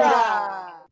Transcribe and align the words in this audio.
Venga. 0.00 0.86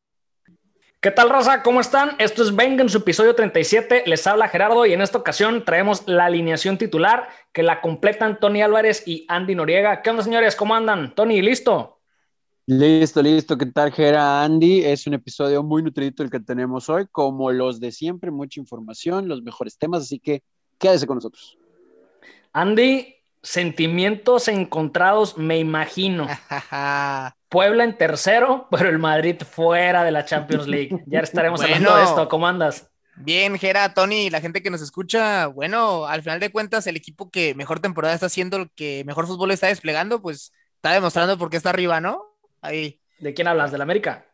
¿Qué 1.00 1.10
tal, 1.10 1.30
raza? 1.30 1.62
¿Cómo 1.62 1.80
están? 1.80 2.10
Esto 2.18 2.42
es 2.42 2.54
Venga 2.54 2.82
en 2.82 2.88
su 2.88 2.98
episodio 2.98 3.34
37. 3.34 4.03
Les 4.06 4.26
habla 4.26 4.48
Gerardo 4.48 4.84
y 4.84 4.92
en 4.92 5.00
esta 5.00 5.19
ocasión 5.19 5.64
traemos 5.64 6.03
la 6.06 6.26
alineación 6.26 6.76
titular 6.76 7.29
que 7.52 7.62
la 7.62 7.80
completan 7.80 8.40
Tony 8.40 8.62
Álvarez 8.62 9.04
y 9.06 9.24
Andy 9.29 9.54
Noriega. 9.54 10.02
¿Qué 10.02 10.10
onda, 10.10 10.22
señores? 10.22 10.56
¿Cómo 10.56 10.74
andan? 10.74 11.15
Tony, 11.15 11.40
¿listo? 11.40 12.01
Listo, 12.66 13.22
listo. 13.22 13.56
¿Qué 13.56 13.66
tal, 13.66 13.92
Gera 13.92 14.42
Andy? 14.42 14.84
Es 14.84 15.06
un 15.06 15.15
episodio 15.15 15.62
muy 15.62 15.83
nutrido 15.83 16.25
el 16.25 16.30
que 16.30 16.41
tenemos 16.41 16.88
hoy, 16.88 17.06
como 17.11 17.51
los 17.52 17.80
de 17.80 17.93
siempre, 17.93 18.30
mucha 18.30 18.61
información, 18.61 19.29
los 19.29 19.43
mejores 19.43 19.79
temas, 19.79 20.02
así 20.02 20.19
que 20.19 20.43
quédese 20.79 21.06
con 21.06 21.15
nosotros. 21.16 21.56
Andy, 22.52 23.15
sentimientos 23.42 24.48
encontrados, 24.48 25.37
me 25.37 25.59
imagino. 25.59 26.27
Puebla 27.48 27.84
en 27.84 27.96
tercero, 27.96 28.69
pero 28.70 28.88
el 28.88 28.98
Madrid 28.98 29.37
fuera 29.42 30.05
de 30.05 30.10
la 30.10 30.24
Champions 30.24 30.66
League. 30.66 31.02
Ya 31.06 31.20
estaremos 31.20 31.62
hablando 31.62 31.96
de 31.96 32.05
esto. 32.05 32.29
¿Cómo 32.29 32.46
andas? 32.46 32.91
Bien, 33.16 33.59
Gera, 33.59 33.95
Tony, 33.95 34.30
la 34.30 34.41
gente 34.41 34.62
que 34.62 34.70
nos 34.70 34.80
escucha, 34.80 35.46
bueno, 35.48 36.06
al 36.06 36.23
final 36.23 36.38
de 36.38 36.52
cuentas, 36.52 36.87
el 36.87 36.96
equipo 36.96 37.30
que 37.30 37.55
mejor 37.55 37.80
temporada 37.80 38.15
está 38.15 38.27
haciendo, 38.27 38.59
el 38.59 38.70
que 38.70 39.02
mejor 39.06 39.27
fútbol 39.27 39.51
está 39.51 39.66
desplegando, 39.66 40.23
pues 40.23 40.52
está 40.77 40.93
demostrando 40.93 41.37
por 41.37 41.51
qué 41.51 41.57
está 41.57 41.70
arriba, 41.70 42.01
¿no? 42.01 42.23
Ahí. 42.60 43.01
¿De 43.18 43.34
quién 43.34 43.48
hablas? 43.48 43.73
¿Del 43.73 43.82
América? 43.82 44.24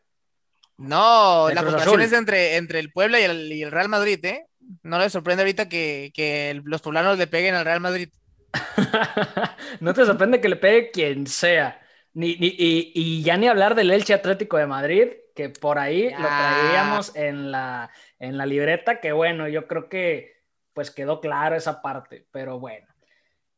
No, 0.77 1.49
la 1.51 1.63
comparación 1.63 2.03
es 2.03 2.13
entre, 2.13 2.57
entre 2.57 2.81
el 2.81 2.93
Puebla 2.93 3.21
y 3.21 3.25
el, 3.63 3.71
Real 3.71 3.89
Madrid, 3.89 4.23
¿eh? 4.25 4.47
No 4.83 4.99
les 4.99 5.13
sorprende 5.13 5.43
ahorita 5.45 5.69
que, 5.69 6.11
que 6.15 6.61
los 6.65 6.83
poblanos 6.83 7.17
le 7.17 7.27
peguen 7.27 7.55
al 7.55 7.65
Real 7.65 7.81
Madrid. 7.81 8.11
no 9.81 9.95
te 9.95 10.05
sorprende 10.05 10.41
que 10.41 10.49
le 10.49 10.57
pegue 10.57 10.91
quien 10.91 11.27
sea. 11.27 11.81
Ni, 12.13 12.37
y, 12.39 13.23
ya 13.23 13.37
ni 13.37 13.49
hablar 13.49 13.75
del 13.75 13.91
Elche 13.91 14.15
Atlético 14.15 14.57
de 14.57 14.67
Madrid, 14.67 15.09
que 15.35 15.49
por 15.49 15.79
ahí 15.79 16.11
lo 16.11 16.27
traíamos 16.27 17.15
en 17.17 17.51
la, 17.51 17.91
en 18.19 18.39
la 18.39 18.47
libreta, 18.47 19.01
que 19.01 19.13
bueno, 19.13 19.49
yo 19.49 19.67
creo 19.67 19.89
que 19.89 20.45
pues 20.73 20.91
quedó 20.91 21.21
claro 21.21 21.57
esa 21.57 21.83
parte, 21.83 22.27
pero 22.31 22.59
bueno. 22.59 22.87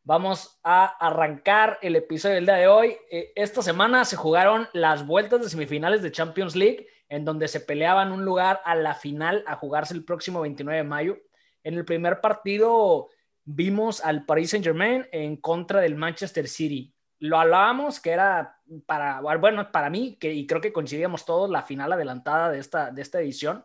Vamos 0.05 0.61
a 0.63 0.85
arrancar 0.85 1.79
el 1.83 1.97
episodio 1.97 2.37
del 2.37 2.47
día 2.47 2.55
de 2.55 2.69
hoy. 2.69 2.97
Eh, 3.11 3.33
esta 3.35 3.61
semana 3.61 4.05
se 4.05 4.15
jugaron 4.15 4.69
las 4.73 5.05
vueltas 5.05 5.41
de 5.43 5.51
semifinales 5.51 6.01
de 6.01 6.13
Champions 6.13 6.55
League, 6.55 6.87
en 7.09 7.25
donde 7.25 7.49
se 7.49 7.61
peleaban 7.61 8.13
un 8.13 8.25
lugar 8.25 8.61
a 8.65 8.77
la 8.77 8.95
final 8.95 9.43
a 9.49 9.57
jugarse 9.57 9.95
el 9.95 10.05
próximo 10.05 10.43
29 10.43 10.77
de 10.77 10.85
mayo. 10.85 11.19
En 11.65 11.75
el 11.75 11.85
primer 11.85 12.21
partido 12.21 13.09
vimos 13.47 14.05
al 14.05 14.27
Paris 14.27 14.51
Saint 14.51 14.65
Germain 14.65 15.07
en 15.13 15.37
contra 15.39 15.81
del 15.81 15.95
Manchester 15.95 16.47
City 16.47 16.93
lo 17.19 17.39
hablábamos 17.39 18.01
que 18.01 18.11
era 18.11 18.59
para, 18.87 19.21
bueno, 19.21 19.71
para 19.73 19.91
mí, 19.91 20.17
que, 20.21 20.33
y 20.33 20.47
creo 20.47 20.61
que 20.61 20.73
coincidíamos 20.73 21.25
todos, 21.25 21.49
la 21.49 21.63
final 21.63 21.93
adelantada 21.93 22.51
de 22.51 22.59
esta, 22.59 22.91
de 22.91 23.03
esta 23.03 23.21
edición. 23.21 23.65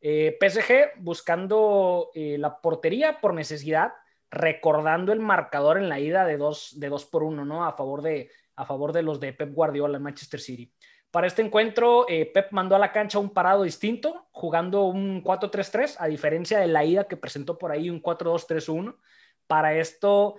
Eh, 0.00 0.38
PSG 0.40 1.00
buscando 1.02 2.10
eh, 2.14 2.36
la 2.38 2.60
portería 2.60 3.20
por 3.20 3.34
necesidad, 3.34 3.92
recordando 4.30 5.12
el 5.12 5.20
marcador 5.20 5.78
en 5.78 5.88
la 5.88 6.00
ida 6.00 6.24
de 6.24 6.36
2 6.36 6.78
de 6.78 6.88
dos 6.88 7.04
por 7.04 7.22
1, 7.22 7.44
¿no? 7.44 7.64
A 7.66 7.72
favor, 7.76 8.02
de, 8.02 8.30
a 8.54 8.64
favor 8.64 8.92
de 8.92 9.02
los 9.02 9.20
de 9.20 9.32
Pep 9.32 9.52
Guardiola 9.52 9.96
en 9.96 10.02
Manchester 10.02 10.40
City. 10.40 10.72
Para 11.10 11.26
este 11.26 11.42
encuentro, 11.42 12.06
eh, 12.08 12.26
Pep 12.26 12.52
mandó 12.52 12.76
a 12.76 12.78
la 12.78 12.92
cancha 12.92 13.18
un 13.18 13.30
parado 13.30 13.62
distinto, 13.62 14.26
jugando 14.32 14.84
un 14.84 15.22
4-3-3, 15.22 15.96
a 15.98 16.06
diferencia 16.06 16.58
de 16.58 16.66
la 16.66 16.84
ida 16.84 17.04
que 17.04 17.16
presentó 17.16 17.56
por 17.56 17.72
ahí 17.72 17.88
un 17.88 18.02
4-2-3-1. 18.02 18.96
Para 19.46 19.74
esto, 19.74 20.36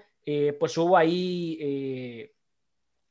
pues 0.59 0.77
hubo 0.77 0.97
ahí 0.97 2.33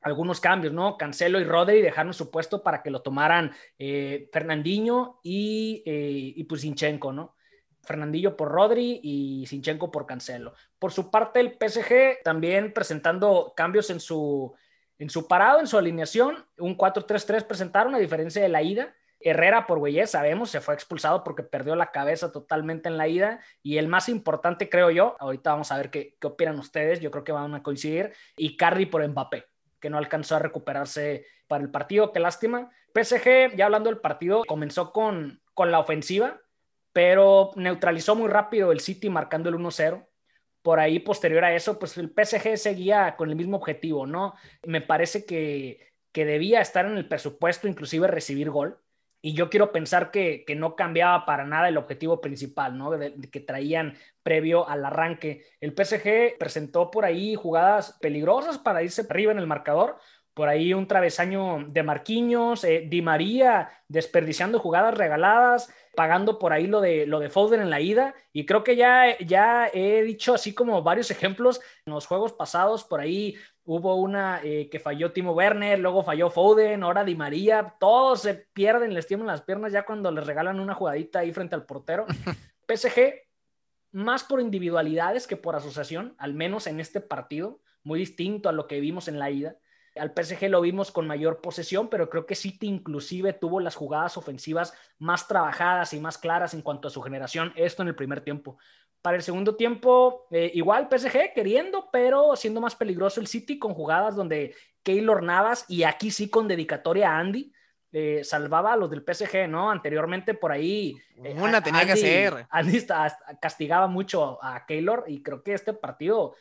algunos 0.06 0.40
cambios, 0.40 0.72
¿no? 0.72 0.96
Cancelo 0.96 1.40
y 1.40 1.44
Rodri 1.44 1.82
dejaron 1.82 2.14
su 2.14 2.30
puesto 2.30 2.62
para 2.62 2.80
que 2.80 2.92
lo 2.92 3.02
tomaran 3.02 3.52
eh, 3.76 4.28
Fernandinho 4.32 5.18
y, 5.24 5.82
eh, 5.84 6.32
y 6.36 6.44
pues 6.44 6.60
Sinchenko, 6.60 7.12
¿no? 7.12 7.34
Fernandillo 7.82 8.36
por 8.36 8.52
Rodri 8.52 9.00
y 9.02 9.46
Sinchenko 9.48 9.90
por 9.90 10.06
Cancelo. 10.06 10.54
Por 10.78 10.92
su 10.92 11.10
parte, 11.10 11.40
el 11.40 11.56
PSG 11.58 12.22
también 12.22 12.72
presentando 12.72 13.52
cambios 13.56 13.90
en 13.90 13.98
su, 13.98 14.54
en 14.98 15.10
su 15.10 15.26
parado, 15.26 15.58
en 15.58 15.66
su 15.66 15.76
alineación. 15.76 16.46
Un 16.58 16.76
4-3-3 16.76 17.44
presentaron, 17.44 17.92
a 17.96 17.98
diferencia 17.98 18.40
de 18.40 18.48
la 18.48 18.62
ida. 18.62 18.94
Herrera 19.28 19.66
por 19.66 19.80
Güeyes, 19.80 20.12
sabemos, 20.12 20.50
se 20.50 20.60
fue 20.60 20.74
expulsado 20.74 21.24
porque 21.24 21.42
perdió 21.42 21.74
la 21.74 21.90
cabeza 21.90 22.30
totalmente 22.30 22.88
en 22.88 22.96
la 22.96 23.08
ida. 23.08 23.40
Y 23.60 23.78
el 23.78 23.88
más 23.88 24.08
importante, 24.08 24.68
creo 24.68 24.90
yo, 24.90 25.16
ahorita 25.18 25.50
vamos 25.50 25.72
a 25.72 25.76
ver 25.76 25.90
qué, 25.90 26.16
qué 26.20 26.28
opinan 26.28 26.58
ustedes, 26.60 27.00
yo 27.00 27.10
creo 27.10 27.24
que 27.24 27.32
van 27.32 27.54
a 27.54 27.62
coincidir, 27.62 28.12
y 28.36 28.56
Carry 28.56 28.86
por 28.86 29.06
Mbappé 29.06 29.46
que 29.80 29.90
no 29.90 29.98
alcanzó 29.98 30.36
a 30.36 30.38
recuperarse 30.38 31.26
para 31.48 31.62
el 31.62 31.70
partido. 31.70 32.12
Qué 32.12 32.20
lástima. 32.20 32.70
PSG, 32.94 33.56
ya 33.56 33.66
hablando 33.66 33.90
del 33.90 34.00
partido, 34.00 34.44
comenzó 34.44 34.92
con, 34.92 35.42
con 35.54 35.70
la 35.70 35.80
ofensiva, 35.80 36.40
pero 36.92 37.50
neutralizó 37.56 38.14
muy 38.14 38.28
rápido 38.28 38.72
el 38.72 38.80
City 38.80 39.10
marcando 39.10 39.48
el 39.48 39.56
1-0. 39.56 40.06
Por 40.62 40.80
ahí, 40.80 40.98
posterior 40.98 41.44
a 41.44 41.54
eso, 41.54 41.78
pues 41.78 41.96
el 41.98 42.12
PSG 42.12 42.56
seguía 42.56 43.16
con 43.16 43.28
el 43.28 43.36
mismo 43.36 43.56
objetivo, 43.58 44.06
¿no? 44.06 44.34
Me 44.64 44.80
parece 44.80 45.26
que, 45.26 45.92
que 46.12 46.24
debía 46.24 46.60
estar 46.60 46.86
en 46.86 46.96
el 46.96 47.06
presupuesto, 47.08 47.68
inclusive 47.68 48.06
recibir 48.06 48.50
gol 48.50 48.80
y 49.22 49.34
yo 49.34 49.50
quiero 49.50 49.72
pensar 49.72 50.10
que, 50.10 50.44
no 50.56 50.76
cambiaba 50.76 51.26
para 51.26 51.44
nada 51.44 51.68
el 51.68 51.78
objetivo 51.78 52.20
principal, 52.20 52.78
¿no? 52.78 52.92
que 53.30 53.40
traían 53.40 53.94
previo 54.22 54.68
al 54.68 54.84
arranque. 54.84 55.44
El 55.60 55.72
PSG 55.72 56.38
presentó 56.38 56.90
por 56.90 57.04
ahí 57.04 57.34
jugadas 57.34 57.96
peligrosas 58.00 58.58
para 58.58 58.82
irse 58.82 59.06
arriba 59.08 59.32
en 59.32 59.38
el 59.38 59.46
marcador. 59.46 59.98
Por 60.34 60.48
ahí 60.48 60.74
un 60.74 60.86
travesaño 60.86 61.64
de 61.68 61.82
Marquinhos, 61.82 62.62
eh, 62.64 62.84
Di 62.88 63.00
María 63.00 63.70
desperdiciando 63.88 64.58
jugadas 64.58 64.96
regaladas, 64.96 65.72
pagando 65.96 66.38
por 66.38 66.52
ahí 66.52 66.66
lo 66.66 66.82
de, 66.82 67.06
lo 67.06 67.20
de 67.20 67.30
Foden 67.30 67.62
en 67.62 67.70
la 67.70 67.80
ida. 67.80 68.14
Y 68.32 68.44
creo 68.44 68.62
que 68.62 68.76
ya, 68.76 69.18
ya 69.18 69.70
he 69.72 70.02
dicho 70.02 70.34
así 70.34 70.54
como 70.54 70.82
varios 70.82 71.10
ejemplos 71.10 71.60
en 71.86 71.94
los 71.94 72.06
juegos 72.06 72.32
pasados. 72.34 72.84
Por 72.84 73.00
ahí 73.00 73.34
Hubo 73.68 73.96
una 73.96 74.40
eh, 74.44 74.68
que 74.70 74.78
falló 74.78 75.10
Timo 75.10 75.32
Werner, 75.32 75.80
luego 75.80 76.04
falló 76.04 76.30
Foden, 76.30 76.84
ahora 76.84 77.04
Di 77.04 77.16
María. 77.16 77.74
Todos 77.80 78.22
se 78.22 78.34
pierden, 78.34 78.94
les 78.94 79.08
tiemblan 79.08 79.34
las 79.34 79.42
piernas 79.42 79.72
ya 79.72 79.84
cuando 79.84 80.12
les 80.12 80.24
regalan 80.24 80.60
una 80.60 80.74
jugadita 80.74 81.18
ahí 81.18 81.32
frente 81.32 81.56
al 81.56 81.66
portero. 81.66 82.06
PSG, 82.68 83.26
más 83.90 84.22
por 84.22 84.40
individualidades 84.40 85.26
que 85.26 85.36
por 85.36 85.56
asociación, 85.56 86.14
al 86.18 86.32
menos 86.32 86.68
en 86.68 86.78
este 86.78 87.00
partido, 87.00 87.60
muy 87.82 87.98
distinto 87.98 88.48
a 88.48 88.52
lo 88.52 88.68
que 88.68 88.78
vimos 88.78 89.08
en 89.08 89.18
la 89.18 89.30
ida. 89.30 89.56
Al 89.98 90.12
PSG 90.12 90.48
lo 90.48 90.60
vimos 90.60 90.90
con 90.90 91.06
mayor 91.06 91.40
posesión, 91.40 91.88
pero 91.88 92.08
creo 92.08 92.26
que 92.26 92.34
City 92.34 92.66
inclusive 92.66 93.32
tuvo 93.32 93.60
las 93.60 93.74
jugadas 93.74 94.16
ofensivas 94.16 94.74
más 94.98 95.28
trabajadas 95.28 95.92
y 95.92 96.00
más 96.00 96.18
claras 96.18 96.54
en 96.54 96.62
cuanto 96.62 96.88
a 96.88 96.90
su 96.90 97.02
generación, 97.02 97.52
esto 97.56 97.82
en 97.82 97.88
el 97.88 97.94
primer 97.94 98.20
tiempo. 98.20 98.58
Para 99.02 99.16
el 99.16 99.22
segundo 99.22 99.54
tiempo, 99.54 100.26
eh, 100.30 100.50
igual 100.54 100.88
PSG 100.90 101.32
queriendo, 101.34 101.88
pero 101.92 102.34
siendo 102.34 102.60
más 102.60 102.74
peligroso 102.74 103.20
el 103.20 103.26
City 103.26 103.58
con 103.58 103.72
jugadas 103.72 104.16
donde 104.16 104.54
Keylor 104.82 105.22
Navas 105.22 105.64
y 105.68 105.84
aquí 105.84 106.10
sí 106.10 106.28
con 106.28 106.48
dedicatoria 106.48 107.12
a 107.12 107.18
Andy. 107.18 107.52
Eh, 107.92 108.24
salvaba 108.24 108.72
a 108.72 108.76
los 108.76 108.90
del 108.90 109.04
PSG, 109.06 109.48
¿no? 109.48 109.70
Anteriormente 109.70 110.34
por 110.34 110.50
ahí. 110.52 110.96
Eh, 111.22 111.36
Una 111.38 111.62
tenía 111.62 111.86
que 111.86 111.92
hacer. 111.92 112.46
Andy 112.50 112.84
castigaba 113.40 113.86
mucho 113.86 114.42
a 114.42 114.66
Keylor 114.66 115.04
y 115.06 115.22
creo 115.22 115.42
que 115.42 115.54
este 115.54 115.72
partido, 115.72 116.34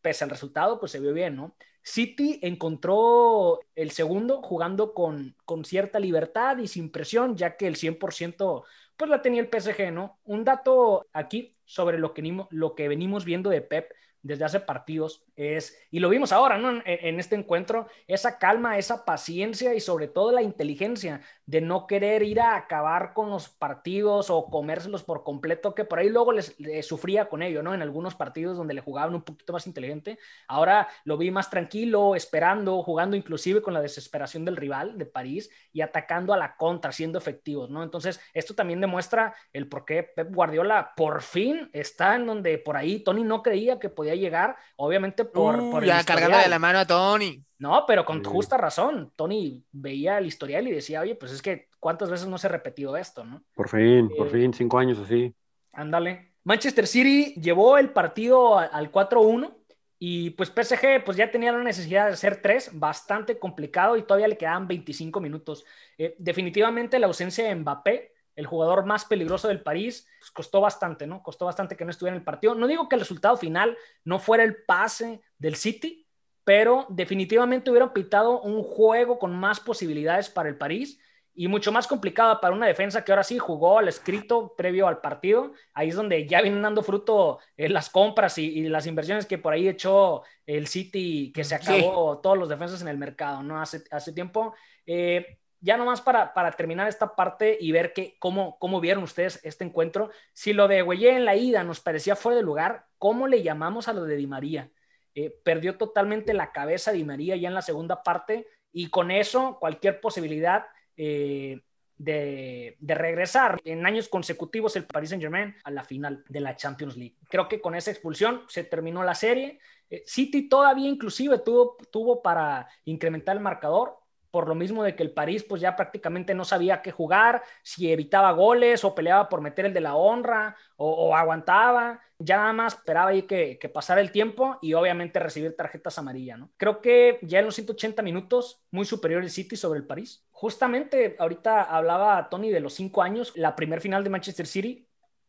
pese 0.00 0.24
al 0.24 0.30
resultado, 0.30 0.80
pues 0.80 0.92
se 0.92 1.00
vio 1.00 1.12
bien, 1.12 1.36
¿no? 1.36 1.54
City 1.86 2.40
encontró 2.42 3.60
el 3.76 3.92
segundo 3.92 4.42
jugando 4.42 4.92
con, 4.92 5.36
con 5.44 5.64
cierta 5.64 6.00
libertad 6.00 6.58
y 6.58 6.66
sin 6.66 6.90
presión, 6.90 7.36
ya 7.36 7.56
que 7.56 7.68
el 7.68 7.76
100% 7.76 8.64
pues 8.96 9.08
la 9.08 9.22
tenía 9.22 9.40
el 9.40 9.48
PSG, 9.48 9.92
¿no? 9.92 10.18
Un 10.24 10.42
dato 10.42 11.06
aquí 11.12 11.54
sobre 11.64 11.98
lo 11.98 12.12
que, 12.12 12.88
venimos 12.88 13.24
viendo 13.24 13.50
de 13.50 13.60
Pep 13.60 13.92
desde 14.20 14.44
hace 14.44 14.58
partidos 14.58 15.22
es, 15.36 15.78
y 15.92 16.00
lo 16.00 16.08
vimos 16.08 16.32
ahora, 16.32 16.58
¿no? 16.58 16.82
En, 16.84 17.20
este 17.20 17.36
encuentro, 17.36 17.86
esa 18.08 18.36
calma, 18.40 18.78
esa 18.78 19.04
paciencia 19.04 19.72
y 19.72 19.78
sobre 19.78 20.08
todo 20.08 20.32
la 20.32 20.42
inteligencia 20.42 21.20
de 21.46 21.60
no 21.60 21.86
querer 21.86 22.24
ir 22.24 22.40
a 22.40 22.56
acabar 22.56 23.12
con 23.14 23.30
los 23.30 23.48
partidos 23.48 24.30
o 24.30 24.46
comérselos 24.46 25.04
por 25.04 25.22
completo, 25.22 25.74
que 25.74 25.84
por 25.84 26.00
ahí 26.00 26.08
luego 26.08 26.32
les, 26.32 26.56
sufría 26.82 27.28
con 27.28 27.42
ello, 27.42 27.62
¿no? 27.62 27.72
En 27.72 27.82
algunos 27.82 28.16
partidos 28.16 28.56
donde 28.56 28.74
le 28.74 28.80
jugaban 28.80 29.14
un 29.14 29.22
poquito 29.22 29.52
más 29.52 29.66
inteligente. 29.68 30.18
Ahora 30.48 30.88
lo 31.04 31.16
vi 31.16 31.30
más 31.30 31.48
tranquilo, 31.48 32.16
esperando, 32.16 32.82
jugando 32.82 33.16
inclusive 33.16 33.62
con 33.62 33.74
la 33.74 33.80
desesperación 33.80 34.44
del 34.44 34.56
rival 34.56 34.98
de 34.98 35.06
París 35.06 35.48
y 35.72 35.82
atacando 35.82 36.34
a 36.34 36.36
la 36.36 36.56
contra, 36.56 36.90
siendo 36.90 37.18
efectivos, 37.18 37.70
¿no? 37.70 37.84
Entonces, 37.84 38.20
esto 38.34 38.54
también 38.54 38.80
demuestra 38.80 39.34
el 39.52 39.68
por 39.68 39.84
qué 39.84 40.02
Pep 40.02 40.34
Guardiola 40.34 40.94
por 40.96 41.22
fin 41.22 41.70
está 41.72 42.16
en 42.16 42.26
donde 42.26 42.58
por 42.58 42.76
ahí 42.76 43.00
Tony 43.00 43.22
no 43.22 43.42
creía 43.42 43.78
que 43.78 43.88
podía 43.88 44.16
llegar, 44.16 44.56
obviamente 44.74 45.24
por, 45.24 45.60
uh, 45.60 45.80
ya 45.82 46.02
cargando 46.02 46.38
de 46.38 46.48
la 46.48 46.58
mano 46.58 46.80
a 46.80 46.86
Tony. 46.86 47.45
No, 47.58 47.84
pero 47.86 48.04
con 48.04 48.22
justa 48.22 48.56
razón. 48.56 49.12
Tony 49.16 49.64
veía 49.72 50.18
el 50.18 50.26
historial 50.26 50.68
y 50.68 50.72
decía, 50.72 51.00
oye, 51.00 51.14
pues 51.14 51.32
es 51.32 51.40
que 51.40 51.68
cuántas 51.80 52.10
veces 52.10 52.26
no 52.26 52.36
se 52.36 52.48
ha 52.48 52.50
repetido 52.50 52.96
esto, 52.96 53.24
¿no? 53.24 53.42
Por 53.54 53.68
fin, 53.68 54.10
por 54.16 54.26
eh, 54.26 54.30
fin, 54.30 54.52
cinco 54.52 54.78
años 54.78 54.98
así. 54.98 55.34
Ándale. 55.72 56.34
Manchester 56.44 56.86
City 56.86 57.34
llevó 57.40 57.76
el 57.76 57.90
partido 57.90 58.58
al 58.58 58.92
4-1 58.92 59.52
Y 59.98 60.30
pues 60.30 60.50
PSG 60.50 61.02
pues 61.04 61.16
ya 61.16 61.30
tenía 61.30 61.50
la 61.50 61.64
necesidad 61.64 62.06
de 62.06 62.12
hacer 62.12 62.40
tres, 62.40 62.70
bastante 62.72 63.38
complicado 63.38 63.96
y 63.96 64.02
todavía 64.02 64.28
le 64.28 64.36
quedaban 64.36 64.68
25 64.68 65.20
minutos. 65.20 65.64
Eh, 65.98 66.14
definitivamente 66.18 66.98
la 66.98 67.06
ausencia 67.06 67.48
de 67.48 67.54
Mbappé, 67.54 68.12
el 68.36 68.46
jugador 68.46 68.84
más 68.84 69.06
peligroso 69.06 69.48
del 69.48 69.62
París, 69.62 70.06
pues 70.20 70.30
costó 70.30 70.60
bastante, 70.60 71.06
¿no? 71.06 71.22
Costó 71.22 71.46
bastante 71.46 71.76
que 71.76 71.84
no 71.84 71.90
estuviera 71.90 72.14
en 72.14 72.20
el 72.20 72.24
partido. 72.24 72.54
No 72.54 72.66
digo 72.66 72.88
que 72.88 72.96
el 72.96 73.00
resultado 73.00 73.36
final 73.38 73.76
no 74.04 74.18
fuera 74.18 74.44
el 74.44 74.62
pase 74.64 75.22
del 75.38 75.56
City, 75.56 76.05
pero 76.46 76.86
definitivamente 76.88 77.72
hubiera 77.72 77.92
pitado 77.92 78.40
un 78.40 78.62
juego 78.62 79.18
con 79.18 79.34
más 79.34 79.58
posibilidades 79.58 80.30
para 80.30 80.48
el 80.48 80.56
París 80.56 80.96
y 81.34 81.48
mucho 81.48 81.72
más 81.72 81.88
complicada 81.88 82.40
para 82.40 82.54
una 82.54 82.68
defensa 82.68 83.04
que 83.04 83.10
ahora 83.10 83.24
sí 83.24 83.36
jugó 83.36 83.80
al 83.80 83.88
escrito 83.88 84.54
previo 84.56 84.86
al 84.86 85.00
partido. 85.00 85.54
Ahí 85.74 85.88
es 85.88 85.96
donde 85.96 86.24
ya 86.28 86.40
vienen 86.42 86.62
dando 86.62 86.84
fruto 86.84 87.40
eh, 87.56 87.68
las 87.68 87.90
compras 87.90 88.38
y, 88.38 88.62
las 88.68 88.86
inversiones 88.86 89.26
que 89.26 89.38
por 89.38 89.54
ahí 89.54 89.66
echó 89.66 90.22
el 90.46 90.68
City, 90.68 91.32
que 91.34 91.42
se 91.42 91.56
acabó 91.56 92.20
todos 92.20 92.38
los 92.38 92.48
defensas 92.48 92.80
en 92.80 92.86
el 92.86 92.96
mercado, 92.96 93.42
¿no? 93.42 93.60
Hace, 93.60 93.82
hace 93.90 94.12
tiempo. 94.12 94.54
Eh, 94.86 95.38
ya 95.60 95.76
nomás 95.76 96.00
para, 96.00 96.32
para 96.32 96.52
terminar 96.52 96.86
esta 96.86 97.16
parte 97.16 97.58
y 97.60 97.72
ver 97.72 97.92
que, 97.92 98.16
cómo, 98.20 98.56
cómo 98.60 98.80
vieron 98.80 99.02
ustedes 99.02 99.40
este 99.42 99.64
encuentro. 99.64 100.10
Si 100.32 100.52
lo 100.52 100.68
de 100.68 100.82
Güeye 100.82 101.16
en 101.16 101.24
la 101.24 101.34
ida 101.34 101.64
nos 101.64 101.80
parecía 101.80 102.14
fuera 102.14 102.36
de 102.36 102.44
lugar, 102.44 102.86
¿cómo 102.98 103.26
le 103.26 103.42
llamamos 103.42 103.88
a 103.88 103.92
lo 103.92 104.04
de 104.04 104.14
Di 104.14 104.28
María? 104.28 104.70
Eh, 105.18 105.34
perdió 105.42 105.78
totalmente 105.78 106.34
la 106.34 106.52
cabeza 106.52 106.92
Di 106.92 107.02
María 107.02 107.36
ya 107.36 107.48
en 107.48 107.54
la 107.54 107.62
segunda 107.62 108.02
parte 108.02 108.46
y 108.70 108.90
con 108.90 109.10
eso 109.10 109.56
cualquier 109.58 109.98
posibilidad 109.98 110.66
eh, 110.94 111.62
de, 111.96 112.76
regresar 112.80 113.58
en 113.64 113.86
años 113.86 114.10
consecutivos 114.10 114.76
el 114.76 114.84
Paris 114.84 115.08
Saint 115.08 115.22
Germain 115.22 115.54
a 115.64 115.70
la 115.70 115.84
final 115.84 116.22
de 116.28 116.40
la 116.40 116.54
Champions 116.54 116.98
League. 116.98 117.16
Creo 117.30 117.48
que 117.48 117.62
con 117.62 117.74
esa 117.74 117.90
expulsión 117.90 118.42
se 118.48 118.64
terminó 118.64 119.02
la 119.04 119.14
serie. 119.14 119.58
Eh, 119.88 120.02
City 120.04 120.50
todavía 120.50 120.90
inclusive 120.90 121.38
tuvo, 121.38 121.78
tuvo 121.90 122.20
para 122.20 122.68
incrementar 122.84 123.36
el 123.36 123.42
marcador, 123.42 123.98
por 124.36 124.48
lo 124.48 124.54
mismo 124.54 124.84
de 124.84 124.94
que 124.94 125.02
el 125.02 125.12
París 125.12 125.44
pues 125.48 125.62
ya 125.62 125.74
prácticamente 125.76 126.34
no 126.34 126.44
sabía 126.44 126.82
qué 126.82 126.92
jugar, 126.92 127.42
si 127.62 127.90
evitaba 127.90 128.32
goles 128.32 128.84
o 128.84 128.94
peleaba 128.94 129.30
por 129.30 129.40
meter 129.40 129.64
el 129.64 129.72
de 129.72 129.80
la 129.80 129.96
honra 129.96 130.54
o, 130.76 131.16
aguantaba, 131.16 132.02
ya 132.18 132.36
nada 132.36 132.52
más 132.52 132.74
esperaba 132.74 133.12
ahí 133.12 133.22
que, 133.22 133.58
pasara 133.72 134.02
el 134.02 134.12
tiempo 134.12 134.58
y 134.60 134.74
obviamente 134.74 135.20
recibir 135.20 135.56
tarjetas 135.56 135.96
amarillas, 135.96 136.38
¿no? 136.38 136.50
Creo 136.58 136.82
que 136.82 137.18
ya 137.22 137.38
en 137.38 137.46
los 137.46 137.54
180 137.54 138.02
minutos, 138.02 138.62
muy 138.70 138.84
superior 138.84 139.22
el 139.22 139.30
City 139.30 139.56
sobre 139.56 139.78
el 139.78 139.86
París. 139.86 140.26
Justamente 140.32 141.16
ahorita 141.18 141.62
hablaba 141.62 142.28
Tony 142.28 142.50
de 142.50 142.60
los 142.60 142.74
cinco 142.74 143.00
años, 143.00 143.32
la 143.36 143.56
primer 143.56 143.80
final 143.80 144.04
de 144.04 144.10
Manchester 144.10 144.46
City, 144.46 144.86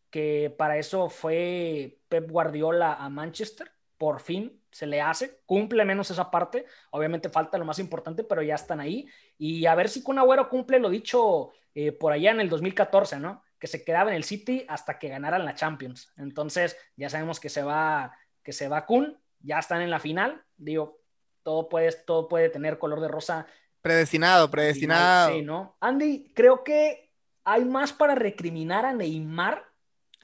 que 0.09 0.53
para 0.57 0.77
eso 0.77 1.09
fue 1.09 2.01
Pep 2.09 2.29
Guardiola 2.29 2.95
a 2.95 3.07
Manchester, 3.07 3.71
por 3.97 4.19
fin 4.19 4.56
se 4.71 4.85
le 4.85 5.01
hace, 5.01 5.41
cumple 5.45 5.85
menos 5.85 6.11
esa 6.11 6.29
parte, 6.29 6.65
obviamente 6.91 7.29
falta 7.29 7.57
lo 7.57 7.65
más 7.65 7.79
importante, 7.79 8.23
pero 8.23 8.41
ya 8.41 8.55
están 8.55 8.79
ahí, 8.79 9.07
y 9.37 9.65
a 9.65 9.75
ver 9.75 9.89
si 9.89 10.03
Kun 10.03 10.19
Agüero 10.19 10.49
cumple 10.49 10.79
lo 10.79 10.89
dicho 10.89 11.51
eh, 11.73 11.91
por 11.91 12.13
allá 12.13 12.31
en 12.31 12.41
el 12.41 12.49
2014, 12.49 13.19
¿no? 13.19 13.43
Que 13.59 13.67
se 13.67 13.83
quedaba 13.83 14.11
en 14.11 14.17
el 14.17 14.23
City 14.23 14.65
hasta 14.67 14.99
que 14.99 15.09
ganaran 15.09 15.45
la 15.45 15.55
Champions. 15.55 16.11
Entonces, 16.17 16.77
ya 16.95 17.09
sabemos 17.09 17.39
que 17.39 17.49
se 17.49 17.63
va, 17.63 18.15
que 18.43 18.53
se 18.53 18.67
va 18.67 18.85
Kun, 18.85 19.17
ya 19.39 19.59
están 19.59 19.81
en 19.81 19.89
la 19.89 19.99
final, 19.99 20.43
digo, 20.57 21.01
todo 21.43 21.69
puede, 21.69 21.91
todo 21.91 22.27
puede 22.27 22.49
tener 22.49 22.77
color 22.77 22.99
de 22.99 23.07
rosa. 23.07 23.47
Predestinado, 23.81 24.51
predestinado. 24.51 25.31
Sí, 25.31 25.41
¿no? 25.41 25.77
Andy, 25.79 26.31
creo 26.35 26.63
que 26.63 27.11
hay 27.45 27.63
más 27.63 27.93
para 27.93 28.15
recriminar 28.15 28.85
a 28.85 28.93
Neymar 28.93 29.63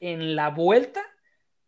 en 0.02 0.36
la 0.36 0.50
vuelta 0.50 1.02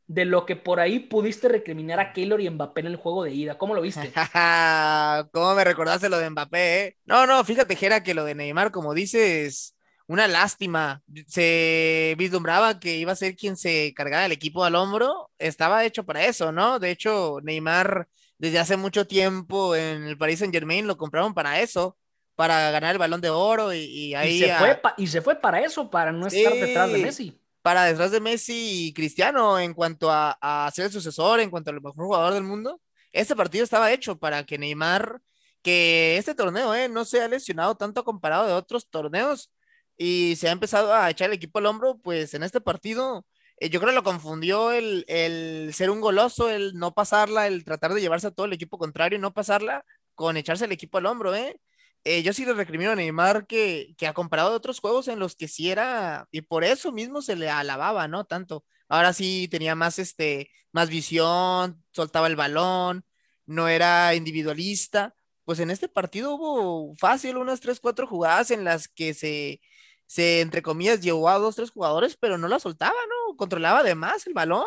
de 0.07 0.25
lo 0.25 0.45
que 0.45 0.55
por 0.55 0.79
ahí 0.79 0.99
pudiste 0.99 1.47
recriminar 1.47 1.99
a 1.99 2.13
Keylor 2.13 2.39
y 2.39 2.49
Mbappé 2.49 2.81
en 2.81 2.87
el 2.87 2.95
juego 2.95 3.23
de 3.23 3.33
ida. 3.33 3.57
¿Cómo 3.57 3.73
lo 3.73 3.81
viste? 3.81 4.11
¿Cómo 5.31 5.55
me 5.55 5.63
recordaste 5.63 6.09
lo 6.09 6.19
de 6.19 6.29
Mbappé? 6.29 6.85
Eh? 6.85 6.97
No, 7.05 7.25
no, 7.25 7.43
fíjate, 7.43 7.75
Jera, 7.75 8.03
que 8.03 8.13
lo 8.13 8.23
de 8.23 8.35
Neymar, 8.35 8.71
como 8.71 8.93
dices, 8.93 9.75
una 10.07 10.27
lástima. 10.27 11.01
Se 11.27 12.15
vislumbraba 12.17 12.79
que 12.79 12.97
iba 12.97 13.13
a 13.13 13.15
ser 13.15 13.35
quien 13.35 13.57
se 13.57 13.93
cargara 13.95 14.27
el 14.27 14.31
equipo 14.31 14.63
al 14.63 14.75
hombro. 14.75 15.31
Estaba 15.39 15.83
hecho 15.85 16.05
para 16.05 16.25
eso, 16.25 16.51
¿no? 16.51 16.77
De 16.77 16.91
hecho, 16.91 17.39
Neymar, 17.41 18.07
desde 18.37 18.59
hace 18.59 18.77
mucho 18.77 19.07
tiempo 19.07 19.75
en 19.75 20.03
el 20.03 20.17
Paris 20.17 20.39
Saint 20.39 20.53
Germain, 20.53 20.85
lo 20.85 20.97
compraron 20.97 21.33
para 21.33 21.61
eso, 21.61 21.97
para 22.35 22.69
ganar 22.69 22.91
el 22.91 22.99
balón 22.99 23.21
de 23.21 23.31
oro 23.31 23.73
y, 23.73 24.13
ahí. 24.13 24.39
se, 24.39 24.53
fue 24.55 24.79
y 24.97 25.07
se 25.07 25.21
fue 25.21 25.35
para 25.35 25.61
eso, 25.61 25.89
para 25.89 26.11
no 26.11 26.27
estar 26.27 26.53
detrás 26.53 26.91
de 26.91 26.99
Messi 26.99 27.39
para 27.65 27.85
detrás 27.85 28.11
de 28.11 28.21
Messi 28.21 28.89
y 28.89 28.93
Cristiano 28.93 29.57
en 29.59 29.73
cuanto 29.73 30.11
a, 30.11 30.69
ser 30.71 30.85
el 30.85 30.91
sucesor, 30.91 31.39
en 31.39 31.49
cuanto 31.49 31.71
al 31.71 31.81
mejor 31.81 31.95
jugador 31.95 32.33
del 32.35 32.43
mundo. 32.43 32.79
Este 33.11 33.35
partido 33.35 33.63
estaba 33.63 33.91
hecho 33.91 34.19
para 34.19 34.45
que 34.45 34.59
Neymar, 34.59 35.19
que 35.63 36.15
este 36.17 36.35
torneo 36.35 36.75
eh, 36.75 36.89
no 36.89 37.05
se 37.05 37.23
ha 37.23 37.27
lesionado 37.27 37.75
tanto 37.75 38.03
comparado 38.03 38.45
de 38.45 38.53
otros 38.53 38.87
torneos 38.87 39.51
y 39.97 40.35
se 40.35 40.47
ha 40.47 40.51
empezado 40.51 40.93
a 40.93 41.09
echar 41.09 41.29
el 41.29 41.37
equipo 41.37 41.57
al 41.57 41.65
hombro, 41.65 41.97
pues 41.97 42.35
en 42.35 42.43
este 42.43 42.61
partido 42.61 43.25
eh, 43.59 43.69
yo 43.69 43.79
creo 43.79 43.93
que 43.93 43.95
lo 43.95 44.03
confundió 44.03 44.71
el, 44.71 45.03
el, 45.07 45.73
ser 45.73 45.89
un 45.89 46.01
goloso, 46.01 46.51
el 46.51 46.75
no 46.75 46.93
pasarla, 46.93 47.47
el 47.47 47.65
tratar 47.65 47.95
de 47.95 48.01
llevarse 48.01 48.27
a 48.27 48.31
todo 48.31 48.45
el 48.45 48.53
equipo 48.53 48.77
contrario 48.77 49.17
y 49.17 49.21
no 49.21 49.33
pasarla 49.33 49.83
con 50.13 50.37
echarse 50.37 50.65
el 50.65 50.71
equipo 50.71 50.99
al 50.99 51.07
hombro, 51.07 51.33
¿eh? 51.33 51.59
Eh, 52.07 52.21
yo 52.21 52.33
sí 52.33 52.45
le 52.45 52.53
recrimino 52.53 52.91
a 52.91 52.95
Neymar 52.95 53.47
que, 53.47 53.95
que 53.97 54.05
ha 54.07 54.13
comparado 54.13 54.51
de 54.51 54.57
otros 54.57 54.79
juegos 54.79 55.07
en 55.07 55.17
los 55.19 55.35
que 55.35 55.47
sí 55.47 55.71
era, 55.71 56.27
y 56.31 56.41
por 56.41 56.63
eso 56.63 56.91
mismo 56.91 57.21
se 57.23 57.35
le 57.35 57.49
alababa, 57.49 58.07
¿no? 58.07 58.25
Tanto. 58.25 58.63
Ahora 58.87 59.11
sí 59.11 59.47
tenía 59.49 59.73
más, 59.73 59.97
este, 59.97 60.51
más 60.71 60.89
visión, 60.89 61.83
soltaba 61.91 62.27
el 62.27 62.35
balón, 62.35 63.05
no 63.47 63.67
era 63.67 64.13
individualista. 64.15 65.15
Pues 65.45 65.59
en 65.59 65.71
este 65.71 65.89
partido 65.89 66.35
hubo 66.35 66.95
fácil 66.95 67.37
unas 67.37 67.59
tres, 67.59 67.79
cuatro 67.79 68.07
jugadas 68.07 68.51
en 68.51 68.63
las 68.63 68.87
que 68.87 69.13
se, 69.15 69.61
se 70.05 70.41
entre 70.41 70.61
comillas, 70.61 71.01
llevó 71.01 71.29
a 71.29 71.39
dos, 71.39 71.55
tres 71.55 71.71
jugadores, 71.71 72.17
pero 72.17 72.37
no 72.37 72.47
la 72.47 72.59
soltaba, 72.59 72.93
¿no? 73.09 73.35
Controlaba 73.37 73.83
de 73.83 73.95
más 73.95 74.27
el 74.27 74.33
balón, 74.33 74.65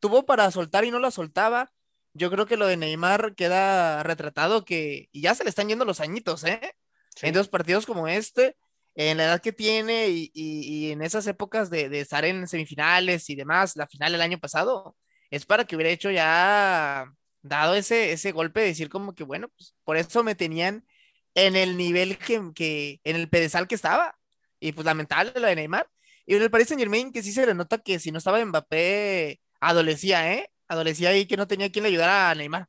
tuvo 0.00 0.26
para 0.26 0.50
soltar 0.50 0.84
y 0.84 0.90
no 0.90 0.98
la 0.98 1.10
soltaba 1.12 1.72
yo 2.14 2.30
creo 2.30 2.46
que 2.46 2.56
lo 2.56 2.66
de 2.66 2.76
Neymar 2.76 3.34
queda 3.34 4.02
retratado 4.02 4.64
que 4.64 5.08
y 5.12 5.22
ya 5.22 5.34
se 5.34 5.44
le 5.44 5.50
están 5.50 5.68
yendo 5.68 5.84
los 5.84 6.00
añitos, 6.00 6.44
¿eh? 6.44 6.60
En 7.22 7.34
dos 7.34 7.48
partidos 7.48 7.86
como 7.86 8.08
este, 8.08 8.56
en 8.94 9.18
la 9.18 9.24
edad 9.24 9.40
que 9.40 9.52
tiene 9.52 10.08
y, 10.08 10.90
en 10.90 11.02
esas 11.02 11.26
épocas 11.26 11.70
de, 11.70 12.00
estar 12.00 12.24
en 12.24 12.46
semifinales 12.48 13.28
y 13.30 13.36
demás, 13.36 13.76
la 13.76 13.86
final 13.86 14.12
del 14.12 14.22
año 14.22 14.38
pasado, 14.38 14.96
es 15.30 15.46
para 15.46 15.64
que 15.64 15.76
hubiera 15.76 15.90
hecho 15.90 16.10
ya, 16.10 17.06
dado 17.42 17.74
ese, 17.74 18.12
ese 18.12 18.32
golpe 18.32 18.60
de 18.60 18.66
decir 18.66 18.88
como 18.88 19.14
que, 19.14 19.24
bueno, 19.24 19.48
pues 19.48 19.74
por 19.84 19.96
eso 19.96 20.22
me 20.22 20.34
tenían 20.34 20.86
en 21.34 21.56
el 21.56 21.76
nivel 21.76 22.18
que, 22.18 22.40
que 22.54 23.00
en 23.04 23.16
el 23.16 23.28
pedestal 23.28 23.68
que 23.68 23.74
estaba. 23.74 24.16
Y 24.60 24.72
pues 24.72 24.84
lamentable 24.84 25.32
lo 25.40 25.46
de 25.48 25.56
Neymar. 25.56 25.88
Y 26.26 26.36
en 26.36 26.42
el 26.42 26.50
Paris 26.50 26.68
Saint 26.68 26.80
Germain 26.80 27.12
que 27.12 27.22
sí 27.22 27.32
se 27.32 27.46
le 27.46 27.54
nota 27.54 27.78
que 27.78 27.98
si 27.98 28.12
no 28.12 28.18
estaba 28.18 28.44
Mbappé, 28.44 29.40
adolecía, 29.60 30.32
¿eh? 30.34 30.51
Adolecía 30.72 31.10
ahí 31.10 31.26
que 31.26 31.36
no 31.36 31.46
tenía 31.46 31.70
quien 31.70 31.84
le 31.84 31.90
ayudara 31.90 32.30
a 32.30 32.34
Neymar. 32.34 32.68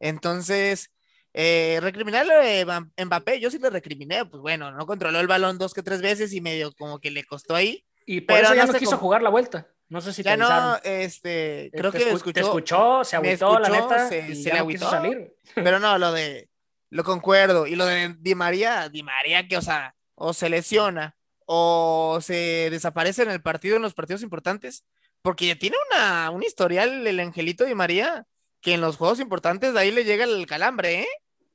Entonces, 0.00 0.90
eh, 1.34 1.78
recriminarle 1.80 2.62
a 2.62 3.04
Mbappé, 3.04 3.40
yo 3.40 3.50
sí 3.50 3.58
le 3.58 3.70
recriminé, 3.70 4.24
pues 4.24 4.40
bueno, 4.40 4.72
no 4.72 4.86
controló 4.86 5.20
el 5.20 5.26
balón 5.26 5.58
dos 5.58 5.74
que 5.74 5.82
tres 5.82 6.02
veces 6.02 6.32
y 6.32 6.40
medio 6.40 6.72
como 6.72 6.98
que 6.98 7.10
le 7.10 7.24
costó 7.24 7.54
ahí. 7.54 7.84
Y 8.04 8.22
pero 8.22 8.46
eso 8.46 8.54
ya 8.54 8.66
no, 8.66 8.74
quiso 8.74 8.98
jugar 8.98 9.22
la 9.22 9.30
vuelta. 9.30 9.68
No 9.88 10.00
sé 10.00 10.12
si 10.12 10.22
ya 10.22 10.36
no, 10.36 10.76
este, 10.82 11.70
creo 11.72 11.92
que 11.92 12.10
escuchó, 12.10 12.32
te 12.32 12.40
escuchó, 12.40 13.04
se 13.04 13.16
agüitó, 13.16 13.58
la 13.58 13.68
neta, 13.68 14.08
se, 14.08 14.34
se 14.34 14.52
le 14.52 14.58
agüitó. 14.58 14.88
Salir. 14.88 15.34
Pero 15.54 15.78
no, 15.78 15.98
lo 15.98 16.12
de, 16.12 16.48
lo 16.90 17.04
concuerdo. 17.04 17.66
Y 17.66 17.76
lo 17.76 17.86
de 17.86 18.16
Di 18.18 18.34
María, 18.34 18.88
Di 18.88 19.02
María 19.02 19.46
que, 19.46 19.56
o 19.56 19.62
sea, 19.62 19.94
o 20.14 20.32
se 20.32 20.48
lesiona 20.48 21.16
o 21.46 22.18
se 22.22 22.68
desaparece 22.70 23.22
en 23.22 23.30
el 23.30 23.42
partido, 23.42 23.76
en 23.76 23.82
los 23.82 23.94
partidos 23.94 24.22
importantes, 24.22 24.84
porque 25.22 25.56
tiene 25.56 25.76
una, 25.90 26.30
un 26.30 26.42
historial 26.42 27.06
el 27.06 27.20
Angelito 27.20 27.64
de 27.64 27.74
María, 27.74 28.26
que 28.60 28.74
en 28.74 28.80
los 28.80 28.96
juegos 28.96 29.20
importantes 29.20 29.74
ahí 29.76 29.90
le 29.90 30.04
llega 30.04 30.24
el 30.24 30.46
calambre, 30.46 31.02
¿eh? 31.02 31.08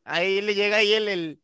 Ahí 0.04 0.42
le 0.42 0.56
llega 0.56 0.78
ahí 0.78 0.94
el, 0.94 1.42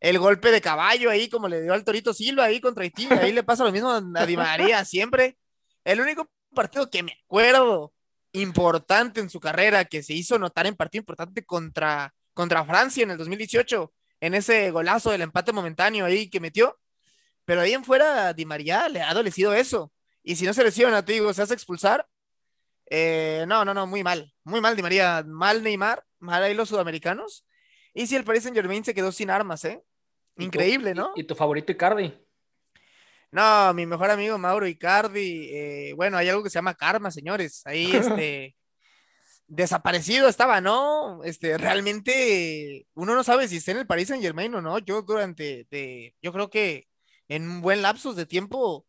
el, 0.00 0.18
golpe 0.18 0.50
de 0.52 0.60
caballo 0.60 1.10
ahí, 1.10 1.28
como 1.28 1.48
le 1.48 1.60
dio 1.62 1.74
al 1.74 1.84
Torito 1.84 2.14
Silva 2.14 2.44
ahí 2.44 2.60
contra 2.60 2.84
Haití, 2.84 3.08
ahí 3.10 3.32
le 3.32 3.42
pasa 3.42 3.64
lo 3.64 3.72
mismo 3.72 3.90
a 3.90 4.26
Di 4.26 4.36
María 4.36 4.84
siempre. 4.84 5.36
El 5.84 6.00
único 6.00 6.30
partido 6.54 6.90
que 6.90 7.02
me 7.02 7.12
acuerdo 7.24 7.92
importante 8.32 9.20
en 9.20 9.30
su 9.30 9.40
carrera, 9.40 9.84
que 9.84 10.02
se 10.02 10.14
hizo 10.14 10.38
notar 10.38 10.66
en 10.66 10.76
partido 10.76 11.00
importante 11.00 11.44
contra, 11.44 12.14
contra 12.34 12.64
Francia 12.64 13.02
en 13.02 13.10
el 13.10 13.18
2018, 13.18 13.92
en 14.20 14.34
ese 14.34 14.70
golazo 14.70 15.10
del 15.10 15.22
empate 15.22 15.52
momentáneo 15.52 16.04
ahí 16.04 16.30
que 16.30 16.40
metió. 16.40 16.78
Pero 17.44 17.62
ahí 17.62 17.72
en 17.72 17.84
fuera, 17.84 18.32
Di 18.34 18.44
María 18.44 18.88
le 18.88 19.00
ha 19.00 19.10
adolecido 19.10 19.54
eso. 19.54 19.92
Y 20.22 20.36
si 20.36 20.44
no 20.44 20.52
se 20.52 20.64
lesiona, 20.64 21.04
te 21.04 21.12
digo, 21.12 21.32
se 21.32 21.42
hace 21.42 21.54
expulsar. 21.54 22.06
Eh, 22.90 23.44
no, 23.48 23.64
no, 23.64 23.74
no, 23.74 23.86
muy 23.86 24.02
mal. 24.02 24.32
Muy 24.44 24.60
mal, 24.60 24.76
Di 24.76 24.82
María. 24.82 25.24
Mal 25.26 25.62
Neymar. 25.62 26.04
Mal 26.18 26.42
ahí 26.42 26.54
los 26.54 26.68
sudamericanos. 26.68 27.46
Y 27.94 28.06
si 28.06 28.16
el 28.16 28.24
Paris 28.24 28.42
Saint 28.42 28.56
Germain 28.56 28.84
se 28.84 28.94
quedó 28.94 29.12
sin 29.12 29.30
armas, 29.30 29.64
¿eh? 29.64 29.82
Increíble, 30.36 30.94
¿no? 30.94 31.12
¿Y 31.16 31.24
tu 31.24 31.34
favorito 31.34 31.72
Icardi? 31.72 32.14
No, 33.30 33.74
mi 33.74 33.86
mejor 33.86 34.10
amigo 34.10 34.38
Mauro 34.38 34.66
Icardi. 34.66 35.50
Eh, 35.52 35.92
bueno, 35.96 36.16
hay 36.16 36.28
algo 36.28 36.42
que 36.42 36.50
se 36.50 36.58
llama 36.58 36.74
karma, 36.74 37.10
señores. 37.10 37.62
Ahí, 37.66 37.90
este. 37.96 38.56
desaparecido 39.46 40.28
estaba, 40.28 40.60
¿no? 40.60 41.22
Este, 41.24 41.58
realmente 41.58 42.86
uno 42.94 43.14
no 43.14 43.24
sabe 43.24 43.48
si 43.48 43.56
está 43.56 43.72
en 43.72 43.78
el 43.78 43.86
Paris 43.86 44.08
Saint 44.08 44.22
Germain 44.22 44.54
o 44.54 44.62
no. 44.62 44.78
Yo 44.78 45.02
durante, 45.02 45.66
de, 45.70 46.14
yo 46.22 46.32
creo 46.32 46.50
que 46.50 46.86
en 47.28 47.48
un 47.48 47.60
buen 47.60 47.82
lapsus 47.82 48.16
de 48.16 48.26
tiempo, 48.26 48.86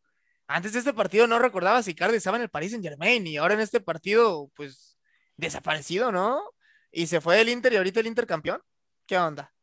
antes 0.50 0.74
de 0.74 0.80
este 0.80 0.94
partido 0.94 1.28
no 1.28 1.38
recordaba 1.38 1.84
si 1.84 1.94
Cardi 1.94 2.18
estaba 2.18 2.38
en 2.38 2.44
el 2.44 2.50
Paris 2.50 2.72
Saint 2.72 2.84
Germain 2.84 3.26
y 3.28 3.38
ahora 3.38 3.54
en 3.54 3.60
este 3.60 3.80
partido, 3.80 4.50
pues, 4.56 4.98
desaparecido, 5.38 6.12
¿no? 6.12 6.42
Y 6.92 7.06
se 7.06 7.22
fue 7.22 7.40
el 7.40 7.50
Inter 7.50 7.72
y 7.72 7.78
ahorita 7.78 8.00
el 8.00 8.08
Inter 8.08 8.26
campeón. 8.26 8.60
¿Qué 9.06 9.16
onda? 9.16 9.54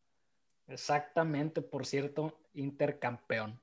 Exactamente, 0.69 1.61
por 1.61 1.87
cierto, 1.87 2.39
intercampeón. 2.55 3.61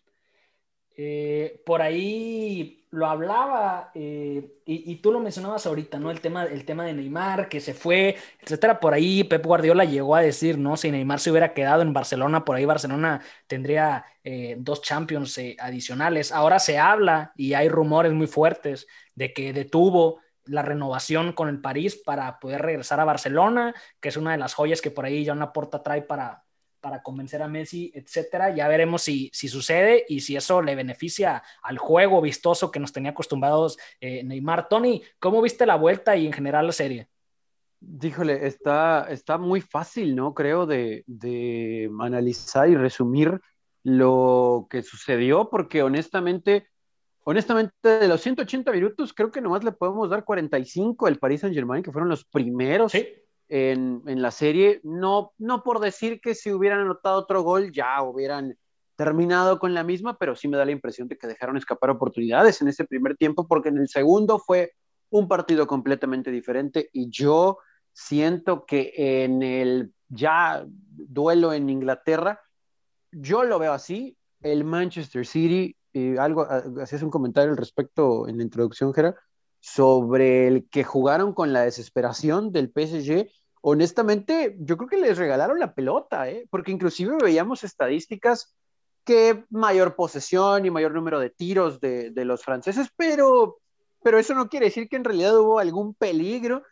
Eh, 0.96 1.62
por 1.66 1.82
ahí 1.82 2.86
lo 2.92 3.08
hablaba 3.08 3.90
eh, 3.96 4.60
y, 4.66 4.96
tú 4.98 5.12
lo 5.12 5.20
mencionabas 5.20 5.66
ahorita, 5.66 5.98
¿no? 5.98 6.12
El 6.12 6.22
tema, 6.22 6.44
el 6.46 6.66
tema 6.66 6.86
de 6.86 6.94
Neymar, 6.94 7.50
que 7.50 7.60
se 7.60 7.74
fue, 7.74 8.16
etcétera. 8.40 8.80
Por 8.80 8.94
ahí 8.94 9.24
Pep 9.24 9.44
Guardiola 9.44 9.86
llegó 9.86 10.16
a 10.16 10.22
decir, 10.22 10.60
¿no? 10.60 10.78
Si 10.78 10.92
Neymar 10.92 11.20
se 11.20 11.32
hubiera 11.32 11.54
quedado 11.54 11.82
en 11.82 11.94
Barcelona, 11.94 12.46
por 12.46 12.56
ahí 12.56 12.66
Barcelona 12.66 13.22
tendría 13.48 14.06
eh, 14.24 14.56
dos 14.60 14.84
Champions 14.84 15.40
adicionales. 15.60 16.32
Ahora 16.32 16.60
se 16.60 16.78
habla 16.78 17.34
y 17.36 17.56
hay 17.56 17.70
rumores 17.70 18.14
muy 18.14 18.28
fuertes 18.28 18.86
de 19.16 19.34
que 19.34 19.54
detuvo 19.54 20.20
la 20.46 20.62
renovación 20.62 21.34
con 21.34 21.50
el 21.50 21.62
París 21.62 21.96
para 21.96 22.40
poder 22.40 22.62
regresar 22.62 23.00
a 23.00 23.06
Barcelona, 23.06 23.74
que 24.00 24.10
es 24.10 24.18
una 24.18 24.34
de 24.34 24.38
las 24.38 24.54
joyas 24.54 24.82
que 24.82 24.92
por 24.92 25.06
ahí 25.06 25.26
John 25.26 25.40
Laporta 25.40 25.82
trae 25.82 26.02
para, 26.02 26.43
para 26.84 27.02
convencer 27.02 27.42
a 27.42 27.48
Messi, 27.48 27.94
etcétera. 27.96 28.54
Ya 28.54 28.68
veremos 28.68 29.04
si, 29.04 29.32
si 29.34 29.48
sucede 29.48 30.04
y 30.10 30.20
si 30.20 30.36
eso 30.36 30.62
le 30.62 30.76
beneficia 30.76 31.42
al 31.62 31.78
juego 31.78 32.22
vistoso 32.22 32.72
que 32.72 32.80
nos 32.82 32.92
tenía 32.92 33.12
acostumbrados 33.12 33.78
eh, 34.02 34.22
Neymar. 34.26 34.68
Tony, 34.68 35.02
¿cómo 35.18 35.42
viste 35.42 35.66
la 35.66 35.78
vuelta 35.78 36.18
y 36.18 36.28
en 36.28 36.34
general 36.34 36.68
la 36.68 36.74
serie? 36.74 37.08
Díjole, 37.80 38.46
está, 38.46 39.08
está 39.10 39.38
muy 39.38 39.62
fácil, 39.62 40.14
¿no? 40.14 40.34
Creo 40.34 40.66
de, 40.66 41.06
de 41.08 41.90
analizar 42.02 42.68
y 42.68 42.76
resumir 42.76 43.40
lo 43.84 44.68
que 44.70 44.84
sucedió, 44.84 45.50
porque 45.50 45.84
honestamente, 45.84 46.68
honestamente, 47.24 47.74
de 47.82 48.08
los 48.10 48.20
180 48.20 48.74
minutos, 48.74 49.14
creo 49.14 49.32
que 49.32 49.40
nomás 49.40 49.64
le 49.64 49.72
podemos 49.72 50.10
dar 50.10 50.26
45 50.26 51.08
al 51.08 51.18
Paris 51.18 51.42
Saint 51.42 51.56
Germain, 51.56 51.82
que 51.82 51.94
fueron 51.94 52.10
los 52.10 52.26
primeros 52.26 52.92
¿Sí? 52.92 53.08
En, 53.50 54.02
la 54.22 54.32
serie, 54.32 54.80
no, 54.84 55.34
no 55.38 55.64
por 55.64 55.80
decir 55.80 56.20
que 56.22 56.36
si 56.36 56.52
hubieran 56.52 56.80
anotado 56.80 57.20
otro 57.20 57.44
gol 57.44 57.72
ya 57.72 58.02
hubieran 58.02 58.58
terminado 58.96 59.60
con 59.60 59.74
la 59.74 59.84
misma, 59.84 60.18
pero 60.18 60.36
sí 60.36 60.48
me 60.48 60.58
da 60.58 60.66
la 60.66 60.72
impresión 60.72 61.08
de 61.08 61.18
que 61.18 61.28
dejaron 61.28 61.58
escapar 61.58 61.90
oportunidades 61.90 62.62
en 62.62 62.68
ese 62.68 62.86
primer 62.86 63.18
tiempo, 63.18 63.48
porque 63.48 63.70
en 63.70 63.78
el 63.78 63.90
segundo 63.90 64.40
fue 64.40 64.74
un 65.10 65.28
partido 65.28 65.68
completamente 65.68 66.32
diferente. 66.32 66.90
Y 66.94 67.10
yo 67.10 67.58
siento 67.92 68.66
que 68.66 68.94
en 68.96 69.44
el 69.44 69.94
ya 70.10 70.66
duelo 70.68 71.54
en 71.54 71.70
Inglaterra, 71.70 72.40
yo 73.12 73.44
lo 73.44 73.60
veo 73.60 73.74
así, 73.74 74.18
el 74.42 74.64
Manchester 74.64 75.26
City, 75.26 75.76
y 75.92 76.18
algo, 76.18 76.48
hacías 76.82 77.04
un 77.04 77.12
comentario 77.12 77.52
al 77.52 77.58
respecto 77.58 78.28
en 78.28 78.38
la 78.38 78.44
introducción, 78.44 78.94
Gera, 78.94 79.16
sobre 79.66 80.46
el 80.46 80.68
que 80.70 80.84
jugaron 80.84 81.34
con 81.34 81.54
la 81.54 81.62
desesperación 81.62 82.52
del 82.52 82.68
PSG 82.68 83.30
honestamente, 83.62 84.58
yo 84.60 84.76
creo 84.76 84.90
que 84.90 84.98
les 84.98 85.18
regalaron 85.18 85.58
la 85.58 85.74
pelota, 85.74 86.30
¿eh? 86.30 86.46
porque 86.50 86.74
inclusive 86.74 87.16
veíamos 87.24 87.64
estadísticas 87.64 88.54
que 89.06 89.46
mayor 89.50 89.96
posesión 89.96 90.66
y 90.66 90.70
mayor 90.70 90.94
número 90.94 91.18
de 91.18 91.30
tiros 91.30 91.80
de, 91.80 92.12
los 92.14 92.44
franceses, 92.44 92.90
pero, 92.98 93.60
pero 94.04 94.20
eso 94.20 94.34
no 94.34 94.50
quiere 94.50 94.66
decir 94.66 94.90
que 94.90 94.98
en 94.98 95.06
realidad 95.06 95.40
hubo 95.40 95.60
algún 95.60 95.94
peligro. 95.94 96.64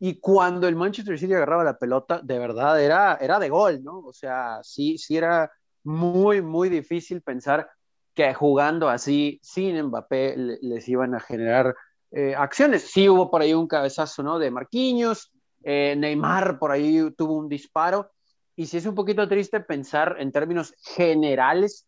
Y 0.00 0.18
cuando 0.18 0.66
el 0.66 0.74
Manchester 0.74 1.20
City 1.20 1.34
agarraba 1.34 1.62
la 1.62 1.78
pelota, 1.78 2.20
de 2.20 2.38
verdad 2.40 2.82
era, 2.82 3.14
era 3.20 3.38
de 3.38 3.48
gol, 3.48 3.84
¿no? 3.84 4.00
O 4.00 4.12
sea, 4.12 4.58
sí, 4.64 4.98
sí 4.98 5.16
era 5.16 5.52
muy, 5.84 6.42
muy 6.42 6.68
difícil 6.68 7.22
pensar 7.22 7.70
que 8.12 8.34
jugando 8.34 8.88
así, 8.88 9.38
sin 9.40 9.80
Mbappé, 9.80 10.34
les 10.62 10.88
iban 10.88 11.14
a 11.14 11.20
generar 11.20 11.76
eh, 12.10 12.34
acciones. 12.36 12.90
Sí 12.90 13.08
hubo 13.08 13.30
por 13.30 13.42
ahí 13.42 13.54
un 13.54 13.66
cabezazo, 13.66 14.22
¿no? 14.22 14.38
De 14.38 14.50
Marquinhos, 14.50 15.32
eh, 15.62 15.94
Neymar 15.96 16.58
por 16.58 16.70
ahí 16.70 17.10
tuvo 17.16 17.34
un 17.34 17.48
disparo. 17.48 18.10
Y 18.56 18.66
sí 18.66 18.76
es 18.76 18.86
un 18.86 18.94
poquito 18.94 19.26
triste 19.28 19.60
pensar 19.60 20.16
en 20.18 20.32
términos 20.32 20.74
generales 20.82 21.86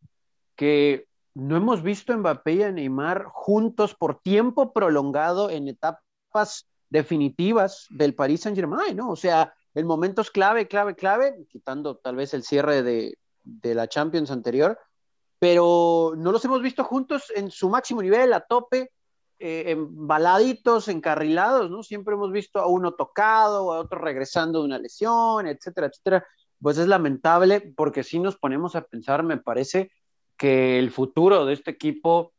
que 0.57 1.07
no 1.35 1.57
hemos 1.57 1.83
visto 1.83 2.13
a 2.13 2.17
Mbappé 2.17 2.53
y 2.53 2.63
a 2.63 2.73
Neymar 2.73 3.25
juntos 3.25 3.95
por 3.95 4.21
tiempo 4.21 4.73
prolongado 4.73 5.51
en 5.51 5.69
etapas 5.69 6.69
definitivas 6.89 7.87
del 7.91 8.15
Paris 8.15 8.43
Saint 8.43 8.57
Germain, 8.57 8.97
¿no? 8.97 9.11
O 9.11 9.17
sea, 9.17 9.55
en 9.75 9.87
momentos 9.87 10.31
clave, 10.31 10.69
clave, 10.69 10.95
clave, 10.95 11.47
quitando 11.49 11.97
tal 11.97 12.17
vez 12.17 12.35
el 12.35 12.43
cierre 12.43 12.83
de, 12.83 13.19
de 13.43 13.75
la 13.75 13.89
Champions 13.89 14.31
anterior, 14.31 14.79
pero 15.39 16.13
no 16.17 16.33
los 16.33 16.45
hemos 16.45 16.63
visto 16.63 16.85
juntos 16.85 17.33
en 17.35 17.51
su 17.51 17.69
máximo 17.69 18.03
nivel, 18.03 18.33
a 18.33 18.41
tope, 18.41 18.93
eh, 19.45 19.73
embaladitos, 19.73 20.87
encarrilados, 20.87 21.69
¿no? 21.69 21.83
Siempre 21.83 22.15
hemos 22.15 22.31
visto 22.31 22.61
a 22.61 22.69
uno 22.69 22.93
tocado, 22.93 23.73
a 23.73 23.81
otro 23.81 23.99
regresando 23.99 24.61
de 24.61 24.67
una 24.67 24.79
lesión, 24.79 25.49
etcétera, 25.49 25.89
etcétera. 25.89 26.25
Pues 26.61 26.79
es 26.79 26.87
lamentable 26.87 27.61
porque 27.61 28.05
si 28.05 28.21
nos 28.21 28.37
ponemos 28.37 28.77
a 28.77 28.83
pensar, 28.83 29.25
me 29.25 29.39
parece 29.39 29.91
que 30.37 30.79
el 30.79 30.93
futuro 30.93 31.45
de 31.45 31.55
este 31.55 31.73
equipo, 31.73 32.33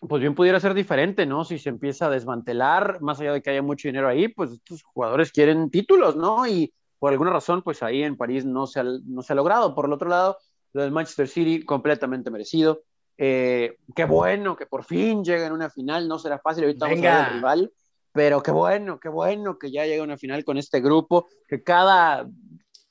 pues 0.00 0.20
bien 0.20 0.34
pudiera 0.34 0.58
ser 0.58 0.74
diferente, 0.74 1.26
¿no? 1.26 1.44
Si 1.44 1.60
se 1.60 1.68
empieza 1.68 2.06
a 2.06 2.10
desmantelar, 2.10 3.00
más 3.00 3.20
allá 3.20 3.34
de 3.34 3.40
que 3.42 3.50
haya 3.50 3.62
mucho 3.62 3.86
dinero 3.86 4.08
ahí, 4.08 4.26
pues 4.26 4.50
estos 4.50 4.82
jugadores 4.82 5.30
quieren 5.30 5.70
títulos, 5.70 6.16
¿no? 6.16 6.44
Y 6.48 6.74
por 6.98 7.12
alguna 7.12 7.30
razón, 7.30 7.62
pues 7.62 7.84
ahí 7.84 8.02
en 8.02 8.16
París 8.16 8.44
no 8.44 8.66
se 8.66 8.80
ha, 8.80 8.84
no 8.84 9.22
se 9.22 9.32
ha 9.32 9.36
logrado. 9.36 9.76
Por 9.76 9.84
el 9.84 9.92
otro 9.92 10.08
lado, 10.08 10.38
lo 10.72 10.82
del 10.82 10.90
Manchester 10.90 11.28
City, 11.28 11.64
completamente 11.64 12.32
merecido. 12.32 12.82
Eh, 13.24 13.76
qué 13.94 14.04
bueno 14.04 14.56
que 14.56 14.66
por 14.66 14.82
fin 14.82 15.22
llega 15.22 15.46
en 15.46 15.52
una 15.52 15.70
final, 15.70 16.08
no 16.08 16.18
será 16.18 16.40
fácil, 16.40 16.64
ahorita 16.64 16.86
vamos 16.86 17.04
a 17.04 17.18
ver 17.18 17.28
el 17.28 17.34
rival, 17.34 17.72
pero 18.10 18.42
qué 18.42 18.50
bueno, 18.50 18.98
qué 18.98 19.08
bueno 19.08 19.60
que 19.60 19.70
ya 19.70 19.86
llega 19.86 20.02
a 20.02 20.04
una 20.04 20.18
final 20.18 20.44
con 20.44 20.58
este 20.58 20.80
grupo, 20.80 21.28
que 21.46 21.62
cada 21.62 22.26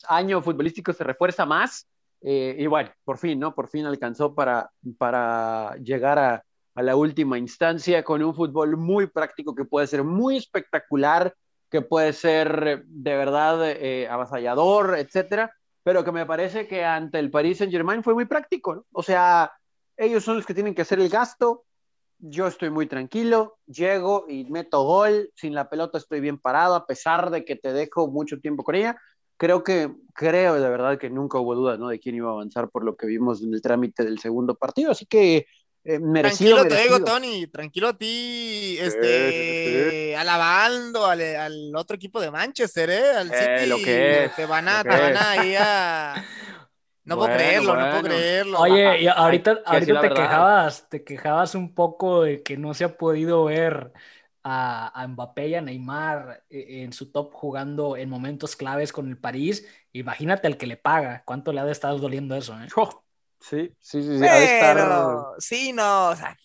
año 0.08 0.42
futbolístico 0.42 0.94
se 0.94 1.04
refuerza 1.04 1.46
más. 1.46 1.86
Eh, 2.22 2.56
y 2.58 2.66
bueno, 2.68 2.92
por 3.04 3.18
fin, 3.18 3.40
¿no? 3.40 3.54
Por 3.54 3.68
fin 3.68 3.86
alcanzó 3.86 4.34
para, 4.34 4.72
para 4.98 5.76
llegar 5.84 6.18
a, 6.18 6.46
a 6.76 6.82
la 6.82 6.96
última 6.96 7.38
instancia 7.38 8.02
con 8.02 8.24
un 8.24 8.34
fútbol 8.34 8.78
muy 8.78 9.08
práctico 9.08 9.54
que 9.54 9.66
puede 9.66 9.88
ser 9.88 10.06
muy 10.06 10.38
espectacular, 10.38 11.36
que 11.70 11.82
puede 11.82 12.14
ser 12.14 12.86
de 12.86 13.18
verdad 13.18 13.70
eh, 13.70 14.08
avasallador, 14.08 14.98
etcétera, 14.98 15.54
pero 15.84 16.06
que 16.06 16.14
me 16.14 16.26
parece 16.26 16.70
que 16.70 16.86
ante 16.86 17.20
el 17.20 17.30
Paris 17.32 17.58
Saint 17.58 17.74
Germain 17.74 18.02
fue 18.02 18.14
muy 18.14 18.24
práctico, 18.24 18.76
¿no? 18.76 18.86
O 18.94 19.04
sea, 19.04 19.52
ellos 20.02 20.24
son 20.24 20.38
los 20.38 20.46
que 20.46 20.54
tienen 20.54 20.74
que 20.74 20.82
hacer 20.82 21.00
el 21.00 21.10
gasto. 21.10 21.64
Yo 22.18 22.48
estoy 22.48 22.70
muy 22.70 22.88
tranquilo, 22.88 23.58
llego 23.66 24.26
y 24.28 24.46
meto 24.46 24.84
gol. 24.84 25.32
Sin 25.36 25.54
la 25.54 25.70
pelota 25.70 25.98
estoy 25.98 26.20
bien 26.20 26.40
parado, 26.40 26.76
a 26.76 26.86
pesar 26.86 27.30
de 27.30 27.46
que 27.46 27.56
te 27.56 27.72
dejo 27.72 28.08
mucho 28.08 28.40
tiempo 28.40 28.64
con 28.64 28.76
ella. 28.76 29.00
Creo 29.38 29.64
que, 29.64 29.92
creo 30.14 30.56
de 30.56 30.70
verdad 30.70 31.00
que 31.00 31.10
nunca 31.10 31.40
hubo 31.40 31.56
dudas 31.56 31.80
¿no? 31.80 31.88
de 31.88 32.00
quién 32.00 32.16
iba 32.16 32.30
a 32.30 32.34
avanzar 32.34 32.70
por 32.70 32.84
lo 32.84 32.96
que 32.96 33.08
vimos 33.08 33.42
en 33.42 33.54
el 33.54 33.62
trámite 33.62 34.04
del 34.04 34.20
segundo 34.20 34.56
partido. 34.56 34.92
Así 34.92 35.06
que 35.06 35.48
eh, 35.84 35.98
merecido, 35.98 36.58
tranquilo 36.58 36.76
te 36.76 36.84
digo, 36.84 37.04
Tony, 37.04 37.48
tranquilo 37.48 37.88
a 37.88 37.98
ti, 37.98 38.78
este, 38.80 40.16
alabando 40.16 41.08
al, 41.08 41.76
otro 41.76 41.96
equipo 41.96 42.22
de 42.22 42.30
Manchester, 42.30 42.90
¿eh? 42.92 43.12
Al 43.18 43.32
eh, 43.32 43.58
City, 43.58 43.70
lo 43.70 43.78
que 43.78 44.30
te 44.36 44.46
van 44.46 44.68
a, 44.68 44.84
te 44.84 44.90
van 44.90 45.18
a 45.18 45.44
ir 45.44 45.58
a, 45.58 46.24
no 47.12 47.18
puedo 47.18 47.34
creerlo, 47.34 47.76
no 47.76 47.90
puedo 47.90 48.04
creerlo. 48.04 48.60
Oye, 48.60 49.02
y 49.04 49.08
ahorita, 49.08 49.60
ahorita 49.66 50.02
te, 50.02 50.10
quejabas, 50.10 50.90
te 50.90 51.04
quejabas 51.04 51.56
un 51.56 51.74
poco 51.74 52.24
de 52.24 52.42
que 52.42 52.58
no 52.58 52.74
se 52.74 52.84
ha 52.84 52.98
podido 52.98 53.46
ver 53.46 53.92
a, 54.44 55.02
a, 55.02 55.08
Mbappé 55.08 55.50
y 55.50 55.56
a 55.56 55.62
Neymar 55.62 56.44
eh, 56.50 56.84
en 56.84 56.94
su 56.94 57.12
top 57.12 57.34
jugando 57.34 57.96
en 57.98 58.10
momentos 58.10 58.56
claves 58.56 58.92
con 58.92 59.08
el 59.10 59.18
París. 59.18 59.68
Imagínate 59.94 60.48
al 60.48 60.58
que 60.58 60.68
le 60.68 60.78
paga, 60.78 61.24
cuánto 61.26 61.54
le 61.54 61.60
ha 61.60 61.66
de 61.66 61.72
estar 61.72 61.96
doliendo 62.00 62.36
eso, 62.36 62.56
¿eh? 62.56 62.68
sí, 63.40 63.76
sí, 63.80 64.02
sí, 64.02 64.18
sí. 64.18 64.26
Pero, 64.60 65.36
sí, 65.38 65.74
no, 65.74 66.10
o 66.10 66.16
sea, 66.16 66.38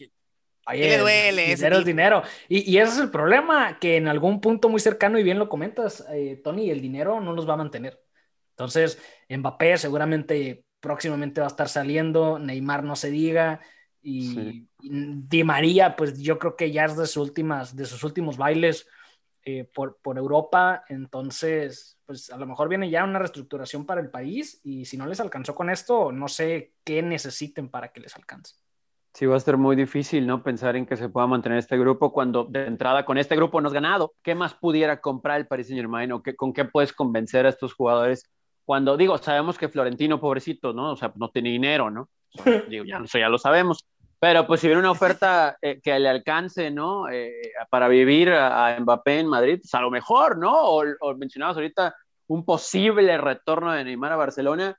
Oye, 0.69 0.89
le 0.89 0.99
duele. 0.99 1.55
Dinero 1.55 1.79
es 1.79 1.85
dinero. 1.85 2.23
Y, 2.49 2.71
y, 2.71 2.79
ese 2.79 2.93
es 2.93 2.99
el 2.99 3.11
problema, 3.11 3.79
que 3.79 3.97
en 3.97 4.09
algún 4.09 4.41
punto 4.41 4.69
muy 4.69 4.81
cercano, 4.81 5.19
y 5.19 5.23
bien 5.23 5.39
lo 5.39 5.49
comentas, 5.49 6.05
eh, 6.11 6.41
Tony, 6.43 6.71
el 6.71 6.81
dinero 6.81 7.21
no 7.21 7.33
los 7.33 7.49
va 7.49 7.55
a 7.55 7.59
mantener. 7.59 8.03
Entonces, 8.57 8.99
Mbappé 9.29 9.77
seguramente 9.77 10.65
próximamente 10.81 11.41
va 11.43 11.47
a 11.47 11.51
estar 11.51 11.69
saliendo, 11.69 12.39
Neymar 12.39 12.83
no 12.85 12.97
se 12.97 13.11
diga, 13.11 13.61
y, 14.01 14.67
Di 14.79 15.45
María, 15.45 15.95
pues 15.95 16.19
yo 16.23 16.39
creo 16.39 16.57
que 16.57 16.71
ya 16.71 16.87
es 16.87 16.97
de 16.97 17.07
sus, 17.07 17.17
últimas, 17.29 17.77
de 17.77 17.85
sus 17.85 18.03
últimos 18.03 18.39
bailes 18.39 18.87
eh, 19.45 19.69
por, 19.75 19.99
por 20.01 20.17
Europa, 20.17 20.85
entonces, 20.89 21.99
pues 22.07 22.31
a 22.31 22.39
lo 22.39 22.47
mejor 22.47 22.69
viene 22.71 22.89
ya 22.89 23.05
una 23.05 23.19
reestructuración 23.19 23.85
para 23.85 24.01
el 24.01 24.11
país, 24.11 24.61
y 24.65 24.87
si 24.87 24.97
no 24.97 25.07
les 25.07 25.21
alcanzó 25.21 25.55
con 25.55 25.69
esto, 25.69 26.13
no 26.13 26.29
sé 26.29 26.73
qué 26.83 27.03
necesiten 27.03 27.69
para 27.69 27.93
que 27.93 28.01
les 28.01 28.17
alcance. 28.17 28.55
Sí, 29.13 29.27
va 29.27 29.37
a 29.37 29.41
ser 29.41 29.57
muy 29.57 29.77
difícil, 29.77 30.27
¿no? 30.27 30.43
Pensar 30.43 30.77
en 30.77 30.87
que 30.87 30.97
se 30.97 31.09
pueda 31.09 31.27
mantener 31.27 31.59
este 31.59 31.79
grupo 31.79 32.13
cuando 32.13 32.45
de 32.45 32.67
entrada 32.67 33.05
con 33.05 33.17
este 33.19 33.35
grupo 33.35 33.61
no 33.61 33.69
has 33.69 33.75
ganado. 33.75 34.15
¿Qué 34.23 34.35
más 34.35 34.53
pudiera 34.53 35.01
comprar 35.01 35.41
el 35.41 35.47
Paris 35.47 35.69
Saint 35.69 35.81
Germain 35.81 36.13
o 36.13 36.23
qué, 36.23 36.37
con 36.37 36.53
qué 36.53 36.67
puedes 36.67 36.93
convencer 36.93 37.47
a 37.47 37.49
estos 37.49 37.73
jugadores? 37.73 38.31
Cuando 38.67 38.99
digo, 38.99 39.17
sabemos 39.17 39.57
que 39.57 39.71
Florentino, 39.71 40.21
pobrecito, 40.21 40.75
¿no? 40.75 40.93
O 40.93 40.97
sea, 40.97 41.11
no 41.17 41.31
tiene 41.31 41.49
dinero, 41.49 41.91
¿no? 41.91 42.11
digo, 42.69 42.85
ya, 42.85 42.99
eso 42.99 43.19
ya 43.19 43.31
lo 43.31 43.39
sabemos. 43.39 43.87
Pero 44.19 44.47
pues 44.47 44.61
si 44.61 44.67
viene 44.67 44.81
una 44.81 44.91
oferta 44.91 45.57
eh, 45.63 45.81
que 45.83 45.99
le 45.99 46.11
alcance, 46.11 46.71
¿no? 46.71 47.09
Eh, 47.09 47.33
para 47.71 47.89
vivir 47.89 48.31
a, 48.33 48.79
Mbappé 48.79 49.21
en 49.21 49.29
Madrid, 49.29 49.61
pues 49.63 49.73
a 49.75 49.81
lo 49.81 49.91
mejor, 49.91 50.37
¿no? 50.37 50.53
O, 50.53 50.85
o 51.01 51.15
mencionabas 51.15 51.57
ahorita 51.57 51.95
un 52.27 52.45
posible 52.45 53.17
retorno 53.17 53.73
de 53.73 53.85
Neymar 53.85 54.13
a 54.13 54.17
Barcelona 54.17 54.77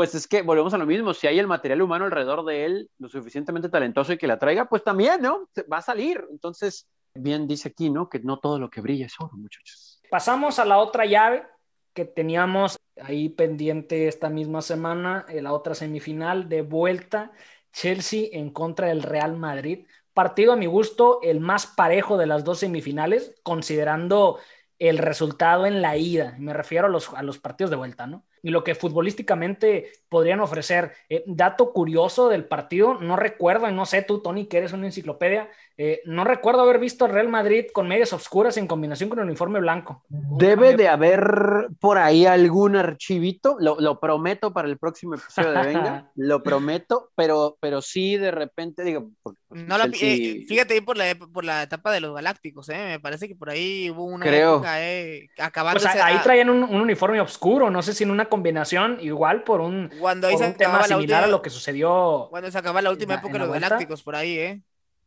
pues 0.00 0.14
es 0.14 0.26
que 0.26 0.40
volvemos 0.40 0.72
a 0.72 0.78
lo 0.78 0.86
mismo, 0.86 1.12
si 1.12 1.26
hay 1.26 1.38
el 1.38 1.46
material 1.46 1.82
humano 1.82 2.06
alrededor 2.06 2.42
de 2.46 2.64
él 2.64 2.90
lo 2.98 3.10
suficientemente 3.10 3.68
talentoso 3.68 4.14
y 4.14 4.16
que 4.16 4.26
la 4.26 4.38
traiga, 4.38 4.64
pues 4.64 4.82
también, 4.82 5.20
¿no? 5.20 5.48
Va 5.70 5.76
a 5.76 5.82
salir. 5.82 6.24
Entonces, 6.30 6.88
bien 7.12 7.46
dice 7.46 7.68
aquí, 7.68 7.90
¿no? 7.90 8.08
Que 8.08 8.18
no 8.20 8.38
todo 8.38 8.58
lo 8.58 8.70
que 8.70 8.80
brilla 8.80 9.04
es 9.04 9.14
oro, 9.18 9.32
muchachos. 9.34 10.00
Pasamos 10.10 10.58
a 10.58 10.64
la 10.64 10.78
otra 10.78 11.04
llave 11.04 11.44
que 11.92 12.06
teníamos 12.06 12.78
ahí 13.02 13.28
pendiente 13.28 14.08
esta 14.08 14.28
misma 14.30 14.62
semana, 14.62 15.26
eh, 15.28 15.42
la 15.42 15.52
otra 15.52 15.74
semifinal 15.74 16.48
de 16.48 16.62
vuelta, 16.62 17.32
Chelsea 17.72 18.28
en 18.32 18.50
contra 18.50 18.88
del 18.88 19.02
Real 19.02 19.36
Madrid. 19.36 19.86
Partido 20.12 20.52
a 20.52 20.56
mi 20.56 20.66
gusto, 20.66 21.20
el 21.22 21.40
más 21.40 21.66
parejo 21.66 22.18
de 22.18 22.26
las 22.26 22.44
dos 22.44 22.58
semifinales, 22.60 23.34
considerando 23.42 24.38
el 24.78 24.98
resultado 24.98 25.66
en 25.66 25.82
la 25.82 25.96
ida. 25.96 26.36
Me 26.38 26.52
refiero 26.52 26.86
a 26.86 26.90
los, 26.90 27.12
a 27.14 27.22
los 27.22 27.38
partidos 27.38 27.70
de 27.70 27.76
vuelta, 27.76 28.06
¿no? 28.06 28.24
Y 28.42 28.50
lo 28.50 28.64
que 28.64 28.74
futbolísticamente 28.74 29.92
podrían 30.08 30.40
ofrecer. 30.40 30.92
Eh, 31.08 31.22
dato 31.26 31.72
curioso 31.72 32.28
del 32.28 32.44
partido, 32.44 32.94
no 32.94 33.16
recuerdo, 33.16 33.68
y 33.68 33.72
no 33.72 33.86
sé 33.86 34.02
tú, 34.02 34.20
Tony, 34.20 34.46
que 34.46 34.58
eres 34.58 34.72
una 34.72 34.86
enciclopedia, 34.86 35.48
eh, 35.76 36.02
no 36.04 36.24
recuerdo 36.24 36.62
haber 36.62 36.78
visto 36.78 37.04
al 37.04 37.12
Real 37.12 37.28
Madrid 37.28 37.66
con 37.72 37.88
medias 37.88 38.12
oscuras 38.12 38.56
en 38.56 38.66
combinación 38.66 39.08
con 39.08 39.18
el 39.18 39.24
uniforme 39.24 39.60
blanco. 39.60 40.02
Debe 40.08 40.76
de 40.76 40.88
haber 40.88 41.68
por 41.80 41.98
ahí 41.98 42.26
algún 42.26 42.76
archivito, 42.76 43.56
lo, 43.58 44.00
prometo 44.00 44.52
para 44.52 44.68
el 44.68 44.78
próximo 44.78 45.14
episodio 45.14 45.52
de 45.52 45.66
Venga, 45.66 46.10
lo 46.16 46.42
prometo, 46.42 47.10
pero, 47.14 47.56
pero 47.60 47.80
sí 47.82 48.16
de 48.16 48.30
repente 48.30 48.84
digo... 48.84 49.10
no 49.50 49.76
eh, 50.00 50.44
fíjate 50.46 50.74
ahí 50.74 50.80
por 50.80 50.96
la, 50.96 51.14
por 51.14 51.44
la 51.44 51.64
etapa 51.64 51.90
de 51.90 52.00
los 52.00 52.14
Galácticos, 52.14 52.68
me 52.68 53.00
parece 53.00 53.26
que 53.26 53.34
por 53.34 53.50
ahí 53.50 53.90
hubo 53.90 54.04
una 54.04 54.24
Creo. 54.24 54.56
época 54.56 55.44
acabando. 55.44 55.80
ahí 56.02 56.18
traían 56.22 56.50
un, 56.50 56.62
un, 56.62 56.80
uniforme 56.80 57.20
oscuro, 57.20 57.68
no 57.70 57.82
sé 57.82 57.92
si 57.92 58.04
en 58.04 58.12
una 58.12 58.28
combinación 58.28 58.98
igual 59.00 59.42
por 59.42 59.60
un, 59.60 59.90
cuando 59.98 60.28
tema 60.56 60.84
similar 60.84 61.24
a 61.24 61.26
lo 61.26 61.42
que 61.42 61.50
sucedió. 61.50 62.28
Cuando 62.30 62.50
se 62.50 62.58
acaba 62.58 62.80
la 62.80 62.90
última 62.90 63.14
época 63.14 63.34
de 63.34 63.38
los 63.40 63.52
Galácticos, 63.52 64.02
por 64.02 64.14
ahí, 64.14 64.38
¿eh? 64.38 64.62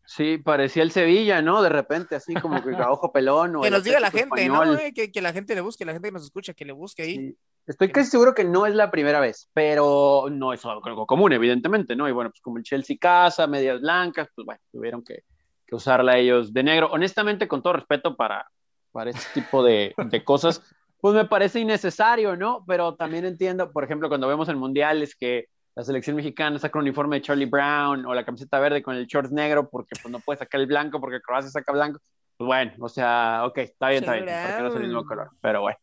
Sí, 0.06 0.38
parecía 0.38 0.84
el 0.84 0.92
Sevilla, 0.92 1.42
¿no? 1.42 1.62
De 1.62 1.70
repente, 1.70 2.16
así 2.16 2.34
como 2.34 2.62
que 2.62 2.76
a 2.76 2.92
ojo 2.92 3.14
pelón. 3.14 3.62
que 3.62 3.72
nos 3.72 3.84
diga 3.84 4.02
la 4.02 4.12
gente, 4.12 4.48
¿no? 4.50 4.78
Eh, 4.78 4.94
que, 4.94 5.12
que, 5.12 5.22
la 5.22 5.32
gente 5.32 5.56
le 5.56 5.62
busque, 5.62 5.86
la 5.86 5.94
gente 5.94 6.10
que 6.10 6.14
nos 6.14 6.26
escucha, 6.26 6.54
que 6.54 6.66
le 6.66 6.74
busque 6.74 7.04
ahí. 7.04 7.38
Estoy 7.66 7.92
casi 7.92 8.10
seguro 8.10 8.34
que 8.34 8.44
no 8.44 8.66
es 8.66 8.76
la 8.76 8.92
primera 8.92 9.20
vez, 9.22 9.50
pero 9.54 10.26
no 10.30 10.52
es 10.52 10.66
algo 10.66 11.06
común, 11.06 11.32
evidentemente, 11.32 11.96
¿no? 11.96 12.10
Y 12.10 12.12
bueno, 12.12 12.30
pues 12.30 12.42
como 12.42 12.58
el 12.58 12.64
Chelsea 12.64 12.98
casa, 13.00 13.48
medias 13.48 13.80
blancas, 13.80 14.28
pues 14.36 14.46
bueno, 14.46 14.60
tuvieron 14.72 15.04
que, 15.04 15.24
que 15.66 15.76
usarla 15.76 16.18
ellos 16.18 16.54
de 16.54 16.64
negro. 16.64 16.90
Honestamente, 16.92 17.48
con 17.48 17.62
todo 17.62 17.74
respeto 17.74 18.18
para, 18.18 18.46
para 18.92 19.12
este 19.12 19.42
tipo 19.42 19.64
de, 19.64 19.94
de 19.98 20.24
cosas, 20.24 20.62
pues 21.00 21.16
me 21.16 21.26
parece 21.26 21.62
innecesario, 21.62 22.36
¿no? 22.36 22.64
Pero 22.68 22.96
también 22.96 23.26
entiendo, 23.26 23.72
por 23.72 23.86
ejemplo, 23.86 24.10
cuando 24.10 24.28
vemos 24.28 24.50
en 24.50 24.58
mundiales 24.58 25.16
que 25.16 25.48
la 25.76 25.84
selección 25.84 26.16
mexicana 26.16 26.60
saca 26.60 26.78
un 26.78 26.84
uniforme 26.84 27.18
de 27.18 27.22
Charlie 27.24 27.46
Brown 27.46 28.06
o 28.06 28.14
la 28.14 28.26
camiseta 28.26 28.60
verde 28.60 28.84
con 28.84 28.96
el 28.96 29.08
shorts 29.08 29.32
negro 29.32 29.70
porque 29.70 29.96
pues 30.02 30.12
no 30.12 30.20
puede 30.20 30.40
sacar 30.40 30.62
el 30.62 30.68
blanco 30.68 31.00
porque 31.00 31.22
Croacia 31.22 31.50
saca 31.50 31.72
blanco. 31.72 32.00
Pues 32.38 32.46
bueno, 32.46 32.74
o 32.80 32.90
sea, 32.90 33.44
ok, 33.46 33.58
está 33.60 33.90
bien, 33.90 34.04
está 34.04 34.14
bien, 34.16 34.26
porque 34.26 34.62
no 34.62 34.68
es 34.68 34.76
el 34.76 34.84
mismo 34.84 35.06
color, 35.06 35.30
pero 35.42 35.62
bueno. 35.62 35.78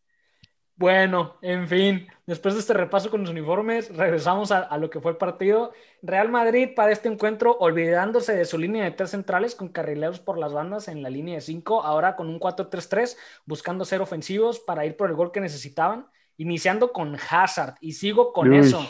Bueno, 0.80 1.36
en 1.42 1.68
fin, 1.68 2.08
después 2.24 2.54
de 2.54 2.60
este 2.60 2.72
repaso 2.72 3.10
con 3.10 3.20
los 3.20 3.28
uniformes, 3.28 3.94
regresamos 3.94 4.50
a, 4.50 4.74
lo 4.78 4.88
que 4.88 4.98
fue 4.98 5.10
el 5.10 5.18
partido. 5.18 5.74
Real 6.00 6.30
Madrid 6.30 6.70
para 6.74 6.90
este 6.90 7.10
encuentro, 7.10 7.54
olvidándose 7.58 8.34
de 8.34 8.46
su 8.46 8.56
línea 8.56 8.84
de 8.84 8.92
tres 8.92 9.10
centrales 9.10 9.54
con 9.54 9.68
carrileros 9.68 10.20
por 10.20 10.38
las 10.38 10.54
bandas 10.54 10.88
en 10.88 11.02
la 11.02 11.10
línea 11.10 11.34
de 11.34 11.42
cinco, 11.42 11.82
ahora 11.82 12.16
con 12.16 12.30
un 12.30 12.40
4-3-3, 12.40 13.14
buscando 13.44 13.84
ser 13.84 14.00
ofensivos 14.00 14.58
para 14.58 14.86
ir 14.86 14.96
por 14.96 15.10
el 15.10 15.16
gol 15.16 15.32
que 15.32 15.42
necesitaban, 15.42 16.06
iniciando 16.38 16.94
con 16.94 17.14
Hazard. 17.14 17.74
Y 17.82 17.92
sigo 17.92 18.32
con 18.32 18.54
eso. 18.54 18.82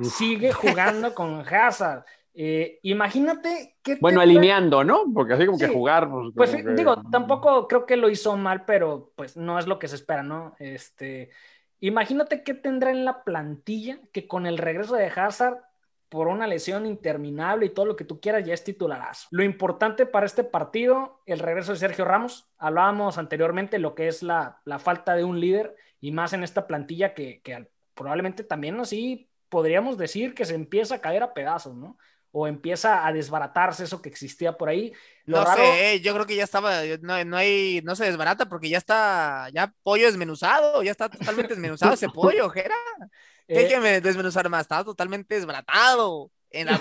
Sigue 0.00 0.52
jugando 0.52 1.16
con 1.16 1.40
Hazard. 1.40 2.04
Eh, 2.40 2.78
imagínate 2.82 3.78
que. 3.82 3.96
Bueno, 3.96 4.20
alineando, 4.20 4.84
¿no? 4.84 5.06
Porque 5.12 5.32
así 5.32 5.44
como 5.44 5.58
que 5.58 5.66
jugar. 5.66 6.08
Pues, 6.08 6.52
pues 6.52 6.76
digo, 6.76 7.02
tampoco 7.10 7.66
creo 7.66 7.84
que 7.84 7.96
lo 7.96 8.08
hizo 8.08 8.36
mal, 8.36 8.64
pero 8.64 9.10
pues 9.16 9.36
no 9.36 9.58
es 9.58 9.66
lo 9.66 9.80
que 9.80 9.88
se 9.88 9.96
espera, 9.96 10.22
¿no? 10.22 10.54
Este. 10.60 11.30
Imagínate 11.80 12.44
qué 12.44 12.54
tendrá 12.54 12.92
en 12.92 13.04
la 13.04 13.24
plantilla 13.24 13.98
que 14.12 14.28
con 14.28 14.46
el 14.46 14.56
regreso 14.56 14.94
de 14.94 15.06
Hazard 15.06 15.58
por 16.08 16.28
una 16.28 16.46
lesión 16.46 16.86
interminable 16.86 17.66
y 17.66 17.70
todo 17.70 17.86
lo 17.86 17.96
que 17.96 18.04
tú 18.04 18.20
quieras, 18.20 18.44
ya 18.44 18.54
es 18.54 18.62
titularazo. 18.62 19.26
Lo 19.32 19.42
importante 19.42 20.06
para 20.06 20.24
este 20.24 20.44
partido, 20.44 21.20
el 21.26 21.40
regreso 21.40 21.72
de 21.72 21.78
Sergio 21.78 22.04
Ramos. 22.04 22.48
Hablábamos 22.56 23.18
anteriormente 23.18 23.80
lo 23.80 23.96
que 23.96 24.06
es 24.06 24.22
la, 24.22 24.60
la 24.64 24.78
falta 24.78 25.16
de 25.16 25.24
un 25.24 25.40
líder 25.40 25.74
y 26.00 26.12
más 26.12 26.32
en 26.34 26.44
esta 26.44 26.68
plantilla 26.68 27.14
que, 27.14 27.40
que 27.42 27.68
probablemente 27.94 28.44
también 28.44 28.78
así 28.78 29.28
podríamos 29.48 29.98
decir 29.98 30.34
que 30.34 30.44
se 30.44 30.54
empieza 30.54 30.94
a 30.94 31.00
caer 31.00 31.24
a 31.24 31.34
pedazos, 31.34 31.74
¿no? 31.74 31.98
O 32.32 32.46
empieza 32.46 33.06
a 33.06 33.12
desbaratarse 33.12 33.84
eso 33.84 34.02
que 34.02 34.08
existía 34.08 34.56
por 34.56 34.68
ahí. 34.68 34.92
no 35.24 35.44
sé, 35.54 35.94
eh, 35.94 36.00
yo 36.00 36.14
creo 36.14 36.26
que 36.26 36.36
ya 36.36 36.44
estaba, 36.44 36.82
no, 37.00 37.36
hay, 37.36 37.80
no 37.84 37.96
se 37.96 38.04
desbarata 38.04 38.48
porque 38.48 38.68
ya 38.68 38.78
está, 38.78 39.48
ya 39.52 39.72
pollo 39.82 40.06
desmenuzado, 40.06 40.82
ya 40.82 40.90
está 40.90 41.08
totalmente 41.08 41.54
desmenuzado 41.54 41.94
ese 41.94 42.08
pollo, 42.08 42.48
Jera. 42.50 42.74
¿Qué 43.46 43.58
hay 43.58 43.64
eh, 43.64 43.68
que 43.68 44.00
desmenuzar 44.00 44.48
más? 44.50 44.62
Está 44.62 44.84
totalmente 44.84 45.34
desbaratado 45.34 46.30
en, 46.50 46.68
el 46.68 46.78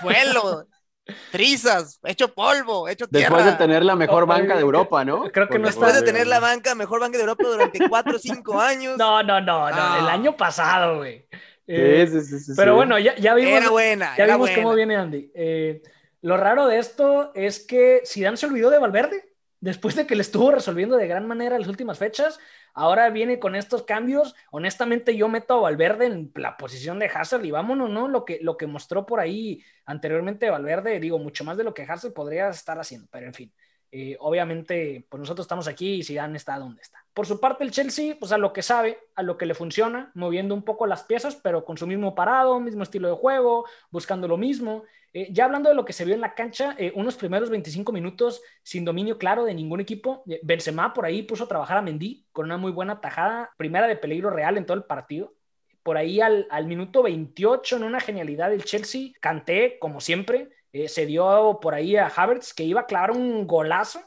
suelo. 0.00 0.66
Trizas, 1.32 1.98
hecho 2.04 2.32
polvo, 2.32 2.88
hecho 2.88 3.08
tierra. 3.08 3.36
Después 3.36 3.44
de 3.44 3.58
tener 3.58 3.84
la 3.84 3.96
mejor 3.96 4.26
banca 4.26 4.54
de 4.54 4.60
Europa, 4.60 5.04
¿no? 5.04 5.24
Creo 5.32 5.48
que 5.48 5.58
no 5.58 5.66
está. 5.66 5.86
Después 5.86 6.00
de 6.00 6.06
tener 6.06 6.28
la 6.28 6.38
banca, 6.38 6.76
mejor 6.76 7.00
banca 7.00 7.16
de 7.16 7.24
Europa 7.24 7.42
durante 7.48 7.88
4 7.88 8.14
o 8.14 8.18
5 8.18 8.60
años. 8.60 8.96
No, 8.96 9.20
no, 9.22 9.40
no, 9.40 9.70
no, 9.70 9.96
el 9.96 10.08
ah. 10.08 10.12
año 10.12 10.36
pasado, 10.36 10.98
güey. 10.98 11.26
Eh, 11.72 12.10
pero 12.56 12.74
bueno, 12.74 12.98
ya, 12.98 13.14
ya 13.14 13.32
vimos, 13.32 13.52
era 13.52 13.70
buena, 13.70 14.16
ya 14.16 14.26
vimos 14.26 14.50
cómo 14.50 14.74
viene 14.74 14.96
Andy. 14.96 15.30
Eh, 15.32 15.82
lo 16.20 16.36
raro 16.36 16.66
de 16.66 16.78
esto 16.78 17.30
es 17.32 17.64
que 17.64 18.02
Zidane 18.04 18.36
se 18.36 18.46
olvidó 18.46 18.70
de 18.70 18.78
Valverde 18.78 19.32
después 19.60 19.94
de 19.94 20.04
que 20.04 20.16
le 20.16 20.22
estuvo 20.22 20.50
resolviendo 20.50 20.96
de 20.96 21.06
gran 21.06 21.28
manera 21.28 21.60
las 21.60 21.68
últimas 21.68 21.96
fechas. 21.96 22.40
Ahora 22.74 23.08
viene 23.10 23.38
con 23.38 23.54
estos 23.54 23.84
cambios. 23.84 24.34
Honestamente, 24.50 25.16
yo 25.16 25.28
meto 25.28 25.54
a 25.54 25.60
Valverde 25.60 26.06
en 26.06 26.32
la 26.34 26.56
posición 26.56 26.98
de 26.98 27.06
Hazard 27.06 27.44
y 27.44 27.52
vámonos, 27.52 27.88
¿no? 27.88 28.08
Lo 28.08 28.24
que, 28.24 28.40
lo 28.42 28.56
que 28.56 28.66
mostró 28.66 29.06
por 29.06 29.20
ahí 29.20 29.62
anteriormente 29.84 30.50
Valverde, 30.50 30.98
digo, 30.98 31.20
mucho 31.20 31.44
más 31.44 31.56
de 31.56 31.62
lo 31.62 31.72
que 31.72 31.82
Hazard 31.82 32.12
podría 32.12 32.48
estar 32.48 32.80
haciendo, 32.80 33.06
pero 33.12 33.26
en 33.26 33.34
fin. 33.34 33.52
Eh, 33.92 34.16
obviamente, 34.18 35.06
pues 35.08 35.20
nosotros 35.20 35.44
estamos 35.44 35.68
aquí 35.68 35.94
y 35.94 36.02
Zidane 36.02 36.36
está 36.36 36.58
donde 36.58 36.82
está. 36.82 36.99
Por 37.12 37.26
su 37.26 37.40
parte, 37.40 37.64
el 37.64 37.72
Chelsea, 37.72 38.16
pues 38.18 38.30
a 38.30 38.38
lo 38.38 38.52
que 38.52 38.62
sabe, 38.62 38.98
a 39.16 39.22
lo 39.22 39.36
que 39.36 39.46
le 39.46 39.54
funciona, 39.54 40.12
moviendo 40.14 40.54
un 40.54 40.62
poco 40.62 40.86
las 40.86 41.02
piezas, 41.02 41.34
pero 41.36 41.64
con 41.64 41.76
su 41.76 41.86
mismo 41.86 42.14
parado, 42.14 42.60
mismo 42.60 42.84
estilo 42.84 43.08
de 43.08 43.14
juego, 43.14 43.66
buscando 43.90 44.28
lo 44.28 44.36
mismo. 44.36 44.84
Eh, 45.12 45.28
ya 45.32 45.46
hablando 45.46 45.68
de 45.68 45.74
lo 45.74 45.84
que 45.84 45.92
se 45.92 46.04
vio 46.04 46.14
en 46.14 46.20
la 46.20 46.34
cancha, 46.34 46.76
eh, 46.78 46.92
unos 46.94 47.16
primeros 47.16 47.50
25 47.50 47.90
minutos 47.90 48.40
sin 48.62 48.84
dominio 48.84 49.18
claro 49.18 49.44
de 49.44 49.54
ningún 49.54 49.80
equipo. 49.80 50.22
Benzema 50.42 50.92
por 50.92 51.04
ahí 51.04 51.22
puso 51.22 51.44
a 51.44 51.48
trabajar 51.48 51.78
a 51.78 51.82
Mendy 51.82 52.26
con 52.30 52.46
una 52.46 52.56
muy 52.56 52.70
buena 52.70 53.00
tajada, 53.00 53.50
primera 53.56 53.88
de 53.88 53.96
peligro 53.96 54.30
real 54.30 54.56
en 54.56 54.66
todo 54.66 54.76
el 54.76 54.84
partido. 54.84 55.34
Por 55.82 55.96
ahí 55.96 56.20
al, 56.20 56.46
minuto 56.66 57.02
28, 57.02 57.76
en 57.76 57.84
una 57.84 58.00
genialidad 58.00 58.50
del 58.50 58.64
Chelsea, 58.64 59.10
canté, 59.20 59.78
como 59.80 60.00
siempre, 60.00 60.50
eh, 60.72 60.88
se 60.88 61.06
dio 61.06 61.58
por 61.60 61.74
ahí 61.74 61.96
a 61.96 62.06
Havertz 62.06 62.54
que 62.54 62.64
iba 62.64 62.82
a 62.82 62.86
clavar 62.86 63.10
un 63.10 63.46
golazo, 63.46 64.00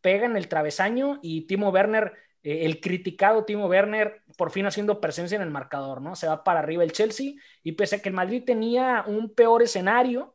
pega 0.00 0.26
en 0.26 0.36
el 0.36 0.48
travesaño 0.48 1.20
y 1.22 1.42
Timo 1.46 1.70
Werner, 1.70 2.14
eh, 2.48 2.64
el 2.64 2.80
criticado 2.80 3.44
Timo 3.44 3.66
Werner, 3.66 4.22
por 4.38 4.50
fin 4.50 4.64
haciendo 4.64 5.02
presencia 5.02 5.36
en 5.36 5.42
el 5.42 5.50
marcador, 5.50 6.00
¿no? 6.00 6.16
Se 6.16 6.26
va 6.26 6.44
para 6.44 6.60
arriba 6.60 6.82
el 6.82 6.92
Chelsea 6.92 7.32
y 7.62 7.72
pese 7.72 7.96
a 7.96 7.98
que 8.00 8.08
el 8.08 8.14
Madrid 8.14 8.42
tenía 8.42 9.04
un 9.06 9.34
peor 9.34 9.62
escenario, 9.62 10.34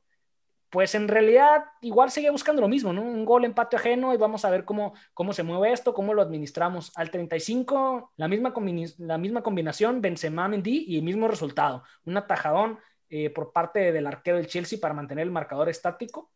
pues 0.69 0.93
en 0.93 1.08
realidad 1.08 1.65
igual 1.82 2.12
seguía 2.12 2.32
buscando 2.32 2.62
lo 2.62 2.67
mismo, 2.67 2.93
¿no? 2.93 3.02
Un 3.02 3.26
gol 3.26 3.45
empate 3.45 3.78
ajeno 3.78 4.13
y 4.13 4.17
vamos 4.17 4.45
a 4.45 4.52
ver 4.52 4.63
cómo, 4.63 4.93
cómo 5.15 5.34
se 5.34 5.41
mueve 5.41 5.73
esto, 5.73 5.95
cómo 5.95 6.13
lo 6.13 6.21
administramos. 6.21 6.91
Al 6.95 7.10
35, 7.10 8.13
la 8.15 8.28
misma, 8.28 8.54
la 8.99 9.17
misma 9.17 9.41
combinación, 9.41 9.99
Benzema-Mendy 9.99 10.86
y 10.88 10.97
el 10.97 11.04
mismo 11.04 11.28
resultado, 11.28 11.84
un 12.06 12.17
atajadón 12.17 12.78
eh, 13.10 13.32
por 13.32 13.52
parte 13.52 13.91
del 13.91 14.06
arquero 14.06 14.38
del 14.38 14.47
Chelsea 14.47 14.78
para 14.80 14.93
mantener 14.93 15.23
el 15.23 15.32
marcador 15.32 15.67
estático. 15.67 16.32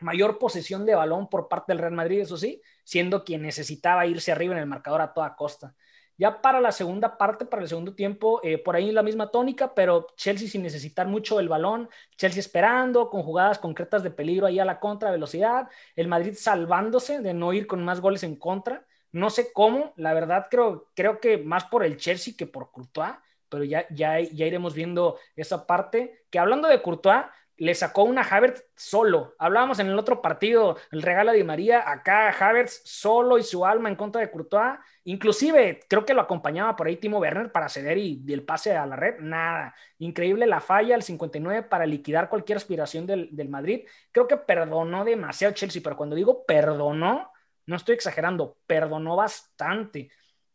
Mayor 0.00 0.38
posesión 0.38 0.86
de 0.86 0.94
balón 0.94 1.28
por 1.28 1.48
parte 1.48 1.72
del 1.72 1.78
Real 1.78 1.92
Madrid, 1.92 2.20
eso 2.20 2.36
sí, 2.36 2.60
siendo 2.84 3.24
quien 3.24 3.42
necesitaba 3.42 4.06
irse 4.06 4.32
arriba 4.32 4.54
en 4.54 4.60
el 4.60 4.66
marcador 4.66 5.00
a 5.00 5.12
toda 5.12 5.36
costa. 5.36 5.74
Ya 6.20 6.42
para 6.42 6.60
la 6.60 6.70
segunda 6.70 7.16
parte, 7.16 7.46
para 7.46 7.62
el 7.62 7.68
segundo 7.68 7.94
tiempo, 7.94 8.40
eh, 8.42 8.58
por 8.58 8.76
ahí 8.76 8.92
la 8.92 9.02
misma 9.02 9.30
tónica, 9.30 9.74
pero 9.74 10.06
Chelsea 10.16 10.48
sin 10.48 10.62
necesitar 10.62 11.06
mucho 11.06 11.40
el 11.40 11.48
balón, 11.48 11.88
Chelsea 12.18 12.40
esperando, 12.40 13.08
con 13.08 13.22
jugadas 13.22 13.58
concretas 13.58 14.02
de 14.02 14.10
peligro 14.10 14.46
ahí 14.46 14.58
a 14.58 14.66
la 14.66 14.80
contra 14.80 15.10
velocidad, 15.10 15.68
el 15.96 16.08
Madrid 16.08 16.34
salvándose 16.36 17.20
de 17.20 17.32
no 17.32 17.54
ir 17.54 17.66
con 17.66 17.82
más 17.82 18.02
goles 18.02 18.22
en 18.22 18.36
contra. 18.36 18.84
No 19.12 19.30
sé 19.30 19.50
cómo, 19.54 19.94
la 19.96 20.12
verdad 20.12 20.48
creo, 20.50 20.90
creo 20.94 21.20
que 21.20 21.38
más 21.38 21.64
por 21.64 21.84
el 21.84 21.96
Chelsea 21.96 22.34
que 22.36 22.46
por 22.46 22.70
Courtois, 22.70 23.14
pero 23.48 23.64
ya, 23.64 23.86
ya, 23.88 24.20
ya 24.20 24.46
iremos 24.46 24.74
viendo 24.74 25.18
esa 25.36 25.66
parte. 25.66 26.24
Que 26.30 26.38
hablando 26.38 26.68
de 26.68 26.82
Courtois, 26.82 27.24
le 27.60 27.74
sacó 27.74 28.04
una 28.04 28.22
Havertz 28.22 28.64
solo. 28.74 29.34
Hablábamos 29.38 29.78
en 29.80 29.88
el 29.88 29.98
otro 29.98 30.22
partido, 30.22 30.78
el 30.90 31.02
regalo 31.02 31.30
de 31.32 31.44
María, 31.44 31.90
acá 31.90 32.30
Havertz 32.30 32.80
solo 32.86 33.36
y 33.36 33.42
su 33.42 33.66
alma 33.66 33.90
en 33.90 33.96
contra 33.96 34.22
de 34.22 34.30
Courtois. 34.30 34.78
Inclusive 35.04 35.80
creo 35.86 36.06
que 36.06 36.14
lo 36.14 36.22
acompañaba 36.22 36.74
por 36.74 36.86
ahí 36.86 36.96
Timo 36.96 37.18
Werner 37.18 37.52
para 37.52 37.68
ceder 37.68 37.98
y, 37.98 38.24
el 38.32 38.44
pase 38.44 38.74
a 38.74 38.86
la 38.86 38.96
red. 38.96 39.20
Nada. 39.20 39.74
Increíble 39.98 40.46
la 40.46 40.60
falla 40.60 40.94
al 40.94 41.02
59 41.02 41.64
para 41.64 41.84
liquidar 41.84 42.30
cualquier 42.30 42.56
aspiración 42.56 43.06
del, 43.06 43.28
del 43.30 43.50
Madrid. 43.50 43.86
Creo 44.10 44.26
que 44.26 44.38
perdonó 44.38 45.04
demasiado 45.04 45.52
Chelsea, 45.52 45.82
pero 45.84 45.98
cuando 45.98 46.16
digo 46.16 46.46
perdonó, 46.46 47.30
no 47.66 47.76
estoy 47.76 47.94
exagerando, 47.94 48.56
perdonó 48.66 49.16
bastante. 49.16 50.10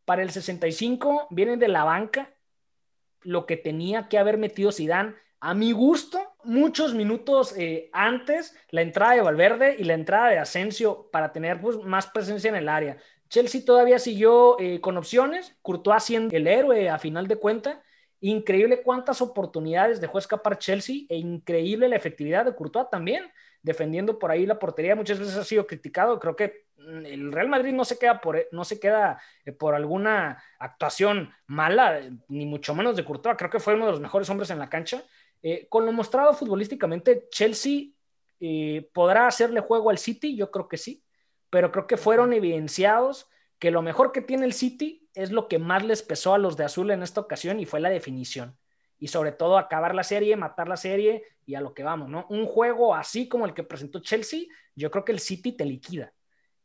Para 0.05 0.23
el 0.23 0.31
65 0.31 1.27
viene 1.29 1.57
de 1.57 1.67
la 1.67 1.83
banca 1.83 2.31
lo 3.21 3.45
que 3.45 3.57
tenía 3.57 4.07
que 4.07 4.17
haber 4.17 4.39
metido 4.39 4.71
Zidane 4.71 5.13
a 5.45 5.53
mi 5.53 5.73
gusto, 5.73 6.33
muchos 6.43 6.95
minutos 6.95 7.53
eh, 7.55 7.91
antes, 7.93 8.55
la 8.71 8.81
entrada 8.81 9.13
de 9.13 9.21
Valverde 9.21 9.75
y 9.77 9.83
la 9.83 9.93
entrada 9.93 10.29
de 10.29 10.39
Asensio 10.39 11.07
para 11.11 11.31
tener 11.31 11.61
pues, 11.61 11.77
más 11.83 12.07
presencia 12.07 12.49
en 12.49 12.55
el 12.55 12.67
área. 12.67 12.97
Chelsea 13.29 13.61
todavía 13.63 13.99
siguió 13.99 14.59
eh, 14.59 14.81
con 14.81 14.97
opciones, 14.97 15.55
Courtois 15.61 16.01
siendo 16.01 16.35
el 16.35 16.47
héroe 16.47 16.89
a 16.89 16.97
final 16.97 17.27
de 17.27 17.35
cuenta. 17.35 17.83
Increíble 18.21 18.81
cuántas 18.81 19.21
oportunidades 19.21 20.01
dejó 20.01 20.17
escapar 20.17 20.57
Chelsea 20.57 21.01
e 21.09 21.17
increíble 21.17 21.89
la 21.89 21.95
efectividad 21.95 22.43
de 22.43 22.55
Courtois 22.55 22.89
también, 22.89 23.31
defendiendo 23.61 24.17
por 24.17 24.31
ahí 24.31 24.47
la 24.47 24.57
portería. 24.57 24.95
Muchas 24.95 25.19
veces 25.19 25.37
ha 25.37 25.43
sido 25.43 25.67
criticado. 25.67 26.19
Creo 26.19 26.35
que 26.35 26.65
mm, 26.77 27.05
el 27.05 27.31
Real 27.31 27.49
Madrid 27.49 27.71
no 27.71 27.85
se 27.85 27.99
queda 27.99 28.19
por, 28.19 28.47
no 28.51 28.65
se 28.65 28.79
queda, 28.79 29.21
eh, 29.45 29.51
por 29.51 29.75
alguna 29.75 30.41
actuación 30.57 31.31
mala, 31.45 32.01
ni 32.29 32.47
mucho 32.47 32.73
menos 32.73 32.95
de 32.95 33.05
Courtois. 33.05 33.37
Creo 33.37 33.51
que 33.51 33.59
fue 33.59 33.75
uno 33.75 33.85
de 33.85 33.91
los 33.91 34.01
mejores 34.01 34.27
hombres 34.31 34.49
en 34.49 34.57
la 34.57 34.69
cancha 34.69 35.03
eh, 35.47 35.67
con 35.69 35.85
lo 35.85 35.91
mostrado 35.91 36.33
futbolísticamente, 36.33 37.27
Chelsea 37.29 37.89
eh, 38.39 38.89
podrá 38.91 39.27
hacerle 39.27 39.59
juego 39.59 39.91
al 39.91 39.99
City, 39.99 40.35
yo 40.35 40.49
creo 40.49 40.67
que 40.67 40.77
sí, 40.77 41.03
pero 41.51 41.71
creo 41.71 41.85
que 41.85 41.97
fueron 41.97 42.33
evidenciados 42.33 43.29
que 43.59 43.69
lo 43.69 43.83
mejor 43.83 44.11
que 44.11 44.21
tiene 44.21 44.47
el 44.47 44.53
City 44.53 45.07
es 45.13 45.29
lo 45.29 45.47
que 45.47 45.59
más 45.59 45.85
les 45.85 46.01
pesó 46.01 46.33
a 46.33 46.39
los 46.39 46.57
de 46.57 46.63
azul 46.63 46.89
en 46.89 47.03
esta 47.03 47.21
ocasión 47.21 47.59
y 47.59 47.67
fue 47.67 47.79
la 47.79 47.91
definición. 47.91 48.57
Y 48.97 49.09
sobre 49.09 49.33
todo 49.33 49.59
acabar 49.59 49.93
la 49.93 50.03
serie, 50.03 50.35
matar 50.35 50.67
la 50.67 50.77
serie 50.77 51.21
y 51.45 51.53
a 51.53 51.61
lo 51.61 51.75
que 51.75 51.83
vamos, 51.83 52.09
¿no? 52.09 52.25
Un 52.31 52.47
juego 52.47 52.95
así 52.95 53.29
como 53.29 53.45
el 53.45 53.53
que 53.53 53.61
presentó 53.61 53.99
Chelsea, 53.99 54.45
yo 54.73 54.89
creo 54.89 55.05
que 55.05 55.11
el 55.11 55.19
City 55.19 55.51
te 55.51 55.63
liquida. 55.63 56.11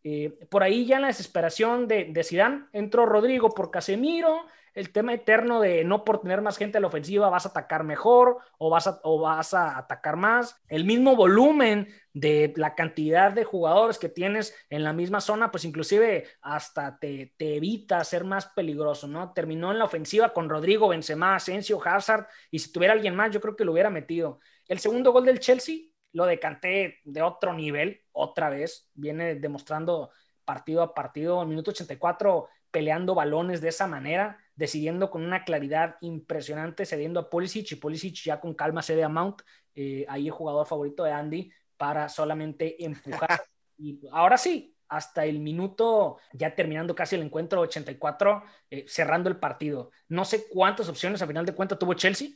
Eh, 0.02 0.46
por 0.48 0.62
ahí 0.62 0.86
ya 0.86 0.96
en 0.96 1.02
la 1.02 1.08
desesperación 1.08 1.86
de, 1.86 2.06
de 2.06 2.60
entró 2.72 3.06
Rodrigo 3.06 3.50
por 3.50 3.70
Casemiro, 3.70 4.46
el 4.74 4.92
tema 4.92 5.14
eterno 5.14 5.60
de 5.60 5.84
no 5.84 6.04
por 6.04 6.20
tener 6.20 6.42
más 6.42 6.56
gente 6.56 6.78
a 6.78 6.80
la 6.80 6.86
ofensiva 6.86 7.28
vas 7.28 7.44
a 7.46 7.50
atacar 7.50 7.84
mejor 7.84 8.38
o 8.58 8.70
vas 8.70 8.86
a, 8.86 9.00
o 9.02 9.20
vas 9.20 9.52
a 9.54 9.76
atacar 9.76 10.16
más. 10.16 10.60
El 10.68 10.84
mismo 10.84 11.16
volumen 11.16 11.88
de 12.12 12.52
la 12.56 12.74
cantidad 12.74 13.32
de 13.32 13.44
jugadores 13.44 13.98
que 13.98 14.08
tienes 14.08 14.54
en 14.68 14.84
la 14.84 14.92
misma 14.92 15.20
zona, 15.20 15.50
pues 15.50 15.64
inclusive 15.64 16.28
hasta 16.40 16.98
te, 16.98 17.34
te 17.36 17.56
evita 17.56 18.02
ser 18.04 18.24
más 18.24 18.46
peligroso, 18.46 19.08
¿no? 19.08 19.32
Terminó 19.32 19.72
en 19.72 19.78
la 19.78 19.84
ofensiva 19.84 20.32
con 20.32 20.48
Rodrigo, 20.48 20.88
Benzema, 20.88 21.34
Asensio, 21.34 21.80
Hazard 21.84 22.26
y 22.50 22.58
si 22.60 22.72
tuviera 22.72 22.94
alguien 22.94 23.16
más 23.16 23.32
yo 23.32 23.40
creo 23.40 23.56
que 23.56 23.64
lo 23.64 23.72
hubiera 23.72 23.90
metido. 23.90 24.40
El 24.66 24.78
segundo 24.78 25.12
gol 25.12 25.24
del 25.24 25.40
Chelsea 25.40 25.89
lo 26.12 26.26
decanté 26.26 26.98
de 27.04 27.22
otro 27.22 27.52
nivel, 27.52 28.02
otra 28.12 28.48
vez, 28.50 28.90
viene 28.94 29.36
demostrando 29.36 30.10
partido 30.44 30.82
a 30.82 30.94
partido, 30.94 31.42
en 31.42 31.48
minuto 31.48 31.70
84 31.70 32.48
peleando 32.70 33.14
balones 33.14 33.60
de 33.60 33.68
esa 33.68 33.86
manera, 33.86 34.38
decidiendo 34.54 35.10
con 35.10 35.24
una 35.24 35.44
claridad 35.44 35.96
impresionante, 36.00 36.86
cediendo 36.86 37.20
a 37.20 37.30
Pulisic 37.30 37.72
y 37.72 37.76
Pulisic 37.76 38.22
ya 38.24 38.40
con 38.40 38.54
calma 38.54 38.82
cede 38.82 39.02
a 39.04 39.08
Mount, 39.08 39.42
eh, 39.74 40.04
ahí 40.08 40.26
el 40.26 40.32
jugador 40.32 40.66
favorito 40.66 41.04
de 41.04 41.12
Andy, 41.12 41.50
para 41.76 42.08
solamente 42.08 42.84
empujar. 42.84 43.42
y 43.78 44.00
ahora 44.12 44.38
sí, 44.38 44.76
hasta 44.88 45.24
el 45.24 45.38
minuto, 45.38 46.18
ya 46.32 46.54
terminando 46.54 46.94
casi 46.94 47.14
el 47.16 47.22
encuentro 47.22 47.60
84, 47.60 48.42
eh, 48.70 48.84
cerrando 48.88 49.28
el 49.28 49.38
partido. 49.38 49.90
No 50.08 50.24
sé 50.24 50.48
cuántas 50.48 50.88
opciones 50.88 51.22
a 51.22 51.26
final 51.26 51.46
de 51.46 51.54
cuentas 51.54 51.78
tuvo 51.78 51.94
Chelsea, 51.94 52.30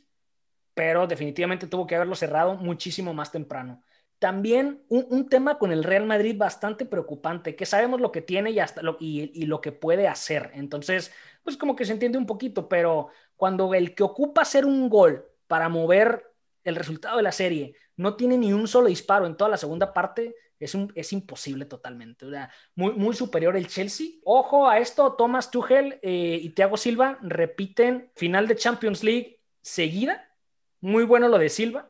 pero 0.75 1.07
definitivamente 1.07 1.65
tuvo 1.65 1.87
que 1.87 1.95
haberlo 1.95 2.15
cerrado 2.15 2.55
muchísimo 2.55 3.15
más 3.15 3.31
temprano. 3.31 3.83
También 4.19 4.83
un, 4.89 5.27
tema 5.29 5.57
con 5.57 5.71
el 5.71 5.83
Real 5.83 6.05
Madrid 6.05 6.37
bastante 6.37 6.85
preocupante, 6.85 7.55
que 7.55 7.65
sabemos 7.65 7.99
lo 7.99 8.11
que 8.11 8.21
tiene 8.21 8.51
y, 8.51 8.59
hasta 8.59 8.83
lo, 8.83 8.97
y 8.99 9.45
lo 9.45 9.59
que 9.61 9.71
puede 9.71 10.07
hacer. 10.07 10.51
Entonces, 10.53 11.11
pues 11.43 11.57
como 11.57 11.75
que 11.75 11.85
se 11.85 11.93
entiende 11.93 12.17
un 12.17 12.25
poquito, 12.27 12.69
pero 12.69 13.09
cuando 13.35 13.73
el 13.73 13.95
que 13.95 14.03
ocupa 14.03 14.41
hacer 14.43 14.65
un 14.65 14.89
gol 14.89 15.25
para 15.47 15.69
mover 15.69 16.31
el 16.63 16.75
resultado 16.75 17.17
de 17.17 17.23
la 17.23 17.31
serie 17.31 17.75
no 17.97 18.15
tiene 18.15 18.37
ni 18.37 18.51
un 18.51 18.67
solo 18.67 18.87
disparo 18.87 19.25
en 19.25 19.37
toda 19.37 19.49
la 19.49 19.57
segunda 19.57 19.93
parte, 19.93 20.35
es, 20.59 20.75
un, 20.75 20.91
es 20.95 21.13
imposible 21.13 21.65
totalmente. 21.65 22.25
Muy, 22.75 22.93
muy 22.93 23.15
superior 23.15 23.55
el 23.55 23.67
Chelsea. 23.67 24.07
Ojo 24.23 24.67
a 24.67 24.79
esto, 24.79 25.13
Thomas 25.13 25.51
Tuchel 25.51 25.99
eh, 26.01 26.39
y 26.41 26.49
Thiago 26.49 26.77
Silva 26.77 27.17
repiten 27.21 28.11
final 28.15 28.47
de 28.47 28.55
Champions 28.55 29.03
League 29.03 29.39
seguida. 29.61 30.29
Muy 30.85 31.03
bueno 31.03 31.29
lo 31.29 31.39
de 31.39 31.49
Silva, 31.49 31.89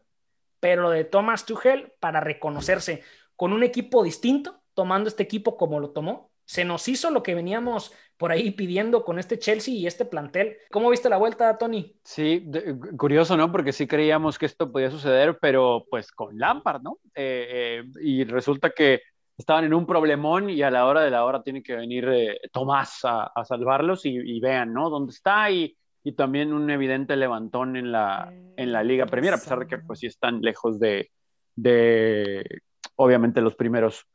pero 0.62 0.84
lo 0.84 0.90
de 0.90 1.04
Thomas 1.04 1.46
Tuchel 1.46 1.92
para 2.00 2.22
reconocerse 2.22 3.04
con 3.36 3.52
un 3.52 3.62
equipo 3.62 4.02
distinto, 4.06 4.62
tomando 4.74 5.10
este 5.10 5.22
equipo 5.22 5.58
como 5.58 5.82
lo 5.82 5.90
tomó. 5.90 6.32
Se 6.46 6.64
nos 6.64 6.88
hizo 6.88 7.10
lo 7.10 7.22
que 7.22 7.36
veníamos 7.36 7.92
por 8.16 8.32
ahí 8.32 8.52
pidiendo 8.52 9.04
con 9.04 9.20
este 9.20 9.38
Chelsea 9.38 9.74
y 9.74 9.86
este 9.86 10.06
plantel. 10.06 10.56
¿Cómo 10.72 10.90
viste 10.90 11.10
la 11.10 11.18
vuelta, 11.18 11.58
Tony? 11.58 12.00
Sí, 12.06 12.50
curioso, 12.98 13.36
¿no? 13.36 13.52
Porque 13.52 13.74
sí 13.74 13.86
creíamos 13.86 14.40
que 14.40 14.46
esto 14.46 14.72
podía 14.72 14.90
suceder, 14.90 15.40
pero 15.42 15.86
pues 15.90 16.10
con 16.14 16.38
Lampard, 16.40 16.82
¿no? 16.82 17.00
Eh, 17.14 17.84
eh, 17.84 17.84
y 18.02 18.24
resulta 18.24 18.70
que 18.70 19.02
estaban 19.38 19.66
en 19.66 19.74
un 19.74 19.86
problemón 19.86 20.50
y 20.50 20.62
a 20.62 20.72
la 20.72 20.86
hora 20.86 21.02
de 21.02 21.12
la 21.12 21.26
hora 21.26 21.44
tiene 21.44 21.62
que 21.62 21.76
venir 21.76 22.08
eh, 22.08 22.40
Tomás 22.54 23.02
a, 23.04 23.30
salvarlos 23.44 24.06
y, 24.06 24.40
vean, 24.40 24.72
¿no? 24.72 24.90
Dónde 24.90 25.12
está 25.12 25.52
y, 25.52 25.76
y, 26.06 26.14
también 26.14 26.54
un 26.54 26.70
evidente 26.70 27.16
levantón 27.18 27.76
en 27.76 27.92
la, 27.92 28.32
en 28.56 28.72
la 28.72 28.84
Liga 28.84 29.08
Premier, 29.08 29.34
a 29.34 29.38
pesar 29.38 29.60
de 29.60 29.68
que 29.68 29.80
pues 29.80 30.00
sí 30.00 30.06
están 30.06 30.42
lejos 30.42 30.80
de, 30.80 31.10
de 31.56 32.62
obviamente, 32.96 33.42
los 33.42 33.56
primeros 33.56 34.06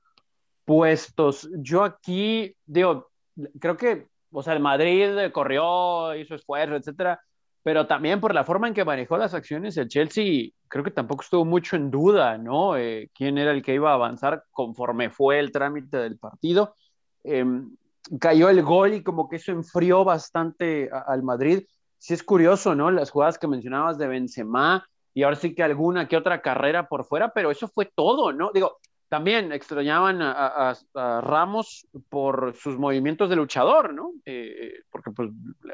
puestos. 0.64 1.50
Yo 1.58 1.82
aquí, 1.84 2.54
digo, 2.64 3.10
creo 3.58 3.76
que, 3.76 4.06
o 4.30 4.42
sea, 4.42 4.52
el 4.52 4.60
Madrid 4.60 5.30
corrió, 5.32 6.14
hizo 6.14 6.34
esfuerzo, 6.34 6.76
etcétera, 6.76 7.20
pero 7.62 7.86
también 7.86 8.20
por 8.20 8.34
la 8.34 8.44
forma 8.44 8.68
en 8.68 8.74
que 8.74 8.84
manejó 8.84 9.18
las 9.18 9.34
acciones, 9.34 9.76
el 9.76 9.88
Chelsea 9.88 10.50
creo 10.68 10.84
que 10.84 10.90
tampoco 10.90 11.22
estuvo 11.22 11.44
mucho 11.44 11.76
en 11.76 11.90
duda, 11.90 12.38
¿no? 12.38 12.76
Eh, 12.76 13.10
quién 13.12 13.36
era 13.36 13.50
el 13.50 13.62
que 13.62 13.74
iba 13.74 13.90
a 13.90 13.94
avanzar 13.94 14.44
conforme 14.50 15.10
fue 15.10 15.38
el 15.40 15.50
trámite 15.50 15.98
del 15.98 16.16
partido. 16.16 16.76
Em, 17.24 17.76
cayó 18.18 18.48
el 18.48 18.62
gol 18.62 18.94
y 18.94 19.02
como 19.02 19.28
que 19.28 19.36
eso 19.36 19.52
enfrió 19.52 20.04
bastante 20.04 20.88
al 21.06 21.22
Madrid. 21.22 21.64
Sí 22.00 22.14
es 22.14 22.22
curioso, 22.22 22.74
¿no? 22.74 22.90
Las 22.90 23.10
jugadas 23.10 23.38
que 23.38 23.46
mencionabas 23.46 23.98
de 23.98 24.08
Benzema 24.08 24.88
y 25.12 25.22
ahora 25.22 25.36
sí 25.36 25.54
que 25.54 25.62
alguna 25.62 26.08
que 26.08 26.16
otra 26.16 26.40
carrera 26.40 26.88
por 26.88 27.04
fuera, 27.04 27.32
pero 27.34 27.50
eso 27.50 27.68
fue 27.68 27.84
todo, 27.84 28.32
¿no? 28.32 28.50
Digo, 28.54 28.78
también 29.10 29.52
extrañaban 29.52 30.20
a, 30.22 30.74
Ramos 30.94 31.86
por 32.08 32.54
sus 32.56 32.78
movimientos 32.78 33.28
de 33.28 33.36
luchador, 33.36 33.92
¿no? 33.92 34.12
Eh, 34.24 34.82
porque 34.90 35.10
pues 35.10 35.28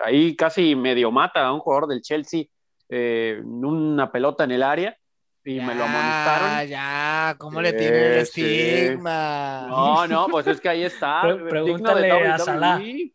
ahí 0.04 0.34
casi 0.34 0.74
medio 0.74 1.12
mata 1.12 1.46
a 1.46 1.52
un 1.52 1.60
jugador 1.60 1.86
del 1.86 2.02
Chelsea 2.02 2.46
eh, 2.88 3.36
en 3.38 3.64
una 3.64 4.10
pelota 4.10 4.42
en 4.44 4.50
el 4.50 4.64
área 4.64 4.96
y 5.44 5.60
me 5.60 5.76
lo 5.76 5.84
amonestaron. 5.84 6.68
Ya, 6.68 7.36
¿cómo 7.38 7.62
le 7.62 7.72
tiene 7.72 8.06
el 8.06 8.18
estigma? 8.18 9.66
No, 9.68 10.06
no, 10.08 10.26
pues 10.26 10.48
es 10.48 10.60
que 10.60 10.70
ahí 10.70 10.82
está. 10.82 11.22
pregúntale 11.48 12.10
a 12.10 12.38
Salah. 12.38 12.78
Sí, 12.78 13.14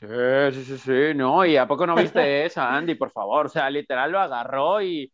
sí, 0.00 0.64
sí, 0.64 0.78
sí, 0.78 1.14
no, 1.14 1.44
y 1.44 1.56
¿a 1.56 1.66
poco 1.66 1.86
no 1.86 1.94
viste 1.94 2.44
esa, 2.46 2.74
Andy? 2.74 2.94
Por 2.94 3.10
favor, 3.10 3.46
o 3.46 3.48
sea, 3.48 3.68
literal 3.70 4.12
lo 4.12 4.20
agarró 4.20 4.80
y 4.82 5.10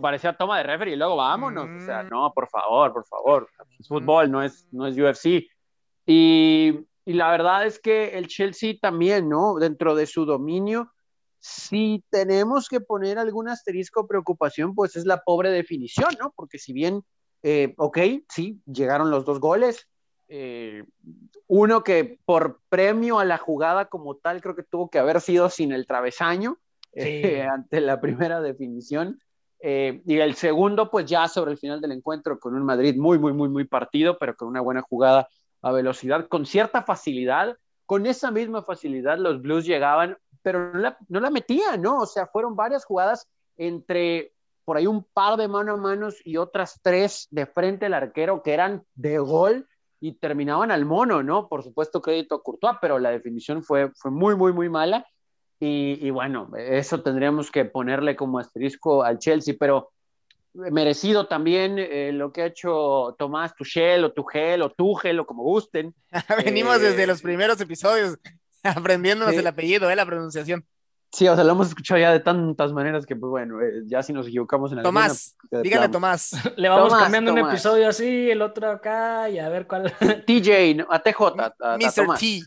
parecía 0.00 0.36
toma 0.36 0.58
de 0.58 0.64
referee 0.64 0.94
y 0.94 0.96
luego 0.96 1.16
vámonos. 1.16 1.68
O 1.82 1.84
sea, 1.84 2.02
mm. 2.02 2.08
no, 2.08 2.32
por 2.34 2.48
favor, 2.48 2.92
por 2.92 3.06
favor. 3.06 3.48
Es 3.78 3.88
fútbol, 3.88 4.30
no 4.30 4.42
es, 4.42 4.66
no 4.72 4.86
es 4.86 4.98
UFC. 4.98 5.46
Y, 6.06 6.86
y, 7.04 7.12
la 7.12 7.30
verdad 7.30 7.66
es 7.66 7.78
que 7.78 8.16
el 8.16 8.28
Chelsea 8.28 8.74
también, 8.80 9.28
¿no? 9.28 9.56
Dentro 9.56 9.94
de 9.94 10.06
su 10.06 10.24
dominio, 10.24 10.90
si 11.38 12.02
tenemos 12.10 12.68
que 12.68 12.80
poner 12.80 13.18
algún 13.18 13.48
asterisco 13.48 14.06
preocupación, 14.06 14.74
pues 14.74 14.96
es 14.96 15.04
la 15.04 15.22
pobre 15.22 15.50
definición, 15.50 16.10
¿no? 16.18 16.32
Porque 16.34 16.58
si 16.58 16.72
bien, 16.72 17.02
eh, 17.42 17.74
ok, 17.76 17.98
sí, 18.28 18.60
llegaron 18.66 19.10
los 19.10 19.24
dos 19.24 19.38
goles, 19.38 19.88
eh, 20.28 20.84
uno 21.46 21.82
que 21.82 22.18
por 22.24 22.60
premio 22.68 23.18
a 23.18 23.24
la 23.24 23.38
jugada 23.38 23.86
como 23.86 24.16
tal 24.16 24.42
creo 24.42 24.54
que 24.54 24.62
tuvo 24.62 24.90
que 24.90 24.98
haber 24.98 25.20
sido 25.20 25.48
sin 25.48 25.72
el 25.72 25.86
travesaño 25.86 26.58
eh, 26.92 27.42
ante 27.50 27.80
la 27.80 28.00
primera 28.00 28.40
definición. 28.40 29.20
Eh, 29.60 30.02
y 30.06 30.18
el 30.18 30.34
segundo, 30.34 30.90
pues 30.90 31.06
ya 31.06 31.26
sobre 31.26 31.52
el 31.52 31.58
final 31.58 31.80
del 31.80 31.92
encuentro 31.92 32.38
con 32.38 32.54
un 32.54 32.62
Madrid 32.62 32.96
muy, 32.96 33.18
muy, 33.18 33.32
muy, 33.32 33.48
muy 33.48 33.64
partido, 33.64 34.18
pero 34.18 34.36
con 34.36 34.48
una 34.48 34.60
buena 34.60 34.82
jugada 34.82 35.28
a 35.62 35.72
velocidad, 35.72 36.28
con 36.28 36.46
cierta 36.46 36.82
facilidad. 36.82 37.56
Con 37.86 38.04
esa 38.04 38.30
misma 38.30 38.62
facilidad 38.62 39.16
los 39.18 39.40
Blues 39.40 39.64
llegaban, 39.64 40.18
pero 40.42 40.74
no 40.74 40.78
la, 40.78 40.98
no 41.08 41.20
la 41.20 41.30
metían, 41.30 41.80
¿no? 41.80 42.00
O 42.00 42.06
sea, 42.06 42.26
fueron 42.26 42.54
varias 42.54 42.84
jugadas 42.84 43.26
entre 43.56 44.32
por 44.66 44.76
ahí 44.76 44.86
un 44.86 45.02
par 45.02 45.38
de 45.38 45.48
mano 45.48 45.72
a 45.72 45.76
manos 45.78 46.16
y 46.22 46.36
otras 46.36 46.78
tres 46.82 47.26
de 47.30 47.46
frente 47.46 47.86
al 47.86 47.94
arquero 47.94 48.42
que 48.42 48.52
eran 48.52 48.84
de 48.94 49.18
gol 49.18 49.66
y 50.00 50.12
terminaban 50.14 50.70
al 50.70 50.84
mono, 50.84 51.22
¿no? 51.22 51.48
Por 51.48 51.62
supuesto, 51.62 52.00
crédito 52.00 52.36
a 52.36 52.42
Courtois, 52.42 52.76
pero 52.80 52.98
la 52.98 53.10
definición 53.10 53.62
fue, 53.62 53.90
fue 53.96 54.10
muy, 54.10 54.36
muy, 54.36 54.52
muy 54.52 54.68
mala. 54.68 55.06
Y, 55.60 56.10
bueno, 56.10 56.48
eso 56.56 57.02
tendríamos 57.02 57.50
que 57.50 57.64
ponerle 57.64 58.14
como 58.14 58.38
asterisco 58.38 59.02
al 59.02 59.18
Chelsea, 59.18 59.56
pero 59.58 59.90
merecido 60.54 61.26
también 61.26 61.78
eh, 61.78 62.12
lo 62.12 62.32
que 62.32 62.42
ha 62.42 62.46
hecho 62.46 63.16
Tomás 63.18 63.56
Tuchel 63.56 64.04
o 64.04 64.12
Tuchel 64.12 64.62
o 64.62 64.70
Tuchel 64.70 65.18
o 65.18 65.26
como 65.26 65.42
gusten. 65.42 65.92
Venimos 66.44 66.80
desde 66.80 67.02
eh, 67.02 67.06
los 67.08 67.22
primeros 67.22 67.60
episodios 67.60 68.18
aprendiéndonos 68.62 69.34
el 69.34 69.46
apellido, 69.48 69.90
eh, 69.90 69.96
la 69.96 70.06
pronunciación. 70.06 70.64
Sí, 71.10 71.26
o 71.26 71.34
sea, 71.34 71.42
lo 71.44 71.52
hemos 71.52 71.68
escuchado 71.68 71.98
ya 71.98 72.12
de 72.12 72.20
tantas 72.20 72.72
maneras 72.72 73.06
que, 73.06 73.16
pues 73.16 73.30
bueno, 73.30 73.62
eh, 73.62 73.82
ya 73.86 74.02
si 74.02 74.12
nos 74.12 74.26
equivocamos 74.26 74.72
en 74.72 74.82
Tomás, 74.82 75.36
alguna, 75.44 75.62
dígale 75.62 75.88
Tomás. 75.88 76.32
Le 76.56 76.68
vamos 76.68 76.92
cambiando 76.94 77.32
un 77.32 77.38
episodio 77.38 77.88
así, 77.88 78.30
el 78.30 78.42
otro 78.42 78.70
acá, 78.70 79.30
y 79.30 79.38
a 79.38 79.48
ver 79.48 79.66
cuál. 79.66 79.92
TJ, 80.26 80.86
a 80.88 80.98
TJ, 81.02 81.22
a, 81.60 81.78
Mr. 81.78 82.18
T. 82.18 82.42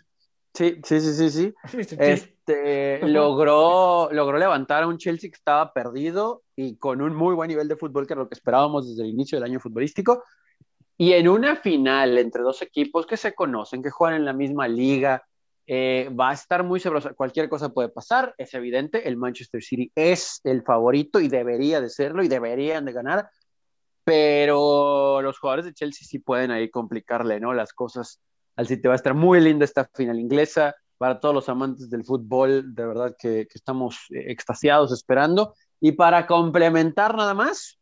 Sí, 0.54 0.82
sí, 0.84 1.00
sí, 1.00 1.14
sí, 1.14 1.30
sí. 1.30 1.54
Este, 1.98 3.00
logró, 3.08 4.10
logró 4.12 4.38
levantar 4.38 4.84
a 4.84 4.88
un 4.88 4.98
Chelsea 4.98 5.30
que 5.30 5.38
estaba 5.38 5.72
perdido 5.74 6.44
y 6.56 6.76
con 6.78 7.02
un 7.02 7.16
muy 7.16 7.34
buen 7.34 7.48
nivel 7.48 7.68
de 7.68 7.78
fútbol, 7.78 8.06
que 8.06 8.14
es 8.14 8.18
lo 8.18 8.28
que 8.28 8.36
esperábamos 8.36 8.90
desde 8.90 9.04
el 9.04 9.10
inicio 9.10 9.38
del 9.38 9.46
año 9.46 9.60
futbolístico. 9.60 10.24
Y 10.98 11.14
en 11.14 11.30
una 11.30 11.56
final 11.56 12.18
entre 12.18 12.44
dos 12.44 12.62
equipos 12.62 13.08
que 13.08 13.18
se 13.18 13.34
conocen, 13.34 13.82
que 13.82 13.90
juegan 13.90 14.18
en 14.18 14.26
la 14.26 14.34
misma 14.34 14.68
liga, 14.68 15.24
eh, 15.74 16.10
va 16.10 16.32
a 16.32 16.34
estar 16.34 16.66
muy 16.66 16.82
sabrosa. 16.82 17.14
Cualquier 17.14 17.48
cosa 17.48 17.70
puede 17.70 17.88
pasar, 17.88 18.36
es 18.38 18.54
evidente. 18.54 19.08
El 19.08 19.16
Manchester 19.16 19.64
City 19.64 19.90
es 19.96 20.42
el 20.44 20.64
favorito 20.64 21.22
y 21.22 21.30
debería 21.30 21.80
de 21.80 21.88
serlo 21.88 22.24
y 22.24 22.28
deberían 22.28 22.84
de 22.84 22.92
ganar. 22.92 23.30
Pero 24.04 25.22
los 25.22 25.40
jugadores 25.40 25.64
de 25.64 25.74
Chelsea 25.74 26.06
sí 26.06 26.20
pueden 26.20 26.52
ahí 26.52 26.70
complicarle, 26.70 27.40
¿no? 27.40 27.54
Las 27.54 27.72
cosas 27.72 28.20
al 28.58 28.68
City. 28.68 28.86
Va 28.86 28.96
a 28.96 28.98
estar 28.98 29.14
muy 29.14 29.40
linda 29.40 29.64
esta 29.64 29.90
final 29.94 30.20
inglesa. 30.20 30.76
Para 30.98 31.22
todos 31.22 31.34
los 31.34 31.48
amantes 31.48 31.90
del 31.90 32.04
fútbol, 32.04 32.76
de 32.76 32.86
verdad 32.86 33.16
que, 33.18 33.48
estamos 33.54 33.96
eh, 34.10 34.26
extasiados 34.28 34.92
esperando. 34.92 35.56
Y 35.80 35.94
para 35.94 36.28
complementar 36.28 37.16
nada 37.16 37.34
más, 37.34 37.80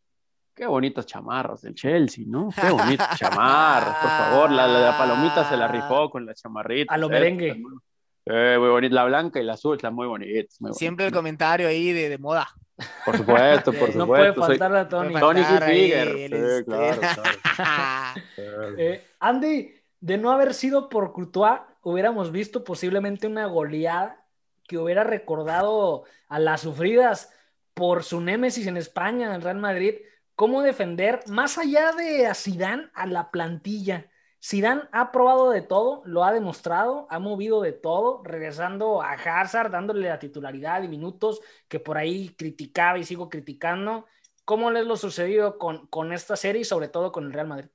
Qué 0.60 0.68
bonitas 0.68 1.06
chamarras 1.06 1.62
del 1.62 1.74
Chelsea, 1.74 2.26
¿no? 2.28 2.50
Qué 2.54 2.70
bonitas 2.70 3.18
chamarras, 3.18 3.96
por 3.96 4.10
favor. 4.10 4.52
La, 4.52 4.68
la, 4.68 4.98
palomita 4.98 5.48
se 5.48 5.56
la 5.56 5.70
rifó 5.70 6.10
con 6.10 6.26
la 6.26 6.34
chamarrita. 6.34 6.94
A 6.94 6.98
lo 6.98 7.08
merengue. 7.08 7.64
Eh, 8.26 8.58
muy 8.60 8.68
bonita. 8.68 8.94
La 8.94 9.06
blanca 9.06 9.40
y 9.40 9.46
la 9.46 9.54
azul 9.54 9.78
están 9.78 9.96
muy 9.96 10.06
bonitas. 10.06 10.60
Siempre 10.74 11.06
el 11.06 11.14
comentario 11.14 11.66
ahí 11.66 11.94
de, 11.94 12.10
de, 12.10 12.18
moda. 12.18 12.46
Por 13.06 13.16
supuesto, 13.16 13.72
por 13.72 13.88
supuesto. 13.94 14.00
No 14.00 14.08
puede 14.08 14.34
faltar 14.34 14.76
a 14.76 14.90
Tony. 14.90 15.14
Tony 15.18 15.40
Hilfiger. 15.40 16.14
Sí, 16.14 16.24
este. 16.24 16.66
claro, 17.56 18.22
eh, 18.78 19.08
Andy, 19.22 19.74
de 20.02 20.18
no 20.18 20.30
haber 20.30 20.54
sido 20.54 20.90
por 20.90 21.14
Courtois, 21.14 21.62
hubiéramos 21.84 22.34
visto 22.34 22.66
posiblemente 22.66 23.28
una 23.28 23.46
goleada 23.46 24.26
que 24.68 24.78
hubiera 24.78 25.06
recordado 25.06 26.04
a 26.28 26.38
las 26.38 26.60
sufridas 26.60 27.32
por 27.74 28.04
su 28.04 28.20
némesis 28.20 28.68
en 28.68 28.76
España, 28.76 29.28
en 29.28 29.36
el 29.36 29.42
Real 29.42 29.58
Madrid, 29.58 29.94
cómo 30.40 30.62
defender 30.62 31.20
más 31.28 31.58
allá 31.58 31.92
de 31.92 32.26
a 32.26 32.34
Zidane 32.34 32.90
a 32.94 33.06
la 33.08 33.30
plantilla. 33.30 34.10
Zidane 34.42 34.84
ha 34.94 35.12
probado 35.12 35.52
de 35.52 35.62
todo, 35.62 36.02
lo 36.06 36.24
ha 36.24 36.32
demostrado, 36.32 37.08
ha 37.10 37.20
movido 37.20 37.62
de 37.62 37.74
todo, 37.74 38.22
regresando 38.24 39.02
a 39.02 39.16
Hazard, 39.16 39.70
dándole 39.70 40.08
la 40.08 40.18
titularidad 40.18 40.82
y 40.82 40.88
minutos 40.88 41.42
que 41.68 41.82
por 41.82 41.98
ahí 41.98 42.30
criticaba 42.38 42.98
y 42.98 43.04
sigo 43.04 43.28
criticando. 43.28 44.06
¿Cómo 44.46 44.72
les 44.72 44.86
lo 44.86 44.96
sucedido 44.96 45.58
con, 45.58 45.88
con 45.88 46.14
esta 46.14 46.38
serie 46.38 46.62
y 46.62 46.64
sobre 46.64 46.88
todo 46.88 47.12
con 47.12 47.26
el 47.26 47.34
Real 47.34 47.48
Madrid? 47.48 47.68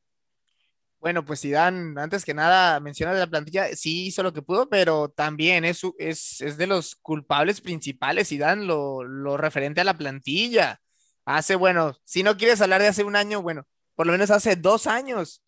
Bueno, 1.01 1.23
pues 1.23 1.43
Zidane, 1.43 2.01
antes 2.01 2.25
que 2.25 2.33
nada, 2.33 2.81
menciona 2.81 3.13
de 3.13 3.21
la 3.21 3.27
plantilla, 3.27 3.77
sí 3.77 4.07
hizo 4.07 4.23
lo 4.23 4.33
que 4.33 4.41
pudo, 4.41 4.71
pero 4.71 5.11
también 5.11 5.67
es, 5.67 5.83
es, 5.99 6.41
es 6.41 6.57
de 6.57 6.67
los 6.67 6.97
culpables 6.97 7.61
principales, 7.61 8.31
Zidane, 8.31 8.65
lo, 8.65 9.05
lo 9.05 9.37
referente 9.37 9.83
a 9.83 9.85
la 9.85 9.99
plantilla 9.99 10.81
Hace, 11.25 11.57
bueno, 11.57 11.95
si 12.05 12.23
no 12.23 12.37
quieres 12.37 12.61
hablar 12.61 12.83
de 12.83 12.89
hace 12.89 13.05
un 13.05 13.17
año, 13.17 13.43
bueno, 13.43 13.67
por 13.95 14.07
lo 14.07 14.13
menos 14.13 14.31
hace 14.31 14.57
dos 14.57 14.87
años. 14.87 15.43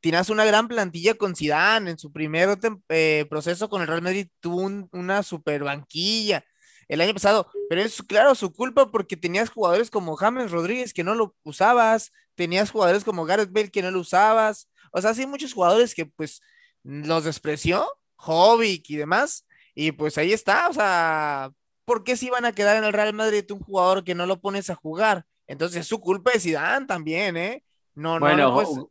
Tienes 0.00 0.30
una 0.30 0.44
gran 0.44 0.68
plantilla 0.68 1.14
con 1.14 1.34
Zidane. 1.36 1.90
En 1.90 1.98
su 1.98 2.12
primer 2.12 2.58
eh, 2.88 3.26
proceso 3.28 3.68
con 3.68 3.82
el 3.82 3.88
Real 3.88 4.02
Madrid 4.02 4.28
tuvo 4.40 4.88
una 4.92 5.22
super 5.22 5.64
banquilla 5.64 6.44
el 6.88 7.00
año 7.02 7.12
pasado, 7.12 7.50
pero 7.68 7.82
es 7.82 8.02
claro 8.02 8.34
su 8.34 8.52
culpa 8.52 8.90
porque 8.90 9.16
tenías 9.16 9.50
jugadores 9.50 9.90
como 9.90 10.16
James 10.16 10.50
Rodríguez 10.50 10.94
que 10.94 11.04
no 11.04 11.14
lo 11.14 11.36
usabas, 11.42 12.12
tenías 12.34 12.70
jugadores 12.70 13.04
como 13.04 13.26
Gareth 13.26 13.52
Bale 13.52 13.70
que 13.70 13.82
no 13.82 13.90
lo 13.90 14.00
usabas, 14.00 14.68
o 14.92 15.00
sea, 15.02 15.14
sí 15.14 15.26
muchos 15.26 15.52
jugadores 15.52 15.94
que 15.94 16.06
pues 16.06 16.40
los 16.82 17.24
despreció, 17.24 17.86
Jovic 18.16 18.88
y 18.88 18.96
demás, 18.96 19.46
y 19.74 19.92
pues 19.92 20.16
ahí 20.18 20.32
está, 20.32 20.68
o 20.68 20.72
sea, 20.72 21.50
¿por 21.88 22.04
qué 22.04 22.18
se 22.18 22.26
iban 22.26 22.44
a 22.44 22.52
quedar 22.52 22.76
en 22.76 22.84
el 22.84 22.92
Real 22.92 23.14
Madrid 23.14 23.50
un 23.50 23.60
jugador 23.60 24.04
que 24.04 24.14
no 24.14 24.26
lo 24.26 24.42
pones 24.42 24.68
a 24.68 24.74
jugar? 24.74 25.24
Entonces 25.46 25.80
es 25.80 25.86
su 25.86 26.00
culpa 26.00 26.32
de 26.32 26.38
Zidane 26.38 26.84
también, 26.84 27.38
¿eh? 27.38 27.64
No, 27.94 28.20
bueno, 28.20 28.50
no 28.50 28.90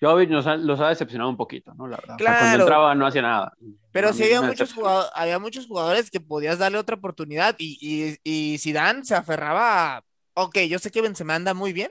Jovic 0.00 0.30
nos 0.30 0.46
los 0.60 0.80
ha 0.80 0.88
decepcionado 0.88 1.28
un 1.28 1.36
poquito, 1.36 1.74
¿no? 1.74 1.86
La 1.86 1.98
verdad. 1.98 2.16
Claro. 2.16 2.38
cuando 2.38 2.64
entraba 2.64 2.94
no 2.94 3.06
hacía 3.06 3.20
nada. 3.20 3.52
Pero 3.92 4.14
sí 4.14 4.22
había 4.22 4.40
muchos, 4.40 4.72
jugadores, 4.72 5.10
había 5.14 5.38
muchos 5.38 5.66
jugadores 5.66 6.10
que 6.10 6.20
podías 6.20 6.58
darle 6.58 6.78
otra 6.78 6.96
oportunidad 6.96 7.54
y, 7.58 7.76
y, 8.24 8.52
y 8.54 8.56
Zidane 8.58 9.04
se 9.04 9.14
aferraba 9.14 9.96
a, 9.96 10.04
ok, 10.32 10.60
yo 10.60 10.78
sé 10.78 10.90
que 10.90 11.02
Benzema 11.02 11.34
anda 11.34 11.52
muy 11.52 11.74
bien, 11.74 11.90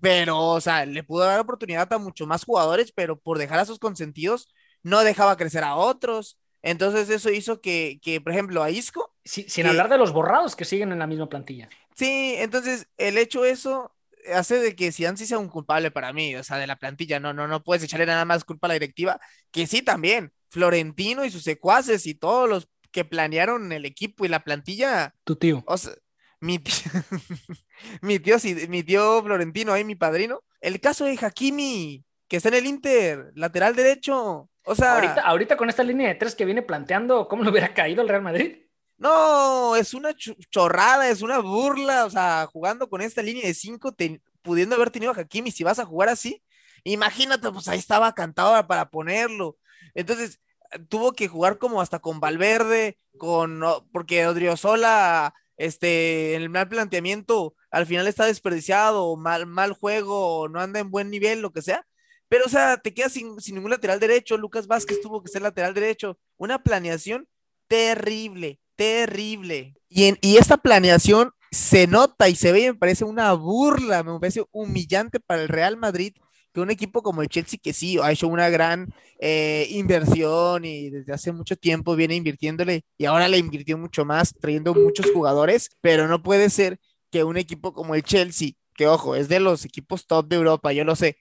pero, 0.00 0.38
o 0.38 0.60
sea, 0.60 0.86
le 0.86 1.02
pudo 1.02 1.24
dar 1.24 1.40
oportunidad 1.40 1.92
a 1.92 1.98
muchos 1.98 2.28
más 2.28 2.44
jugadores, 2.44 2.92
pero 2.92 3.18
por 3.18 3.38
dejar 3.38 3.58
a 3.58 3.64
sus 3.64 3.80
consentidos, 3.80 4.48
no 4.84 5.00
dejaba 5.00 5.36
crecer 5.36 5.64
a 5.64 5.74
otros. 5.74 6.38
Entonces 6.62 7.08
eso 7.10 7.30
hizo 7.30 7.60
que, 7.60 8.00
que 8.02 8.20
por 8.20 8.32
ejemplo, 8.32 8.62
a 8.62 8.70
Isco... 8.70 9.14
sin 9.24 9.66
hablar 9.66 9.88
de 9.88 9.98
los 9.98 10.12
borrados 10.12 10.56
que 10.56 10.64
siguen 10.64 10.92
en 10.92 10.98
la 10.98 11.06
misma 11.06 11.28
plantilla. 11.28 11.68
Sí, 11.94 12.34
entonces 12.38 12.88
el 12.96 13.18
hecho 13.18 13.44
eso 13.44 13.94
hace 14.32 14.58
de 14.58 14.76
que 14.76 14.92
Zidane 14.92 15.16
sí 15.16 15.26
sea 15.26 15.38
un 15.38 15.48
culpable 15.48 15.90
para 15.90 16.12
mí, 16.12 16.34
o 16.36 16.44
sea, 16.44 16.58
de 16.58 16.66
la 16.66 16.76
plantilla, 16.76 17.20
no, 17.20 17.32
no, 17.32 17.48
no 17.48 17.62
puedes 17.62 17.82
echarle 17.82 18.06
nada 18.06 18.24
más 18.24 18.44
culpa 18.44 18.66
a 18.66 18.68
la 18.68 18.74
directiva, 18.74 19.20
que 19.50 19.66
sí 19.66 19.82
también, 19.82 20.32
Florentino 20.48 21.24
y 21.24 21.30
sus 21.30 21.42
secuaces 21.42 22.06
y 22.06 22.14
todos 22.14 22.48
los 22.48 22.68
que 22.90 23.04
planearon 23.04 23.72
el 23.72 23.84
equipo 23.84 24.24
y 24.24 24.28
la 24.28 24.44
plantilla. 24.44 25.14
Tu 25.24 25.36
tío. 25.36 25.62
O 25.66 25.76
sea, 25.76 25.92
mi 26.40 26.58
tío, 26.58 26.74
mi 28.02 28.18
tío, 28.18 28.36
mi 28.68 28.82
tío 28.82 29.22
Florentino, 29.22 29.72
ahí 29.72 29.84
mi 29.84 29.94
padrino. 29.94 30.42
El 30.60 30.80
caso 30.80 31.04
de 31.04 31.18
Hakimi, 31.20 32.04
que 32.28 32.36
está 32.36 32.48
en 32.48 32.54
el 32.54 32.66
Inter, 32.66 33.32
lateral 33.34 33.76
derecho. 33.76 34.50
O 34.68 34.74
sea, 34.74 34.96
ahorita, 34.96 35.20
ahorita 35.22 35.56
con 35.56 35.70
esta 35.70 35.82
línea 35.82 36.08
de 36.08 36.14
tres 36.14 36.34
que 36.34 36.44
viene 36.44 36.60
planteando, 36.60 37.26
¿cómo 37.26 37.42
le 37.42 37.50
hubiera 37.50 37.72
caído 37.72 38.02
el 38.02 38.08
Real 38.08 38.22
Madrid? 38.22 38.58
No, 38.98 39.76
es 39.76 39.94
una 39.94 40.14
chorrada, 40.14 41.08
es 41.08 41.22
una 41.22 41.38
burla. 41.38 42.04
O 42.04 42.10
sea, 42.10 42.46
jugando 42.52 42.90
con 42.90 43.00
esta 43.00 43.22
línea 43.22 43.46
de 43.46 43.54
cinco, 43.54 43.96
pudiendo 44.42 44.76
haber 44.76 44.90
tenido 44.90 45.12
a 45.12 45.18
Hakimi, 45.18 45.50
si 45.50 45.64
vas 45.64 45.78
a 45.78 45.86
jugar 45.86 46.10
así, 46.10 46.42
imagínate, 46.84 47.50
pues 47.50 47.66
ahí 47.68 47.78
estaba 47.78 48.12
cantado 48.12 48.66
para 48.66 48.90
ponerlo. 48.90 49.56
Entonces, 49.94 50.40
tuvo 50.88 51.12
que 51.12 51.28
jugar 51.28 51.56
como 51.56 51.80
hasta 51.80 52.00
con 52.00 52.20
Valverde, 52.20 52.98
con 53.16 53.62
porque 53.90 54.26
Odriozola, 54.26 55.32
este, 55.56 56.34
en 56.34 56.42
el 56.42 56.50
mal 56.50 56.68
planteamiento, 56.68 57.54
al 57.70 57.86
final 57.86 58.06
está 58.06 58.26
desperdiciado, 58.26 59.16
mal, 59.16 59.46
mal 59.46 59.72
juego, 59.72 60.48
no 60.48 60.60
anda 60.60 60.80
en 60.80 60.90
buen 60.90 61.10
nivel, 61.10 61.40
lo 61.40 61.52
que 61.52 61.62
sea. 61.62 61.86
Pero, 62.28 62.44
o 62.46 62.48
sea, 62.48 62.76
te 62.76 62.92
quedas 62.92 63.12
sin, 63.12 63.36
ningún 63.52 63.70
lateral 63.70 64.00
derecho. 64.00 64.36
Lucas 64.36 64.66
Vázquez 64.66 65.00
tuvo 65.00 65.22
que 65.22 65.30
ser 65.30 65.42
lateral 65.42 65.74
derecho. 65.74 66.18
Una 66.36 66.62
planeación 66.62 67.26
terrible, 67.68 68.60
terrible. 68.76 69.74
Y, 69.88 70.04
en, 70.04 70.18
y 70.20 70.36
esta 70.36 70.58
planeación 70.58 71.32
se 71.50 71.86
nota 71.86 72.28
y 72.28 72.36
se 72.36 72.52
ve 72.52 72.60
y 72.60 72.66
me 72.66 72.74
parece 72.74 73.04
una 73.04 73.32
burla, 73.32 74.02
me 74.02 74.18
parece 74.20 74.44
humillante 74.52 75.20
para 75.20 75.42
el 75.42 75.48
Real 75.48 75.76
Madrid 75.76 76.12
que 76.52 76.60
un 76.60 76.70
equipo 76.70 77.02
como 77.02 77.22
el 77.22 77.28
Chelsea, 77.28 77.58
que 77.62 77.72
sí 77.72 77.98
ha 78.02 78.12
hecho 78.12 78.28
una 78.28 78.48
gran 78.48 78.92
eh, 79.20 79.66
inversión 79.70 80.64
y 80.64 80.90
desde 80.90 81.12
hace 81.12 81.32
mucho 81.32 81.56
tiempo 81.56 81.96
viene 81.96 82.14
invirtiéndole 82.16 82.84
y 82.96 83.04
ahora 83.04 83.28
le 83.28 83.38
invirtió 83.38 83.76
mucho 83.78 84.04
más, 84.04 84.34
trayendo 84.40 84.74
muchos 84.74 85.10
jugadores, 85.12 85.70
pero 85.80 86.08
no 86.08 86.22
puede 86.22 86.50
ser 86.50 86.78
que 87.10 87.24
un 87.24 87.36
equipo 87.36 87.72
como 87.72 87.94
el 87.94 88.02
Chelsea, 88.02 88.52
que 88.74 88.86
ojo, 88.86 89.14
es 89.14 89.28
de 89.28 89.40
los 89.40 89.64
equipos 89.64 90.06
top 90.06 90.28
de 90.28 90.36
Europa, 90.36 90.72
yo 90.72 90.84
lo 90.84 90.96
sé, 90.96 91.16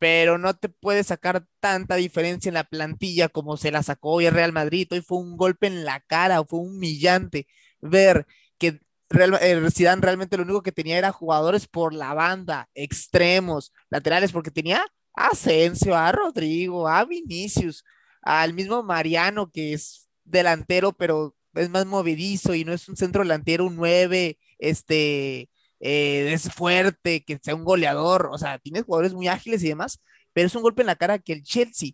pero 0.00 0.38
no 0.38 0.54
te 0.56 0.70
puede 0.70 1.04
sacar 1.04 1.46
tanta 1.60 1.96
diferencia 1.96 2.48
en 2.48 2.54
la 2.54 2.64
plantilla 2.64 3.28
como 3.28 3.58
se 3.58 3.70
la 3.70 3.82
sacó 3.82 4.12
hoy 4.12 4.26
el 4.26 4.34
Real 4.34 4.52
Madrid. 4.52 4.88
Hoy 4.92 5.02
fue 5.02 5.18
un 5.18 5.36
golpe 5.36 5.66
en 5.66 5.84
la 5.84 6.00
cara, 6.00 6.42
fue 6.44 6.60
humillante 6.60 7.46
ver 7.82 8.26
que 8.58 8.80
Real, 9.10 9.38
eh, 9.42 9.60
realmente 10.00 10.36
lo 10.38 10.44
único 10.44 10.62
que 10.62 10.72
tenía 10.72 10.96
era 10.96 11.12
jugadores 11.12 11.66
por 11.68 11.92
la 11.92 12.14
banda, 12.14 12.70
extremos, 12.74 13.72
laterales, 13.90 14.32
porque 14.32 14.50
tenía 14.50 14.86
a 15.14 15.28
Asensio, 15.28 15.94
a 15.96 16.12
Rodrigo, 16.12 16.88
a 16.88 17.04
Vinicius, 17.04 17.84
al 18.22 18.54
mismo 18.54 18.82
Mariano, 18.82 19.50
que 19.50 19.74
es 19.74 20.08
delantero, 20.24 20.92
pero 20.92 21.36
es 21.54 21.68
más 21.68 21.84
movedizo 21.86 22.54
y 22.54 22.64
no 22.64 22.72
es 22.72 22.88
un 22.88 22.96
centro 22.96 23.22
delantero, 23.22 23.66
un 23.66 23.76
9, 23.76 24.38
este, 24.58 25.49
eh, 25.80 26.32
es 26.32 26.52
fuerte, 26.52 27.24
que 27.24 27.38
sea 27.42 27.54
un 27.54 27.64
goleador, 27.64 28.28
o 28.32 28.38
sea, 28.38 28.58
tiene 28.58 28.82
jugadores 28.82 29.14
muy 29.14 29.28
ágiles 29.28 29.62
y 29.62 29.68
demás, 29.68 30.00
pero 30.32 30.46
es 30.46 30.54
un 30.54 30.62
golpe 30.62 30.82
en 30.82 30.86
la 30.86 30.96
cara 30.96 31.18
que 31.18 31.32
el 31.32 31.42
Chelsea, 31.42 31.92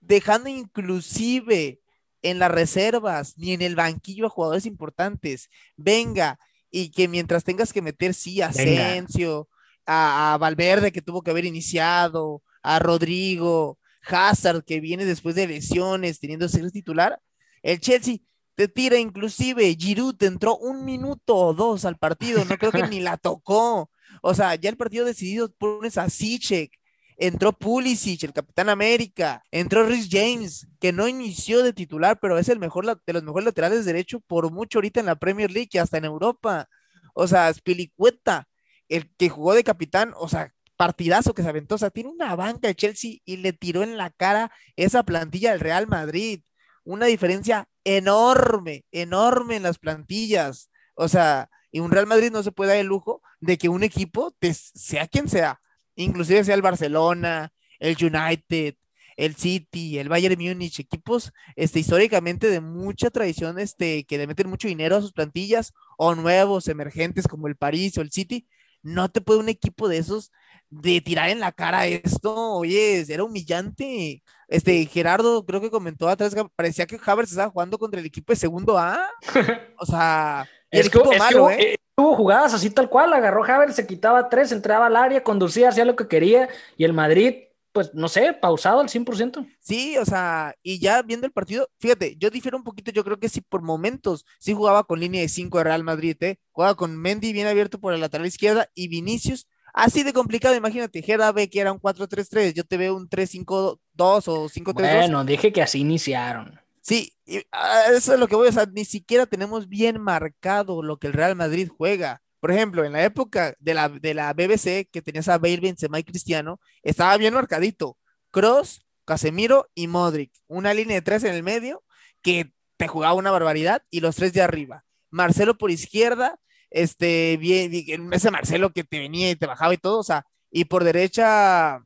dejando 0.00 0.48
inclusive 0.48 1.80
en 2.22 2.38
las 2.38 2.50
reservas 2.50 3.34
ni 3.36 3.52
en 3.52 3.62
el 3.62 3.76
banquillo 3.76 4.26
a 4.26 4.30
jugadores 4.30 4.66
importantes, 4.66 5.50
venga, 5.76 6.38
y 6.70 6.90
que 6.90 7.08
mientras 7.08 7.44
tengas 7.44 7.72
que 7.72 7.82
meter, 7.82 8.14
sí, 8.14 8.40
a 8.40 8.48
Asensio, 8.48 9.48
a, 9.84 10.34
a 10.34 10.38
Valverde 10.38 10.92
que 10.92 11.02
tuvo 11.02 11.22
que 11.22 11.30
haber 11.30 11.44
iniciado, 11.44 12.42
a 12.62 12.78
Rodrigo, 12.78 13.78
Hazard 14.06 14.64
que 14.64 14.80
viene 14.80 15.04
después 15.04 15.34
de 15.34 15.46
lesiones, 15.46 16.20
teniendo 16.20 16.48
ser 16.48 16.70
titular, 16.70 17.20
el 17.62 17.80
Chelsea 17.80 18.18
te 18.54 18.68
tira 18.68 18.98
inclusive, 18.98 19.74
Giroud 19.78 20.22
entró 20.22 20.56
un 20.56 20.84
minuto 20.84 21.36
o 21.36 21.54
dos 21.54 21.84
al 21.84 21.96
partido, 21.96 22.44
no 22.44 22.56
creo 22.58 22.72
que 22.72 22.86
ni 22.86 23.00
la 23.00 23.16
tocó. 23.16 23.90
O 24.22 24.34
sea, 24.34 24.54
ya 24.54 24.70
el 24.70 24.76
partido 24.76 25.04
decidido 25.04 25.52
pones 25.58 25.96
a 25.98 26.10
Sichek, 26.10 26.70
entró 27.16 27.52
Pulisic, 27.52 28.24
el 28.24 28.32
Capitán 28.32 28.68
América, 28.68 29.42
entró 29.50 29.86
Rhys 29.86 30.08
James, 30.10 30.68
que 30.80 30.92
no 30.92 31.08
inició 31.08 31.62
de 31.62 31.72
titular, 31.72 32.18
pero 32.20 32.38
es 32.38 32.48
el 32.48 32.58
mejor 32.58 32.84
de 32.84 33.12
los 33.12 33.22
mejores 33.22 33.46
laterales 33.46 33.84
derecho 33.84 34.20
por 34.20 34.50
mucho 34.52 34.78
ahorita 34.78 35.00
en 35.00 35.06
la 35.06 35.16
Premier 35.16 35.50
League 35.50 35.70
y 35.72 35.78
hasta 35.78 35.98
en 35.98 36.04
Europa. 36.04 36.68
O 37.14 37.26
sea, 37.26 37.52
Spilicueta, 37.52 38.48
el 38.88 39.10
que 39.16 39.28
jugó 39.28 39.54
de 39.54 39.64
capitán, 39.64 40.12
o 40.16 40.28
sea, 40.28 40.52
partidazo 40.76 41.34
que 41.34 41.42
se 41.42 41.48
aventó, 41.48 41.76
o 41.76 41.78
sea, 41.78 41.90
tiene 41.90 42.10
una 42.10 42.34
banca 42.34 42.68
de 42.68 42.74
Chelsea 42.74 43.18
y 43.24 43.36
le 43.36 43.52
tiró 43.52 43.82
en 43.82 43.96
la 43.96 44.10
cara 44.10 44.50
esa 44.76 45.04
plantilla 45.04 45.52
del 45.52 45.60
Real 45.60 45.86
Madrid. 45.86 46.42
Una 46.84 47.06
diferencia 47.06 47.68
enorme, 47.84 48.84
enorme 48.92 49.56
en 49.56 49.62
las 49.64 49.78
plantillas. 49.78 50.70
O 50.94 51.08
sea, 51.08 51.48
y 51.70 51.80
un 51.80 51.90
Real 51.90 52.06
Madrid 52.06 52.30
no 52.30 52.42
se 52.42 52.52
puede 52.52 52.70
dar 52.70 52.80
el 52.80 52.86
lujo 52.86 53.22
de 53.40 53.58
que 53.58 53.68
un 53.68 53.82
equipo, 53.82 54.34
sea 54.74 55.06
quien 55.08 55.28
sea, 55.28 55.60
inclusive 55.96 56.44
sea 56.44 56.54
el 56.54 56.62
Barcelona, 56.62 57.52
el 57.78 57.96
United, 58.00 58.76
el 59.16 59.36
City, 59.36 59.98
el 59.98 60.08
Bayern 60.08 60.40
Múnich, 60.40 60.80
equipos 60.80 61.32
este, 61.56 61.80
históricamente 61.80 62.48
de 62.48 62.60
mucha 62.60 63.10
tradición, 63.10 63.58
este, 63.58 64.04
que 64.04 64.18
le 64.18 64.26
meten 64.26 64.48
mucho 64.48 64.68
dinero 64.68 64.96
a 64.96 65.00
sus 65.00 65.12
plantillas, 65.12 65.72
o 65.96 66.14
nuevos, 66.14 66.68
emergentes 66.68 67.28
como 67.28 67.48
el 67.48 67.56
París 67.56 67.96
o 67.98 68.02
el 68.02 68.10
City, 68.10 68.46
no 68.82 69.10
te 69.10 69.20
puede 69.20 69.40
un 69.40 69.48
equipo 69.48 69.88
de 69.88 69.98
esos 69.98 70.32
de 70.72 71.02
tirar 71.02 71.28
en 71.28 71.40
la 71.40 71.52
cara 71.52 71.86
esto, 71.86 72.34
oye, 72.54 73.04
era 73.06 73.24
humillante. 73.24 74.22
Este, 74.48 74.86
Gerardo 74.86 75.44
creo 75.44 75.60
que 75.60 75.70
comentó 75.70 76.08
atrás 76.08 76.34
que 76.34 76.44
parecía 76.56 76.86
que 76.86 76.98
Havertz 77.04 77.30
estaba 77.30 77.50
jugando 77.50 77.78
contra 77.78 78.00
el 78.00 78.06
equipo 78.06 78.32
de 78.32 78.38
segundo 78.38 78.78
A. 78.78 79.06
O 79.78 79.84
sea, 79.84 80.48
es 80.70 80.88
que, 80.88 80.98
hubo, 80.98 81.50
¿eh? 81.50 81.76
hubo, 81.96 82.16
jugadas 82.16 82.54
así 82.54 82.70
tal 82.70 82.88
cual, 82.88 83.12
agarró 83.12 83.44
Havertz, 83.44 83.74
se 83.74 83.86
quitaba 83.86 84.28
tres, 84.28 84.52
entraba 84.52 84.86
al 84.86 84.96
área, 84.96 85.22
conducía, 85.22 85.68
hacía 85.68 85.84
lo 85.84 85.96
que 85.96 86.08
quería 86.08 86.48
y 86.76 86.84
el 86.84 86.92
Madrid 86.92 87.34
pues 87.72 87.94
no 87.94 88.08
sé, 88.08 88.34
pausado 88.34 88.80
al 88.80 88.88
100%. 88.88 89.48
Sí, 89.58 89.96
o 89.96 90.04
sea, 90.04 90.54
y 90.62 90.78
ya 90.78 91.00
viendo 91.02 91.26
el 91.26 91.32
partido, 91.32 91.68
fíjate, 91.78 92.16
yo 92.18 92.28
difiero 92.28 92.58
un 92.58 92.64
poquito, 92.64 92.90
yo 92.92 93.02
creo 93.02 93.18
que 93.18 93.30
sí 93.30 93.40
por 93.40 93.62
momentos, 93.62 94.26
sí 94.38 94.52
jugaba 94.52 94.84
con 94.84 95.00
línea 95.00 95.22
de 95.22 95.28
5 95.28 95.56
de 95.56 95.64
Real 95.64 95.82
Madrid, 95.82 96.16
¿eh? 96.20 96.36
jugaba 96.50 96.74
con 96.74 96.96
Mendy 96.96 97.32
bien 97.32 97.46
abierto 97.46 97.80
por 97.80 97.94
el 97.94 98.00
lateral 98.00 98.26
izquierda 98.26 98.68
y 98.74 98.88
Vinicius, 98.88 99.48
así 99.72 100.02
de 100.02 100.12
complicado, 100.12 100.54
imagínate, 100.54 101.02
Gerda 101.02 101.32
ve 101.32 101.48
que 101.48 101.60
era 101.60 101.72
un 101.72 101.80
4-3-3, 101.80 102.54
yo 102.54 102.64
te 102.64 102.76
veo 102.76 102.96
un 102.96 103.08
3-5-2 103.08 103.78
o 103.98 104.48
5-3-2. 104.48 104.74
Bueno, 104.74 105.24
dije 105.24 105.52
que 105.52 105.62
así 105.62 105.80
iniciaron. 105.80 106.60
Sí, 106.80 107.12
ah, 107.52 107.84
eso 107.94 108.14
es 108.14 108.20
lo 108.20 108.26
que 108.26 108.34
voy 108.36 108.48
a, 108.48 108.50
o 108.50 108.52
sea, 108.52 108.66
ni 108.66 108.84
siquiera 108.84 109.26
tenemos 109.26 109.68
bien 109.68 110.00
marcado 110.00 110.82
lo 110.82 110.98
que 110.98 111.06
el 111.06 111.12
Real 111.12 111.36
Madrid 111.36 111.68
juega. 111.68 112.22
Por 112.40 112.50
ejemplo, 112.50 112.84
en 112.84 112.92
la 112.92 113.04
época 113.04 113.54
de 113.60 113.74
la, 113.74 113.88
de 113.88 114.14
la 114.14 114.32
BBC, 114.32 114.88
que 114.90 115.00
tenías 115.00 115.28
a 115.28 115.38
Bale, 115.38 115.60
Benzema 115.60 116.00
y 116.00 116.04
Cristiano, 116.04 116.60
estaba 116.82 117.16
bien 117.16 117.34
marcadito. 117.34 117.96
Cross, 118.32 118.84
Casemiro 119.04 119.68
y 119.76 119.86
Modric. 119.86 120.32
Una 120.48 120.74
línea 120.74 120.96
de 120.96 121.02
tres 121.02 121.22
en 121.22 121.34
el 121.34 121.44
medio 121.44 121.84
que 122.20 122.52
te 122.76 122.88
jugaba 122.88 123.14
una 123.14 123.30
barbaridad 123.30 123.82
y 123.90 124.00
los 124.00 124.16
tres 124.16 124.32
de 124.32 124.42
arriba. 124.42 124.84
Marcelo 125.10 125.56
por 125.56 125.70
izquierda, 125.70 126.40
este, 126.72 127.36
bien, 127.36 127.72
ese 128.12 128.30
Marcelo 128.30 128.72
que 128.72 128.84
te 128.84 128.98
venía 128.98 129.30
y 129.30 129.36
te 129.36 129.46
bajaba 129.46 129.74
y 129.74 129.78
todo, 129.78 129.98
o 130.00 130.02
sea, 130.02 130.24
y 130.50 130.64
por 130.64 130.84
derecha, 130.84 131.84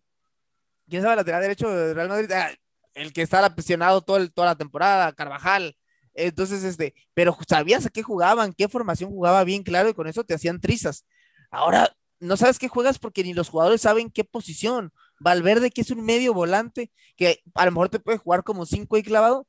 ¿quién 0.89 1.03
sabe 1.03 1.17
lateral 1.17 1.43
derecho 1.43 1.69
de 1.71 1.95
Real 1.95 2.09
Madrid? 2.09 2.31
Ah, 2.33 2.51
el 2.95 3.13
que 3.13 3.23
estaba 3.23 3.55
presionado 3.55 4.03
todo 4.03 4.29
toda 4.31 4.49
la 4.49 4.57
temporada, 4.57 5.13
Carvajal. 5.13 5.77
Entonces, 6.15 6.65
este, 6.65 6.95
pero 7.15 7.37
sabías 7.49 7.85
a 7.87 7.91
qué 7.91 8.03
jugaban, 8.03 8.55
qué 8.55 8.69
formación 8.69 9.11
jugaba 9.11 9.45
bien 9.45 9.63
claro 9.63 9.89
y 9.91 9.95
con 9.95 10.07
eso 10.09 10.25
te 10.25 10.35
hacían 10.35 10.61
trizas. 10.61 11.05
Ahora 11.51 11.95
no 12.21 12.37
sabes 12.37 12.59
qué 12.59 12.69
juegas 12.69 12.99
porque 12.99 13.23
ni 13.25 13.35
los 13.35 13.49
jugadores 13.51 13.83
saben 13.83 14.11
qué 14.11 14.25
posición. 14.25 14.93
Valverde, 15.21 15.71
que 15.71 15.83
es 15.83 15.91
un 15.91 16.05
medio 16.05 16.33
volante, 16.35 16.91
que 17.17 17.43
a 17.55 17.65
lo 17.67 17.73
mejor 17.73 17.89
te 17.91 18.01
puede 18.01 18.19
jugar 18.19 18.45
como 18.45 18.67
cinco 18.67 18.97
y 18.97 19.03
clavado, 19.03 19.47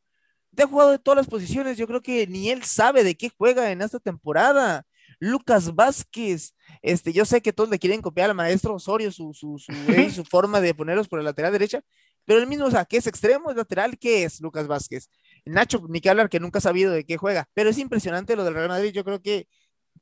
te 0.56 0.64
ha 0.64 0.68
jugado 0.68 0.92
de 0.92 1.00
todas 1.00 1.18
las 1.18 1.28
posiciones. 1.28 1.78
Yo 1.78 1.88
creo 1.88 2.02
que 2.02 2.28
ni 2.28 2.50
él 2.50 2.64
sabe 2.64 3.04
de 3.04 3.16
qué 3.16 3.32
juega 3.38 3.72
en 3.72 3.82
esta 3.82 4.00
temporada. 4.00 4.86
Lucas 5.20 5.74
Vázquez, 5.76 6.56
este, 6.82 7.14
yo 7.14 7.26
sé 7.26 7.42
que 7.42 7.54
todos 7.54 7.70
le 7.70 7.80
quieren 7.80 8.02
copiar 8.02 8.30
al 8.30 8.36
maestro 8.36 8.76
Osorio 8.76 9.12
su, 9.12 9.34
su, 9.34 9.58
su, 9.58 9.72
su 10.14 10.26
forma 10.26 10.62
de 10.62 10.74
ponerlos 10.76 11.08
por 11.08 11.20
el 11.20 11.26
lateral 11.26 11.52
derecha, 11.52 11.82
pero 12.26 12.40
el 12.40 12.48
mismo, 12.48 12.66
o 12.66 12.72
sea, 12.72 12.86
¿qué 12.86 12.98
es 12.98 13.08
extremo? 13.08 13.50
¿Es 13.50 13.58
lateral? 13.58 13.98
¿Qué 13.98 14.24
es 14.24 14.42
Lucas 14.42 14.68
Vázquez? 14.68 15.10
Nacho, 15.46 15.82
ni 15.90 16.02
que 16.02 16.10
hablar 16.10 16.30
que 16.30 16.40
nunca 16.40 16.60
ha 16.60 16.62
sabido 16.62 16.92
de 16.92 17.06
qué 17.06 17.18
juega, 17.18 17.48
pero 17.54 17.70
es 17.70 17.78
impresionante 17.78 18.36
lo 18.36 18.44
del 18.44 18.54
Real 18.54 18.70
Madrid. 18.70 18.92
Yo 18.92 19.04
creo 19.06 19.22
que 19.22 19.48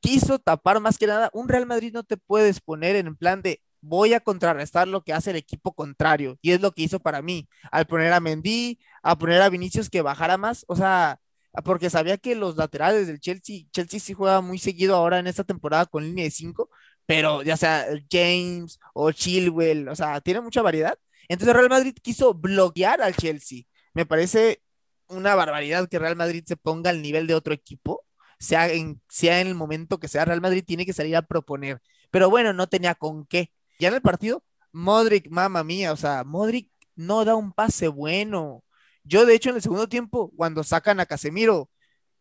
quiso 0.01 0.39
tapar 0.39 0.79
más 0.79 0.97
que 0.97 1.07
nada. 1.07 1.29
Un 1.33 1.49
Real 1.49 1.65
Madrid 1.65 1.93
no 1.93 2.03
te 2.03 2.17
puedes 2.17 2.61
poner 2.61 2.95
en 2.95 3.15
plan 3.15 3.41
de 3.41 3.61
voy 3.81 4.13
a 4.13 4.19
contrarrestar 4.19 4.87
lo 4.87 5.03
que 5.03 5.13
hace 5.13 5.31
el 5.31 5.35
equipo 5.37 5.73
contrario, 5.73 6.37
y 6.41 6.51
es 6.51 6.61
lo 6.61 6.71
que 6.71 6.83
hizo 6.83 6.99
para 6.99 7.21
mí, 7.21 7.47
al 7.71 7.85
poner 7.85 8.13
a 8.13 8.19
Mendy, 8.19 8.79
a 9.03 9.17
poner 9.17 9.41
a 9.41 9.49
Vinicius 9.49 9.89
que 9.89 10.01
bajara 10.01 10.37
más, 10.37 10.65
o 10.67 10.75
sea, 10.75 11.19
porque 11.63 11.89
sabía 11.89 12.17
que 12.17 12.35
los 12.35 12.57
laterales 12.57 13.07
del 13.07 13.19
Chelsea, 13.19 13.65
Chelsea 13.71 13.99
sí 13.99 14.13
juega 14.13 14.41
muy 14.41 14.59
seguido 14.59 14.95
ahora 14.95 15.19
en 15.19 15.27
esta 15.27 15.43
temporada 15.43 15.85
con 15.85 16.03
línea 16.03 16.25
de 16.25 16.31
5, 16.31 16.69
pero 17.05 17.43
ya 17.43 17.57
sea 17.57 17.85
James 18.11 18.79
o 18.93 19.11
Chilwell, 19.11 19.89
o 19.89 19.95
sea, 19.95 20.21
tiene 20.21 20.41
mucha 20.41 20.61
variedad 20.61 20.97
entonces 21.27 21.55
Real 21.55 21.69
Madrid 21.69 21.95
quiso 22.01 22.33
bloquear 22.33 23.01
al 23.01 23.15
Chelsea. 23.15 23.63
Me 23.93 24.05
parece 24.05 24.61
una 25.07 25.35
barbaridad 25.35 25.87
que 25.89 25.99
Real 25.99 26.15
Madrid 26.15 26.43
se 26.47 26.57
ponga 26.57 26.89
al 26.89 27.01
nivel 27.01 27.27
de 27.27 27.35
otro 27.35 27.53
equipo, 27.53 28.03
sea 28.39 28.69
en, 28.69 29.01
sea 29.09 29.41
en 29.41 29.47
el 29.47 29.55
momento 29.55 29.99
que 29.99 30.07
sea, 30.07 30.25
Real 30.25 30.41
Madrid 30.41 30.63
tiene 30.65 30.85
que 30.85 30.93
salir 30.93 31.15
a 31.15 31.21
proponer. 31.23 31.81
Pero 32.11 32.29
bueno, 32.29 32.53
no 32.53 32.67
tenía 32.67 32.95
con 32.95 33.25
qué. 33.25 33.51
Ya 33.79 33.89
en 33.89 33.95
el 33.95 34.01
partido, 34.01 34.43
Modric, 34.71 35.29
mamá 35.29 35.63
mía, 35.63 35.93
o 35.93 35.97
sea, 35.97 36.23
Modric 36.23 36.71
no 36.95 37.25
da 37.25 37.35
un 37.35 37.53
pase 37.53 37.87
bueno. 37.87 38.63
Yo, 39.05 39.25
de 39.25 39.35
hecho, 39.35 39.49
en 39.51 39.57
el 39.57 39.61
segundo 39.61 39.87
tiempo, 39.89 40.31
cuando 40.35 40.63
sacan 40.63 40.99
a 40.99 41.05
Casemiro, 41.05 41.69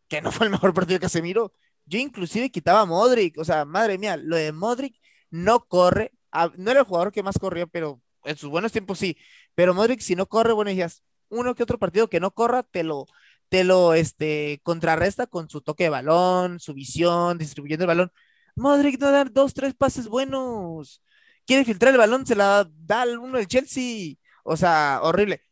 que 0.08 0.22
no 0.22 0.32
fue 0.32 0.46
el 0.46 0.52
mejor 0.52 0.74
partido 0.74 0.96
de 0.96 1.00
Casemiro, 1.02 1.52
yo 1.86 1.98
inclusive 1.98 2.50
quitaba 2.50 2.82
a 2.82 2.86
Modric, 2.86 3.38
o 3.38 3.44
sea, 3.44 3.64
madre 3.64 3.98
mía, 3.98 4.16
lo 4.16 4.36
de 4.36 4.52
Modric 4.52 4.96
no 5.30 5.60
corre, 5.66 6.12
no 6.56 6.70
era 6.70 6.80
el 6.80 6.86
jugador 6.86 7.12
que 7.12 7.22
más 7.22 7.38
corrió, 7.38 7.66
pero 7.68 8.02
en 8.24 8.36
sus 8.36 8.50
buenos 8.50 8.72
tiempos 8.72 8.98
sí, 8.98 9.16
pero 9.54 9.74
Modric 9.74 10.00
si 10.00 10.16
no 10.16 10.26
corre, 10.28 10.52
bueno, 10.52 10.70
ya 10.72 10.88
uno 11.28 11.54
que 11.54 11.62
otro 11.62 11.78
partido 11.78 12.08
que 12.08 12.20
no 12.20 12.30
corra, 12.32 12.62
te 12.62 12.84
lo, 12.84 13.06
te 13.48 13.64
lo 13.64 13.94
este, 13.94 14.60
contrarresta 14.62 15.26
con 15.26 15.48
su 15.48 15.60
toque 15.60 15.84
de 15.84 15.90
balón, 15.90 16.60
su 16.60 16.74
visión, 16.74 17.38
distribuyendo 17.38 17.84
el 17.84 17.88
balón. 17.88 18.12
Modric 18.56 19.00
no 19.00 19.10
da 19.10 19.24
dos, 19.24 19.54
tres 19.54 19.74
pases 19.74 20.08
buenos. 20.08 21.02
Quiere 21.46 21.64
filtrar 21.64 21.92
el 21.92 21.98
balón, 21.98 22.26
se 22.26 22.36
la 22.36 22.68
da 22.70 23.02
al 23.02 23.18
uno 23.18 23.38
del 23.38 23.48
Chelsea. 23.48 24.14
O 24.44 24.56
sea, 24.56 25.00
horrible. 25.02 25.42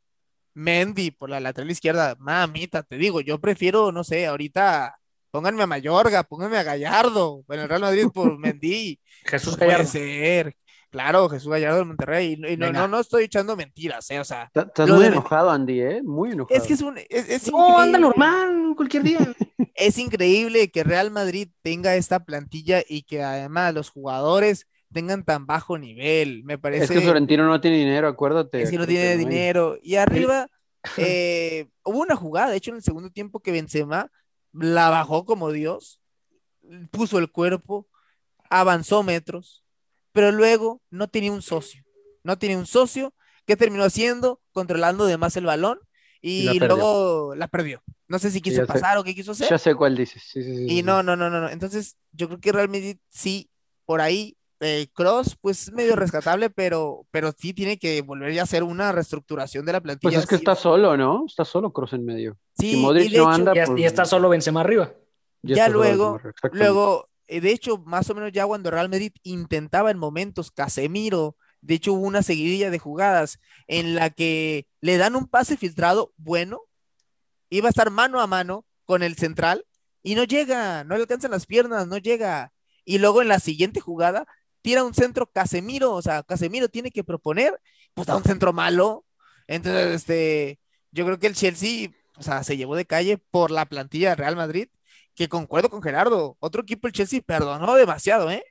Mendy 0.55 1.11
por 1.11 1.30
la 1.30 1.40
lateral 1.40 1.70
izquierda, 1.70 2.16
mamita, 2.18 2.82
te 2.82 2.96
digo, 2.96 3.20
yo 3.20 3.40
prefiero, 3.40 3.92
no 3.92 4.05
sé, 4.05 4.26
ahorita 4.26 4.98
pónganme 5.30 5.62
a 5.62 5.66
Mayorga, 5.66 6.22
pónganme 6.24 6.59
a 6.59 6.62
Gallardo, 6.62 7.44
en 7.48 7.61
el 7.61 7.68
Real 7.68 7.80
Madrid 7.80 8.07
por 8.12 8.38
Mendy. 8.38 9.00
Jesús 9.24 9.57
Gallardo. 9.57 9.84
Puede 9.84 9.90
ser, 9.90 10.57
Claro, 10.92 11.26
Jesús 11.30 11.50
Gallardo 11.50 11.78
de 11.78 11.84
Monterrey. 11.86 12.38
Y, 12.46 12.57
no, 12.59 12.70
no, 12.70 12.86
no, 12.86 13.00
estoy 13.00 13.24
echando 13.24 13.57
mentiras, 13.57 14.11
¿eh? 14.11 14.20
O 14.20 14.24
sea. 14.24 14.50
Estás 14.55 14.90
muy 14.90 15.07
enojado, 15.07 15.50
Andy, 15.50 15.80
¿eh? 15.80 16.03
Muy 16.03 16.32
enojado. 16.32 16.61
Es 16.61 16.66
que 16.66 16.74
es 16.74 16.82
un. 16.82 16.98
Es, 17.09 17.50
no, 17.50 17.78
anda 17.78 17.98
normal, 17.98 18.74
cualquier 18.76 19.03
día. 19.03 19.18
es 19.74 19.96
increíble 19.96 20.70
que 20.70 20.84
Real 20.84 21.11
Madrid 21.11 21.48
tenga 21.62 21.96
esta 21.96 22.26
plantilla 22.26 22.82
y 22.86 23.05
que 23.05 23.22
además 23.22 23.72
los 23.72 23.88
jugadores 23.88 24.66
tengan 24.93 25.24
tan 25.24 25.47
bajo 25.47 25.78
nivel. 25.78 26.45
Me 26.45 26.59
parece. 26.59 26.84
Es 26.84 26.90
que 26.90 27.01
Florentino 27.01 27.47
no 27.47 27.61
tiene 27.61 27.78
dinero, 27.78 28.09
acuérdate. 28.09 28.68
Que 28.68 28.78
no 28.78 28.86
tiene 28.86 29.16
dinero. 29.16 29.78
Y 29.82 29.97
arriba 29.97 30.49
eh, 30.97 31.66
hubo 31.84 32.01
una 32.01 32.16
jugada, 32.16 32.51
de 32.51 32.57
hecho, 32.57 32.70
en 32.70 32.76
el 32.76 32.82
segundo 32.82 33.11
tiempo 33.11 33.40
que 33.40 33.53
Benzema 33.53 34.11
la 34.53 34.90
bajó 34.90 35.24
como 35.24 35.51
Dios, 35.51 36.01
puso 36.90 37.18
el 37.18 37.30
cuerpo, 37.30 37.88
avanzó 38.51 39.03
metros, 39.03 39.64
pero 40.12 40.30
luego 40.30 40.82
no 40.90 41.09
tenía 41.09 41.32
un 41.32 41.43
socio. 41.43 41.82
No 42.22 42.38
tenía 42.38 42.59
un 42.59 42.66
socio. 42.66 43.14
¿Qué 43.47 43.57
terminó 43.57 43.84
haciendo? 43.84 44.40
Controlando 44.53 45.07
de 45.07 45.16
más 45.16 45.36
el 45.36 45.47
balón 45.47 45.80
y, 46.20 46.59
luego 46.61 47.34
la 47.34 47.49
perdió. 47.49 47.82
No 48.07 48.18
sé 48.18 48.30
si 48.30 48.40
quiso 48.40 48.64
pasar 48.66 48.97
o 48.99 49.05
qué 49.05 49.14
quiso 49.14 49.32
hacer. 49.32 49.49
Ya 49.51 49.59
sé 49.59 49.74
cuál 49.74 49.97
dices. 49.97 50.22
y 50.36 50.82
no, 50.82 51.03
no, 51.03 51.16
no, 51.16 51.28
no, 51.28 51.40
no. 51.40 51.49
Entonces, 51.49 51.97
yo 52.12 52.28
creo 52.28 52.40
que 52.40 52.53
realmente 52.53 53.01
sí, 53.09 53.51
por 53.84 54.01
ahí, 54.01 54.36
eh, 54.65 54.87
Cross, 54.93 55.37
pues 55.41 55.73
medio 55.73 55.97
rescatable, 55.97 56.49
pero, 56.49 57.05
pero 57.11 57.33
sí 57.37 57.53
tiene 57.53 57.79
que 57.79 58.01
volver 58.01 58.33
ya 58.33 58.43
a 58.43 58.45
hacer 58.45 58.63
una 58.63 58.93
reestructuración 58.93 59.67
de 59.67 59.73
la 59.73 59.81
plantilla. 59.81 60.13
Pues 60.13 60.23
es 60.23 60.29
que 60.29 60.37
está 60.37 60.55
solo, 60.55 60.97
¿no? 60.97 61.25
Está 61.27 61.45
solo 61.45 61.73
Cross 61.73 61.95
en 61.95 62.05
medio. 62.05 62.39
Sí, 62.57 62.81
y, 62.81 63.17
anda, 63.17 63.53
pues 63.53 63.81
y, 63.81 63.85
está 63.85 64.05
solo 64.05 64.29
Benzema 64.29 64.61
arriba. 64.61 64.93
Ya, 65.43 65.69
luego, 65.69 66.21
luego, 66.53 67.09
eh, 67.27 67.41
de 67.41 67.51
hecho, 67.51 67.79
más 67.79 68.09
o 68.09 68.15
menos 68.15 68.31
ya 68.31 68.47
cuando 68.47 68.71
Real 68.71 68.89
Madrid 68.89 69.11
intentaba 69.25 69.91
en 69.91 69.99
momentos 69.99 70.53
Casemiro, 70.53 71.37
de 71.61 71.75
hecho 71.75 71.95
hubo 71.95 72.07
una 72.07 72.23
seguidilla 72.23 72.71
de 72.71 72.79
jugadas 72.79 73.41
en 73.67 73.97
la 73.97 74.11
que 74.11 74.69
le 74.81 74.97
dan 74.97 75.17
un 75.17 75.27
pase 75.27 75.57
filtrado 75.57 76.13
bueno, 76.17 76.61
iba 77.51 77.67
a 77.67 77.71
estar 77.71 77.91
mano 77.91 78.21
a 78.21 78.29
mano 78.29 78.65
con 78.85 79.03
el 79.03 79.17
central 79.17 79.67
y 80.05 80.15
no 80.15 80.23
llega, 80.23 80.85
no 80.85 80.95
le 80.95 81.01
alcanzan 81.01 81.33
las 81.33 81.47
piernas, 81.47 81.89
no 81.89 81.99
llega. 81.99 82.53
Y 82.85 82.99
luego 82.99 83.23
en 83.23 83.29
la 83.29 83.41
siguiente 83.41 83.81
jugada 83.81 84.27
tira 84.63 84.85
un 84.85 84.95
centro 84.95 85.27
Casemiro, 85.31 85.93
o 85.93 86.03
sea, 86.03 86.23
Casemiro 86.23 86.69
tiene 86.69 86.91
que 86.91 87.05
proponer, 87.05 87.61
pues 87.95 88.07
da 88.07 88.17
un 88.17 88.25
centro 88.25 88.53
malo. 88.53 89.05
Entonces, 89.49 89.95
este, 89.95 90.61
yo 90.93 91.05
creo 91.05 91.19
que 91.19 91.27
el 91.27 91.35
Chelsea, 91.35 91.91
o 92.17 92.23
sea, 92.23 92.45
se 92.45 92.57
llevó 92.57 92.77
de 92.77 92.87
calle 92.87 93.19
por 93.19 93.51
la 93.51 93.67
plantilla 93.67 94.11
de 94.11 94.17
Real 94.17 94.37
Madrid 94.37 94.69
que 95.15 95.29
concuerdo 95.29 95.71
con 95.71 95.83
Gerardo, 95.83 96.37
otro 96.41 96.63
equipo, 96.63 96.87
el 96.87 96.93
Chelsea, 96.95 97.21
perdonó 97.21 97.75
demasiado, 97.75 98.31
¿eh? 98.31 98.45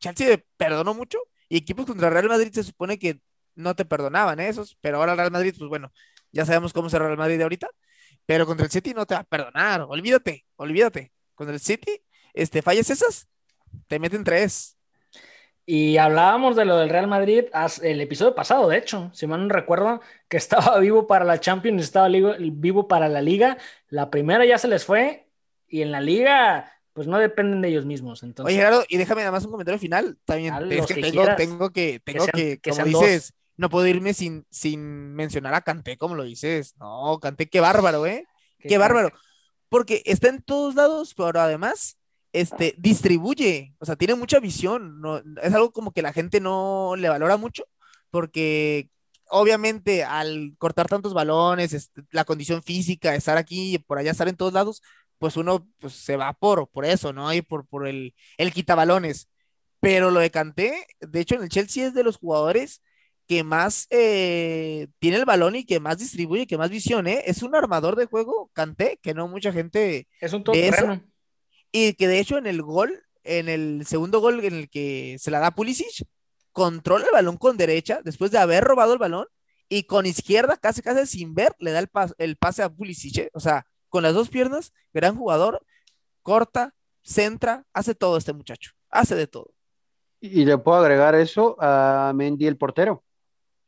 Chelsea 0.00 0.42
perdonó 0.56 0.94
mucho 0.94 1.18
y 1.48 1.58
equipos 1.58 1.86
contra 1.86 2.10
Real 2.10 2.28
Madrid 2.28 2.52
se 2.52 2.64
supone 2.64 2.98
que 2.98 3.20
no 3.54 3.74
te 3.76 3.84
perdonaban 3.84 4.40
¿eh? 4.40 4.48
esos, 4.48 4.78
pero 4.80 4.98
ahora 4.98 5.14
Real 5.14 5.30
Madrid, 5.30 5.54
pues 5.58 5.68
bueno, 5.68 5.92
ya 6.32 6.46
sabemos 6.46 6.72
cómo 6.72 6.88
el 6.88 6.92
Real 6.98 7.16
Madrid 7.18 7.36
de 7.36 7.42
ahorita, 7.42 7.68
pero 8.26 8.46
contra 8.46 8.66
el 8.66 8.72
City 8.72 8.94
no 8.94 9.06
te 9.06 9.14
va 9.14 9.20
a 9.20 9.24
perdonar, 9.24 9.82
olvídate, 9.82 10.46
olvídate. 10.56 11.12
Contra 11.34 11.54
el 11.54 11.60
City, 11.60 12.02
este, 12.34 12.62
fallas 12.62 12.90
esas, 12.90 13.28
te 13.88 13.98
meten 13.98 14.24
tres. 14.24 14.76
Y 15.66 15.98
hablábamos 15.98 16.56
de 16.56 16.64
lo 16.64 16.76
del 16.78 16.88
Real 16.88 17.06
Madrid 17.06 17.44
el 17.82 18.00
episodio 18.00 18.34
pasado, 18.34 18.68
de 18.68 18.78
hecho, 18.78 19.10
si 19.12 19.26
mal 19.26 19.46
no 19.46 19.54
recuerdo, 19.54 20.00
que 20.28 20.36
estaba 20.36 20.78
vivo 20.80 21.06
para 21.06 21.24
la 21.24 21.38
Champions, 21.38 21.82
estaba 21.82 22.08
vivo 22.08 22.88
para 22.88 23.08
la 23.08 23.22
Liga. 23.22 23.58
La 23.88 24.10
primera 24.10 24.44
ya 24.44 24.58
se 24.58 24.68
les 24.68 24.84
fue 24.84 25.28
y 25.70 25.82
en 25.82 25.92
la 25.92 26.00
liga, 26.00 26.72
pues 26.92 27.06
no 27.06 27.18
dependen 27.18 27.62
de 27.62 27.68
ellos 27.68 27.86
mismos. 27.86 28.22
Entonces... 28.22 28.52
Oye, 28.52 28.56
Gerardo, 28.56 28.84
y 28.88 28.96
déjame 28.96 29.20
nada 29.20 29.32
más 29.32 29.44
un 29.44 29.52
comentario 29.52 29.78
final. 29.78 30.18
También 30.24 30.54
es 30.70 30.86
que, 30.86 31.00
tengo, 31.00 31.24
tengo, 31.36 31.70
que, 31.70 32.00
tengo 32.04 32.26
que, 32.26 32.60
como 32.60 32.84
dices, 32.84 33.34
no 33.56 33.70
puedo 33.70 33.86
irme 33.86 34.12
sin, 34.12 34.44
sin 34.50 35.14
mencionar 35.14 35.54
a 35.54 35.60
Canté, 35.60 35.96
como 35.96 36.16
lo 36.16 36.24
dices. 36.24 36.74
No, 36.78 37.18
Canté, 37.20 37.48
qué 37.48 37.60
bárbaro, 37.60 38.04
¿eh? 38.06 38.26
Qué, 38.58 38.76
bárbaro. 38.78 39.12
Porque 39.68 40.02
está 40.04 40.28
en 40.28 40.42
todos 40.42 40.74
lados, 40.74 41.14
pero 41.14 41.40
además 41.40 41.96
este, 42.32 42.74
distribuye, 42.78 43.74
o 43.78 43.84
sea, 43.84 43.96
tiene 43.96 44.14
mucha 44.14 44.40
visión. 44.40 45.00
No, 45.00 45.18
es 45.18 45.54
algo 45.54 45.72
como 45.72 45.92
que 45.92 46.02
la 46.02 46.12
gente 46.12 46.40
no 46.40 46.94
le 46.96 47.08
valora 47.08 47.36
mucho, 47.36 47.64
porque 48.10 48.88
obviamente 49.28 50.04
al 50.04 50.54
cortar 50.58 50.88
tantos 50.88 51.14
balones, 51.14 51.72
este, 51.72 52.02
la 52.10 52.24
condición 52.24 52.62
física, 52.62 53.14
estar 53.14 53.36
aquí 53.36 53.74
y 53.74 53.78
por 53.78 53.98
allá, 53.98 54.10
estar 54.10 54.28
en 54.28 54.36
todos 54.36 54.52
lados, 54.52 54.82
pues 55.18 55.36
uno 55.36 55.68
pues, 55.78 55.94
se 55.94 56.16
va 56.16 56.32
por, 56.32 56.68
por 56.68 56.84
eso, 56.84 57.12
¿no? 57.12 57.32
Y 57.32 57.42
por, 57.42 57.66
por 57.66 57.86
el, 57.86 58.14
el 58.38 58.52
quitabalones. 58.52 59.28
Pero 59.80 60.10
lo 60.10 60.20
de 60.20 60.30
Canté, 60.30 60.86
de 61.00 61.20
hecho, 61.20 61.36
en 61.36 61.42
el 61.42 61.48
Chelsea 61.48 61.86
es 61.86 61.94
de 61.94 62.04
los 62.04 62.18
jugadores 62.18 62.82
que 63.26 63.44
más 63.44 63.86
eh, 63.90 64.88
tiene 64.98 65.18
el 65.18 65.24
balón 65.24 65.54
y 65.54 65.64
que 65.64 65.78
más 65.78 65.98
distribuye, 65.98 66.46
que 66.48 66.58
más 66.58 66.68
visión, 66.68 67.06
¿eh? 67.06 67.22
Es 67.26 67.42
un 67.42 67.54
armador 67.54 67.96
de 67.96 68.06
juego, 68.06 68.50
Canté, 68.52 68.98
que 69.00 69.14
no 69.14 69.28
mucha 69.28 69.52
gente. 69.52 70.08
Es 70.20 70.32
un 70.32 70.42
todo 70.42 70.54
eso. 70.56 71.00
Y 71.72 71.94
que 71.94 72.08
de 72.08 72.18
hecho 72.18 72.38
en 72.38 72.46
el 72.46 72.62
gol, 72.62 73.02
en 73.24 73.48
el 73.48 73.86
segundo 73.86 74.20
gol 74.20 74.44
en 74.44 74.54
el 74.54 74.70
que 74.70 75.16
se 75.18 75.30
la 75.30 75.38
da 75.38 75.52
Pulisic, 75.52 76.06
controla 76.52 77.06
el 77.06 77.12
balón 77.12 77.36
con 77.36 77.56
derecha 77.56 78.00
después 78.04 78.30
de 78.30 78.38
haber 78.38 78.64
robado 78.64 78.92
el 78.92 78.98
balón 78.98 79.26
y 79.68 79.84
con 79.84 80.04
izquierda, 80.04 80.56
casi 80.56 80.82
casi 80.82 81.06
sin 81.06 81.34
ver, 81.34 81.54
le 81.58 81.70
da 81.70 81.78
el, 81.78 81.88
el 82.18 82.36
pase 82.36 82.62
a 82.62 82.68
Pulisic. 82.68 83.18
¿eh? 83.18 83.30
O 83.34 83.40
sea, 83.40 83.66
con 83.88 84.02
las 84.02 84.14
dos 84.14 84.28
piernas, 84.28 84.72
gran 84.92 85.16
jugador, 85.16 85.64
corta, 86.22 86.74
centra, 87.02 87.64
hace 87.72 87.94
todo 87.94 88.16
este 88.16 88.32
muchacho, 88.32 88.72
hace 88.88 89.14
de 89.14 89.26
todo. 89.26 89.52
Y 90.20 90.44
le 90.44 90.58
puedo 90.58 90.78
agregar 90.78 91.14
eso 91.14 91.56
a 91.58 92.12
Mendy, 92.14 92.46
el 92.46 92.56
portero. 92.56 93.04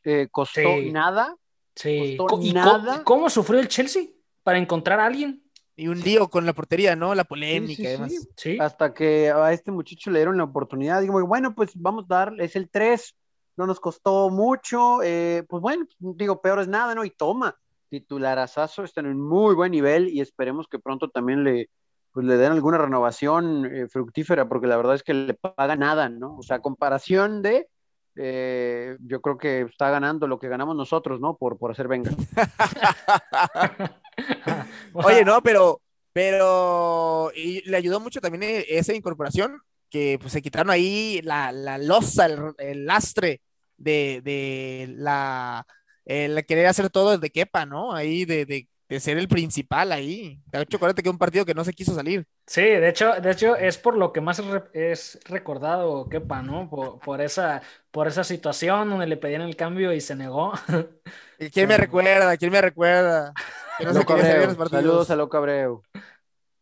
Eh, 0.05 0.29
costó 0.31 0.61
nada. 0.91 1.37
Sí. 1.75 2.19
¿Y 2.41 2.53
nada. 2.53 3.03
¿Cómo, 3.05 3.31
sufrió 3.31 3.61
el 3.61 3.69
Chelsea 3.69 4.09
para 4.43 4.59
encontrar 4.59 5.01
a 5.01 5.07
alguien? 5.07 5.43
Y 5.75 5.89
un 5.89 6.01
lío 6.01 6.29
con 6.29 6.45
la 6.45 6.53
portería, 6.53 6.95
¿no? 6.97 7.15
La 7.15 7.25
polémica 7.25 7.83
y 7.83 7.87
demás. 7.87 8.29
Sí, 8.37 8.59
Hasta 8.61 8.93
que 8.93 9.31
a 9.31 9.53
este 9.53 9.71
muchacho 9.71 10.11
le 10.11 10.19
dieron 10.19 10.37
la 10.37 10.45
oportunidad. 10.45 11.01
Digo, 11.01 11.27
bueno, 11.27 11.55
pues 11.55 11.71
vamos 11.75 12.05
a 12.11 12.15
dar, 12.15 12.35
es 12.39 12.57
el 12.57 12.69
3, 12.69 13.17
no 13.57 13.67
nos 13.67 13.81
costó 13.81 14.29
mucho. 14.29 15.03
Eh, 15.03 15.45
pues 15.49 15.63
bueno, 15.63 15.87
digo, 15.99 16.43
peor 16.43 16.61
es 16.61 16.69
nada, 16.69 16.95
¿no? 16.95 17.05
Y 17.05 17.11
toma 17.11 17.57
titularazazo, 17.93 18.85
está 18.85 19.01
en 19.03 19.09
un 19.09 19.21
muy 19.21 19.55
buen 19.55 19.71
nivel 19.71 20.09
y 20.09 20.23
esperemos 20.23 20.67
que 20.67 20.79
pronto 20.79 21.11
también 21.11 21.45
le, 21.45 21.69
pues, 22.11 22.25
le 22.25 22.39
den 22.39 22.53
alguna 22.53 22.79
renovación 22.79 23.67
eh, 23.67 23.87
fructífera, 23.87 24.49
porque 24.49 24.67
la 24.67 24.79
verdad 24.79 24.95
es 24.95 25.03
que 25.03 25.13
le 25.13 25.35
paga 25.35 25.77
nada, 25.77 26.09
¿no? 26.09 26.37
O 26.39 26.43
sea, 26.43 26.61
comparación 26.61 27.43
de, 27.43 27.69
eh, 28.17 28.97
yo 29.01 29.21
creo 29.21 29.37
que 29.37 29.61
está 29.63 29.91
ganando 29.91 30.27
lo 30.27 30.39
que 30.39 30.49
ganamos 30.49 30.75
nosotros, 30.75 31.21
¿no? 31.21 31.37
Por, 31.37 31.59
por 31.59 31.71
hacer 31.71 31.87
venga. 31.87 32.13
Oye, 34.93 35.25
no, 35.25 35.43
pero, 35.43 35.81
pero 36.13 37.31
y 37.35 37.69
le 37.69 37.77
ayudó 37.77 38.01
mucho 38.01 38.21
también 38.21 38.43
eh, 38.43 38.65
esa 38.69 38.95
incorporación, 38.95 39.61
que 39.91 40.19
pues 40.21 40.33
se 40.33 40.43
quitaron 40.43 40.71
ahí 40.71 41.21
la, 41.23 41.53
la 41.53 41.79
losa, 41.79 42.27
el, 42.59 42.87
lastre 42.87 43.43
de, 43.77 44.21
de 44.25 44.87
la 44.97 45.67
el 46.05 46.45
querer 46.47 46.67
hacer 46.67 46.91
todo 46.91 47.13
desde 47.13 47.31
quepa, 47.31 47.67
¿no? 47.67 47.95
Ahí 47.95 48.25
de, 48.25 48.45
de, 48.45 48.69
de, 48.89 49.01
ser 49.01 49.19
el 49.19 49.29
principal 49.29 49.93
ahí. 49.93 50.41
De 50.47 50.63
hecho, 50.63 50.77
acuérdate 50.77 51.03
que 51.03 51.11
un 51.11 51.19
partido 51.19 51.45
que 51.45 51.55
no 51.55 51.65
se 51.65 51.73
quiso 51.73 51.95
salir. 51.95 52.27
Sí, 52.47 52.63
de 52.63 52.89
hecho, 52.89 53.13
de 53.21 53.31
hecho 53.31 53.55
es 53.55 53.79
por 53.79 53.97
lo 53.97 54.13
que 54.13 54.21
más 54.21 54.43
es 54.73 55.21
recordado 55.27 56.09
Kepa, 56.09 56.43
¿no? 56.43 56.69
Por, 56.69 56.99
por, 56.99 57.21
esa, 57.21 57.63
por 57.91 58.09
esa 58.09 58.25
situación 58.25 58.91
donde 58.91 59.07
le 59.07 59.17
pedían 59.17 59.43
el 59.43 59.57
cambio 59.57 59.93
y 59.93 60.01
se 60.01 60.17
negó. 60.17 60.53
¿Quién 61.51 61.69
me 61.69 61.77
recuerda? 61.77 62.37
¿Quién 62.37 62.53
me 62.53 62.61
recuerda? 62.61 63.33
Que 63.79 63.85
no 63.85 63.95
se 63.95 64.69
Saludos 64.69 65.11
a 65.11 65.17
Loco 65.17 65.37
Abreu. 65.37 65.83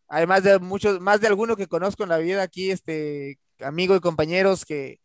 Además 0.08 0.42
de 0.42 0.58
muchos, 0.58 1.00
más 1.00 1.20
de 1.20 1.28
alguno 1.28 1.56
que 1.56 1.68
conozco 1.68 2.02
en 2.02 2.08
la 2.08 2.18
vida 2.18 2.42
aquí, 2.42 2.70
este 2.70 3.38
amigo 3.60 3.94
y 3.94 4.00
compañeros 4.00 4.64
que, 4.64 5.00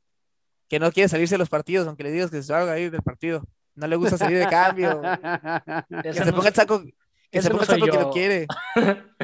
que 0.68 0.80
no 0.80 0.92
quiere 0.92 1.10
salirse 1.10 1.36
de 1.36 1.40
los 1.40 1.50
partidos, 1.50 1.88
aunque 1.88 2.04
le 2.04 2.12
digas 2.12 2.32
que 2.32 2.38
se 2.38 2.44
salga 2.44 2.74
ahí 2.74 2.90
del 2.90 3.04
partido. 3.04 3.44
No 3.76 3.88
le 3.88 3.98
gusta 3.98 4.18
salir 4.18 4.40
de 4.40 4.48
cambio. 4.48 5.02
que 6.04 6.14
se 6.14 6.34
ponga 6.34 6.48
el 6.48 6.56
saco, 6.56 6.82
que 7.30 7.42
se 7.42 7.50
ponga 7.50 7.64
el 7.64 7.70
saco 7.70 7.86
que 7.86 8.00
lo 8.00 8.12
quiere. 8.12 8.48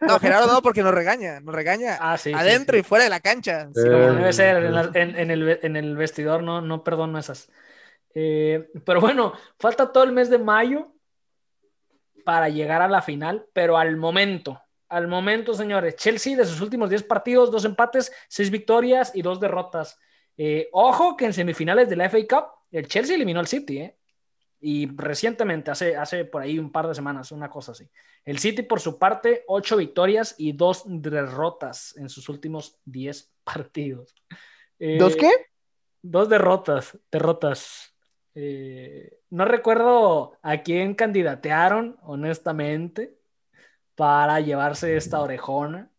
No, 0.00 0.18
Gerardo 0.20 0.46
no, 0.46 0.62
porque 0.62 0.82
nos 0.82 0.94
regaña, 0.94 1.40
nos 1.40 1.54
regaña 1.54 1.98
ah, 2.00 2.16
adentro 2.34 2.78
y 2.78 2.82
fuera 2.82 3.04
de 3.04 3.10
la 3.10 3.20
cancha. 3.20 3.68
Sí, 3.74 3.82
debe 3.82 4.32
ser, 4.32 4.56
en, 4.94 5.76
el, 5.76 5.96
vestidor 5.96 6.42
no, 6.42 6.62
no 6.62 6.82
perdono 6.82 7.18
esas. 7.18 7.50
Eh, 8.14 8.70
pero 8.84 9.00
bueno, 9.00 9.32
falta 9.58 9.92
todo 9.92 10.04
el 10.04 10.12
mes 10.12 10.30
de 10.30 10.38
mayo 10.38 10.92
para 12.24 12.48
llegar 12.48 12.82
a 12.82 12.88
la 12.88 13.02
final, 13.02 13.46
pero 13.52 13.78
al 13.78 13.96
momento, 13.96 14.60
al 14.88 15.06
momento, 15.06 15.52
señores, 15.54 15.96
Chelsea 15.96 16.36
de 16.36 16.46
sus 16.46 16.60
últimos 16.60 16.88
10 16.88 17.02
partidos, 17.04 17.50
dos 17.50 17.64
empates, 17.64 18.12
seis 18.28 18.50
victorias 18.50 19.12
y 19.14 19.22
dos 19.22 19.38
derrotas. 19.38 19.98
Eh, 20.36 20.68
ojo 20.72 21.16
que 21.16 21.26
en 21.26 21.32
semifinales 21.32 21.88
de 21.88 21.96
la 21.96 22.08
FA 22.08 22.18
Cup, 22.28 22.46
el 22.70 22.86
Chelsea 22.86 23.16
eliminó 23.16 23.40
al 23.40 23.46
City, 23.46 23.78
¿eh? 23.78 23.96
Y 24.60 24.88
recientemente, 24.96 25.70
hace, 25.70 25.96
hace 25.96 26.24
por 26.24 26.42
ahí 26.42 26.58
un 26.58 26.72
par 26.72 26.88
de 26.88 26.94
semanas, 26.94 27.30
una 27.30 27.48
cosa 27.48 27.72
así. 27.72 27.88
El 28.24 28.38
City, 28.38 28.62
por 28.62 28.80
su 28.80 28.98
parte, 28.98 29.44
ocho 29.46 29.76
victorias 29.76 30.34
y 30.36 30.52
dos 30.52 30.82
derrotas 30.86 31.96
en 31.96 32.08
sus 32.08 32.28
últimos 32.28 32.78
diez 32.84 33.32
partidos. 33.44 34.14
Eh, 34.78 34.96
¿Dos 34.98 35.16
qué? 35.16 35.30
Dos 36.02 36.28
derrotas, 36.28 36.98
derrotas. 37.10 37.94
Eh, 38.40 39.18
no 39.30 39.44
recuerdo 39.46 40.32
a 40.42 40.62
quién 40.62 40.94
candidatearon, 40.94 41.96
honestamente, 42.02 43.16
para 43.96 44.40
llevarse 44.40 44.96
esta 44.96 45.20
orejona. 45.20 45.90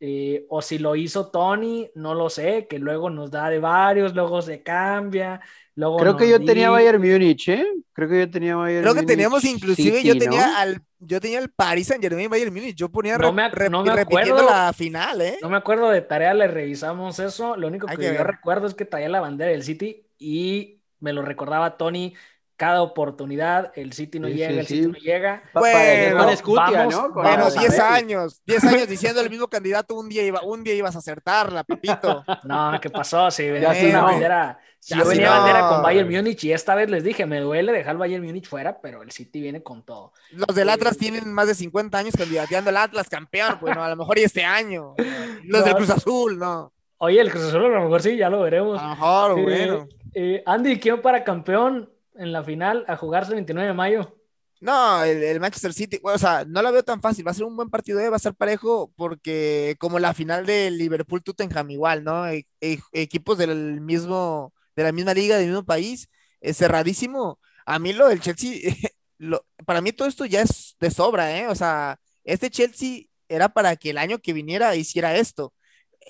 eh, 0.00 0.44
o 0.50 0.60
si 0.60 0.78
lo 0.78 0.94
hizo 0.94 1.30
Tony, 1.30 1.90
no 1.94 2.14
lo 2.14 2.28
sé, 2.28 2.66
que 2.68 2.78
luego 2.78 3.08
nos 3.08 3.30
da 3.30 3.48
de 3.48 3.58
varios, 3.60 4.14
luego 4.14 4.42
se 4.42 4.62
cambia. 4.62 5.40
Luego 5.74 5.96
Creo 5.96 6.16
que 6.18 6.28
yo 6.28 6.38
di- 6.38 6.44
tenía 6.46 6.68
Bayern 6.70 7.00
Múnich, 7.00 7.48
¿eh? 7.48 7.64
Creo 7.94 8.08
que 8.08 8.18
yo 8.20 8.30
tenía 8.30 8.56
Bayern 8.56 8.82
Creo 8.82 8.92
que 8.94 9.00
Múnich 9.00 9.08
teníamos 9.08 9.44
inclusive, 9.44 9.96
City, 9.98 10.08
yo 10.08 10.14
¿no? 10.14 10.20
tenía 10.20 10.58
al, 10.60 10.82
yo 10.98 11.20
tenía 11.20 11.38
el 11.38 11.50
Paris 11.50 11.86
Saint 11.86 12.02
Germain 12.02 12.28
Bayern 12.28 12.52
Múnich, 12.52 12.76
yo 12.76 12.90
ponía 12.90 13.16
No 13.16 13.32
me 13.32 13.48
no 13.70 13.82
me 13.84 13.92
repitiendo 13.96 14.34
acuerdo. 14.34 14.50
la 14.50 14.72
final, 14.74 15.20
¿eh? 15.22 15.38
No 15.40 15.48
me 15.48 15.56
acuerdo 15.56 15.88
de 15.90 16.02
tarea, 16.02 16.34
le 16.34 16.46
revisamos 16.46 17.18
eso. 17.18 17.56
Lo 17.56 17.68
único 17.68 17.86
que, 17.86 17.96
que 17.96 18.02
yo 18.04 18.10
ver. 18.12 18.26
recuerdo 18.26 18.66
es 18.66 18.74
que 18.74 18.84
traía 18.84 19.08
la 19.08 19.20
bandera 19.20 19.50
del 19.50 19.62
City 19.62 20.06
y 20.18 20.75
me 21.00 21.12
lo 21.12 21.22
recordaba 21.22 21.76
Tony 21.76 22.14
cada 22.56 22.80
oportunidad. 22.82 23.70
El 23.76 23.92
City 23.92 24.18
no 24.18 24.28
Sí, 24.28 24.34
llega, 24.34 24.50
sí, 24.52 24.58
el 24.58 24.66
sí. 24.66 24.74
City 24.76 24.86
no 24.88 24.98
llega. 24.98 25.42
Bueno, 25.52 26.16
Juan 26.18 26.28
Escutia, 26.30 26.70
vamos- 26.78 26.94
¿no? 26.94 27.12
Bueno, 27.12 27.30
Vamos 27.30 27.56
a 27.56 27.60
10 27.60 27.72
ver. 27.72 27.80
años, 27.82 28.42
10 28.46 28.64
años 28.64 28.88
diciendo 28.88 29.20
el 29.20 29.28
mismo 29.30 29.48
candidato, 29.48 29.94
un 29.94 30.08
día, 30.08 30.22
iba, 30.24 30.40
un 30.42 30.64
día 30.64 30.74
ibas 30.74 30.96
a 30.96 31.00
acertarla, 31.00 31.64
papito. 31.64 32.24
No, 32.44 32.78
¿qué 32.80 32.88
pasó? 32.90 33.30
Si 33.30 33.46
venía 33.50 33.74
sí 33.74 33.86
una 33.90 34.00
no. 34.00 34.04
bandera, 34.06 34.58
si 34.80 34.94
Ya 34.94 35.00
yo 35.00 35.02
sí 35.04 35.08
venía 35.18 35.28
no. 35.34 35.36
bandera 35.42 35.68
con 35.68 35.82
Bayern 35.82 36.10
Múnich 36.10 36.44
y 36.44 36.52
esta 36.52 36.74
vez 36.74 36.88
les 36.88 37.04
dije, 37.04 37.26
me 37.26 37.40
duele 37.40 37.72
dejar 37.72 37.92
el 37.92 37.98
Bayern 37.98 38.24
Múnich 38.24 38.48
fuera, 38.48 38.80
pero 38.80 39.02
el 39.02 39.10
City 39.10 39.40
viene 39.42 39.62
con 39.62 39.84
todo. 39.84 40.14
Los 40.30 40.56
del 40.56 40.70
Atlas 40.70 40.96
tienen 40.96 41.30
más 41.34 41.48
de 41.48 41.54
50 41.54 41.98
años 41.98 42.14
candidateando 42.16 42.70
al 42.70 42.78
Atlas 42.78 43.10
campeón, 43.10 43.58
pues 43.60 43.74
no, 43.76 43.84
a 43.84 43.90
lo 43.90 43.96
mejor 43.96 44.18
y 44.18 44.22
este 44.22 44.44
año. 44.44 44.94
Los 45.44 45.62
del. 45.62 45.74
Cruz 45.74 45.90
Azul, 45.90 46.38
no. 46.38 46.72
Oye, 46.98 47.20
el 47.20 47.30
Cruz 47.30 47.44
Azul 47.44 47.66
a 47.66 47.68
lo 47.68 47.82
mejor 47.82 48.00
sí, 48.00 48.16
ya 48.16 48.30
lo 48.30 48.40
veremos. 48.40 48.80
A 48.80 48.84
lo 48.84 48.88
mejor, 48.90 49.42
bueno. 49.42 49.88
Eh, 50.16 50.42
Andy, 50.46 50.80
¿quién 50.80 51.02
para 51.02 51.24
campeón 51.24 51.90
en 52.14 52.32
la 52.32 52.42
final 52.44 52.84
a 52.88 52.96
jugarse 52.96 53.30
el 53.32 53.36
29 53.36 53.68
de 53.68 53.74
mayo? 53.74 54.16
No, 54.60 55.04
el, 55.04 55.38
Manchester 55.38 55.74
City, 55.74 56.00
o 56.02 56.18
sea, 56.18 56.44
no 56.46 56.62
la 56.62 56.70
veo 56.70 56.82
tan 56.82 57.00
fácil, 57.02 57.26
va 57.26 57.30
a 57.32 57.34
ser 57.34 57.44
un 57.44 57.56
buen 57.56 57.68
partido, 57.68 58.00
eh, 58.00 58.08
va 58.08 58.16
a 58.16 58.18
ser 58.18 58.34
parejo, 58.34 58.90
porque 58.96 59.76
como 59.78 59.98
la 59.98 60.14
final 60.14 60.46
del 60.46 60.78
Liverpool-Tottenham 60.78 61.70
igual, 61.70 62.04
¿no? 62.04 62.26
E- 62.28 62.46
e- 62.62 62.80
equipos 62.92 63.36
del 63.36 63.82
mismo, 63.82 64.54
de 64.74 64.84
la 64.84 64.92
misma 64.92 65.12
liga, 65.14 65.36
del 65.36 65.48
mismo 65.48 65.64
país, 65.66 66.08
es 66.40 66.56
cerradísimo. 66.56 67.38
A 67.66 67.78
mí 67.78 67.92
lo 67.92 68.08
del 68.08 68.20
Chelsea, 68.20 68.52
lo- 69.18 69.44
para 69.66 69.82
mí 69.82 69.92
todo 69.92 70.08
esto 70.08 70.24
ya 70.24 70.40
es 70.42 70.74
de 70.80 70.90
sobra, 70.90 71.38
¿eh? 71.38 71.48
O 71.48 71.54
sea, 71.54 72.00
este 72.24 72.50
Chelsea 72.50 73.04
era 73.28 73.50
para 73.50 73.76
que 73.76 73.90
el 73.90 73.98
año 73.98 74.18
que 74.20 74.32
viniera 74.32 74.74
hiciera 74.74 75.16
esto. 75.16 75.52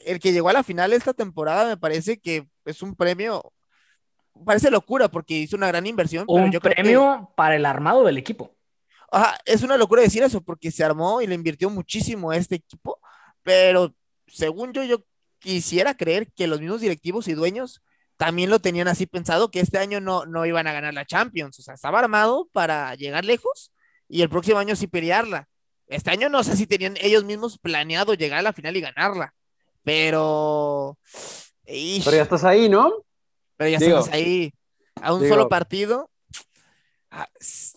El 0.04 0.20
que 0.20 0.32
llegó 0.32 0.48
a 0.50 0.52
la 0.52 0.62
final 0.62 0.92
esta 0.92 1.14
temporada 1.14 1.66
me 1.66 1.76
parece 1.76 2.18
que 2.20 2.48
es 2.64 2.82
un 2.82 2.94
premio, 2.96 3.52
parece 4.44 4.70
locura 4.70 5.08
porque 5.08 5.34
hizo 5.34 5.56
una 5.56 5.68
gran 5.68 5.86
inversión, 5.86 6.26
pero 6.26 6.44
Un 6.44 6.52
yo 6.52 6.60
creo 6.60 6.74
que- 6.74 6.82
premio 6.82 7.30
para 7.36 7.56
el 7.56 7.64
armado 7.66 8.04
del 8.04 8.18
equipo. 8.18 8.52
Ajá, 9.10 9.38
es 9.44 9.62
una 9.62 9.76
locura 9.76 10.02
decir 10.02 10.22
eso 10.22 10.40
porque 10.40 10.70
se 10.70 10.84
armó 10.84 11.22
y 11.22 11.26
le 11.26 11.34
invirtió 11.34 11.70
muchísimo 11.70 12.30
a 12.32 12.36
este 12.36 12.56
equipo, 12.56 12.98
pero 13.42 13.94
según 14.26 14.72
yo, 14.72 14.82
yo 14.82 14.98
quisiera 15.38 15.96
creer 15.96 16.30
que 16.32 16.46
los 16.48 16.60
mismos 16.60 16.80
directivos 16.80 17.28
y 17.28 17.34
dueños 17.34 17.82
también 18.16 18.50
lo 18.50 18.58
tenían 18.60 18.88
así 18.88 19.06
pensado, 19.06 19.50
que 19.50 19.60
este 19.60 19.78
año 19.78 20.00
no, 20.00 20.26
no 20.26 20.44
iban 20.46 20.66
a 20.66 20.72
ganar 20.72 20.92
la 20.94 21.04
Champions, 21.04 21.58
o 21.58 21.62
sea, 21.62 21.74
estaba 21.74 21.98
armado 22.00 22.48
para 22.52 22.94
llegar 22.96 23.24
lejos 23.24 23.72
y 24.08 24.22
el 24.22 24.28
próximo 24.28 24.58
año 24.58 24.74
sí 24.74 24.86
pelearla. 24.86 25.48
Este 25.86 26.10
año 26.10 26.28
no 26.28 26.42
sé 26.42 26.56
si 26.56 26.66
tenían 26.66 26.96
ellos 27.00 27.24
mismos 27.24 27.58
planeado 27.58 28.14
llegar 28.14 28.40
a 28.40 28.42
la 28.42 28.52
final 28.52 28.76
y 28.76 28.80
ganarla, 28.80 29.34
pero... 29.84 30.98
ish, 31.66 32.04
Pero 32.04 32.16
ya 32.16 32.22
estás 32.24 32.42
ahí, 32.44 32.68
¿no? 32.68 32.92
Pero 33.56 33.70
ya 33.70 33.78
Digo, 33.78 33.98
estamos 33.98 34.14
ahí 34.14 34.52
a 35.00 35.12
un 35.14 35.22
digo. 35.22 35.34
solo 35.34 35.48
partido. 35.48 36.10
Ah, 37.10 37.28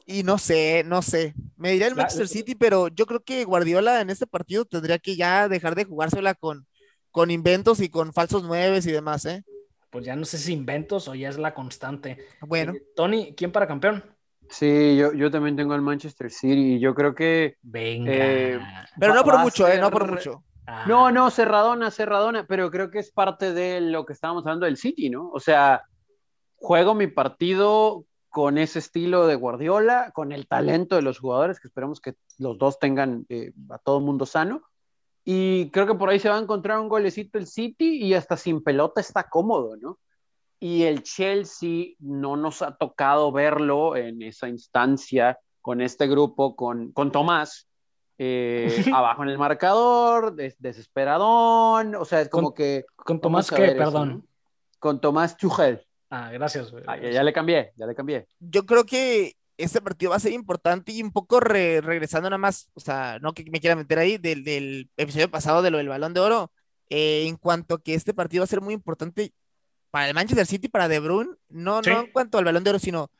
Y 0.06 0.24
no 0.24 0.38
sé, 0.38 0.84
no 0.86 1.02
sé. 1.02 1.34
Me 1.56 1.72
diría 1.72 1.88
el 1.88 1.96
La- 1.96 2.04
Manchester 2.04 2.28
City, 2.28 2.56
pero 2.56 2.88
yo 2.90 3.06
creo 3.06 3.22
que 3.22 3.44
Guardiola 3.46 4.02
en 4.02 4.10
este 4.10 4.28
partido 4.28 4.66
tendría 4.66 5.00
que 5.00 5.16
ya 5.16 5.48
dejar 5.48 5.76
de 5.76 5.86
jugársela 5.86 6.34
con, 6.34 6.66
con 7.12 7.32
inventos 7.32 7.80
y 7.80 7.90
con 7.90 8.12
falsos 8.14 8.44
nueves 8.44 8.86
y 8.88 8.92
demás, 8.92 9.26
¿eh? 9.26 9.44
Pues 9.92 10.06
ya 10.06 10.16
no 10.16 10.26
sé 10.26 10.38
si 10.38 10.54
inventos 10.54 11.08
o 11.08 11.16
ya 11.16 11.30
es 11.30 11.38
la 11.38 11.54
constante. 11.54 12.18
Bueno, 12.42 12.74
Eh, 12.74 12.84
Tony, 12.96 13.34
¿quién 13.36 13.52
para 13.52 13.68
campeón? 13.68 14.04
Sí, 14.50 14.98
yo, 14.98 15.14
yo 15.14 15.30
también 15.30 15.56
tengo 15.56 15.74
al 15.74 15.82
Manchester 15.82 16.32
City 16.32 16.76
y 16.76 16.80
yo 16.80 16.96
creo 16.96 17.14
que... 17.14 17.56
Venga. 17.62 18.12
Eh, 18.12 18.60
pero 19.00 19.14
no 19.14 19.24
por 19.24 19.38
mucho, 19.40 19.68
¿eh? 19.68 19.80
No 19.80 19.92
por 19.92 20.10
mucho. 20.10 20.44
Ah, 20.72 20.86
No, 20.88 21.12
no, 21.12 21.32
cerradona, 21.32 21.90
cerradona, 21.90 22.46
pero 22.46 22.70
creo 22.70 22.92
que 22.92 23.00
es 23.00 23.12
parte 23.12 23.54
de 23.54 23.82
lo 23.82 24.06
que 24.06 24.14
estábamos 24.14 24.46
hablando 24.46 24.66
del 24.66 24.78
City, 24.78 25.10
¿no? 25.10 25.30
O 25.32 25.40
sea, 25.40 25.84
juego 26.56 26.94
mi 26.94 27.08
partido 27.08 28.06
con 28.30 28.60
ese 28.60 28.78
estilo 28.80 29.26
de 29.26 29.36
Guardiola, 29.36 30.12
con 30.14 30.32
el 30.32 30.48
talento 30.48 30.96
de 30.96 31.02
los 31.02 31.18
jugadores, 31.20 31.60
que 31.60 31.68
esperemos 31.68 32.00
que 32.00 32.16
los 32.38 32.60
dos 32.60 32.78
tengan 32.78 33.26
eh, 33.30 33.52
a 33.70 33.80
todo 33.80 34.00
mundo 34.00 34.28
sano. 34.28 34.62
Y 35.26 35.72
creo 35.72 35.88
que 35.88 35.96
por 35.96 36.10
ahí 36.10 36.20
se 36.20 36.30
va 36.30 36.38
a 36.38 36.42
encontrar 36.42 36.80
un 36.80 36.90
golecito 36.90 37.40
el 37.40 37.48
City 37.48 38.04
y 38.04 38.14
hasta 38.14 38.38
sin 38.38 38.64
pelota 38.64 39.02
está 39.02 39.24
cómodo, 39.24 39.76
¿no? 39.78 40.00
Y 40.60 40.84
el 40.84 41.02
Chelsea 41.04 41.96
no 42.00 42.38
nos 42.38 42.62
ha 42.62 42.76
tocado 42.78 43.32
verlo 43.32 43.96
en 43.96 44.22
esa 44.22 44.48
instancia 44.48 45.40
con 45.62 45.82
este 45.82 46.08
grupo, 46.08 46.56
con, 46.56 46.92
con 46.92 47.12
Tomás, 47.12 47.69
eh, 48.20 48.86
abajo 48.94 49.24
en 49.24 49.30
el 49.30 49.38
marcador, 49.40 50.36
des- 50.36 50.56
desesperadón, 50.60 51.96
o 51.96 52.06
sea, 52.06 52.22
es 52.22 52.30
como 52.30 52.50
Con- 52.50 52.54
que... 52.56 52.86
¿Con 52.96 53.20
Tomás 53.22 53.50
qué? 53.50 53.66
eso, 53.66 53.78
Perdón. 53.78 54.10
¿no? 54.10 54.24
Con 54.78 55.02
Tomás 55.02 55.36
Tuchel. 55.38 55.84
Ah, 56.12 56.30
gracias. 56.32 56.72
Ah, 56.88 56.98
ya, 56.98 57.10
ya 57.12 57.24
le 57.24 57.34
cambié, 57.34 57.72
ya 57.76 57.86
le 57.88 57.96
cambié. 57.96 58.28
Yo 58.40 58.66
creo 58.66 58.86
que 58.86 59.36
este 59.58 59.82
partido 59.82 60.12
va 60.12 60.18
a 60.18 60.20
ser 60.22 60.32
importante 60.34 60.92
y 60.92 61.02
un 61.02 61.12
poco 61.12 61.40
re- 61.40 61.82
regresando 61.82 62.30
nada 62.30 62.38
más, 62.38 62.70
o 62.74 62.80
sea, 62.80 63.18
no 63.22 63.34
que 63.34 63.44
me 63.50 63.60
quiera 63.60 63.76
meter 63.76 64.00
ahí, 64.00 64.18
del, 64.18 64.44
del 64.44 64.90
episodio 64.98 65.30
pasado 65.32 65.62
de 65.62 65.72
lo 65.72 65.78
del 65.78 65.90
Balón 65.90 66.14
de 66.14 66.20
Oro, 66.20 66.52
eh, 66.90 67.26
en 67.28 67.36
cuanto 67.36 67.76
a 67.76 67.82
que 67.82 67.94
este 67.94 68.14
partido 68.14 68.42
va 68.42 68.46
a 68.46 68.48
ser 68.48 68.62
muy 68.62 68.74
importante 68.74 69.34
para 69.92 70.08
el 70.08 70.14
Manchester 70.14 70.46
City, 70.46 70.68
para 70.70 70.88
De 70.88 71.00
Bruyne, 71.00 71.32
no, 71.50 71.84
Sí. 71.84 71.90
no 71.90 72.00
en 72.02 72.12
cuanto 72.12 72.38
al 72.38 72.46
Balón 72.46 72.64
de 72.64 72.70
Oro, 72.72 72.80
sino 72.80 73.12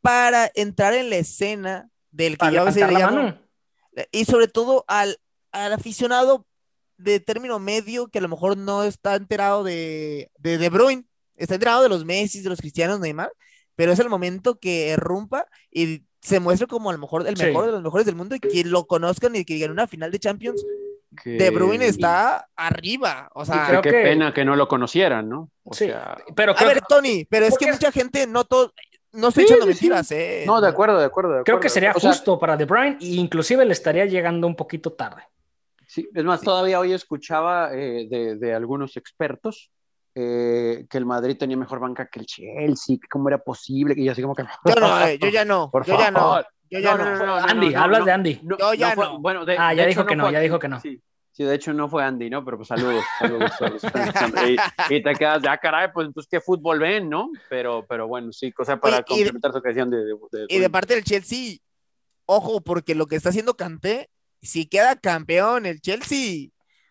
para 0.00 0.50
entrar 0.54 0.94
en 0.94 1.10
la 1.10 1.16
escena 1.16 1.88
del 2.10 2.32
que 2.34 2.38
Para 2.38 2.52
yo 2.52 2.60
a 2.62 2.64
veces 2.64 2.86
le 2.86 2.92
la 2.92 2.98
llamo, 2.98 3.16
mano. 3.16 3.38
Y 4.12 4.24
sobre 4.24 4.48
todo 4.48 4.84
al, 4.88 5.18
al 5.52 5.72
aficionado 5.72 6.46
de 6.96 7.20
término 7.20 7.58
medio 7.58 8.08
que 8.08 8.18
a 8.18 8.22
lo 8.22 8.28
mejor 8.28 8.56
no 8.56 8.84
está 8.84 9.14
enterado 9.16 9.64
de, 9.64 10.30
de 10.38 10.58
De 10.58 10.68
Bruyne, 10.68 11.04
está 11.36 11.54
enterado 11.54 11.82
de 11.82 11.88
los 11.88 12.04
Messi, 12.04 12.40
de 12.40 12.48
los 12.50 12.60
Cristianos, 12.60 13.00
Neymar, 13.00 13.32
pero 13.76 13.92
es 13.92 13.98
el 13.98 14.08
momento 14.08 14.58
que 14.60 14.88
irrumpa 14.92 15.46
y 15.70 16.04
se 16.20 16.40
muestre 16.40 16.66
como 16.66 16.90
a 16.90 16.92
lo 16.92 16.98
mejor 16.98 17.26
el 17.26 17.36
Sí. 17.36 17.44
mejor 17.46 17.66
de 17.66 17.72
los 17.72 17.82
mejores 17.82 18.06
del 18.06 18.14
mundo 18.14 18.34
y 18.36 18.40
que 18.40 18.64
lo 18.64 18.86
conozcan 18.86 19.34
y 19.36 19.44
que 19.44 19.54
digan 19.54 19.70
una 19.72 19.86
final 19.86 20.10
de 20.10 20.18
Champions, 20.20 20.64
Que- 21.22 21.30
De 21.30 21.50
Bruyne 21.50 21.86
está 21.86 22.48
arriba, 22.56 23.28
o 23.34 23.44
sea, 23.44 23.66
creo 23.68 23.82
qué 23.82 23.90
que- 23.90 24.02
pena 24.02 24.34
que 24.34 24.44
no 24.44 24.56
lo 24.56 24.66
conocieran, 24.66 25.28
¿no? 25.28 25.48
O 25.62 25.72
Sí, 25.72 25.84
sea, 25.86 26.16
pero 26.34 26.52
a 26.52 26.54
creo, 26.56 26.68
ver, 26.70 26.80
Tony, 26.88 27.24
pero 27.30 27.46
es 27.46 27.56
que 27.56 27.70
mucha 27.70 27.92
gente 27.92 28.26
no 28.26 28.44
todo, 28.44 28.72
no 29.14 29.28
estoy 29.28 29.44
Sí, 29.46 29.52
echando 29.54 29.66
sí, 29.66 29.72
sí. 29.72 29.84
mentiras, 29.84 30.10
eh. 30.12 30.44
no, 30.46 30.60
de 30.60 30.68
acuerdo, 30.68 30.98
de 30.98 31.04
acuerdo. 31.06 31.32
de 31.38 31.42
creo 31.44 31.58
que 31.60 31.68
sería 31.68 31.92
O 31.94 32.00
sea, 32.00 32.10
justo 32.10 32.38
para 32.38 32.56
De 32.56 32.64
Bruyne 32.66 32.98
e 33.00 33.06
inclusive 33.14 33.64
le 33.64 33.72
estaría 33.72 34.04
llegando 34.06 34.46
un 34.46 34.54
poquito 34.56 34.92
tarde. 34.92 35.22
Sí, 35.86 36.08
es 36.14 36.24
más, 36.24 36.40
todavía 36.40 36.80
hoy 36.80 36.92
escuchaba 36.92 37.70
eh, 37.72 38.06
de, 38.10 38.36
de 38.36 38.54
algunos 38.54 38.96
expertos 38.96 39.70
eh, 40.14 40.86
que 40.88 40.98
el 40.98 41.06
Madrid 41.06 41.36
tenía 41.38 41.56
mejor 41.56 41.80
banca 41.80 42.06
que 42.08 42.20
el 42.20 42.26
Chelsea, 42.26 42.96
que 43.00 43.08
cómo 43.08 43.28
era 43.28 43.38
posible, 43.38 43.94
y 43.96 44.08
así 44.08 44.22
como 44.22 44.34
que... 44.34 44.44
Yo 44.64 44.74
no, 44.76 45.00
eh, 45.06 45.18
yo 45.20 45.28
ya 45.28 45.44
no, 45.44 45.70
Por 45.70 45.84
yo 45.84 45.98
ya 45.98 46.10
no, 46.10 46.18
favor. 46.20 46.46
yo 46.70 46.78
ya 46.78 46.96
No, 46.96 46.98
no. 46.98 47.04
no, 47.04 47.10
no, 47.18 47.26
no, 47.26 47.26
no, 47.40 47.46
Andy, 47.46 47.74
hablas 47.74 48.04
de 48.04 48.12
Andy. 48.12 48.40
no, 48.42 48.56
Yo 48.58 48.74
ya 48.74 48.92
fue- 48.92 49.04
no. 49.06 49.18
Bueno, 49.20 49.44
de, 49.44 49.56
Ah, 49.58 49.74
ya 49.74 49.82
de 49.82 49.88
dijo 49.88 50.00
hecho 50.02 50.08
que 50.08 50.16
no, 50.16 50.24
fue 50.24 50.32
ya 50.32 50.40
dijo 50.40 50.58
que 50.58 50.68
no. 50.68 50.80
Sí, 50.80 51.00
sí, 51.34 51.44
de 51.44 51.54
hecho 51.54 51.72
no 51.74 51.88
fue 51.88 52.02
Andy, 52.04 52.30
¿no? 52.30 52.44
Pero 52.44 52.56
pues 52.56 52.68
saludos, 52.68 53.04
saludos. 53.18 53.50
escuchando. 53.82 54.48
y, 54.48 54.56
y 54.88 55.02
te 55.02 55.12
quedas, 55.14 55.42
ya 55.42 55.58
caray, 55.58 55.88
pues 55.92 56.06
entonces 56.06 56.28
qué 56.30 56.40
fútbol 56.40 56.78
ven, 56.78 57.10
¿no? 57.10 57.30
Pero, 57.50 57.84
pero 57.88 58.06
bueno, 58.08 58.32
sí, 58.32 58.50
cosa 58.52 58.78
para 58.78 58.96
Oye, 58.96 59.02
de- 59.02 59.04
complementar 59.04 59.52
su 59.52 59.60
creación 59.60 59.90
de, 59.90 59.98
de, 59.98 60.14
de- 60.32 60.46
Y 60.48 60.58
de 60.60 60.70
parte 60.70 60.94
del 60.94 61.04
Chelsea, 61.04 61.58
ojo, 62.26 62.60
porque 62.62 62.94
lo 62.94 63.06
que 63.06 63.16
está 63.16 63.28
haciendo 63.30 63.54
Kanté, 63.54 64.08
si 64.40 64.66
queda 64.66 64.96
campeón 64.96 65.66
el 65.66 65.80
Chelsea, 65.80 66.48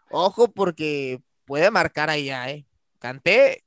ojo, 0.10 0.52
porque 0.52 1.22
puede 1.46 1.72
marcar 1.72 2.10
allá, 2.10 2.50
¿eh? 2.50 2.66
Kanté, 3.00 3.64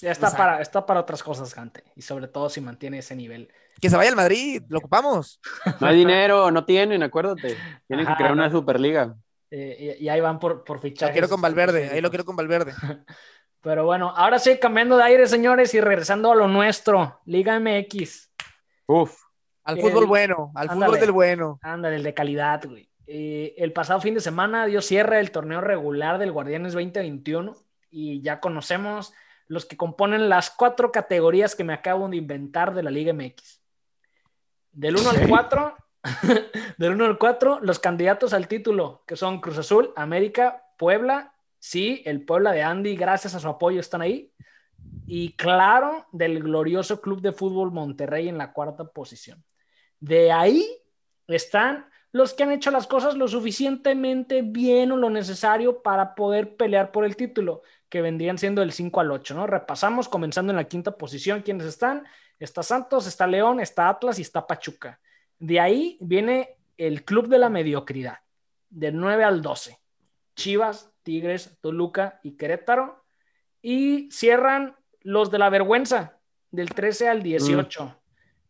Ya 0.00 0.10
está 0.12 0.28
o 0.28 0.30
sea, 0.30 0.38
para, 0.38 0.60
está 0.62 0.86
para 0.86 1.00
otras 1.00 1.22
cosas, 1.22 1.54
Gante. 1.54 1.84
Y 1.96 2.02
sobre 2.02 2.26
todo 2.28 2.48
si 2.48 2.60
mantiene 2.60 2.98
ese 2.98 3.14
nivel. 3.14 3.48
que 3.80 3.90
se 3.90 3.96
vaya 3.96 4.10
al 4.10 4.16
Madrid, 4.16 4.62
lo 4.68 4.78
ocupamos. 4.78 5.40
No 5.80 5.86
hay 5.86 5.96
dinero, 5.96 6.50
no 6.50 6.64
tienen, 6.64 7.02
acuérdate. 7.02 7.56
Tienen 7.86 8.06
Ajá, 8.06 8.14
que 8.16 8.22
crear 8.22 8.36
no. 8.36 8.42
una 8.42 8.50
superliga. 8.50 9.14
Eh, 9.56 9.98
y, 10.00 10.04
y 10.04 10.08
ahí 10.08 10.20
van 10.20 10.40
por, 10.40 10.64
por 10.64 10.78
Lo 10.78 10.82
fichajes. 10.82 11.12
quiero 11.12 11.28
con 11.28 11.40
Valverde, 11.40 11.90
ahí 11.90 12.00
lo 12.00 12.08
quiero 12.10 12.24
con 12.24 12.34
Valverde. 12.34 12.72
Pero 13.60 13.84
bueno, 13.84 14.12
ahora 14.16 14.38
sí, 14.40 14.58
cambiando 14.58 14.96
de 14.96 15.04
aire, 15.04 15.26
señores, 15.28 15.72
y 15.74 15.80
regresando 15.80 16.32
a 16.32 16.34
lo 16.34 16.48
nuestro, 16.48 17.20
Liga 17.24 17.58
MX. 17.60 18.32
Uf, 18.86 19.16
Al 19.62 19.76
El- 19.78 19.82
fútbol 19.82 20.06
bueno, 20.06 20.50
al 20.56 20.70
ándale. 20.70 20.86
fútbol 20.90 21.00
del 21.00 21.12
bueno. 21.12 21.58
Ándale, 21.62 21.96
el 21.96 22.02
de 22.02 22.14
calidad, 22.14 22.64
güey. 22.66 22.90
Eh, 23.06 23.54
el 23.58 23.72
pasado 23.72 24.00
fin 24.00 24.14
de 24.14 24.20
semana 24.20 24.66
dio 24.66 24.80
cierre 24.82 25.20
el 25.20 25.30
torneo 25.30 25.60
regular 25.60 26.18
del 26.18 26.32
Guardianes 26.32 26.72
2021 26.72 27.54
y 27.90 28.22
ya 28.22 28.40
conocemos 28.40 29.12
los 29.46 29.66
que 29.66 29.76
componen 29.76 30.28
las 30.28 30.50
cuatro 30.50 30.90
categorías 30.90 31.54
que 31.54 31.64
me 31.64 31.74
acabo 31.74 32.08
de 32.08 32.16
inventar 32.16 32.74
de 32.74 32.82
la 32.82 32.90
Liga 32.90 33.12
MX. 33.12 33.60
Del 34.72 34.96
1 34.96 35.10
al 35.10 35.16
Ok. 35.22 35.28
4, 35.28 35.76
del 36.78 36.92
1 36.92 37.04
al 37.04 37.18
4, 37.18 37.60
los 37.62 37.78
candidatos 37.78 38.32
al 38.32 38.48
título, 38.48 39.02
que 39.06 39.16
son 39.16 39.40
Cruz 39.40 39.58
Azul, 39.58 39.92
América, 39.96 40.64
Puebla, 40.78 41.34
sí, 41.58 42.02
el 42.04 42.24
Puebla 42.24 42.52
de 42.52 42.62
Andy, 42.62 42.96
gracias 42.96 43.34
a 43.34 43.40
su 43.40 43.48
apoyo 43.48 43.80
están 43.80 44.02
ahí. 44.02 44.32
Y 45.06 45.32
claro, 45.32 46.06
del 46.12 46.42
glorioso 46.42 47.00
Club 47.00 47.20
de 47.20 47.32
Fútbol 47.32 47.72
Monterrey 47.72 48.28
en 48.28 48.38
la 48.38 48.52
cuarta 48.52 48.84
posición. 48.84 49.42
De 49.98 50.30
ahí 50.30 50.66
están 51.26 51.86
los 52.12 52.32
que 52.32 52.44
han 52.44 52.52
hecho 52.52 52.70
las 52.70 52.86
cosas 52.86 53.16
lo 53.16 53.26
suficientemente 53.26 54.42
bien 54.42 54.92
o 54.92 54.96
lo 54.96 55.10
necesario 55.10 55.82
para 55.82 56.14
poder 56.14 56.56
pelear 56.56 56.92
por 56.92 57.04
el 57.04 57.16
título, 57.16 57.62
que 57.88 58.02
vendrían 58.02 58.38
siendo 58.38 58.62
el 58.62 58.72
5 58.72 59.00
al 59.00 59.10
8, 59.10 59.34
¿no? 59.34 59.46
Repasamos 59.46 60.08
comenzando 60.08 60.52
en 60.52 60.56
la 60.56 60.64
quinta 60.64 60.96
posición 60.96 61.42
quiénes 61.42 61.66
están. 61.66 62.04
Está 62.38 62.62
Santos, 62.62 63.06
está 63.06 63.26
León, 63.26 63.58
está 63.58 63.88
Atlas 63.88 64.18
y 64.18 64.22
está 64.22 64.46
Pachuca. 64.46 65.00
De 65.44 65.60
ahí 65.60 65.98
viene 66.00 66.56
el 66.78 67.04
club 67.04 67.28
de 67.28 67.36
la 67.36 67.50
mediocridad, 67.50 68.20
del 68.70 68.96
9 68.96 69.24
al 69.24 69.42
12. 69.42 69.78
Chivas, 70.34 70.90
Tigres, 71.02 71.58
Toluca 71.60 72.18
y 72.22 72.38
Querétaro. 72.38 73.04
Y 73.60 74.10
cierran 74.10 74.74
los 75.02 75.30
de 75.30 75.38
la 75.38 75.50
vergüenza, 75.50 76.18
del 76.50 76.70
13 76.70 77.10
al 77.10 77.22
18. 77.22 77.84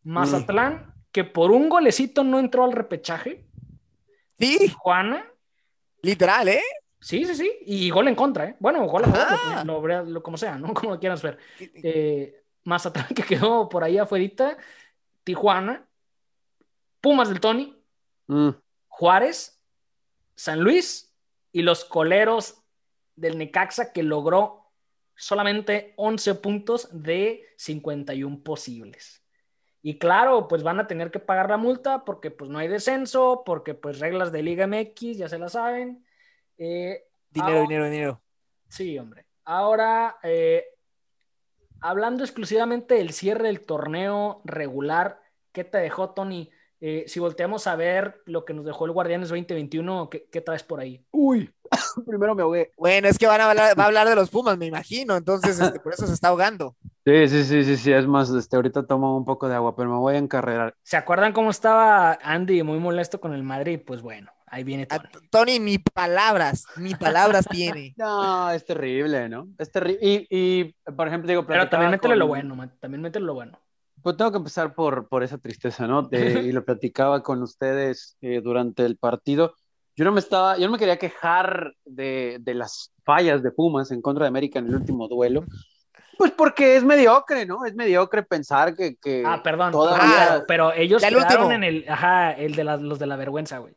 Mm. 0.05 0.13
Mazatlán, 0.13 0.95
que 1.11 1.25
por 1.25 1.51
un 1.51 1.69
golecito 1.69 2.23
no 2.23 2.39
entró 2.39 2.63
al 2.63 2.71
repechaje. 2.71 3.45
Sí. 4.39 4.73
Juana. 4.79 5.27
Literal, 6.01 6.47
¿eh? 6.47 6.63
Sí, 7.01 7.25
sí, 7.25 7.35
sí. 7.35 7.53
Y 7.67 7.91
gol 7.91 8.07
en 8.07 8.15
contra, 8.15 8.51
¿eh? 8.51 8.57
Bueno, 8.61 8.87
gol 8.87 9.03
a 9.03 9.09
favor, 9.09 10.07
lo, 10.07 10.23
como 10.23 10.37
sea, 10.37 10.59
¿no? 10.59 10.73
Como 10.75 10.93
lo 10.93 11.01
quieras 11.01 11.21
ver. 11.23 11.39
Eh, 11.59 12.45
Mazatlán, 12.63 13.09
que 13.09 13.25
quedó 13.25 13.69
por 13.69 13.83
ahí 13.83 13.99
afuera. 13.99 14.57
Tijuana. 15.25 15.89
Pumas 17.05 17.29
del 17.29 17.39
Tony. 17.39 17.79
Mm. 18.29 18.49
Juárez. 18.89 19.63
San 20.35 20.61
Luis. 20.61 21.15
Y 21.53 21.61
los 21.61 21.85
coleros 21.85 22.65
del 23.15 23.37
Necaxa, 23.37 23.93
que 23.93 24.03
logró 24.03 24.73
solamente 25.15 25.93
11 25.97 26.35
puntos 26.37 26.89
de 26.91 27.45
51 27.59 28.43
posibles. 28.43 29.23
Y 29.83 29.99
claro, 29.99 30.49
pues 30.49 30.63
van 30.63 30.81
a 30.81 30.87
tener 30.87 31.11
que 31.11 31.19
pagar 31.19 31.51
la 31.51 31.59
multa 31.59 32.07
porque 32.07 32.31
pues 32.31 32.51
no 32.51 32.59
hay 32.59 32.69
descenso, 32.69 33.43
porque 33.45 33.75
pues 33.75 34.01
reglas 34.01 34.33
de 34.33 34.43
Liga 34.43 34.67
MX, 34.67 35.19
ya 35.19 35.29
se 35.29 35.39
la 35.39 35.51
saben. 35.51 36.07
Eh, 36.57 37.05
dinero, 37.29 37.61
dinero, 37.61 37.85
dinero. 37.85 38.23
Sí, 38.67 38.99
hombre. 38.99 39.27
Ahora, 39.45 40.17
eh, 40.23 40.65
hablando 41.83 42.25
exclusivamente 42.25 42.95
del 42.95 43.13
cierre 43.13 43.49
del 43.49 43.61
torneo 43.61 44.41
regular, 44.47 45.21
¿qué 45.53 45.65
te 45.65 45.77
dejó, 45.77 46.15
Tony? 46.15 46.51
Eh, 46.87 47.05
si 47.07 47.19
volteamos 47.19 47.67
a 47.67 47.77
ver 47.77 48.21
lo 48.27 48.45
que 48.45 48.53
nos 48.53 48.67
dejó 48.67 48.85
el 48.85 48.93
Guardianes 48.93 49.31
2021, 49.31 50.11
¿qué, 50.11 50.29
qué 50.31 50.43
traes 50.43 50.63
por 50.63 50.81
ahí? 50.81 51.03
Uy, 51.13 51.51
primero 52.07 52.35
me 52.35 52.43
ahogué. 52.43 52.73
Bueno, 52.77 53.09
es 53.09 53.17
que 53.17 53.27
van 53.27 53.41
a 53.41 53.49
hablar, 53.49 53.79
va 53.79 53.85
a 53.85 53.87
hablar 53.87 54.07
de 54.07 54.15
los 54.15 54.29
Pumas, 54.29 54.59
me 54.59 54.67
imagino, 54.67 55.17
entonces 55.17 55.59
este, 55.59 55.81
por 55.81 55.95
eso 55.95 56.07
se 56.07 56.13
está 56.13 56.29
ahogando. 56.29 56.77
Sí, 57.07 57.29
sí, 57.29 57.45
sí, 57.45 57.65
sí, 57.65 57.77
sí, 57.77 57.93
es 57.93 58.07
más, 58.07 58.31
este, 58.31 58.57
ahorita 58.57 58.87
tomo 58.87 59.15
un 59.15 59.27
poco 59.27 59.47
de 59.47 59.55
agua, 59.55 59.77
pero 59.77 59.91
me 59.91 59.97
voy 59.97 60.15
a 60.15 60.19
encarrerar. 60.19 60.75
¿Se 60.83 60.97
acuerdan 60.97 61.35
cómo 61.35 61.51
estaba 61.51 62.19
Andy 62.23 62.63
muy 62.63 62.79
molesto 62.79 63.21
con 63.21 63.35
el 63.35 63.43
Madrid? 63.43 63.79
Pues 63.85 64.01
bueno, 64.01 64.33
Ahí 64.47 64.63
viene 64.63 64.87
Tony. 64.87 65.09
Tony, 65.31 65.59
ni 65.59 65.79
palabras, 65.79 66.65
ni 66.77 66.95
palabras 66.95 67.45
tiene. 67.51 67.93
No, 67.99 68.51
es 68.53 68.65
terrible, 68.65 69.29
¿no? 69.29 69.49
Es 69.59 69.71
terrible. 69.73 69.99
Y, 70.31 70.75
por 70.97 71.09
ejemplo, 71.09 71.29
digo, 71.29 71.45
pero 71.45 71.69
también 71.69 71.91
métele 71.91 72.15
lo 72.15 72.29
bueno, 72.29 72.57
también 72.79 73.03
métele 73.03 73.27
lo 73.27 73.35
bueno. 73.35 73.59
Pues 74.05 74.19
tengo 74.19 74.33
que 74.33 74.37
empezar 74.37 74.75
por, 74.75 75.09
por 75.09 75.23
esa 75.23 75.39
tristeza, 75.39 75.87
¿no? 75.87 76.11
y 76.13 76.13
lo 76.53 76.63
platicaba 76.63 77.23
con 77.23 77.43
ustedes 77.43 78.19
eh, 78.21 78.43
durante 78.45 78.85
el 78.85 78.99
partido. 78.99 79.55
Yo 79.97 80.05
no 80.05 80.13
me 80.13 80.21
estaba, 80.21 80.59
yo 80.59 80.67
no 80.67 80.73
me 80.73 80.79
quería 80.79 80.99
quejar 80.99 81.73
de, 81.87 82.37
de 82.39 82.53
las 82.53 82.93
fallas 83.03 83.43
de 83.43 83.51
Pumas 83.51 83.91
en 83.93 84.03
contra 84.03 84.25
de 84.25 84.29
América 84.29 84.59
en 84.59 84.67
el 84.67 84.75
último 84.75 85.09
duelo. 85.09 85.47
Pues 86.19 86.33
porque 86.33 86.77
es 86.77 86.85
mediocre, 86.85 87.47
¿no? 87.47 87.65
Es 87.65 87.75
mediocre 87.75 88.23
pensar 88.23 88.77
que. 88.77 88.97
que 88.97 89.23
ah, 89.27 89.43
perdón. 89.43 89.73
Todavía... 89.73 90.45
pero 90.47 90.75
ellos 90.75 91.03
quedaron 91.03 91.53
en 91.53 91.65
el, 91.65 91.87
ajá, 91.89 92.33
el 92.33 92.55
de 92.55 92.65
los 92.65 92.99
de 92.99 93.07
la 93.07 93.17
vergüenza, 93.17 93.57
güey. 93.57 93.75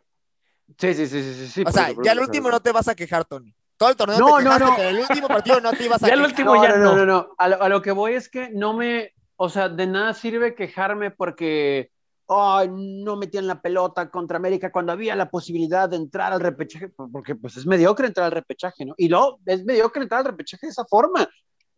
Sí, 0.78 0.93
sí, 0.93 1.07
sí, 1.07 1.23
sí, 1.23 1.47
sí. 1.47 1.63
O 1.65 1.71
sea, 1.71 1.91
ya 2.03 2.11
el 2.11 2.19
último 2.19 2.51
no 2.51 2.59
te 2.59 2.73
vas 2.73 2.89
a 2.89 2.95
quejar, 2.95 3.23
Tony. 3.23 3.55
Todo 3.78 3.91
el 3.91 3.95
torneo 3.95 4.19
no, 4.19 4.36
te 4.36 4.43
quejaste, 4.43 4.65
no, 4.65 4.69
no. 4.71 4.75
pero 4.75 4.89
el 4.89 4.99
último 4.99 5.28
partido 5.30 5.61
no 5.61 5.71
te 5.71 5.86
ibas 5.86 6.03
a 6.03 6.07
ya 6.07 6.13
quejar. 6.13 6.25
el 6.25 6.32
último 6.32 6.61
ya 6.61 6.75
no. 6.75 6.84
No, 6.84 6.95
no, 6.97 7.05
no. 7.05 7.36
A 7.38 7.47
lo, 7.47 7.63
a 7.63 7.69
lo, 7.69 7.82
que 7.82 7.91
voy 7.91 8.15
es 8.15 8.28
que 8.28 8.49
no 8.49 8.73
me, 8.73 9.13
o 9.38 9.49
sea, 9.49 9.69
de 9.69 9.88
nada 9.88 10.13
sirve 10.13 10.55
quejarme 10.55 11.11
porque, 11.11 11.91
oh, 12.25 12.63
no 12.67 13.15
metían 13.15 13.47
la 13.47 13.61
pelota 13.61 14.09
contra 14.09 14.38
América 14.38 14.71
cuando 14.71 14.91
había 14.91 15.15
la 15.15 15.29
posibilidad 15.29 15.88
de 15.88 15.97
entrar 15.97 16.33
al 16.33 16.41
repechaje, 16.41 16.89
porque 16.89 17.35
pues 17.35 17.55
es 17.55 17.65
mediocre 17.65 18.07
entrar 18.07 18.25
al 18.25 18.31
repechaje, 18.31 18.85
¿no? 18.85 18.93
Y 18.97 19.07
no, 19.07 19.38
es 19.45 19.63
mediocre 19.63 20.03
entrar 20.03 20.19
al 20.19 20.25
repechaje 20.25 20.65
de 20.65 20.71
esa 20.71 20.85
forma. 20.85 21.29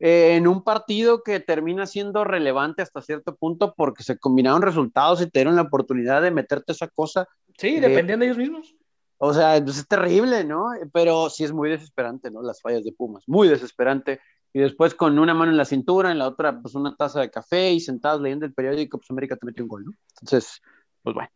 Eh, 0.01 0.38
en 0.38 0.47
un 0.47 0.64
partido 0.64 1.24
que 1.24 1.41
termina 1.41 1.86
siendo 1.86 2.24
relevante 2.24 2.82
hasta 2.82 3.01
cierto 3.01 3.36
punto 3.36 3.74
porque 3.76 4.01
se 4.01 4.18
combinaron 4.18 4.62
resultados 4.62 5.22
y 5.22 5.30
te 5.30 5.39
dieron 5.39 5.57
la 5.57 5.64
oportunidad 5.64 6.22
de 6.22 6.32
meterte 6.32 6.72
esa 6.72 6.88
cosa. 6.88 7.28
Sí, 7.57 7.82
dependían 7.82 8.22
de 8.22 8.28
ellos 8.28 8.38
mismos. 8.38 8.76
O 9.18 9.34
sea, 9.34 9.62
pues 9.62 9.78
es 9.78 9.88
terrible, 9.88 10.45
¿no? 10.45 10.68
Pero 10.93 11.30
sí 11.30 11.43
es 11.43 11.51
muy 11.51 11.70
desesperante, 11.70 12.32
¿no? 12.32 12.41
Las 12.41 12.62
fallas 12.62 12.86
de 12.86 12.93
Pumas, 12.93 13.26
muy 13.28 13.49
desesperante. 13.49 14.22
Y 14.54 14.60
después 14.60 14.95
con 14.95 15.20
una 15.20 15.34
mano 15.34 15.52
en 15.52 15.58
la 15.58 15.66
cintura, 15.66 16.12
en 16.12 16.18
la 16.18 16.28
otra, 16.28 16.60
pues 16.62 16.76
una 16.76 16.95
taza 16.95 17.22
de 17.22 17.30
café 17.30 17.72
y 17.72 17.80
sentados 17.80 18.22
leyendo 18.22 18.45
el 18.45 18.54
periódico, 18.54 18.97
pues 18.97 19.10
América 19.12 19.36
te 19.36 19.45
metió 19.45 19.64
un 19.64 19.70
gol, 19.70 19.86
¿no? 19.86 19.93
Entonces, 20.22 20.62
pues 21.04 21.14
bueno. 21.14 21.30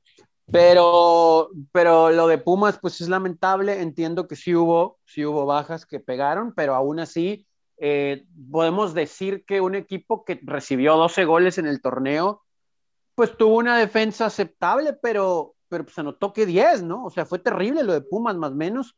Pero, 0.51 1.49
pero 1.71 2.11
lo 2.11 2.27
de 2.27 2.37
Pumas, 2.37 2.77
pues 2.79 2.99
es 3.01 3.09
lamentable. 3.09 3.81
Entiendo 3.81 4.27
que 4.27 4.35
sí 4.35 4.53
hubo, 4.55 4.99
sí 5.05 5.25
hubo 5.25 5.45
bajas 5.45 5.85
que 5.85 5.99
pegaron, 5.99 6.53
pero 6.53 6.75
aún 6.75 6.99
así 6.99 7.47
eh, 7.77 8.25
podemos 8.51 8.93
decir 8.93 9.45
que 9.45 9.61
un 9.61 9.75
equipo 9.75 10.25
que 10.25 10.39
recibió 10.43 10.97
12 10.97 11.25
goles 11.25 11.57
en 11.57 11.67
el 11.67 11.81
torneo, 11.81 12.43
pues 13.15 13.37
tuvo 13.37 13.57
una 13.57 13.77
defensa 13.77 14.25
aceptable, 14.25 14.93
pero 14.93 15.55
pero 15.73 15.85
pues 15.85 15.97
anotó 15.97 16.33
que 16.33 16.45
10, 16.45 16.83
¿no? 16.83 17.03
O 17.03 17.09
sea, 17.09 17.25
fue 17.25 17.39
terrible 17.39 17.81
lo 17.81 17.93
de 17.93 18.01
Pumas, 18.01 18.35
más 18.35 18.51
o 18.51 18.55
menos. 18.55 18.95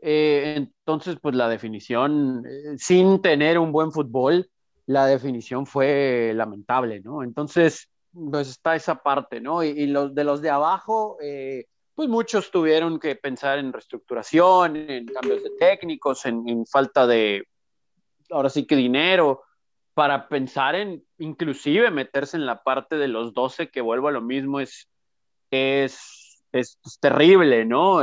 Eh, 0.00 0.54
entonces, 0.56 1.16
pues 1.20 1.34
la 1.34 1.48
definición, 1.48 2.44
eh, 2.46 2.76
sin 2.78 3.20
tener 3.20 3.58
un 3.58 3.72
buen 3.72 3.92
fútbol, 3.92 4.48
la 4.86 5.06
definición 5.06 5.66
fue 5.66 6.32
lamentable, 6.34 7.00
¿no? 7.00 7.22
Entonces, 7.22 7.88
pues 8.12 8.48
está 8.48 8.76
esa 8.76 9.02
parte, 9.02 9.40
¿no? 9.40 9.62
Y, 9.62 9.86
los 9.86 10.14
de 10.14 10.24
los 10.24 10.40
de 10.40 10.50
abajo, 10.50 11.18
eh, 11.20 11.66
pues 11.94 12.08
muchos 12.08 12.50
tuvieron 12.50 12.98
que 12.98 13.16
pensar 13.16 13.58
en 13.58 13.72
reestructuración, 13.72 14.76
en 14.76 15.06
cambios 15.06 15.42
de 15.42 15.50
técnicos, 15.58 16.24
en, 16.26 16.64
falta 16.66 17.06
de, 17.06 17.44
ahora 18.30 18.50
sí 18.50 18.66
que 18.66 18.76
dinero, 18.76 19.42
para 19.94 20.28
pensar 20.28 20.76
en 20.76 21.04
inclusive 21.18 21.90
meterse 21.90 22.36
en 22.36 22.46
la 22.46 22.62
parte 22.62 22.96
de 22.96 23.08
los 23.08 23.34
12, 23.34 23.68
que 23.70 23.80
vuelvo 23.80 24.08
a 24.08 24.12
lo 24.12 24.22
mismo, 24.22 24.60
es, 24.60 24.88
es 25.50 26.18
es, 26.52 26.78
terrible, 27.00 27.64
¿no? 27.64 28.02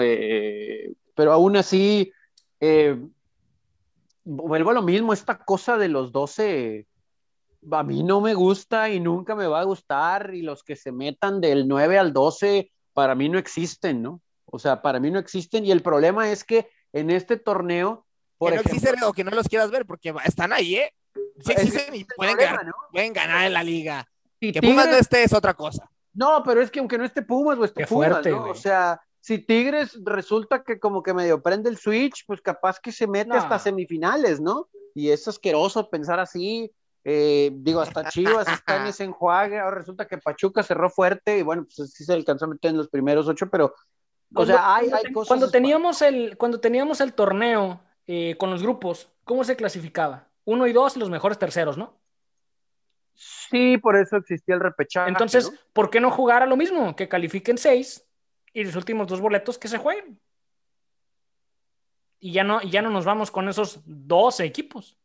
Pero 1.16 1.32
aún 1.32 1.58
así, 1.58 2.12
eh, 2.60 3.00
vuelvo 4.24 4.70
a 4.72 4.74
lo 4.74 4.82
mismo, 4.82 5.14
esta 5.14 5.38
cosa 5.38 5.78
de 5.78 5.88
los 5.88 6.12
12, 6.12 6.86
a 7.72 7.84
mí 7.84 8.04
no 8.04 8.22
me 8.22 8.34
gusta 8.34 8.90
y 8.90 9.00
nunca 9.00 9.36
me 9.36 9.48
va 9.48 9.62
a 9.62 9.66
gustar, 9.66 10.34
y 10.34 10.42
los 10.42 10.64
que 10.64 10.76
se 10.76 10.92
metan 10.92 11.42
del 11.42 11.68
9 11.68 11.98
al 11.98 12.14
12, 12.14 12.72
para 12.94 13.16
mí 13.16 13.30
no 13.30 13.40
existen, 13.40 14.02
¿no? 14.02 14.22
O 14.46 14.60
sea, 14.60 14.82
para 14.82 15.00
mí 15.00 15.10
no 15.10 15.20
existen, 15.20 15.66
y 15.66 15.72
el 15.72 15.82
problema 15.82 16.30
es 16.32 16.44
que 16.44 16.70
en 16.94 17.10
este 17.10 17.38
torneo... 17.38 18.06
Por 18.38 18.52
que 18.52 18.56
no 18.56 18.62
existen 18.62 19.04
o 19.04 19.14
que 19.14 19.24
no 19.24 19.32
los 19.32 19.48
quieras 19.48 19.72
ver, 19.72 19.86
porque 19.86 20.14
están 20.26 20.54
ahí, 20.54 20.76
¿eh? 20.76 20.94
Sí 21.40 21.54
existen 21.54 21.96
y 21.96 22.04
pueden, 22.04 22.38
ganar, 22.38 22.66
pueden 22.92 23.14
ganar 23.14 23.46
en 23.46 23.54
la 23.54 23.64
liga. 23.64 24.08
que 24.40 24.62
Pumas 24.62 24.88
no 24.88 24.96
esté 24.96 25.24
es 25.24 25.34
otra 25.34 25.54
cosa. 25.54 25.90
No, 26.14 26.44
pero 26.44 26.62
es 26.62 26.72
que 26.72 26.80
aunque 26.80 26.98
no 26.98 27.06
esté 27.06 27.22
Pumas 27.22 27.58
o 27.58 27.66
esté 27.66 27.86
Pumas, 27.86 28.26
¿no? 28.26 28.50
O 28.50 28.56
sea, 28.56 29.02
si 29.26 29.40
Tigres 29.40 29.98
resulta 30.04 30.62
que 30.62 30.80
como 30.80 31.02
que 31.02 31.12
medio 31.12 31.42
prende 31.42 31.68
el 31.68 31.78
switch, 31.78 32.26
pues 32.28 32.42
capaz 32.42 32.80
que 32.80 32.92
se 32.92 33.08
mete 33.08 33.36
hasta 33.36 33.58
semifinales, 33.58 34.40
¿no? 34.40 34.70
Y 34.94 35.10
es 35.10 35.28
asqueroso 35.28 35.90
pensar 35.90 36.20
así. 36.20 36.72
Eh, 37.04 37.50
digo, 37.56 37.82
hasta 37.82 38.08
Chivas 38.12 38.48
está 38.48 38.76
en 38.76 38.86
ese 38.86 39.04
enjuague, 39.04 39.60
ahora 39.60 39.78
resulta 39.78 40.06
que 40.06 40.20
Pachuca 40.20 40.62
cerró 40.62 40.92
fuerte 40.92 41.40
y 41.40 41.42
bueno, 41.42 41.66
pues 41.76 41.92
sí 41.92 42.06
se 42.06 42.14
alcanzó 42.14 42.46
a 42.46 42.50
meter 42.50 42.70
en 42.70 42.78
los 42.78 42.88
primeros 42.88 43.28
ocho, 43.28 43.50
pero 43.50 43.74
o 44.36 44.46
sea, 44.46 44.76
hay, 44.76 44.92
hay 44.92 45.12
cosas. 45.12 45.30
Cuando 45.30 45.50
teníamos 45.50 46.04
el, 46.04 46.38
cuando 46.38 46.60
teníamos 46.60 47.02
el 47.02 47.14
torneo 47.14 47.82
eh, 48.06 48.36
con 48.38 48.52
los 48.52 48.62
grupos, 48.62 49.12
¿cómo 49.24 49.44
se 49.44 49.56
clasificaba? 49.56 50.28
Uno 50.44 50.68
y 50.68 50.72
dos, 50.72 50.98
los 50.98 51.10
mejores 51.10 51.40
terceros, 51.40 51.80
¿no? 51.80 51.98
Sí, 53.16 53.80
por 53.80 53.98
eso 53.98 54.18
existía 54.18 54.54
el 54.54 54.62
repechaje. 54.62 55.10
Entonces, 55.10 55.52
¿por 55.74 55.90
qué 55.90 56.00
no 56.00 56.12
jugar 56.12 56.44
a 56.44 56.46
lo 56.46 56.56
mismo? 56.56 56.96
Que 56.96 57.10
califiquen 57.10 57.58
seis 57.58 58.05
y 58.56 58.64
los 58.64 58.76
últimos 58.76 59.08
dos 59.08 59.22
boletos 59.22 59.60
que 59.60 59.68
se 59.68 59.78
jueguen. 59.78 60.20
Y 62.20 62.32
ya 62.32 62.44
no, 62.44 62.62
ya 62.64 62.82
no 62.82 62.90
nos 62.90 63.06
vamos 63.06 63.30
con 63.30 63.48
esos 63.50 63.82
12 63.86 64.46
equipos. 64.46 64.98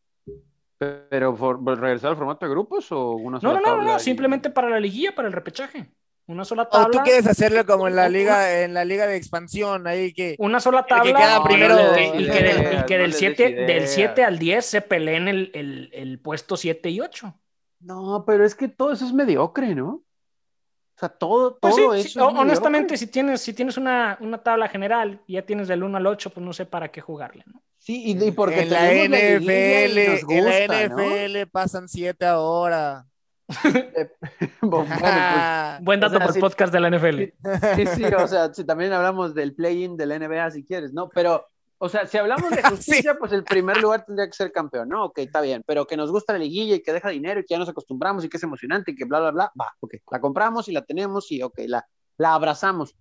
¿Pero 0.79 1.35
por, 1.37 1.63
regresar 1.79 2.11
al 2.13 2.17
formato 2.17 2.47
de 2.47 2.51
grupos 2.53 2.91
o 2.93 3.11
una 3.13 3.39
No, 3.43 3.53
no, 3.55 3.61
no, 3.61 3.83
no, 3.83 3.99
simplemente 3.99 4.49
para 4.49 4.71
la 4.71 4.81
liguilla, 4.81 5.15
para 5.15 5.29
el 5.29 5.35
repechaje. 5.35 5.91
una 6.27 6.45
sola 6.45 6.69
tabla. 6.69 6.87
O 6.87 6.91
tú 6.91 6.99
quieres 7.05 7.27
hacerlo 7.27 7.67
como 7.67 7.89
en 7.89 7.97
la 7.97 8.09
liga, 8.09 8.63
en 8.63 8.73
la 8.73 8.85
liga 8.87 9.07
de 9.07 9.17
expansión, 9.17 9.87
ahí 9.87 10.15
que. 10.15 10.37
Una 10.39 10.61
sola 10.61 10.87
tabla. 10.87 11.03
que 11.03 11.13
queda 11.13 11.39
y 11.39 11.43
primero- 11.43 11.77
que- 11.95 12.07
y 12.23 12.27
que, 12.31 12.43
del- 12.43 12.79
y 12.79 12.87
que 12.87 12.99
del 12.99 13.11
les 13.11 13.19
7 13.19 13.43
des 13.43 13.57
del 13.67 13.77
ideas. 13.79 13.91
7 13.93 14.25
al 14.25 14.39
10 14.39 14.65
se 14.65 14.81
peleen 14.81 15.29
el, 15.29 15.51
el, 15.55 15.91
el 15.93 16.19
puesto 16.21 16.57
7 16.57 16.89
y 16.89 17.01
8. 17.01 17.35
No, 17.81 18.25
pero 18.27 18.45
es 18.47 18.55
que 18.55 18.69
todo 18.69 18.93
eso 18.93 19.05
es 19.05 19.13
mediocre, 19.13 19.75
¿no? 19.75 20.03
O 21.01 21.07
sea, 21.07 21.09
todo, 21.09 21.59
Pues 21.59 21.75
sí, 21.77 21.81
todo 21.83 21.95
sí, 21.95 22.01
eso. 22.01 22.29
es 22.31 22.37
honestamente, 22.37 22.97
si 22.99 23.07
tienes, 23.07 23.41
si 23.41 23.55
tienes 23.55 23.79
una, 23.79 24.19
una 24.21 24.43
tabla 24.43 24.69
general 24.69 25.23
y 25.27 25.35
ya 25.35 25.43
tienes 25.47 25.67
del 25.67 25.83
1 25.83 25.97
al 25.97 26.07
8, 26.07 26.29
pues 26.29 26.45
no 26.45 26.53
sé 26.53 26.67
para 26.67 26.91
qué 26.91 27.01
jugarle, 27.01 27.43
¿no? 27.47 27.63
Sí, 27.79 28.03
y, 28.05 28.23
y 28.23 28.31
porque 28.33 28.61
en 28.61 28.71
la 28.71 28.93
NFL, 28.93 29.99
en 30.29 30.45
la. 30.45 30.87
NFL 31.47 31.51
pasan 31.51 31.89
siete 31.89 32.27
ahora. 32.27 33.07
Bueno, 34.61 34.87
pues, 34.89 35.01
Buen 35.81 35.99
O 36.05 36.09
dato 36.09 36.11
sea, 36.11 36.19
para 36.19 36.27
el 36.27 36.35
sí- 36.35 36.41
podcast 36.41 36.73
de 36.73 36.81
la 36.81 36.91
NFL. 36.91 37.21
Sí, 37.77 37.87
sí, 37.97 38.05
o 38.05 38.29
sea, 38.29 38.53
si 38.53 38.65
también 38.65 38.93
hablamos 38.93 39.35
del 39.35 39.55
play-in 39.55 39.97
de 39.97 40.07
la 40.07 40.19
NBA 40.19 40.51
si 40.51 40.65
quieres, 40.65 40.93
¿no? 40.93 41.09
Pero, 41.09 41.49
o 41.83 41.89
sea, 41.89 42.07
si 42.07 42.19
hablamos 42.19 42.51
de 42.51 42.63
justicia, 43.09 43.17
pues 43.19 43.33
el 43.33 43.43
primer 43.43 43.79
lugar 43.81 44.05
tendría 44.05 44.27
que 44.27 44.35
ser 44.35 44.53
campeón, 44.53 44.89
¿no? 44.91 45.07
Ok, 45.07 45.19
está 45.19 45.41
bien, 45.41 45.63
pero 45.67 45.87
que 45.87 45.97
nos 45.97 46.11
gusta 46.13 46.35
la 46.35 46.39
liguilla 46.41 46.75
y 46.77 46.83
que 46.83 46.93
deja 46.93 47.09
dinero 47.09 47.41
y 47.41 47.45
que 47.45 47.55
ya 47.55 47.59
nos 47.59 47.69
acostumbramos 47.69 48.25
y 48.25 48.29
que 48.29 48.37
es 48.37 48.43
emocionante 48.43 48.91
y 48.91 48.95
que 48.95 49.05
bla, 49.07 49.21
bla, 49.21 49.31
bla, 49.31 49.53
va, 49.61 49.75
ok, 49.81 49.95
la 50.11 50.21
compramos 50.21 50.69
y 50.69 50.73
la 50.73 50.83
tenemos 50.83 51.33
y 51.33 51.43
ok, 51.43 51.59
la, 51.67 51.87
la 52.19 52.35
abrazamos. 52.35 52.95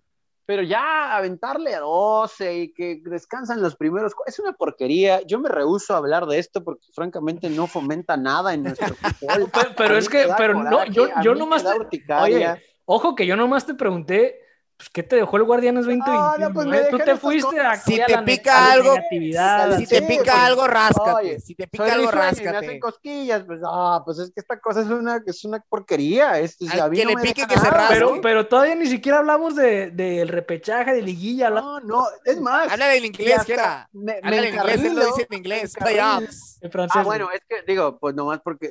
Pero 0.46 0.62
ya 0.64 1.14
aventarle 1.16 1.74
a 1.76 1.80
12 1.80 2.54
y 2.58 2.72
que 2.72 3.00
descansan 3.04 3.62
los 3.62 3.76
primeros, 3.76 4.14
es 4.26 4.38
una 4.40 4.52
porquería. 4.52 5.20
Yo 5.24 5.38
me 5.38 5.48
rehúso 5.48 5.94
a 5.94 5.98
hablar 5.98 6.26
de 6.26 6.38
esto 6.40 6.64
porque 6.64 6.88
francamente 6.92 7.48
no 7.48 7.68
fomenta 7.68 8.16
nada 8.16 8.52
en 8.54 8.64
nuestro 8.64 8.88
fútbol. 8.96 9.48
Pero- 9.52 9.74
pero 9.76 9.96
es 9.96 10.08
que- 10.08 10.26
pero 10.36 10.54
no, 10.54 10.84
yo- 10.86 11.08
yo 11.22 11.34
nomás 11.36 11.62
te-. 11.62 12.02
Oye, 12.22 12.62
Ojo 12.86 13.14
que 13.14 13.26
yo 13.26 13.36
nomás 13.36 13.64
te 13.64 13.74
pregunté, 13.74 14.40
pues, 14.80 14.88
¿qué 14.88 15.02
te 15.02 15.16
dejó 15.16 15.36
el 15.36 15.44
Guardianes 15.44 15.84
2021? 15.84 16.38
no, 16.38 16.54
pues 16.54 16.66
me 16.66 16.78
eh? 16.78 16.86
Tú 16.90 16.96
te 16.98 17.16
fuiste 17.16 17.54
cosas. 17.54 17.82
Si 17.84 18.00
a 18.00 18.06
te 18.06 18.12
la 18.12 18.20
ne- 18.22 18.26
pica 18.26 18.72
algo, 18.72 18.94
negatividad, 18.94 19.76
Si 19.76 19.84
Sí, 19.84 19.94
te 19.94 20.02
pica 20.02 20.22
pues, 20.24 20.36
algo, 20.36 20.66
ráscate. 20.66 21.10
oye, 21.12 21.40
si 21.40 21.54
te 21.54 21.66
pica 21.68 21.84
algo, 21.84 22.10
y 22.10 22.16
me 22.16 22.22
hacen 22.22 22.44
ráscate. 22.46 22.80
cosquillas, 22.80 23.42
pues, 23.46 23.60
ah, 23.62 24.00
pues 24.06 24.18
es 24.20 24.30
que 24.32 24.40
esta 24.40 24.58
cosa 24.58 24.80
es 24.80 24.86
una, 24.86 25.22
es 25.26 25.44
una 25.44 25.60
porquería. 25.68 26.38
Es, 26.40 26.56
o 26.62 26.64
sea, 26.64 26.72
Al 26.74 26.80
a 26.80 26.88
mí 26.88 26.96
que 26.96 27.04
no 27.04 27.10
le 27.10 27.16
me 27.16 27.22
pique 27.22 27.46
que 27.46 27.58
se 27.58 27.70
rasque. 27.70 27.94
Pero, 27.94 28.20
pero 28.22 28.46
todavía 28.46 28.74
ni 28.74 28.86
siquiera 28.86 29.18
hablamos 29.18 29.54
de- 29.54 29.90
del 29.90 30.28
repechaje, 30.28 30.94
de 30.94 31.02
liguilla. 31.02 31.48
habla- 31.48 31.60
No, 31.60 31.80
no, 31.80 32.06
es 32.24 32.40
más. 32.40 32.72
Háblale 32.72 32.96
en 32.96 33.04
y 33.04 33.06
inglés. 33.08 33.46
Me, 33.92 34.02
me 34.04 34.12
Háblale 34.22 34.48
en 34.48 34.54
inglés, 34.54 34.80
él 34.84 34.94
lo 34.96 35.04
dice 35.06 35.26
en 35.30 35.36
inglés. 35.36 35.74
Playoffs. 35.78 36.58
en 36.62 36.70
francés. 36.70 36.96
Ah, 37.00 37.04
bueno, 37.04 37.28
es 37.32 37.40
que 37.48 37.56
digo, 37.66 37.98
pues 37.98 38.14
nomás 38.14 38.40
porque 38.42 38.70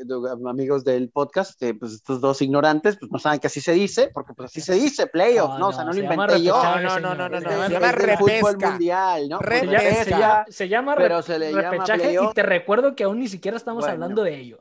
amigos 0.49 0.83
del 0.83 1.09
podcast, 1.09 1.61
eh, 1.63 1.73
pues 1.73 1.93
estos 1.93 2.21
dos 2.21 2.41
ignorantes, 2.41 2.97
pues 2.97 3.11
no 3.11 3.19
saben 3.19 3.39
que 3.39 3.47
así 3.47 3.61
se 3.61 3.73
dice, 3.73 4.09
porque 4.13 4.33
pues 4.33 4.49
así 4.51 4.61
se 4.61 4.73
dice, 4.73 5.07
playoff, 5.07 5.49
No, 5.51 5.59
¿no? 5.59 5.67
O 5.69 5.71
sea, 5.73 5.83
no, 5.83 5.91
no 5.91 5.98
lo 6.01 6.09
se 6.09 6.09
llama 6.15 6.23
inventé 6.25 6.43
yo. 6.43 6.63
No, 6.63 6.99
no, 6.99 7.15
no, 7.15 7.29
no, 7.29 7.37
Es 7.37 7.43
no, 7.43 7.49
se 7.49 7.63
es 7.65 7.69
llama 7.71 7.91
repesca. 7.91 8.69
mundial, 8.71 9.29
¿no? 9.29 9.39
Repesca. 9.39 9.69
Se 9.69 9.69
llama, 9.69 9.79
se 9.79 9.89
Repesca, 9.89 10.19
llama- 10.19 10.45
se 10.49 10.67
llama 10.69 10.95
pero 10.95 11.17
re- 11.17 11.23
se 11.23 11.39
le 11.39 11.49
llama 11.53 11.69
repechaje 11.71 12.13
y 12.13 12.33
te 12.33 12.43
recuerdo 12.43 12.95
que 12.95 13.03
aún 13.03 13.19
ni 13.19 13.27
siquiera 13.27 13.57
estamos 13.57 13.81
Bueno. 13.81 13.93
hablando 13.93 14.23
de 14.23 14.35
ello. 14.35 14.59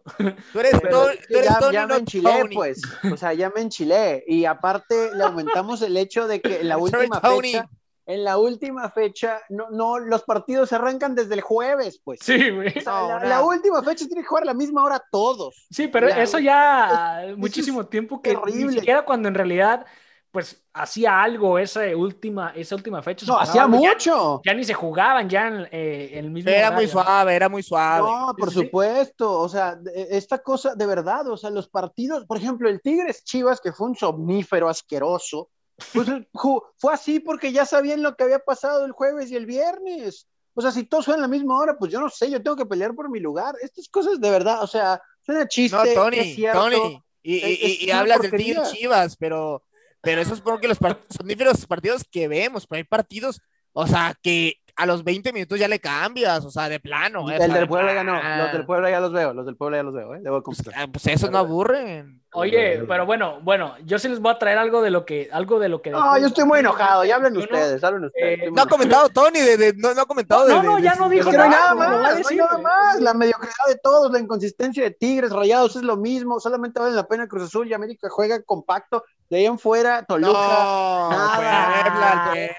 Tú 0.52 0.60
eres, 0.60 0.72
Tony- 0.80 1.14
es 1.28 1.72
ya, 1.72 1.86
me 1.86 1.96
enchilé, 1.96 2.30
pues. 2.52 2.80
O 3.12 3.16
sea, 3.16 3.32
ya 3.34 3.50
me 3.50 3.60
enchilé. 3.62 4.24
Y 4.26 4.44
aparte 4.44 5.14
le 5.14 5.24
aumentamos 5.24 5.82
el 5.82 5.96
hecho 5.96 6.26
de 6.26 6.40
que 6.40 6.60
en 6.60 6.68
la 6.68 6.76
última 6.78 7.20
fecha, 7.20 7.68
en 8.06 8.24
la 8.24 8.38
última 8.38 8.88
fecha, 8.90 9.38
no, 9.50 9.68
no, 9.70 9.98
los 9.98 10.22
partidos 10.22 10.70
se 10.70 10.76
arrancan 10.76 11.14
desde 11.14 11.34
el 11.34 11.42
jueves, 11.42 12.00
pues. 12.02 12.20
Sí, 12.22 12.48
güey. 12.48 12.68
O 12.68 12.80
sea, 12.80 12.92
No, 13.00 13.08
la, 13.08 13.18
no. 13.20 13.28
la 13.28 13.42
última 13.44 13.82
fecha 13.82 14.06
tiene 14.06 14.22
que 14.22 14.26
jugar 14.28 14.44
a 14.44 14.46
la 14.46 14.54
misma 14.54 14.82
hora 14.82 15.02
todos. 15.12 15.66
Sí, 15.70 15.88
pero 15.88 16.08
Ya, 16.08 16.22
eso 16.22 16.38
ya 16.38 17.22
Es- 17.26 17.36
muchísimo 17.36 17.80
eso 17.82 17.88
tiempo 17.90 18.22
que 18.22 18.30
ni 18.34 18.40
terrible. 18.40 18.72
siquiera 18.80 19.04
cuando 19.04 19.28
en 19.28 19.34
realidad 19.34 19.84
pues 20.30 20.62
hacía 20.74 21.22
algo 21.22 21.58
esa 21.58 21.80
última 21.96 22.52
esa 22.54 22.74
última 22.76 23.02
fecha. 23.02 23.24
No, 23.26 23.38
hacía 23.38 23.62
ya- 23.62 23.66
mucho. 23.66 24.40
Ya, 24.44 24.54
ni 24.54 24.62
se 24.64 24.74
jugaban 24.74 25.28
ya 25.28 25.48
en, 25.48 25.68
eh, 25.72 26.10
en 26.12 26.24
el 26.26 26.30
mismo 26.30 26.50
Era 26.50 26.70
muy 26.70 26.86
suave, 26.86 27.34
era 27.34 27.48
muy 27.48 27.62
suave. 27.62 28.08
No, 28.08 28.34
por 28.36 28.50
Sí, 28.52 28.56
supuesto, 28.60 29.40
o 29.40 29.48
sea, 29.48 29.74
de- 29.76 30.08
esta 30.10 30.38
cosa 30.38 30.74
de 30.74 30.86
verdad, 30.86 31.26
o 31.28 31.36
sea, 31.36 31.50
los 31.50 31.68
partidos, 31.68 32.26
por 32.26 32.36
ejemplo, 32.36 32.68
el 32.68 32.80
Tigres 32.82 33.24
Chivas, 33.24 33.60
que 33.60 33.72
fue 33.72 33.88
un 33.88 33.96
somnífero 33.96 34.68
asqueroso, 34.68 35.48
pues 35.94 36.06
fue 36.76 36.92
así 36.94 37.20
porque 37.20 37.52
ya 37.52 37.64
sabían 37.64 38.02
lo 38.02 38.14
que 38.16 38.24
había 38.24 38.38
pasado 38.40 38.84
el 38.84 38.92
jueves 38.92 39.30
y 39.30 39.36
el 39.36 39.46
viernes. 39.46 40.26
O 40.54 40.60
sea, 40.60 40.72
si 40.72 40.82
todos 40.84 41.04
juegan 41.04 41.20
a 41.22 41.28
la 41.28 41.28
misma 41.28 41.56
hora, 41.58 41.76
pues 41.78 41.90
yo 41.92 42.00
no 42.00 42.10
sé, 42.10 42.30
yo 42.30 42.42
tengo 42.42 42.56
que 42.56 42.66
pelear 42.66 42.94
por 42.94 43.08
mi 43.08 43.20
lugar. 43.20 43.54
Estas 43.62 43.88
cosas 43.88 44.20
de 44.20 44.30
verdad, 44.30 44.62
o 44.62 44.66
sea, 44.66 45.00
suena 45.24 45.46
chiste, 45.46 45.76
No, 45.76 45.84
es 45.84 45.94
Tony, 45.94 46.34
cierto. 46.34 46.60
Tony. 46.64 47.02
Y, 47.22 47.34
y- 47.34 47.38
Es- 47.38 47.44
y- 47.60 47.64
es 47.64 47.82
y 47.82 47.90
una 47.90 48.00
hablas 48.00 48.20
del 48.20 48.30
porquería. 48.30 48.54
Tigre 48.62 48.70
Chivas, 48.78 49.16
pero, 49.16 49.62
pero 50.00 50.20
eso 50.20 50.34
es 50.34 50.40
porque 50.40 50.68
los 50.68 50.78
son 50.78 51.26
diferentes 51.26 51.66
partidos 51.66 52.04
que 52.10 52.28
vemos, 52.28 52.66
pero 52.66 52.78
hay 52.78 52.84
partidos, 52.84 53.40
o 53.72 53.86
sea, 53.86 54.14
que 54.22 54.54
a 54.76 54.86
los 54.86 55.02
20 55.02 55.32
minutos 55.32 55.58
ya 55.58 55.66
le 55.66 55.80
cambias, 55.80 56.44
o 56.44 56.52
sea, 56.52 56.68
de 56.68 56.78
plano. 56.78 57.24
o 57.24 57.30
El 57.30 57.38
sea, 57.38 57.48
del 57.48 57.60
de 57.62 57.66
Puebla 57.66 57.94
ya 57.94 58.04
no, 58.04 58.14
los 58.44 58.52
del 58.52 58.64
Puebla 58.64 58.90
ya 58.90 59.00
los 59.00 59.12
veo, 59.12 59.34
los 59.34 59.44
del 59.44 59.56
Puebla 59.56 59.78
ya 59.78 59.82
los 59.82 59.92
veo, 59.92 60.14
¿eh? 60.14 60.20
Debo 60.22 60.40
Pues, 60.40 60.58
confesar. 60.58 60.74
ah, 60.80 60.86
pues 60.92 61.04
esos 61.08 61.30
no 61.32 61.38
aburren. 61.38 62.22
Oye, 62.34 62.84
pero 62.86 63.04
bueno, 63.06 63.40
bueno, 63.42 63.74
yo 63.86 63.98
sí 63.98 64.06
les 64.08 64.20
voy 64.20 64.30
a 64.32 64.38
traer 64.38 64.58
algo 64.58 64.80
de 64.82 64.90
lo 64.90 65.04
que 65.06 65.30
algo 65.32 65.58
de 65.58 65.68
lo 65.70 65.80
que 65.82 65.90
No, 65.90 66.16
yo 66.18 66.26
estoy 66.26 66.44
muy 66.44 66.60
enojado, 66.60 67.04
ya 67.04 67.16
hablen 67.16 67.32
21. 67.32 67.58
ustedes, 67.58 67.82
hablen 67.82 68.04
ustedes. 68.04 68.38
Eh, 68.42 68.50
No 68.52 68.62
ha 68.62 68.66
comentado 68.66 69.08
Tony, 69.08 69.40
de, 69.40 69.56
de- 69.56 69.72
no, 69.74 69.94
no 69.94 70.02
ha 70.02 70.06
comentado 70.06 70.46
No, 70.46 70.60
de, 70.60 70.62
no, 70.62 70.76
de- 70.76 70.82
ya 70.82 70.92
de 70.92 70.98
no 71.00 71.08
dijo 71.08 71.28
Es 71.28 71.32
que 71.32 71.36
no 71.38 71.42
hay 71.44 71.50
nada 71.50 71.72
Lo 71.72 71.80
va 71.80 71.84
a 71.86 71.88
más, 71.88 72.00
no 72.02 72.06
hay 72.08 72.16
decir, 72.18 72.38
nada 72.38 72.58
más. 72.58 73.00
La 73.00 73.14
mediocridad 73.14 73.54
de 73.66 73.76
todos, 73.82 74.12
la 74.12 74.18
inconsistencia 74.20 74.84
de 74.84 74.90
Tigres, 74.92 75.32
Rayados 75.32 75.74
es 75.74 75.82
lo 75.82 75.96
mismo, 75.96 76.38
solamente 76.38 76.78
vale 76.78 76.94
la 76.94 77.08
pena 77.08 77.26
Cruz 77.26 77.44
Azul 77.44 77.66
y 77.66 77.72
América 77.74 78.08
juega 78.10 78.40
compacto. 78.42 79.02
De 79.30 79.36
ahí 79.36 79.46
en 79.46 79.58
fuera, 79.58 80.04
Toluca, 80.04 80.32
No, 80.32 81.10
nada, 81.10 81.34
Puebla, 81.36 81.84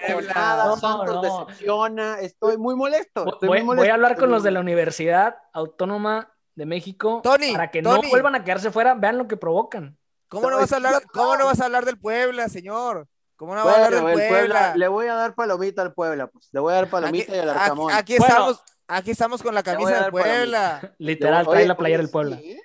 no, 0.08 0.14
Puebla. 0.14 0.32
nada, 0.34 0.64
No, 0.66 0.76
Santos 0.76 1.14
no. 1.16 1.22
decepciona, 1.44 2.20
estoy 2.20 2.56
muy 2.58 2.76
molesto. 2.76 3.24
Voy, 3.24 3.32
estoy 3.34 3.48
voy- 3.48 3.58
muy 3.58 3.66
voy 3.66 3.76
molesto. 3.76 3.92
a 3.92 3.94
hablar 3.94 4.16
con 4.16 4.30
los 4.30 4.42
de 4.44 4.50
la 4.52 4.60
Universidad 4.60 5.36
Autónoma 5.52 6.32
de 6.54 6.66
México 6.66 7.20
Tony, 7.24 7.52
para 7.52 7.70
que 7.72 7.82
Tony. 7.82 8.02
no 8.02 8.08
vuelvan 8.08 8.34
a 8.36 8.44
quedarse 8.44 8.70
fuera, 8.70 8.94
vean 8.94 9.18
lo 9.18 9.26
que 9.26 9.36
provocan. 9.36 9.96
¿Cómo 10.28 10.48
no 10.48 10.58
vas 10.58 10.72
a 10.72 10.76
hablar, 10.76 11.02
cómo 11.12 11.36
no 11.36 11.46
vas 11.46 11.60
a 11.60 11.64
hablar 11.64 11.84
del 11.84 11.98
Puebla, 11.98 12.48
señor? 12.48 13.08
¿Cómo 13.34 13.54
no 13.56 13.64
vas 13.64 13.74
a 13.74 13.78
Bueno, 13.80 13.86
hablar 13.86 14.02
del 14.04 14.22
el 14.22 14.28
Puebla? 14.28 14.58
Puebla, 14.58 14.76
le 14.76 14.88
voy 14.88 15.06
a 15.08 15.14
dar 15.14 15.34
palomita 15.34 15.82
al 15.82 15.92
Puebla, 15.92 16.26
pues. 16.28 16.50
Le 16.52 16.60
voy 16.60 16.72
a 16.72 16.76
dar 16.76 16.88
palomita 16.88 17.32
Aquí, 17.32 17.36
y 17.36 17.40
al 17.40 17.50
aquí- 17.50 17.58
Arcamón. 17.58 17.92
aquí 17.92 18.18
Bueno. 18.18 18.32
estamos, 18.34 18.62
aquí 18.86 19.10
estamos 19.10 19.42
con 19.42 19.54
la 19.56 19.62
voy 19.62 19.70
a 19.72 19.74
camisa 19.74 20.02
del. 20.02 20.10
Puebla. 20.12 20.94
Literal, 20.98 21.46
Oye, 21.48 21.56
trae 21.56 21.66
la 21.66 21.76
playera 21.76 22.02
del 22.02 22.10
Puebla. 22.12 22.36
sí. 22.36 22.54
Va- 22.54 22.60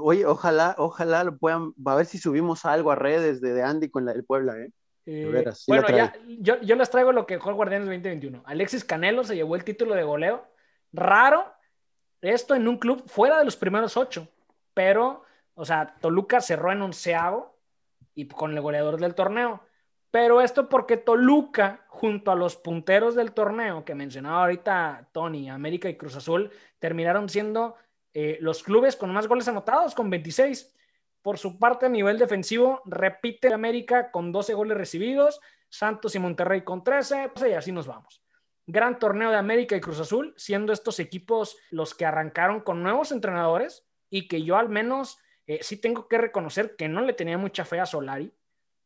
Oye, 0.00 0.26
ojalá, 0.26 0.74
ojalá 0.78 1.24
lo 1.24 1.36
puedan, 1.36 1.74
a 1.84 1.94
ver 1.94 2.06
si 2.06 2.18
subimos 2.18 2.64
algo 2.64 2.90
a 2.90 2.94
redes 2.94 3.40
de, 3.40 3.52
de 3.52 3.62
Andy 3.62 3.90
con 3.90 4.04
la 4.04 4.12
del 4.12 4.24
Puebla, 4.24 4.58
¿eh? 4.58 4.70
Eh, 5.04 5.26
veras, 5.26 5.64
sí 5.64 5.72
la 5.72 5.80
bueno, 5.80 5.96
ya, 5.96 6.14
yo, 6.38 6.60
yo 6.60 6.76
les 6.76 6.88
traigo 6.88 7.10
lo 7.10 7.26
que 7.26 7.34
dejó 7.34 7.50
el 7.50 7.56
Guardianes 7.56 7.86
2021. 7.86 8.42
Alexis 8.46 8.84
Canelo 8.84 9.24
se 9.24 9.34
llevó 9.34 9.56
el 9.56 9.64
título 9.64 9.94
de 9.94 10.04
goleo. 10.04 10.46
Raro 10.92 11.44
esto 12.22 12.54
en 12.54 12.68
un 12.68 12.78
club 12.78 13.02
fuera 13.06 13.38
de 13.38 13.44
los 13.44 13.56
primeros 13.56 13.96
ocho, 13.96 14.28
pero, 14.74 15.24
o 15.54 15.64
sea, 15.64 15.96
Toluca 16.00 16.40
cerró 16.40 16.70
en 16.70 16.82
onceavo 16.82 17.58
y 18.14 18.28
con 18.28 18.52
el 18.52 18.60
goleador 18.60 19.00
del 19.00 19.14
torneo. 19.14 19.60
Pero 20.12 20.40
esto 20.40 20.68
porque 20.68 20.96
Toluca, 20.96 21.84
junto 21.88 22.30
a 22.30 22.36
los 22.36 22.56
punteros 22.56 23.14
del 23.14 23.32
torneo 23.32 23.84
que 23.84 23.94
mencionaba 23.94 24.42
ahorita 24.42 25.08
Tony, 25.10 25.50
América 25.50 25.88
y 25.88 25.96
Cruz 25.96 26.14
Azul, 26.16 26.50
terminaron 26.78 27.28
siendo 27.28 27.76
eh, 28.14 28.38
los 28.40 28.62
clubes 28.62 28.96
con 28.96 29.12
más 29.12 29.26
goles 29.26 29.48
anotados, 29.48 29.94
con 29.94 30.10
26. 30.10 30.74
Por 31.22 31.38
su 31.38 31.58
parte, 31.58 31.86
a 31.86 31.88
nivel 31.88 32.18
defensivo, 32.18 32.82
repite 32.84 33.52
América 33.52 34.10
con 34.10 34.32
12 34.32 34.54
goles 34.54 34.76
recibidos, 34.76 35.40
Santos 35.68 36.14
y 36.14 36.18
Monterrey 36.18 36.62
con 36.62 36.82
13, 36.82 37.30
y 37.48 37.52
así 37.52 37.72
nos 37.72 37.86
vamos. 37.86 38.22
Gran 38.66 38.98
torneo 38.98 39.30
de 39.30 39.36
América 39.36 39.76
y 39.76 39.80
Cruz 39.80 40.00
Azul, 40.00 40.34
siendo 40.36 40.72
estos 40.72 40.98
equipos 41.00 41.56
los 41.70 41.94
que 41.94 42.04
arrancaron 42.04 42.60
con 42.60 42.82
nuevos 42.82 43.12
entrenadores 43.12 43.86
y 44.10 44.28
que 44.28 44.42
yo 44.42 44.56
al 44.56 44.68
menos 44.68 45.18
eh, 45.46 45.60
sí 45.62 45.76
tengo 45.76 46.08
que 46.08 46.18
reconocer 46.18 46.76
que 46.76 46.88
no 46.88 47.00
le 47.00 47.12
tenía 47.12 47.38
mucha 47.38 47.64
fe 47.64 47.80
a 47.80 47.86
Solari 47.86 48.32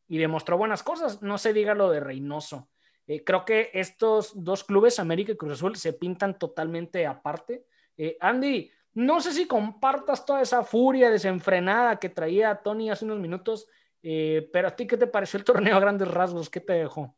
y 0.09 0.19
demostró 0.19 0.57
buenas 0.57 0.83
cosas. 0.83 1.23
No 1.23 1.39
se 1.39 1.53
diga 1.53 1.75
lo 1.75 1.91
de 1.91 2.01
Reynoso. 2.01 2.69
Eh, 3.07 3.23
creo 3.25 3.45
que 3.45 3.71
estos 3.75 4.33
dos 4.43 4.65
clubes, 4.65 4.99
América 4.99 5.33
y 5.33 5.37
Cruz 5.37 5.55
Azul, 5.55 5.77
se 5.77 5.93
pintan 5.93 6.39
totalmente 6.39 7.07
aparte. 7.07 7.67
Eh, 7.97 8.17
Andy, 8.21 8.71
no 8.97 9.21
sé 9.21 9.35
si 9.35 9.47
compartas 9.47 10.25
toda 10.25 10.41
esa 10.41 10.65
furia 10.65 11.11
desenfrenada 11.11 11.99
que 11.99 12.09
traía 12.09 12.63
Tony 12.63 12.89
hace 12.89 13.05
unos 13.05 13.21
minutos, 13.21 13.67
eh, 14.03 14.49
pero 14.55 14.69
a 14.69 14.75
ti, 14.75 14.87
¿qué 14.87 14.97
te 14.97 15.07
pareció 15.07 15.39
el 15.39 15.45
torneo 15.45 15.77
a 15.77 15.81
grandes 15.81 16.09
rasgos? 16.09 16.49
¿Qué 16.49 16.61
te 16.61 16.73
dejó? 16.73 17.15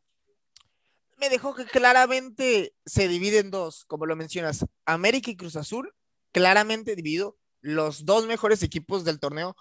Me 1.15 1.29
dejó 1.29 1.55
que 1.55 1.63
claramente 1.63 2.75
se 2.85 3.07
divide 3.07 3.39
en 3.39 3.49
dos, 3.49 3.85
como 3.85 4.05
lo 4.05 4.17
mencionas. 4.17 4.65
América 4.85 5.31
y 5.31 5.37
Cruz 5.37 5.55
Azul, 5.55 5.93
claramente 6.33 6.97
dividido 6.97 7.37
los 7.61 8.03
dos 8.03 8.27
mejores 8.27 8.61
equipos 8.61 9.05
del 9.05 9.21
torneo, 9.21 9.55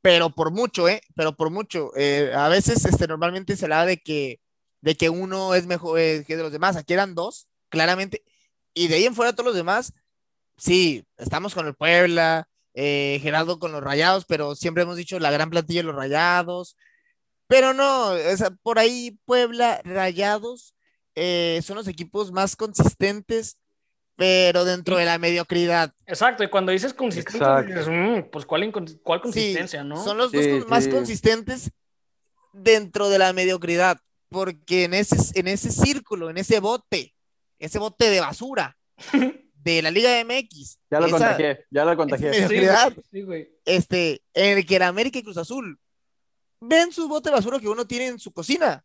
pero 0.00 0.30
por 0.30 0.50
mucho, 0.50 0.88
¿eh? 0.88 1.00
Pero 1.14 1.36
por 1.36 1.50
mucho. 1.50 1.92
Eh, 1.94 2.32
a 2.34 2.48
veces 2.48 2.84
este, 2.84 3.06
normalmente 3.06 3.56
se 3.56 3.66
habla 3.66 3.86
de 3.86 3.98
que, 3.98 4.40
de 4.80 4.96
que 4.96 5.10
uno 5.10 5.54
es 5.54 5.66
mejor 5.66 6.00
eh, 6.00 6.24
que 6.26 6.36
de 6.36 6.42
los 6.42 6.50
demás. 6.50 6.74
Aquí 6.74 6.92
eran 6.92 7.14
dos, 7.14 7.46
claramente. 7.68 8.24
Y 8.74 8.88
de 8.88 8.96
ahí 8.96 9.04
en 9.04 9.14
fuera 9.14 9.32
todos 9.32 9.46
los 9.46 9.54
demás, 9.54 9.92
sí, 10.62 11.04
estamos 11.16 11.54
con 11.54 11.66
el 11.66 11.74
Puebla, 11.74 12.48
eh, 12.74 13.18
Gerardo 13.20 13.58
con 13.58 13.72
los 13.72 13.82
Rayados, 13.82 14.24
pero 14.26 14.54
siempre 14.54 14.84
hemos 14.84 14.96
dicho 14.96 15.18
la 15.18 15.32
gran 15.32 15.50
plantilla 15.50 15.80
de 15.80 15.86
los 15.88 15.96
Rayados. 15.96 16.76
Pero 17.48 17.74
no, 17.74 18.12
sea, 18.36 18.50
por 18.62 18.78
ahí 18.78 19.18
Puebla, 19.24 19.80
Rayados, 19.84 20.74
eh, 21.16 21.60
son 21.64 21.76
los 21.76 21.88
equipos 21.88 22.30
más 22.30 22.54
consistentes, 22.54 23.58
pero 24.16 24.64
dentro 24.64 24.96
de 24.96 25.04
la 25.04 25.18
mediocridad. 25.18 25.92
Exacto, 26.06 26.44
y 26.44 26.48
cuando 26.50 26.70
dices 26.70 26.94
consistente, 26.94 27.40
Exacto. 27.40 27.68
dices, 27.74 27.88
"Mm, 27.88 28.30
pues 28.30 28.46
¿cuál, 28.46 28.70
cuál 29.02 29.18
Sí, 29.20 29.22
consistencia, 29.22 29.82
no? 29.82 29.96
son 29.96 30.16
los 30.16 30.30
Sí, 30.30 30.36
dos 30.36 30.46
cons- 30.46 30.66
más 30.68 30.84
sí. 30.84 30.90
consistentes 30.90 31.70
dentro 32.52 33.08
de 33.10 33.18
la 33.18 33.32
mediocridad, 33.32 33.98
porque 34.28 34.84
en 34.84 34.94
ese, 34.94 35.16
en 35.38 35.48
ese 35.48 35.72
círculo, 35.72 36.30
en 36.30 36.38
ese 36.38 36.60
bote, 36.60 37.14
ese 37.58 37.78
bote 37.78 38.08
de 38.10 38.20
basura 38.20 38.76
de 39.62 39.82
la 39.82 39.90
Liga 39.90 40.10
MX, 40.24 40.78
Ya 40.90 40.98
lo 41.00 41.06
esa- 41.06 41.18
contagié, 41.18 41.66
ya 41.70 41.84
lo 41.84 41.96
contagié. 41.96 42.32
Sí, 42.34 42.56
güey, 42.56 42.68
sí, 43.10 43.22
güey. 43.22 43.48
este, 43.64 44.22
en 44.34 44.58
el 44.58 44.66
que 44.66 44.76
el 44.76 44.82
América 44.82 45.18
y 45.18 45.22
Cruz 45.22 45.36
Azul 45.36 45.78
ven 46.60 46.92
su 46.92 47.08
bote 47.08 47.30
de 47.30 47.36
basura 47.36 47.58
que 47.60 47.68
uno 47.68 47.86
tiene 47.86 48.06
en 48.06 48.18
su 48.18 48.32
cocina. 48.32 48.84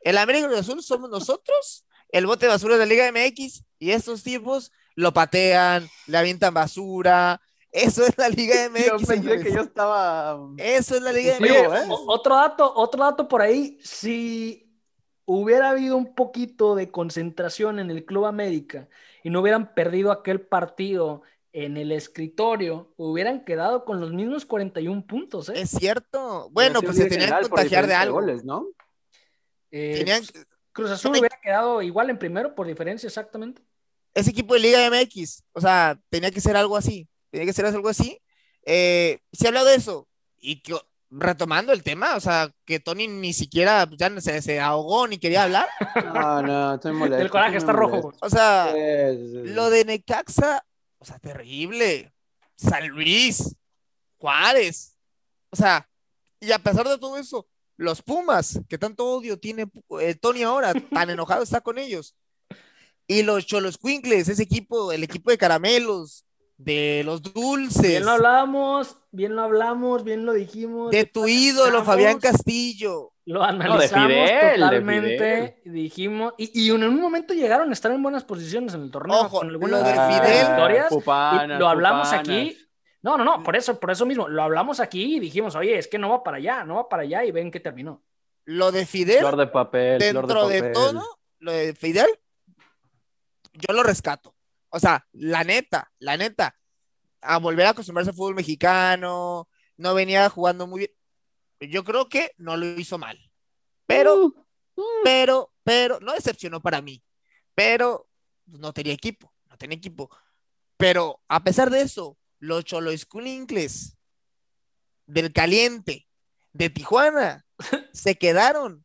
El 0.00 0.18
América 0.18 0.46
y 0.46 0.48
Cruz 0.48 0.60
Azul 0.60 0.82
somos 0.82 1.10
nosotros, 1.10 1.84
el 2.10 2.26
bote 2.26 2.46
de 2.46 2.52
basura 2.52 2.74
de 2.76 2.80
la 2.80 2.86
Liga 2.86 3.10
MX, 3.10 3.64
y 3.78 3.90
estos 3.90 4.22
tipos 4.22 4.70
lo 4.94 5.12
patean, 5.12 5.88
le 6.06 6.18
avientan 6.18 6.54
basura. 6.54 7.40
Eso 7.72 8.06
es 8.06 8.16
la 8.16 8.28
Liga 8.28 8.54
MX. 8.70 8.86
Yo 9.00 9.06
pensé 9.06 9.42
que 9.42 9.52
yo 9.52 9.60
estaba. 9.62 10.38
Eso 10.56 10.94
es 10.96 11.02
la 11.02 11.12
Liga 11.12 11.36
Sí, 11.36 11.42
Oye, 11.44 11.68
MX. 11.68 11.80
¿eh? 11.80 11.94
otro 12.06 12.36
dato, 12.36 12.72
otro 12.74 13.02
dato 13.04 13.28
por 13.28 13.42
ahí, 13.42 13.78
si 13.82 14.62
hubiera 15.26 15.70
habido 15.70 15.96
un 15.96 16.14
poquito 16.14 16.74
de 16.76 16.90
concentración 16.90 17.80
en 17.80 17.90
el 17.90 18.04
Club 18.04 18.26
América 18.26 18.88
y 19.26 19.30
no 19.30 19.40
hubieran 19.40 19.74
perdido 19.74 20.12
aquel 20.12 20.40
partido 20.40 21.22
en 21.52 21.76
el 21.76 21.90
escritorio, 21.90 22.94
hubieran 22.96 23.44
quedado 23.44 23.84
con 23.84 24.00
los 24.00 24.12
mismos 24.12 24.46
41 24.46 25.04
puntos, 25.04 25.48
¿eh? 25.48 25.54
Es 25.56 25.70
cierto. 25.70 26.48
Bueno, 26.50 26.80
pues 26.80 26.96
se 26.96 27.06
tenían 27.06 27.42
que 27.42 27.48
contagiar 27.48 27.88
de 27.88 27.94
algo. 27.94 28.20
goles, 28.20 28.44
¿no? 28.44 28.68
Eh, 29.72 29.96
Tenían, 29.98 30.22
Cruz 30.70 30.92
Azul 30.92 31.10
hubiera 31.10 31.40
quedado 31.42 31.82
igual 31.82 32.08
en 32.10 32.20
primero 32.20 32.54
por 32.54 32.68
diferencia, 32.68 33.08
exactamente. 33.08 33.62
ese 34.14 34.30
equipo 34.30 34.54
de 34.54 34.60
Liga 34.60 34.88
MX, 34.88 35.42
o 35.54 35.60
sea, 35.60 36.00
tenía 36.08 36.30
que 36.30 36.40
ser 36.40 36.56
algo 36.56 36.76
así. 36.76 37.08
Tenía 37.32 37.46
que 37.46 37.52
ser 37.52 37.66
algo 37.66 37.88
así. 37.88 38.22
Eh, 38.64 39.18
se 39.32 39.48
habló 39.48 39.64
de 39.64 39.74
eso. 39.74 40.06
Y 40.38 40.62
que, 40.62 40.76
retomando 41.10 41.72
el 41.72 41.82
tema, 41.82 42.16
o 42.16 42.20
sea, 42.20 42.52
que 42.64 42.80
Tony 42.80 43.06
ni 43.08 43.32
siquiera 43.32 43.86
pues, 43.86 43.98
ya 43.98 44.20
se, 44.20 44.42
se 44.42 44.60
ahogó 44.60 45.06
ni 45.06 45.18
quería 45.18 45.44
hablar. 45.44 45.66
No, 46.14 46.42
no, 46.42 46.74
estoy 46.74 46.92
molesto. 46.92 47.22
El 47.22 47.30
coraje 47.30 47.56
está 47.56 47.72
rojo. 47.72 48.12
O 48.20 48.30
sea, 48.30 48.72
Sí, 48.72 49.16
sí, 49.18 49.30
sí. 49.46 49.52
lo 49.54 49.70
de 49.70 49.84
Necaxa, 49.84 50.64
o 50.98 51.04
sea, 51.04 51.18
terrible. 51.18 52.12
San 52.56 52.88
Luis, 52.88 53.54
Juárez. 54.18 54.96
O 55.50 55.56
sea, 55.56 55.88
y 56.40 56.52
a 56.52 56.58
pesar 56.58 56.86
de 56.88 56.98
todo 56.98 57.16
eso, 57.16 57.46
los 57.76 58.02
Pumas, 58.02 58.60
que 58.68 58.78
tanto 58.78 59.06
odio 59.06 59.38
tiene 59.38 59.66
eh, 60.00 60.14
Tony 60.14 60.42
ahora, 60.42 60.74
tan 60.74 61.10
enojado 61.10 61.42
está 61.42 61.60
con 61.60 61.78
ellos. 61.78 62.14
Y 63.06 63.22
los 63.22 63.46
Cholos 63.46 63.78
Quinkles, 63.78 64.28
ese 64.28 64.42
equipo, 64.42 64.90
el 64.92 65.04
equipo 65.04 65.30
de 65.30 65.38
caramelos, 65.38 66.25
de 66.58 67.02
los 67.04 67.22
dulces, 67.22 67.82
Bien 67.88 68.04
lo 68.04 68.12
hablamos, 68.12 68.96
bien 69.10 69.36
lo 69.36 69.42
hablamos, 69.42 70.04
bien 70.04 70.24
lo 70.24 70.32
dijimos. 70.32 70.90
de 70.90 71.04
tu 71.04 71.26
ídolo, 71.28 71.84
Fabián 71.84 72.18
Castillo. 72.18 73.12
Lo 73.26 73.42
analizamos 73.42 74.06
Fidel, 74.12 74.52
de 74.52 74.54
totalmente, 74.54 75.62
dijimos, 75.64 76.32
y, 76.38 76.62
y 76.62 76.70
en 76.70 76.84
un 76.84 77.00
momento 77.00 77.34
llegaron 77.34 77.70
a 77.70 77.72
estar 77.72 77.90
en 77.90 78.00
buenas 78.02 78.22
posiciones 78.24 78.72
en 78.74 78.82
el 78.82 78.90
torneo, 78.90 79.18
Ojo, 79.22 79.38
con 79.40 79.48
algunas 79.48 79.80
lo 79.82 79.86
de 79.88 79.94
Fidel- 79.94 80.86
Pupanas, 80.88 81.56
y 81.56 81.58
lo 81.58 81.68
hablamos 81.68 82.06
pupanas. 82.08 82.28
aquí. 82.28 82.56
No, 83.02 83.18
no, 83.18 83.24
no, 83.24 83.42
por 83.42 83.56
eso, 83.56 83.78
por 83.80 83.90
eso 83.90 84.06
mismo, 84.06 84.28
lo 84.28 84.42
hablamos 84.42 84.78
aquí 84.80 85.16
y 85.16 85.20
dijimos, 85.20 85.54
oye, 85.56 85.76
es 85.76 85.88
que 85.88 85.98
no 85.98 86.08
va 86.08 86.22
para 86.22 86.36
allá, 86.36 86.64
no 86.64 86.76
va 86.76 86.88
para 86.88 87.02
allá, 87.02 87.24
y 87.24 87.32
ven 87.32 87.50
que 87.50 87.58
terminó. 87.60 88.02
Lo 88.44 88.70
de 88.70 88.86
Fidel, 88.86 89.18
Flor 89.18 89.36
de 89.36 89.46
papel. 89.48 90.00
flor 90.00 90.26
dentro 90.26 90.48
de 90.48 90.58
papel. 90.60 90.72
todo, 90.72 91.18
lo 91.40 91.52
de 91.52 91.74
Fidel, 91.74 92.06
yo 93.54 93.74
lo 93.74 93.82
rescato. 93.82 94.35
O 94.70 94.80
sea, 94.80 95.06
la 95.12 95.44
neta, 95.44 95.92
la 95.98 96.16
neta, 96.16 96.56
a 97.20 97.38
volver 97.38 97.66
a 97.66 97.70
acostumbrarse 97.70 98.10
al 98.10 98.16
fútbol 98.16 98.34
mexicano, 98.34 99.48
no 99.76 99.94
venía 99.94 100.28
jugando 100.30 100.66
muy 100.66 100.80
bien. 100.80 101.72
Yo 101.72 101.84
creo 101.84 102.08
que 102.08 102.32
no 102.36 102.56
lo 102.56 102.66
hizo 102.66 102.98
mal. 102.98 103.18
Pero, 103.86 104.16
Uh, 104.16 104.80
uh. 104.80 104.84
pero, 105.04 105.52
pero, 105.64 106.00
no 106.00 106.12
decepcionó 106.12 106.60
para 106.60 106.82
mí. 106.82 107.02
Pero 107.54 108.08
pues, 108.48 108.60
no 108.60 108.72
tenía 108.72 108.92
equipo, 108.92 109.32
no 109.46 109.56
tenía 109.56 109.76
equipo. 109.76 110.10
Pero 110.76 111.20
a 111.28 111.42
pesar 111.42 111.70
de 111.70 111.80
eso, 111.80 112.18
los 112.38 112.64
Choloisculincles 112.64 113.96
del 115.06 115.32
caliente 115.32 116.06
de 116.52 116.70
Tijuana 116.70 117.46
se 117.92 118.16
quedaron 118.16 118.84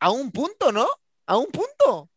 a 0.00 0.10
un 0.10 0.32
punto, 0.32 0.72
¿no? 0.72 0.88
A 1.26 1.36
un 1.36 1.46
punto. 1.46 2.10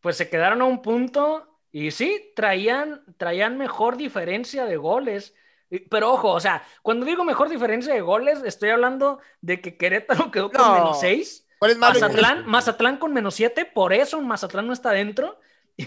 Pues 0.00 0.16
se 0.16 0.28
quedaron 0.28 0.62
a 0.62 0.64
un 0.64 0.82
punto 0.82 1.57
y 1.72 1.90
sí, 1.90 2.32
traían, 2.34 3.02
traían 3.16 3.58
mejor 3.58 3.96
diferencia 3.96 4.64
de 4.64 4.76
goles. 4.76 5.34
Pero 5.90 6.12
ojo, 6.14 6.30
o 6.32 6.40
sea, 6.40 6.62
cuando 6.82 7.04
digo 7.04 7.24
mejor 7.24 7.48
diferencia 7.50 7.92
de 7.92 8.00
goles, 8.00 8.40
estoy 8.44 8.70
hablando 8.70 9.20
de 9.42 9.60
que 9.60 9.76
Querétaro 9.76 10.30
quedó 10.30 10.50
con 10.50 10.62
No. 10.62 10.72
menos 10.72 11.00
6, 11.00 11.46
¿Cuál 11.58 11.72
es 11.72 11.78
malo? 11.78 11.94
Mazatlán, 12.00 12.46
Mazatlán 12.46 12.96
con 12.98 13.12
menos 13.12 13.34
7, 13.34 13.66
por 13.66 13.92
eso 13.92 14.20
Mazatlán 14.22 14.66
no 14.66 14.72
está 14.72 14.92
dentro, 14.92 15.38
y, 15.76 15.84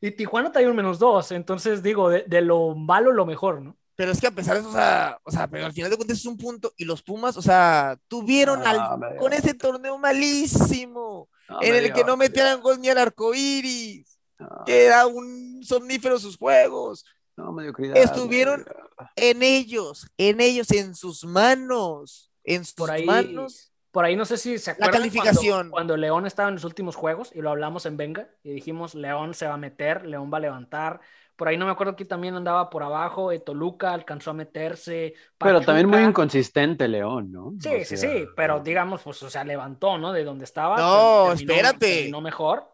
y 0.00 0.10
Tijuana 0.12 0.52
trae 0.52 0.68
un 0.68 0.76
menos 0.76 0.98
2. 1.00 1.32
Entonces 1.32 1.82
digo, 1.82 2.10
de, 2.10 2.24
de 2.28 2.40
lo 2.42 2.74
malo, 2.76 3.10
lo 3.10 3.26
mejor, 3.26 3.60
¿no? 3.60 3.76
Pero 3.96 4.10
es 4.12 4.20
que 4.20 4.26
a 4.26 4.30
pesar 4.32 4.54
de 4.54 4.60
eso, 4.60 4.70
o 4.70 4.72
sea, 4.72 5.18
o 5.24 5.30
sea, 5.30 5.46
pero 5.48 5.66
al 5.66 5.72
final 5.72 5.88
de 5.90 5.96
cuentas 5.96 6.18
es 6.18 6.26
un 6.26 6.36
punto 6.36 6.72
y 6.76 6.84
los 6.84 7.02
Pumas, 7.02 7.36
o 7.36 7.42
sea, 7.42 7.96
tuvieron 8.08 8.60
Ah, 8.64 8.70
al- 8.70 8.98
me 8.98 9.16
con 9.16 9.32
ese 9.32 9.54
torneo 9.54 9.98
malísimo, 9.98 11.28
No, 11.48 11.62
en 11.62 11.74
el 11.74 11.84
dio- 11.86 11.94
que 11.94 12.04
no 12.04 12.16
metían 12.16 12.60
gol 12.60 12.80
ni 12.80 12.88
al 12.88 12.98
arco 12.98 13.34
iris, 13.34 14.13
No, 14.38 14.48
que 14.66 14.84
era 14.86 15.06
un 15.06 15.62
somnífero 15.64 16.18
sus 16.18 16.36
juegos. 16.36 17.04
no, 17.36 17.52
mediocridad, 17.52 17.96
estuvieron- 17.96 18.60
mediocridad. 18.64 19.10
En 19.16 19.42
ellos, 19.42 20.06
en 20.18 20.40
ellos, 20.40 20.70
en 20.72 20.94
sus 20.94 21.24
manos, 21.24 22.30
en 22.44 22.64
sus 22.64 22.74
Por 22.74 22.90
ahí, 22.90 23.04
manos. 23.06 23.72
por 23.90 24.04
ahí 24.04 24.14
no 24.16 24.24
sé 24.24 24.36
si 24.38 24.58
se 24.58 24.72
acuerdan 24.72 24.92
calificación. 25.00 25.52
Cuando, 25.52 25.70
cuando 25.70 25.96
León 25.96 26.26
estaba 26.26 26.48
en 26.48 26.54
los 26.56 26.64
últimos 26.64 26.94
juegos 26.96 27.30
y 27.34 27.40
lo 27.40 27.50
hablamos 27.50 27.86
en 27.86 27.96
Venga 27.96 28.28
y 28.42 28.52
dijimos 28.52 28.94
León 28.94 29.34
se 29.34 29.46
va 29.46 29.54
a 29.54 29.58
meter, 29.58 30.04
León 30.06 30.30
va 30.32 30.38
a 30.38 30.40
levantar. 30.40 31.00
Por 31.36 31.48
ahí 31.48 31.56
no 31.56 31.66
me 31.66 31.72
acuerdo 31.72 31.96
que 31.96 32.04
también 32.04 32.36
andaba 32.36 32.70
por 32.70 32.84
abajo, 32.84 33.32
eh, 33.32 33.40
Toluca 33.40 33.92
alcanzó 33.92 34.30
a 34.30 34.34
meterse. 34.34 35.14
Pero 35.36 35.60
también 35.60 35.88
muy 35.88 36.02
inconsistente 36.02 36.86
León, 36.86 37.32
¿no? 37.32 37.54
Sí, 37.60 37.68
O 37.68 37.84
sí, 37.84 37.96
sea, 37.96 38.10
sí, 38.10 38.24
pero 38.36 38.60
digamos, 38.60 39.02
pues, 39.02 39.20
o 39.24 39.30
sea, 39.30 39.42
levantó, 39.42 39.98
¿no? 39.98 40.12
De 40.12 40.22
donde 40.22 40.44
estaba. 40.44 40.76
No, 40.76 41.34
terminó- 41.34 41.52
espérate. 41.52 41.94
Terminó 41.96 42.20
mejor. 42.20 42.72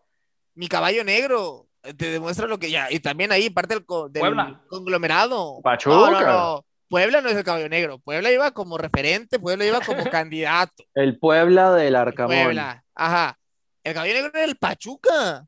Mi 0.54 0.68
caballo 0.68 1.04
negro 1.04 1.68
eh, 1.82 1.94
te 1.94 2.10
demuestra 2.10 2.46
lo 2.46 2.58
que 2.58 2.70
ya, 2.70 2.90
y 2.90 3.00
también 3.00 3.32
ahí 3.32 3.50
parte 3.50 3.74
del, 3.74 3.84
co- 3.84 4.08
del 4.08 4.20
Puebla. 4.20 4.62
conglomerado. 4.68 5.60
Pachuca. 5.62 5.94
No, 5.96 6.10
no, 6.10 6.20
no. 6.20 6.66
Puebla 6.88 7.20
no 7.20 7.28
es 7.28 7.36
el 7.36 7.44
caballo 7.44 7.68
negro. 7.68 7.98
Puebla 8.00 8.32
iba 8.32 8.50
como 8.50 8.76
referente, 8.76 9.38
Puebla 9.38 9.64
iba 9.64 9.80
como 9.80 10.04
candidato. 10.10 10.84
El 10.94 11.18
Puebla 11.18 11.72
del 11.72 11.94
Arcamón. 11.96 12.36
Puebla, 12.36 12.84
ajá. 12.94 13.38
El 13.84 13.94
caballo 13.94 14.12
negro 14.14 14.30
era 14.34 14.44
el 14.44 14.56
Pachuca. 14.56 15.46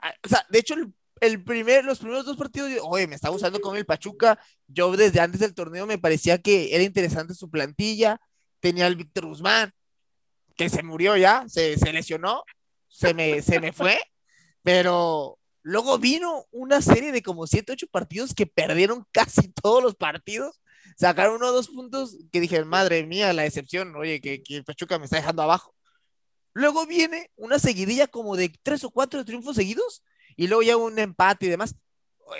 Ah, 0.00 0.14
O 0.24 0.28
sea, 0.28 0.44
de 0.50 0.58
hecho, 0.58 0.74
el, 0.74 0.92
el 1.20 1.42
primer, 1.42 1.84
los 1.84 1.98
primeros 1.98 2.24
dos 2.26 2.36
partidos, 2.36 2.70
yo, 2.70 2.84
oye, 2.86 3.06
me 3.06 3.14
está 3.16 3.30
gustando 3.30 3.60
con 3.60 3.76
el 3.76 3.86
Pachuca. 3.86 4.38
Yo 4.66 4.94
desde 4.96 5.20
antes 5.20 5.40
del 5.40 5.54
torneo 5.54 5.86
me 5.86 5.98
parecía 5.98 6.38
que 6.38 6.74
era 6.74 6.84
interesante 6.84 7.34
su 7.34 7.50
plantilla. 7.50 8.20
Tenía 8.60 8.86
al 8.86 8.94
Víctor 8.96 9.26
Guzmán, 9.26 9.72
que 10.56 10.68
se 10.68 10.82
murió 10.82 11.16
ya, 11.16 11.44
se, 11.48 11.78
se 11.78 11.92
lesionó, 11.92 12.42
se 12.88 13.14
me, 13.14 13.40
se 13.42 13.58
me 13.60 13.72
fue, 13.72 13.98
pero 14.62 15.38
luego 15.62 15.98
vino 15.98 16.46
una 16.50 16.80
serie 16.82 17.12
de 17.12 17.22
como 17.22 17.46
7, 17.46 17.72
8 17.72 17.86
partidos 17.90 18.34
que 18.34 18.46
perdieron 18.46 19.06
casi 19.12 19.48
todos 19.52 19.82
los 19.82 19.94
partidos. 19.96 20.60
Sacaron 20.96 21.36
uno 21.36 21.48
o 21.48 21.52
dos 21.52 21.68
puntos 21.68 22.16
que 22.32 22.40
dije, 22.40 22.64
madre 22.64 23.06
mía, 23.06 23.32
la 23.32 23.42
decepción, 23.42 23.94
oye, 23.96 24.20
que, 24.20 24.42
que 24.42 24.56
el 24.56 24.64
Pachuca 24.64 24.98
me 24.98 25.04
está 25.04 25.16
dejando 25.16 25.42
abajo. 25.42 25.74
Luego 26.54 26.86
viene 26.86 27.30
una 27.36 27.58
seguidilla 27.58 28.08
como 28.08 28.36
de 28.36 28.52
tres 28.62 28.82
o 28.84 28.90
cuatro 28.90 29.24
triunfos 29.24 29.54
seguidos 29.56 30.02
y 30.36 30.48
luego 30.48 30.62
ya 30.62 30.76
un 30.76 30.98
empate 30.98 31.46
y 31.46 31.50
demás. 31.50 31.76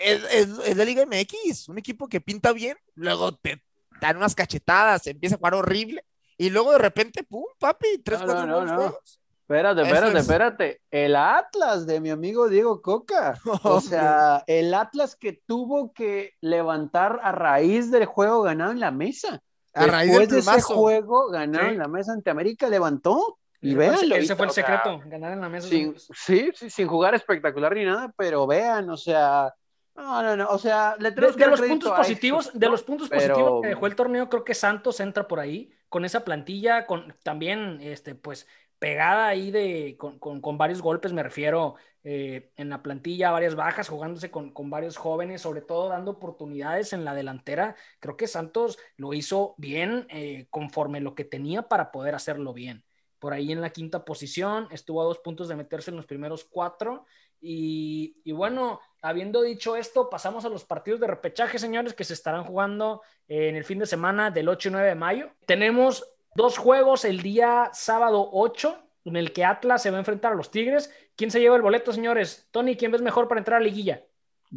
Es, 0.02 0.22
es- 0.32 0.58
es 0.66 0.76
la 0.76 0.84
Liga 0.84 1.02
MX, 1.06 1.68
un 1.68 1.78
equipo 1.78 2.08
que 2.08 2.20
pinta 2.20 2.52
bien, 2.52 2.76
luego 2.94 3.36
te 3.36 3.62
dan 4.00 4.16
unas 4.16 4.34
cachetadas, 4.34 5.06
empieza 5.06 5.36
a 5.36 5.38
jugar 5.38 5.54
horrible 5.54 6.04
y 6.36 6.50
luego 6.50 6.72
de 6.72 6.78
repente, 6.78 7.22
pum, 7.24 7.44
papi, 7.58 7.98
tres, 8.04 8.20
No, 8.20 8.26
cuatro 8.26 8.46
no, 8.46 8.74
juegos. 8.76 9.17
Espérate, 9.48 9.82
espérate, 9.82 10.12
es. 10.18 10.20
espérate. 10.24 10.80
El 10.90 11.16
Atlas 11.16 11.86
de 11.86 12.00
mi 12.00 12.10
amigo 12.10 12.48
Diego 12.48 12.82
Coca. 12.82 13.38
O 13.62 13.80
sea, 13.80 14.44
el 14.46 14.74
Atlas 14.74 15.16
que 15.16 15.40
tuvo 15.46 15.92
que 15.94 16.34
levantar 16.42 17.18
a 17.22 17.32
raíz 17.32 17.90
del 17.90 18.04
juego 18.04 18.42
ganado 18.42 18.72
en 18.72 18.80
la 18.80 18.90
mesa. 18.90 19.40
a 19.72 19.86
raíz 19.86 20.10
del 20.12 20.28
Después 20.28 20.44
de 20.46 20.52
ese 20.58 20.62
juego 20.62 21.28
ganado 21.30 21.64
Sí. 21.66 21.72
en 21.72 21.78
la 21.78 21.88
mesa 21.88 22.12
ante 22.12 22.28
América, 22.30 22.68
levantó. 22.68 23.38
Y 23.60 23.74
véanlo. 23.74 24.14
Ese 24.16 24.36
fue 24.36 24.44
el 24.46 24.50
o 24.50 24.52
sea, 24.52 24.64
secreto, 24.66 25.00
ganar 25.06 25.32
en 25.32 25.40
la 25.40 25.48
mesa. 25.48 25.66
sin, 25.68 25.94
sí, 25.98 26.50
sí, 26.54 26.68
sin 26.70 26.86
jugar 26.86 27.14
espectacular 27.14 27.74
ni 27.74 27.84
nada, 27.84 28.12
pero 28.16 28.46
vean, 28.46 28.88
o 28.90 28.96
sea, 28.96 29.52
No, 29.96 30.22
no, 30.22 30.36
no. 30.36 30.46
O 30.50 30.58
sea, 30.58 30.94
le 31.00 31.10
De, 31.10 31.20
de 31.32 31.46
los 31.48 31.60
puntos 31.60 31.90
positivos, 31.92 32.50
de 32.54 32.68
los 32.68 32.82
puntos 32.84 33.08
Pero- 33.08 33.34
positivos 33.34 33.62
que 33.62 33.68
dejó 33.68 33.86
el 33.88 33.96
torneo, 33.96 34.28
creo 34.28 34.44
que 34.44 34.54
Santos 34.54 35.00
entra 35.00 35.26
por 35.26 35.40
ahí, 35.40 35.72
con 35.88 36.04
esa 36.04 36.20
plantilla, 36.20 36.86
con 36.86 37.12
también 37.24 37.78
este, 37.80 38.14
pues 38.14 38.46
pegada 38.78 39.26
ahí 39.28 39.50
de 39.50 39.96
con, 39.98 40.18
con- 40.18 40.40
con 40.40 40.58
varios 40.58 40.82
golpes, 40.82 41.12
me 41.12 41.22
refiero 41.22 41.74
eh, 42.04 42.52
en 42.56 42.68
la 42.70 42.82
plantilla, 42.82 43.30
varias 43.30 43.54
bajas, 43.54 43.88
jugándose 43.88 44.30
con, 44.30 44.52
con 44.52 44.70
varios 44.70 44.96
jóvenes, 44.96 45.42
sobre 45.42 45.60
todo 45.62 45.88
dando 45.88 46.12
oportunidades 46.12 46.92
en 46.92 47.04
la 47.04 47.14
delantera. 47.14 47.76
Creo 48.00 48.16
que 48.16 48.26
Santos 48.28 48.78
lo 48.96 49.12
hizo 49.14 49.54
bien 49.58 50.06
eh, 50.10 50.46
conforme 50.50 51.00
lo 51.00 51.14
que 51.14 51.24
tenía 51.24 51.62
para 51.68 51.90
poder 51.90 52.14
hacerlo 52.14 52.52
bien. 52.52 52.84
Por 53.18 53.32
ahí 53.32 53.50
en 53.50 53.60
la 53.60 53.70
quinta 53.70 54.04
posición, 54.04 54.68
estuvo 54.70 55.02
a 55.02 55.04
dos 55.04 55.18
puntos 55.18 55.48
de 55.48 55.56
meterse 55.56 55.90
en 55.90 55.96
los 55.96 56.06
primeros 56.06 56.44
cuatro. 56.44 57.04
Y, 57.40 58.16
y 58.24 58.32
bueno, 58.32 58.80
habiendo 59.02 59.42
dicho 59.42 59.76
esto, 59.76 60.08
pasamos 60.08 60.44
a 60.44 60.48
los 60.48 60.64
partidos 60.64 61.00
de 61.00 61.06
repechaje, 61.08 61.58
señores, 61.58 61.94
que 61.94 62.04
se 62.04 62.14
estarán 62.14 62.44
jugando 62.44 63.02
en 63.26 63.56
el 63.56 63.64
fin 63.64 63.78
de 63.80 63.86
semana 63.86 64.30
del 64.30 64.48
8 64.48 64.68
y 64.68 64.72
9 64.72 64.88
de 64.88 64.94
mayo. 64.94 65.30
Tenemos 65.46 66.08
dos 66.34 66.58
juegos 66.58 67.04
el 67.04 67.22
día 67.22 67.70
sábado 67.72 68.28
8, 68.32 68.78
en 69.04 69.16
el 69.16 69.32
que 69.32 69.44
Atlas 69.44 69.82
se 69.82 69.90
va 69.90 69.96
a 69.96 70.00
enfrentar 70.00 70.32
a 70.32 70.36
los 70.36 70.50
Tigres. 70.50 70.90
¿Quién 71.16 71.30
se 71.30 71.40
lleva 71.40 71.56
el 71.56 71.62
boleto, 71.62 71.92
señores? 71.92 72.46
Tony, 72.50 72.76
¿quién 72.76 72.92
ves 72.92 73.02
mejor 73.02 73.26
para 73.28 73.40
entrar 73.40 73.60
a 73.60 73.64
liguilla? 73.64 74.04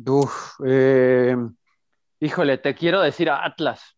Uf, 0.06 0.56
eh, 0.66 1.36
híjole, 2.20 2.58
te 2.58 2.76
quiero 2.76 3.02
decir 3.02 3.30
a 3.30 3.46
Atlas. 3.46 3.98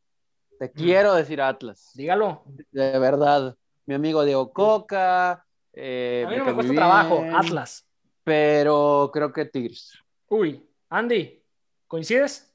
Te 0.60 0.68
Mm. 0.68 0.72
quiero 0.76 1.14
decir 1.14 1.42
a 1.42 1.50
Atlas. 1.50 1.92
Dígalo. 1.94 2.44
De 2.72 2.98
verdad. 3.00 3.56
Mi 3.86 3.96
amigo 3.96 4.24
Diego 4.24 4.52
Coca. 4.54 5.46
eh, 5.74 6.24
A 6.26 6.30
mí 6.30 6.38
no 6.38 6.44
cae 6.46 6.54
me 6.54 6.56
cuesta 6.56 6.74
trabajo, 6.76 7.22
bien, 7.24 7.36
Atlas. 7.36 7.86
Pero 8.24 9.10
creo 9.12 9.34
que 9.34 9.46
Tigres. 9.46 9.98
Uy, 10.30 10.64
Andy, 10.90 11.44
¿coincides? 11.88 12.54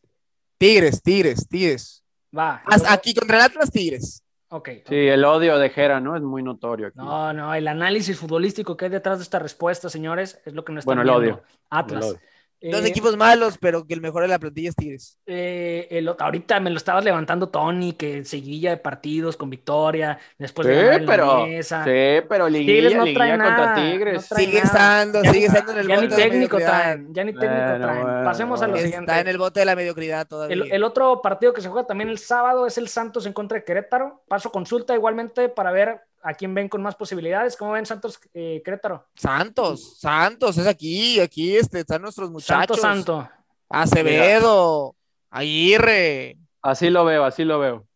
Tigres, 0.57 1.03
Tigres, 1.03 1.47
Tigres. 1.49 2.03
Va. 2.37 2.63
Hasta 2.65 2.93
aquí 2.93 3.13
contra 3.15 3.37
el 3.39 3.43
Atlas, 3.43 3.71
Tigres. 3.71 4.23
Ok. 4.51 4.69
Sí, 4.87 4.95
el 4.95 5.25
odio 5.25 5.59
de 5.59 5.69
Jera, 5.71 6.01
¿no? 6.01 6.17
Es 6.17 6.23
muy 6.23 6.43
notorio 6.43 6.89
aquí. 6.89 6.99
No, 6.99 7.33
no, 7.33 7.55
el 7.55 7.69
análisis 7.69 8.19
futbolístico 8.19 8.77
que 8.77 8.87
hay 8.87 8.91
detrás 8.91 9.19
de 9.19 9.25
esta 9.25 9.39
respuesta, 9.39 9.89
señores, 9.91 10.41
es 10.45 10.55
lo 10.55 10.65
que 10.65 10.73
no 10.73 10.79
están 10.81 10.97
Bueno, 10.97 11.03
el 11.03 11.21
viendo. 11.21 11.43
odio. 11.43 11.45
Atlas. 11.71 12.05
El 12.05 12.11
odio. 12.13 12.21
Dos 12.61 12.85
Eh, 12.85 12.89
equipos 12.89 13.17
malos, 13.17 13.57
pero 13.61 13.87
que 13.87 13.95
el 13.95 14.01
mejor 14.01 14.23
de 14.23 14.29
la 14.29 14.39
plantilla 14.41 14.71
es 14.71 14.75
Tigres. 14.77 15.19
eh, 15.27 15.87
el- 15.93 16.09
ahorita 16.19 16.59
me 16.59 16.71
lo 16.71 16.77
estabas 16.77 17.05
levantando, 17.05 17.49
Tony, 17.51 17.93
que 17.93 18.25
seguilla 18.25 18.71
de 18.71 18.79
partidos 18.79 19.37
con 19.37 19.49
victoria, 19.49 20.19
después 20.39 20.67
de 20.67 20.75
ganar 20.75 20.95
en 21.01 21.07
la 21.07 21.13
pero, 21.13 21.47
mesa. 21.47 21.85
sí, 21.85 22.27
pero 22.29 22.49
liguilla, 22.49 22.73
Tigres 22.75 22.97
no 22.97 23.05
liguilla 23.05 23.19
trae 23.19 23.39
contra 23.39 23.57
nada, 23.57 23.75
Tigres. 23.77 24.15
no 24.23 24.23
trae 24.37 24.45
Sigue 24.45 24.59
nada. 24.59 24.67
estando, 24.67 25.23
Ya 25.23 25.33
sigue 25.33 25.41
ni- 25.49 25.55
estando 25.55 25.73
en 25.73 25.79
el 25.79 25.87
Ya 25.87 25.95
ni 25.95 26.03
bote 26.03 26.15
de 26.17 26.21
la 26.25 26.31
técnico 26.31 26.57
traen, 26.59 27.15
ya 27.15 27.25
ni 27.25 27.33
técnico 27.33 27.55
Bueno, 27.55 27.85
traen. 27.87 28.03
bueno, 28.03 28.25
Pasemos 28.25 28.63
a 28.63 28.67
lo 28.67 28.73
bueno. 28.73 28.85
siguiente. 28.87 29.13
Está 29.13 29.21
en 29.21 29.29
el 29.29 29.39
bote 29.39 29.61
de 29.61 29.67
la 29.67 29.77
mediocridad 29.77 30.27
todavía. 30.27 30.55
El, 30.57 30.73
el 30.73 30.83
otro 30.85 31.23
partido 31.23 31.53
que 31.53 31.61
se 31.61 31.69
juega 31.69 31.87
también 31.87 32.09
el 32.11 32.19
sábado 32.19 32.67
es 32.67 32.77
el 32.77 32.89
Santos 32.89 33.25
en 33.27 33.33
contra 33.35 33.59
de 33.59 33.65
Querétaro. 33.65 34.23
Paso 34.27 34.51
consulta 34.51 34.95
igualmente 34.95 35.49
para 35.49 35.71
ver 35.71 36.01
a 36.23 36.35
quién 36.35 36.55
ven 36.55 36.69
con 36.69 36.83
más 36.83 36.95
posibilidades. 36.95 37.57
¿Cómo 37.57 37.73
ven 37.73 37.87
Santos 37.87 38.21
eh, 38.35 38.63
Querétaro? 38.65 39.07
Santos, 39.15 39.99
Santos, 39.99 40.59
es 40.59 40.67
aquí, 40.67 41.21
aquí 41.21 41.57
este, 41.57 41.81
están 41.81 42.03
nuestros 42.03 42.31
muchachos. 42.31 42.81
Santo 42.81 43.23
Santo. 43.23 43.31
Acevedo, 43.69 44.97
Aguirre. 45.31 46.39
Así 46.63 46.91
lo 46.91 47.05
veo, 47.05 47.25
así 47.25 47.45
lo 47.45 47.59
veo. 47.59 47.87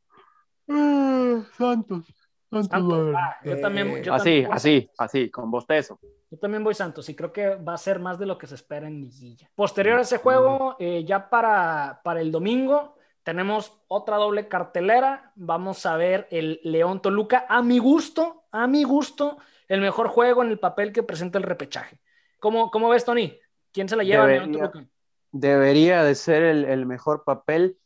Santos. 0.66 2.06
Santos. 2.50 2.68
Santos. 2.68 3.14
Ah, 3.16 3.36
yo 3.44 3.60
también, 3.60 4.02
yo 4.02 4.12
así, 4.12 4.24
también 4.24 4.48
voy 4.48 4.56
así, 4.56 4.90
así, 4.98 5.30
con 5.30 5.50
bostezo. 5.50 5.98
Yo 6.30 6.38
también 6.38 6.64
voy 6.64 6.74
Santos 6.74 7.08
y 7.08 7.14
creo 7.14 7.32
que 7.32 7.56
va 7.56 7.74
a 7.74 7.78
ser 7.78 7.98
más 7.98 8.18
de 8.18 8.26
lo 8.26 8.38
que 8.38 8.46
se 8.46 8.54
espera 8.54 8.86
en 8.86 9.00
liguilla. 9.00 9.50
Posterior 9.54 9.98
a 9.98 10.02
ese 10.02 10.18
juego, 10.18 10.76
eh, 10.78 11.04
ya 11.04 11.28
para, 11.28 12.00
para 12.02 12.20
el 12.20 12.30
domingo, 12.30 12.96
tenemos 13.24 13.80
otra 13.88 14.16
doble 14.16 14.48
cartelera. 14.48 15.32
Vamos 15.34 15.86
a 15.86 15.96
ver 15.96 16.28
el 16.30 16.60
León 16.64 17.00
Toluca. 17.00 17.46
A 17.48 17.62
mi 17.62 17.78
gusto, 17.78 18.44
a 18.50 18.66
mi 18.66 18.84
gusto, 18.84 19.38
el 19.68 19.80
mejor 19.80 20.08
juego 20.08 20.42
en 20.42 20.50
el 20.50 20.58
papel 20.58 20.92
que 20.92 21.02
presenta 21.02 21.38
el 21.38 21.44
repechaje. 21.44 21.98
¿Cómo, 22.38 22.70
cómo 22.70 22.88
ves, 22.88 23.04
Tony? 23.04 23.38
¿Quién 23.72 23.88
se 23.88 23.96
la 23.96 24.04
lleva 24.04 24.26
Debería. 24.26 24.46
León 24.46 24.70
Toluca? 24.72 24.90
Debería 25.30 26.04
de 26.04 26.14
ser 26.14 26.42
el, 26.42 26.64
el 26.64 26.84
mejor 26.84 27.24
papel, 27.24 27.78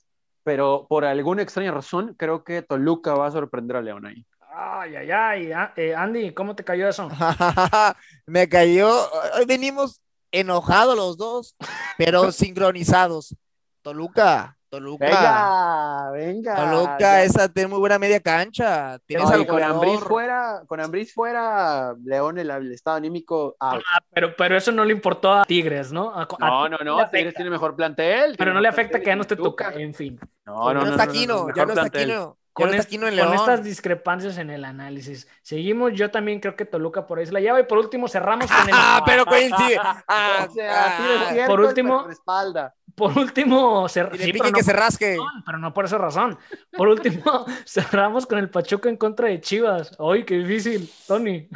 pero 0.43 0.87
por 0.89 1.05
alguna 1.05 1.43
extraña 1.43 1.71
razón 1.71 2.15
creo 2.19 2.43
que 2.43 2.63
Toluca 2.63 3.15
va 3.15 3.27
a 3.27 3.31
sorprender 3.31 3.77
a 3.77 3.83
León 3.83 4.07
ahí. 4.07 4.27
Ay, 4.59 4.97
ay, 4.97 5.11
ay. 5.11 5.53
Ah, 5.53 5.73
eh, 5.77 5.95
Andy, 5.95 6.33
¿cómo 6.33 6.57
te 6.57 6.65
cayó 6.65 6.89
eso? 6.89 7.11
Me 8.27 8.49
cayó. 8.49 8.91
Hoy 9.37 9.45
venimos 9.45 10.01
enojados 10.33 10.97
los 10.97 11.19
dos, 11.19 11.57
pero 11.99 12.33
sincronizados. 12.33 13.37
Toluca, 13.83 14.56
Toluca. 14.77 15.07
Venga, 15.07 16.11
venga. 16.13 16.55
Toluca, 16.57 16.99
Ya. 16.99 17.23
esa 17.25 17.49
tiene 17.49 17.69
muy 17.69 17.79
buena 17.79 17.99
media 17.99 18.21
cancha. 18.21 18.99
Tienes 19.07 19.29
No, 19.31 19.39
y 19.39 19.47
con. 19.47 19.63
Ambriz 19.63 20.01
fuera, 20.01 20.63
con 20.67 20.81
Ambriz 20.81 21.13
fuera, 21.13 21.95
León 22.05 22.39
el, 22.39 22.51
el 22.51 22.73
estado 22.73 22.97
anímico. 22.97 23.57
out. 23.61 23.83
Ah, 23.93 24.01
pero, 24.13 24.35
pero 24.37 24.57
eso 24.57 24.73
no 24.73 24.85
le 24.85 24.93
importó 24.93 25.33
a 25.33 25.45
Tigres, 25.45 25.93
¿no? 25.93 26.13
A- 26.15 26.29
a 26.41 26.69
no, 26.69 26.69
no, 26.69 26.79
no, 26.85 27.09
Tigres 27.11 27.35
tiene 27.35 27.51
mejor 27.51 27.75
plantel. 27.75 28.35
Pero 28.37 28.53
no 28.55 28.61
le 28.61 28.69
afecta 28.69 28.99
que 29.01 29.07
ya 29.07 29.17
no 29.17 29.23
esté 29.23 29.37
toca. 29.37 29.73
En 29.75 29.95
fin. 29.95 30.19
No, 30.45 30.69
Ya 30.69 30.75
no, 30.75 30.81
no, 30.81 30.87
no, 30.87 30.91
está 30.93 31.05
no, 31.07 31.11
Aquino, 31.11 31.35
no, 31.49 31.55
ya 31.55 31.67
no 31.67 31.73
está. 31.73 31.87
Aquino. 31.87 32.37
Con, 32.57 32.73
estas 32.73 33.63
discrepancias 33.63 34.39
en 34.39 34.49
el 34.49 34.65
análisis. 34.65 35.29
Seguimos, 35.43 35.93
yo 35.93 36.11
también 36.11 36.41
creo 36.41 36.57
que 36.57 36.65
Toluca 36.65 37.07
por 37.07 37.19
ahí 37.19 37.27
se 37.27 37.33
la 37.33 37.41
lleva 37.41 37.61
y 37.61 37.65
por 37.65 37.77
último 37.77 38.09
cerramos 38.09 38.47
con 38.51 38.69
el... 38.69 38.71
Ah, 38.75 39.03
pero 39.05 39.27
coincide. 39.27 39.79
Ah, 39.79 40.47
O 40.49 40.53
sea, 40.55 41.27
ah, 41.27 41.33
cierto, 41.33 41.51
por 41.51 41.61
último- 41.61 42.09
espalda. 42.11 42.75
Por 42.95 43.19
último, 43.19 43.85
cer- 43.89 44.09
y 44.15 44.19
le 44.19 44.25
sí, 44.25 44.33
pique 44.33 44.39
pero, 44.45 44.53
no 44.53 44.57
que 44.57 44.65
se 44.65 44.71
por, 44.73 44.81
rasque. 44.81 45.11
razón, 45.19 45.43
pero 45.45 45.59
no 45.59 45.75
por 45.75 45.85
esa 45.85 45.99
razón. 45.99 46.39
Por 46.75 46.89
último, 46.89 47.45
cerramos 47.67 48.25
con 48.25 48.39
el 48.39 48.49
Pachuca 48.49 48.89
en 48.89 48.97
contra 48.97 49.29
de 49.29 49.39
Chivas. 49.43 49.95
¡Ay, 49.99 50.25
qué 50.25 50.37
difícil, 50.37 50.91
Tony! 51.07 51.47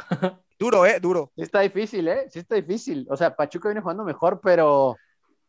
Duro, 0.59 0.85
eh, 0.85 0.99
duro. 0.99 1.31
Sí 1.35 1.41
está 1.41 1.61
difícil, 1.61 2.07
¿eh? 2.09 2.27
Sí 2.29 2.37
está 2.37 2.53
difícil. 2.53 3.07
O 3.09 3.17
sea, 3.17 3.35
Pachuca 3.35 3.69
viene 3.69 3.81
jugando 3.81 4.03
mejor, 4.03 4.39
pero, 4.39 4.95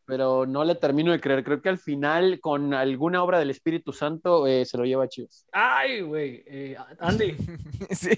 pero 0.05 0.45
no 0.45 0.63
le 0.63 0.75
termino 0.75 1.11
de 1.11 1.19
creer. 1.21 1.43
Creo 1.43 1.61
que 1.61 1.69
al 1.69 1.77
final, 1.77 2.39
con 2.41 2.73
alguna 2.73 3.23
obra 3.23 3.39
del 3.39 3.49
Espíritu 3.49 3.93
Santo, 3.93 4.45
eh, 4.47 4.65
se 4.65 4.77
lo 4.77 4.85
lleva 4.85 5.05
a 5.05 5.07
Chivas. 5.07 5.45
¡Ay, 5.51 6.01
güey! 6.01 6.43
Eh, 6.45 6.75
Andy, 6.99 7.35
Sí. 7.91 8.09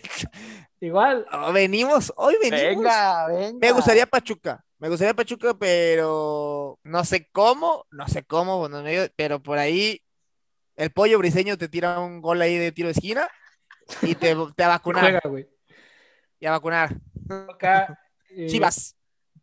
igual. 0.79 1.25
Oh, 1.31 1.51
venimos, 1.53 2.11
hoy 2.17 2.35
venimos. 2.41 2.83
Venga, 2.83 3.27
venga. 3.27 3.59
Me 3.61 3.71
gustaría 3.71 4.05
Pachuca. 4.05 4.63
Me 4.79 4.89
gustaría 4.89 5.13
Pachuca, 5.13 5.53
pero 5.57 6.79
no 6.83 7.05
sé 7.05 7.29
cómo, 7.31 7.85
no 7.91 8.07
sé 8.07 8.23
cómo, 8.23 8.57
bueno, 8.59 8.81
medio- 8.83 9.09
pero 9.15 9.41
por 9.41 9.57
ahí 9.57 10.01
el 10.75 10.91
pollo 10.91 11.17
briseño 11.17 11.57
te 11.57 11.69
tira 11.69 11.99
un 11.99 12.21
gol 12.21 12.41
ahí 12.41 12.57
de 12.57 12.71
tiro 12.73 12.87
de 12.89 12.91
esquina 12.93 13.29
y 14.01 14.15
te, 14.15 14.35
te 14.35 14.35
va 14.35 14.65
a 14.65 14.67
vacunar. 14.77 15.03
Juega, 15.03 15.21
güey. 15.25 15.47
Y 16.39 16.45
a 16.45 16.51
vacunar. 16.51 16.93
Acá, 17.49 17.97
eh, 18.31 18.47
Chivas. 18.47 18.95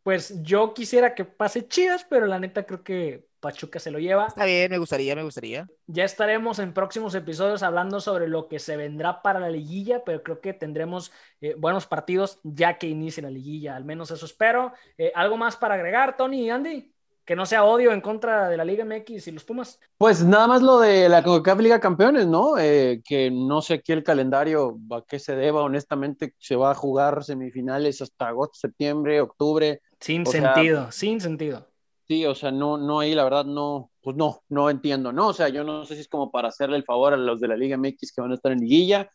Pues 0.02 0.42
yo 0.42 0.74
quisiera 0.74 1.14
que 1.14 1.24
pase 1.24 1.68
Chivas, 1.68 2.04
pero 2.08 2.26
la 2.26 2.38
neta 2.38 2.64
creo 2.64 2.82
que 2.82 3.26
Pachuca 3.42 3.80
se 3.80 3.90
lo 3.90 3.98
lleva. 3.98 4.28
Está 4.28 4.44
bien, 4.44 4.70
me 4.70 4.78
gustaría, 4.78 5.16
me 5.16 5.24
gustaría. 5.24 5.68
Ya 5.86 6.04
estaremos 6.04 6.60
en 6.60 6.72
próximos 6.72 7.14
episodios 7.16 7.64
hablando 7.64 8.00
sobre 8.00 8.28
lo 8.28 8.46
que 8.46 8.60
se 8.60 8.76
vendrá 8.76 9.20
para 9.20 9.40
la 9.40 9.50
liguilla, 9.50 10.04
pero 10.04 10.22
creo 10.22 10.40
que 10.40 10.54
tendremos 10.54 11.12
eh, 11.40 11.54
buenos 11.58 11.86
partidos 11.86 12.38
ya 12.44 12.78
que 12.78 12.86
inicie 12.86 13.22
la 13.22 13.30
liguilla, 13.30 13.74
al 13.74 13.84
menos 13.84 14.12
eso 14.12 14.26
espero. 14.26 14.72
Eh, 14.96 15.10
¿Algo 15.14 15.36
más 15.36 15.56
para 15.56 15.74
agregar, 15.74 16.16
Tony 16.16 16.46
y 16.46 16.50
Andy? 16.50 16.91
Que 17.24 17.36
no 17.36 17.46
sea 17.46 17.64
odio 17.64 17.92
en 17.92 18.00
contra 18.00 18.48
de 18.48 18.56
la 18.56 18.64
Liga 18.64 18.84
MX 18.84 19.28
y 19.28 19.32
los 19.32 19.44
Pumas. 19.44 19.78
Pues 19.96 20.24
nada 20.24 20.46
más 20.48 20.62
lo 20.62 20.80
de 20.80 21.08
la 21.08 21.22
CONCACAF 21.22 21.60
Liga 21.60 21.80
Campeones, 21.80 22.26
¿no? 22.26 22.58
Eh, 22.58 23.00
que 23.04 23.30
no 23.30 23.62
sé 23.62 23.74
aquí 23.74 23.92
el 23.92 24.02
calendario 24.02 24.78
a 24.90 25.02
qué 25.06 25.18
se 25.18 25.36
deba, 25.36 25.62
honestamente, 25.62 26.34
se 26.38 26.56
va 26.56 26.72
a 26.72 26.74
jugar 26.74 27.22
semifinales 27.22 28.02
hasta 28.02 28.28
agosto, 28.28 28.54
septiembre, 28.54 29.20
octubre. 29.20 29.80
Sin 30.00 30.26
O 30.26 30.30
sea, 30.30 30.54
sentido, 30.54 30.90
sin 30.90 31.20
sentido. 31.20 31.68
Sí, 32.08 32.26
o 32.26 32.34
sea, 32.34 32.50
no, 32.50 32.76
no 32.76 33.00
ahí 33.00 33.14
la 33.14 33.24
verdad 33.24 33.44
no, 33.44 33.90
pues 34.02 34.16
no, 34.16 34.42
no 34.48 34.68
entiendo, 34.68 35.12
¿no? 35.12 35.28
O 35.28 35.32
sea, 35.32 35.48
yo 35.48 35.62
no 35.64 35.84
sé 35.84 35.94
si 35.94 36.00
es 36.00 36.08
como 36.08 36.30
para 36.30 36.48
hacerle 36.48 36.76
el 36.76 36.84
favor 36.84 37.14
a 37.14 37.16
los 37.16 37.40
de 37.40 37.48
la 37.48 37.56
Liga 37.56 37.76
MX 37.76 38.12
que 38.12 38.20
van 38.20 38.32
a 38.32 38.34
estar 38.34 38.50
en 38.50 38.58
liguilla 38.58 39.08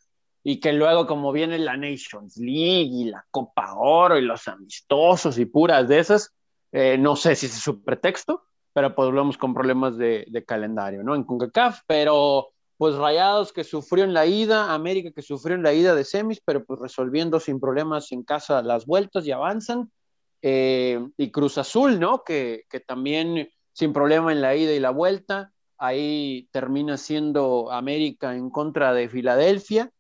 y 0.43 0.62
que 0.62 0.72
luego 0.72 1.05
como 1.05 1.34
viene 1.34 1.60
la 1.60 1.76
Nations 1.76 2.38
League 2.38 2.89
y 2.89 3.03
la 3.05 3.26
Copa 3.30 3.74
Oro 3.76 4.18
y 4.18 4.22
los 4.22 4.47
amistosos 4.47 5.38
y 5.38 5.45
puras 5.45 5.89
de 5.89 5.99
esas, 5.99 6.34
eh, 6.72 6.97
no 6.97 7.15
sé 7.15 7.36
si 7.36 7.47
es 7.47 7.53
su 7.53 7.84
pretexto, 7.84 8.43
pero 8.74 8.93
pues 8.93 9.07
volvemos 9.07 9.38
con 9.38 9.53
problemas 9.53 9.97
de, 9.97 10.26
de 10.28 10.45
calendario, 10.45 11.03
¿no? 11.03 11.15
En 11.15 11.24
CONCACAF, 11.24 11.82
pero 11.88 12.49
pues 12.78 12.95
Rayados 12.95 13.51
que 13.51 13.63
sufrió 13.63 14.03
en 14.03 14.13
la 14.13 14.26
ida, 14.26 14.74
América 14.74 15.11
que 15.11 15.24
sufrió 15.24 15.55
en 15.55 15.63
la 15.63 15.74
ida 15.74 15.95
de 15.95 16.05
semis, 16.05 16.41
pero 16.45 16.63
pues 16.63 16.80
resolviendo 16.80 17.39
sin 17.39 17.59
problemas 17.59 18.11
en 18.11 18.24
casa 18.24 18.61
las 18.61 18.86
vueltas 18.86 19.26
y 19.26 19.32
avanzan. 19.32 19.91
Eh, 20.43 21.03
y 21.18 21.32
Cruz 21.32 21.57
Azul, 21.57 21.99
¿no? 21.99 22.24
Que, 22.24 22.65
que, 22.70 22.80
también 22.80 23.49
sin 23.74 23.91
problema 23.91 24.32
en 24.32 24.41
la 24.41 24.55
ida 24.55 24.74
y 24.74 24.80
la 24.80 24.91
vuelta, 24.91 25.51
ahí 25.80 26.47
termina 26.51 26.97
siendo 26.97 27.72
América 27.72 28.36
en 28.36 28.51
contra 28.51 28.93
de 28.93 29.09
Filadelfia, 29.09 29.91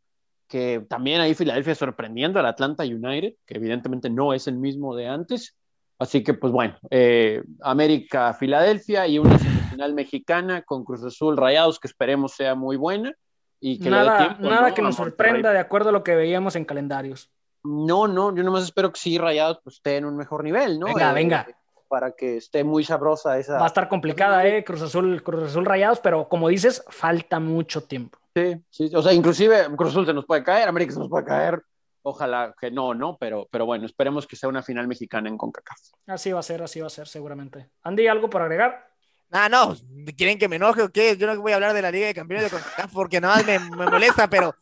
que 0.47 0.85
también 0.87 1.21
ahí 1.21 1.33
Filadelfia 1.33 1.75
sorprendiendo 1.75 2.39
al 2.39 2.45
Atlanta 2.45 2.83
United, 2.83 3.33
que 3.45 3.55
evidentemente 3.55 4.09
no 4.11 4.33
es 4.33 4.47
el 4.47 4.57
mismo 4.57 4.95
de 4.95 5.07
antes. 5.07 5.55
Así 5.99 6.23
que, 6.23 6.33
pues 6.33 6.53
bueno, 6.53 6.77
eh, 6.91 7.43
América, 7.61 8.33
Filadelfia 8.33 9.07
y 9.07 9.17
una 9.17 9.37
semifinal 9.39 9.93
mexicana 9.93 10.61
con 10.61 10.83
Cruz 10.83 11.03
Azul 11.03 11.37
Rayados, 11.37 11.79
que 11.79 11.87
esperemos 11.87 12.33
sea 12.33 12.55
muy 12.55 12.77
buena. 12.77 13.13
Y 13.59 13.79
que 13.79 13.89
nada, 13.89 14.37
nada 14.39 14.73
que 14.75 14.83
nos 14.83 14.95
sorprenda 14.95 15.51
de 15.51 15.57
acuerdo 15.57 15.89
a 15.89 15.91
lo 15.91 16.03
que 16.03 16.15
veíamos 16.15 16.55
en 16.55 16.65
calendarios. 16.65 17.31
No, 17.63 18.07
no, 18.07 18.35
yo 18.35 18.43
nomás 18.43 18.63
espero 18.63 18.93
que 18.93 18.99
sí, 18.99 19.17
Rayados 19.17 19.59
pues, 19.63 19.77
esté 19.77 19.97
en 19.97 20.05
un 20.05 20.15
mejor 20.15 20.43
nivel, 20.43 20.79
¿no? 20.79 20.85
Venga, 20.85 21.09
eh, 21.09 21.13
venga. 21.13 21.47
Para 21.87 22.11
que 22.11 22.37
esté 22.37 22.63
muy 22.63 22.83
sabrosa 22.83 23.39
esa. 23.39 23.57
Va 23.57 23.63
a 23.63 23.67
estar 23.67 23.89
complicada, 23.89 24.45
¿eh? 24.45 24.63
Cruz 24.63 24.83
Azul, 24.83 25.23
Cruz 25.23 25.43
Azul 25.45 25.65
Rayados, 25.65 25.99
pero 25.99 26.29
como 26.29 26.49
dices, 26.49 26.83
falta 26.89 27.39
mucho 27.39 27.83
tiempo. 27.83 28.19
Sí, 28.35 28.61
sí, 28.69 28.91
o 28.93 29.01
sea, 29.01 29.13
inclusive 29.13 29.65
Cruz 29.75 29.89
Azul 29.89 30.05
se 30.05 30.13
nos 30.13 30.25
puede 30.25 30.43
caer, 30.43 30.67
América 30.67 30.93
se 30.93 30.99
nos 30.99 31.09
puede 31.09 31.25
caer. 31.25 31.63
Ojalá 32.09 32.55
que 32.59 32.71
no, 32.71 32.93
¿no? 32.93 33.17
Pero, 33.17 33.49
pero 33.51 33.65
bueno, 33.65 33.85
esperemos 33.85 34.25
que 34.25 34.37
sea 34.37 34.47
una 34.47 34.63
final 34.63 34.87
mexicana 34.87 35.27
en 35.27 35.37
CONCACAF. 35.37 35.77
Así 36.07 36.31
va 36.31 36.39
a 36.39 36.43
ser, 36.43 36.61
así 36.63 36.79
va 36.79 36.87
a 36.87 36.89
ser, 36.89 37.05
seguramente. 37.07 37.69
Andy, 37.83 38.07
¿algo 38.07 38.29
por 38.29 38.41
agregar? 38.41 38.87
Ah, 39.29 39.49
no, 39.49 39.75
¿quieren 40.15 40.39
que 40.39 40.47
me 40.47 40.55
enoje 40.55 40.81
o 40.83 40.89
qué? 40.89 41.17
Yo 41.17 41.27
no 41.27 41.41
voy 41.41 41.51
a 41.51 41.55
hablar 41.55 41.73
de 41.73 41.81
la 41.81 41.91
Liga 41.91 42.07
de 42.07 42.13
Campeones 42.13 42.45
de 42.49 42.57
CONCACAF 42.57 42.93
porque 42.93 43.19
nada 43.19 43.35
más 43.35 43.45
me, 43.45 43.59
me 43.59 43.85
molesta, 43.87 44.29
pero 44.29 44.55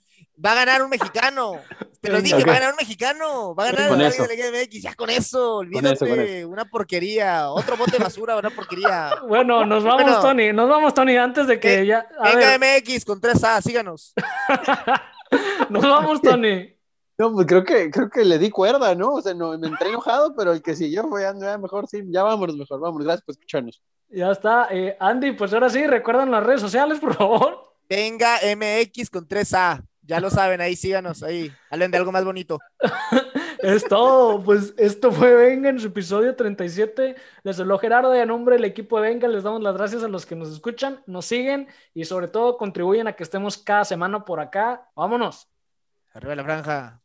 va 0.44 0.54
a 0.54 0.56
ganar 0.56 0.82
un 0.82 0.90
mexicano. 0.90 1.62
Te 2.02 2.12
lo 2.12 2.20
dije, 2.22 2.44
va 2.44 2.52
a 2.54 2.56
ganar 2.56 2.72
un 2.72 2.78
mexicano. 2.78 3.54
Va 3.56 3.64
a 3.70 3.72
ganar 3.72 3.90
con 3.90 4.00
la 4.00 4.08
eso. 4.08 4.26
Liga 4.28 4.50
de 4.50 4.64
MX. 4.66 4.82
Ya 4.82 4.96
con 4.96 5.10
eso, 5.12 5.58
olvídate. 5.58 5.98
Con 6.00 6.08
eso, 6.10 6.16
con 6.16 6.20
eso. 6.20 6.50
Una 6.50 6.66
porquería. 6.66 7.50
Otro 7.52 7.78
bote 7.78 7.92
de 7.98 8.04
basura, 8.04 8.36
una 8.38 8.50
porquería. 8.50 9.12
Bueno, 9.28 9.66
nos 9.66 9.84
vamos, 9.84 10.04
Bueno. 10.04 10.22
Tony. 10.22 10.52
Nos 10.52 10.68
vamos, 10.70 10.94
Tony, 10.96 11.16
antes 11.18 11.46
de 11.48 11.60
que 11.60 11.78
Ve- 11.78 11.86
ya. 11.86 12.08
a 12.20 12.30
Venga 12.36 12.58
ver, 12.58 12.82
MX 12.84 13.06
con 13.06 13.20
3A, 13.22 13.62
síganos. 13.62 14.14
nos 15.70 15.84
vamos, 15.84 16.22
Tony. 16.22 16.75
No, 17.18 17.34
pues 17.34 17.48
creo 17.48 17.64
que, 17.64 17.90
creo 17.92 18.10
que 18.10 18.26
le 18.26 18.38
di 18.38 18.50
cuerda, 18.50 18.94
¿no? 18.94 19.14
O 19.14 19.22
sea, 19.22 19.34
no, 19.34 19.58
me 19.58 19.68
entré 19.68 19.90
enojado, 19.90 20.36
pero 20.36 20.52
el 20.52 20.62
que 20.62 20.76
siguió 20.76 21.08
fue 21.08 21.26
Andrea, 21.26 21.58
mejor 21.58 21.88
sí, 21.88 22.04
ya 22.08 22.24
vámonos 22.24 22.58
mejor, 22.58 22.80
vámonos, 22.80 23.06
gracias 23.06 23.26
por 23.26 23.34
escucharnos. 23.34 23.82
Ya 24.10 24.32
está. 24.32 24.68
Eh, 24.72 24.98
Andy, 25.00 25.32
pues 25.32 25.54
ahora 25.54 25.70
sí, 25.70 25.86
recuerdan 25.88 26.32
las 26.32 26.44
redes 26.44 26.62
sociales, 26.62 27.00
por 27.00 27.16
favor. 27.16 27.74
Venga 27.90 28.38
MX 28.44 29.10
con 29.10 29.28
3A. 29.28 29.84
Ya 30.02 30.20
lo 30.20 30.30
saben, 30.30 30.62
ahí 30.62 30.76
síganos, 30.76 31.24
ahí. 31.24 31.52
Hablen 31.70 31.90
de 31.92 31.98
algo 31.98 32.12
más 32.12 32.26
bonito. 32.26 32.60
Es 33.60 33.84
todo. 33.86 34.44
Pues 34.44 34.76
esto 34.78 35.12
fue 35.12 35.34
Venga 35.34 35.70
en 35.70 35.80
su 35.80 35.88
episodio 35.88 36.36
37. 36.36 37.16
Les 37.42 37.60
habló 37.60 37.80
Gerardo 37.80 38.16
y 38.16 38.20
a 38.20 38.26
nombre 38.26 38.56
del 38.58 38.66
equipo 38.66 39.02
de 39.02 39.10
Venga 39.10 39.28
les 39.28 39.42
damos 39.42 39.64
las 39.64 39.76
gracias 39.76 40.04
a 40.04 40.08
los 40.08 40.28
que 40.28 40.36
nos 40.36 40.52
escuchan, 40.52 41.02
nos 41.08 41.26
siguen 41.26 41.68
y 41.94 42.06
sobre 42.06 42.28
todo 42.28 42.58
contribuyen 42.58 43.08
a 43.08 43.14
que 43.14 43.24
estemos 43.24 43.58
cada 43.58 43.84
semana 43.84 44.24
por 44.24 44.40
acá. 44.40 44.88
Vámonos. 44.96 45.48
Arriba 46.14 46.36
la 46.36 46.44
franja. 46.44 47.05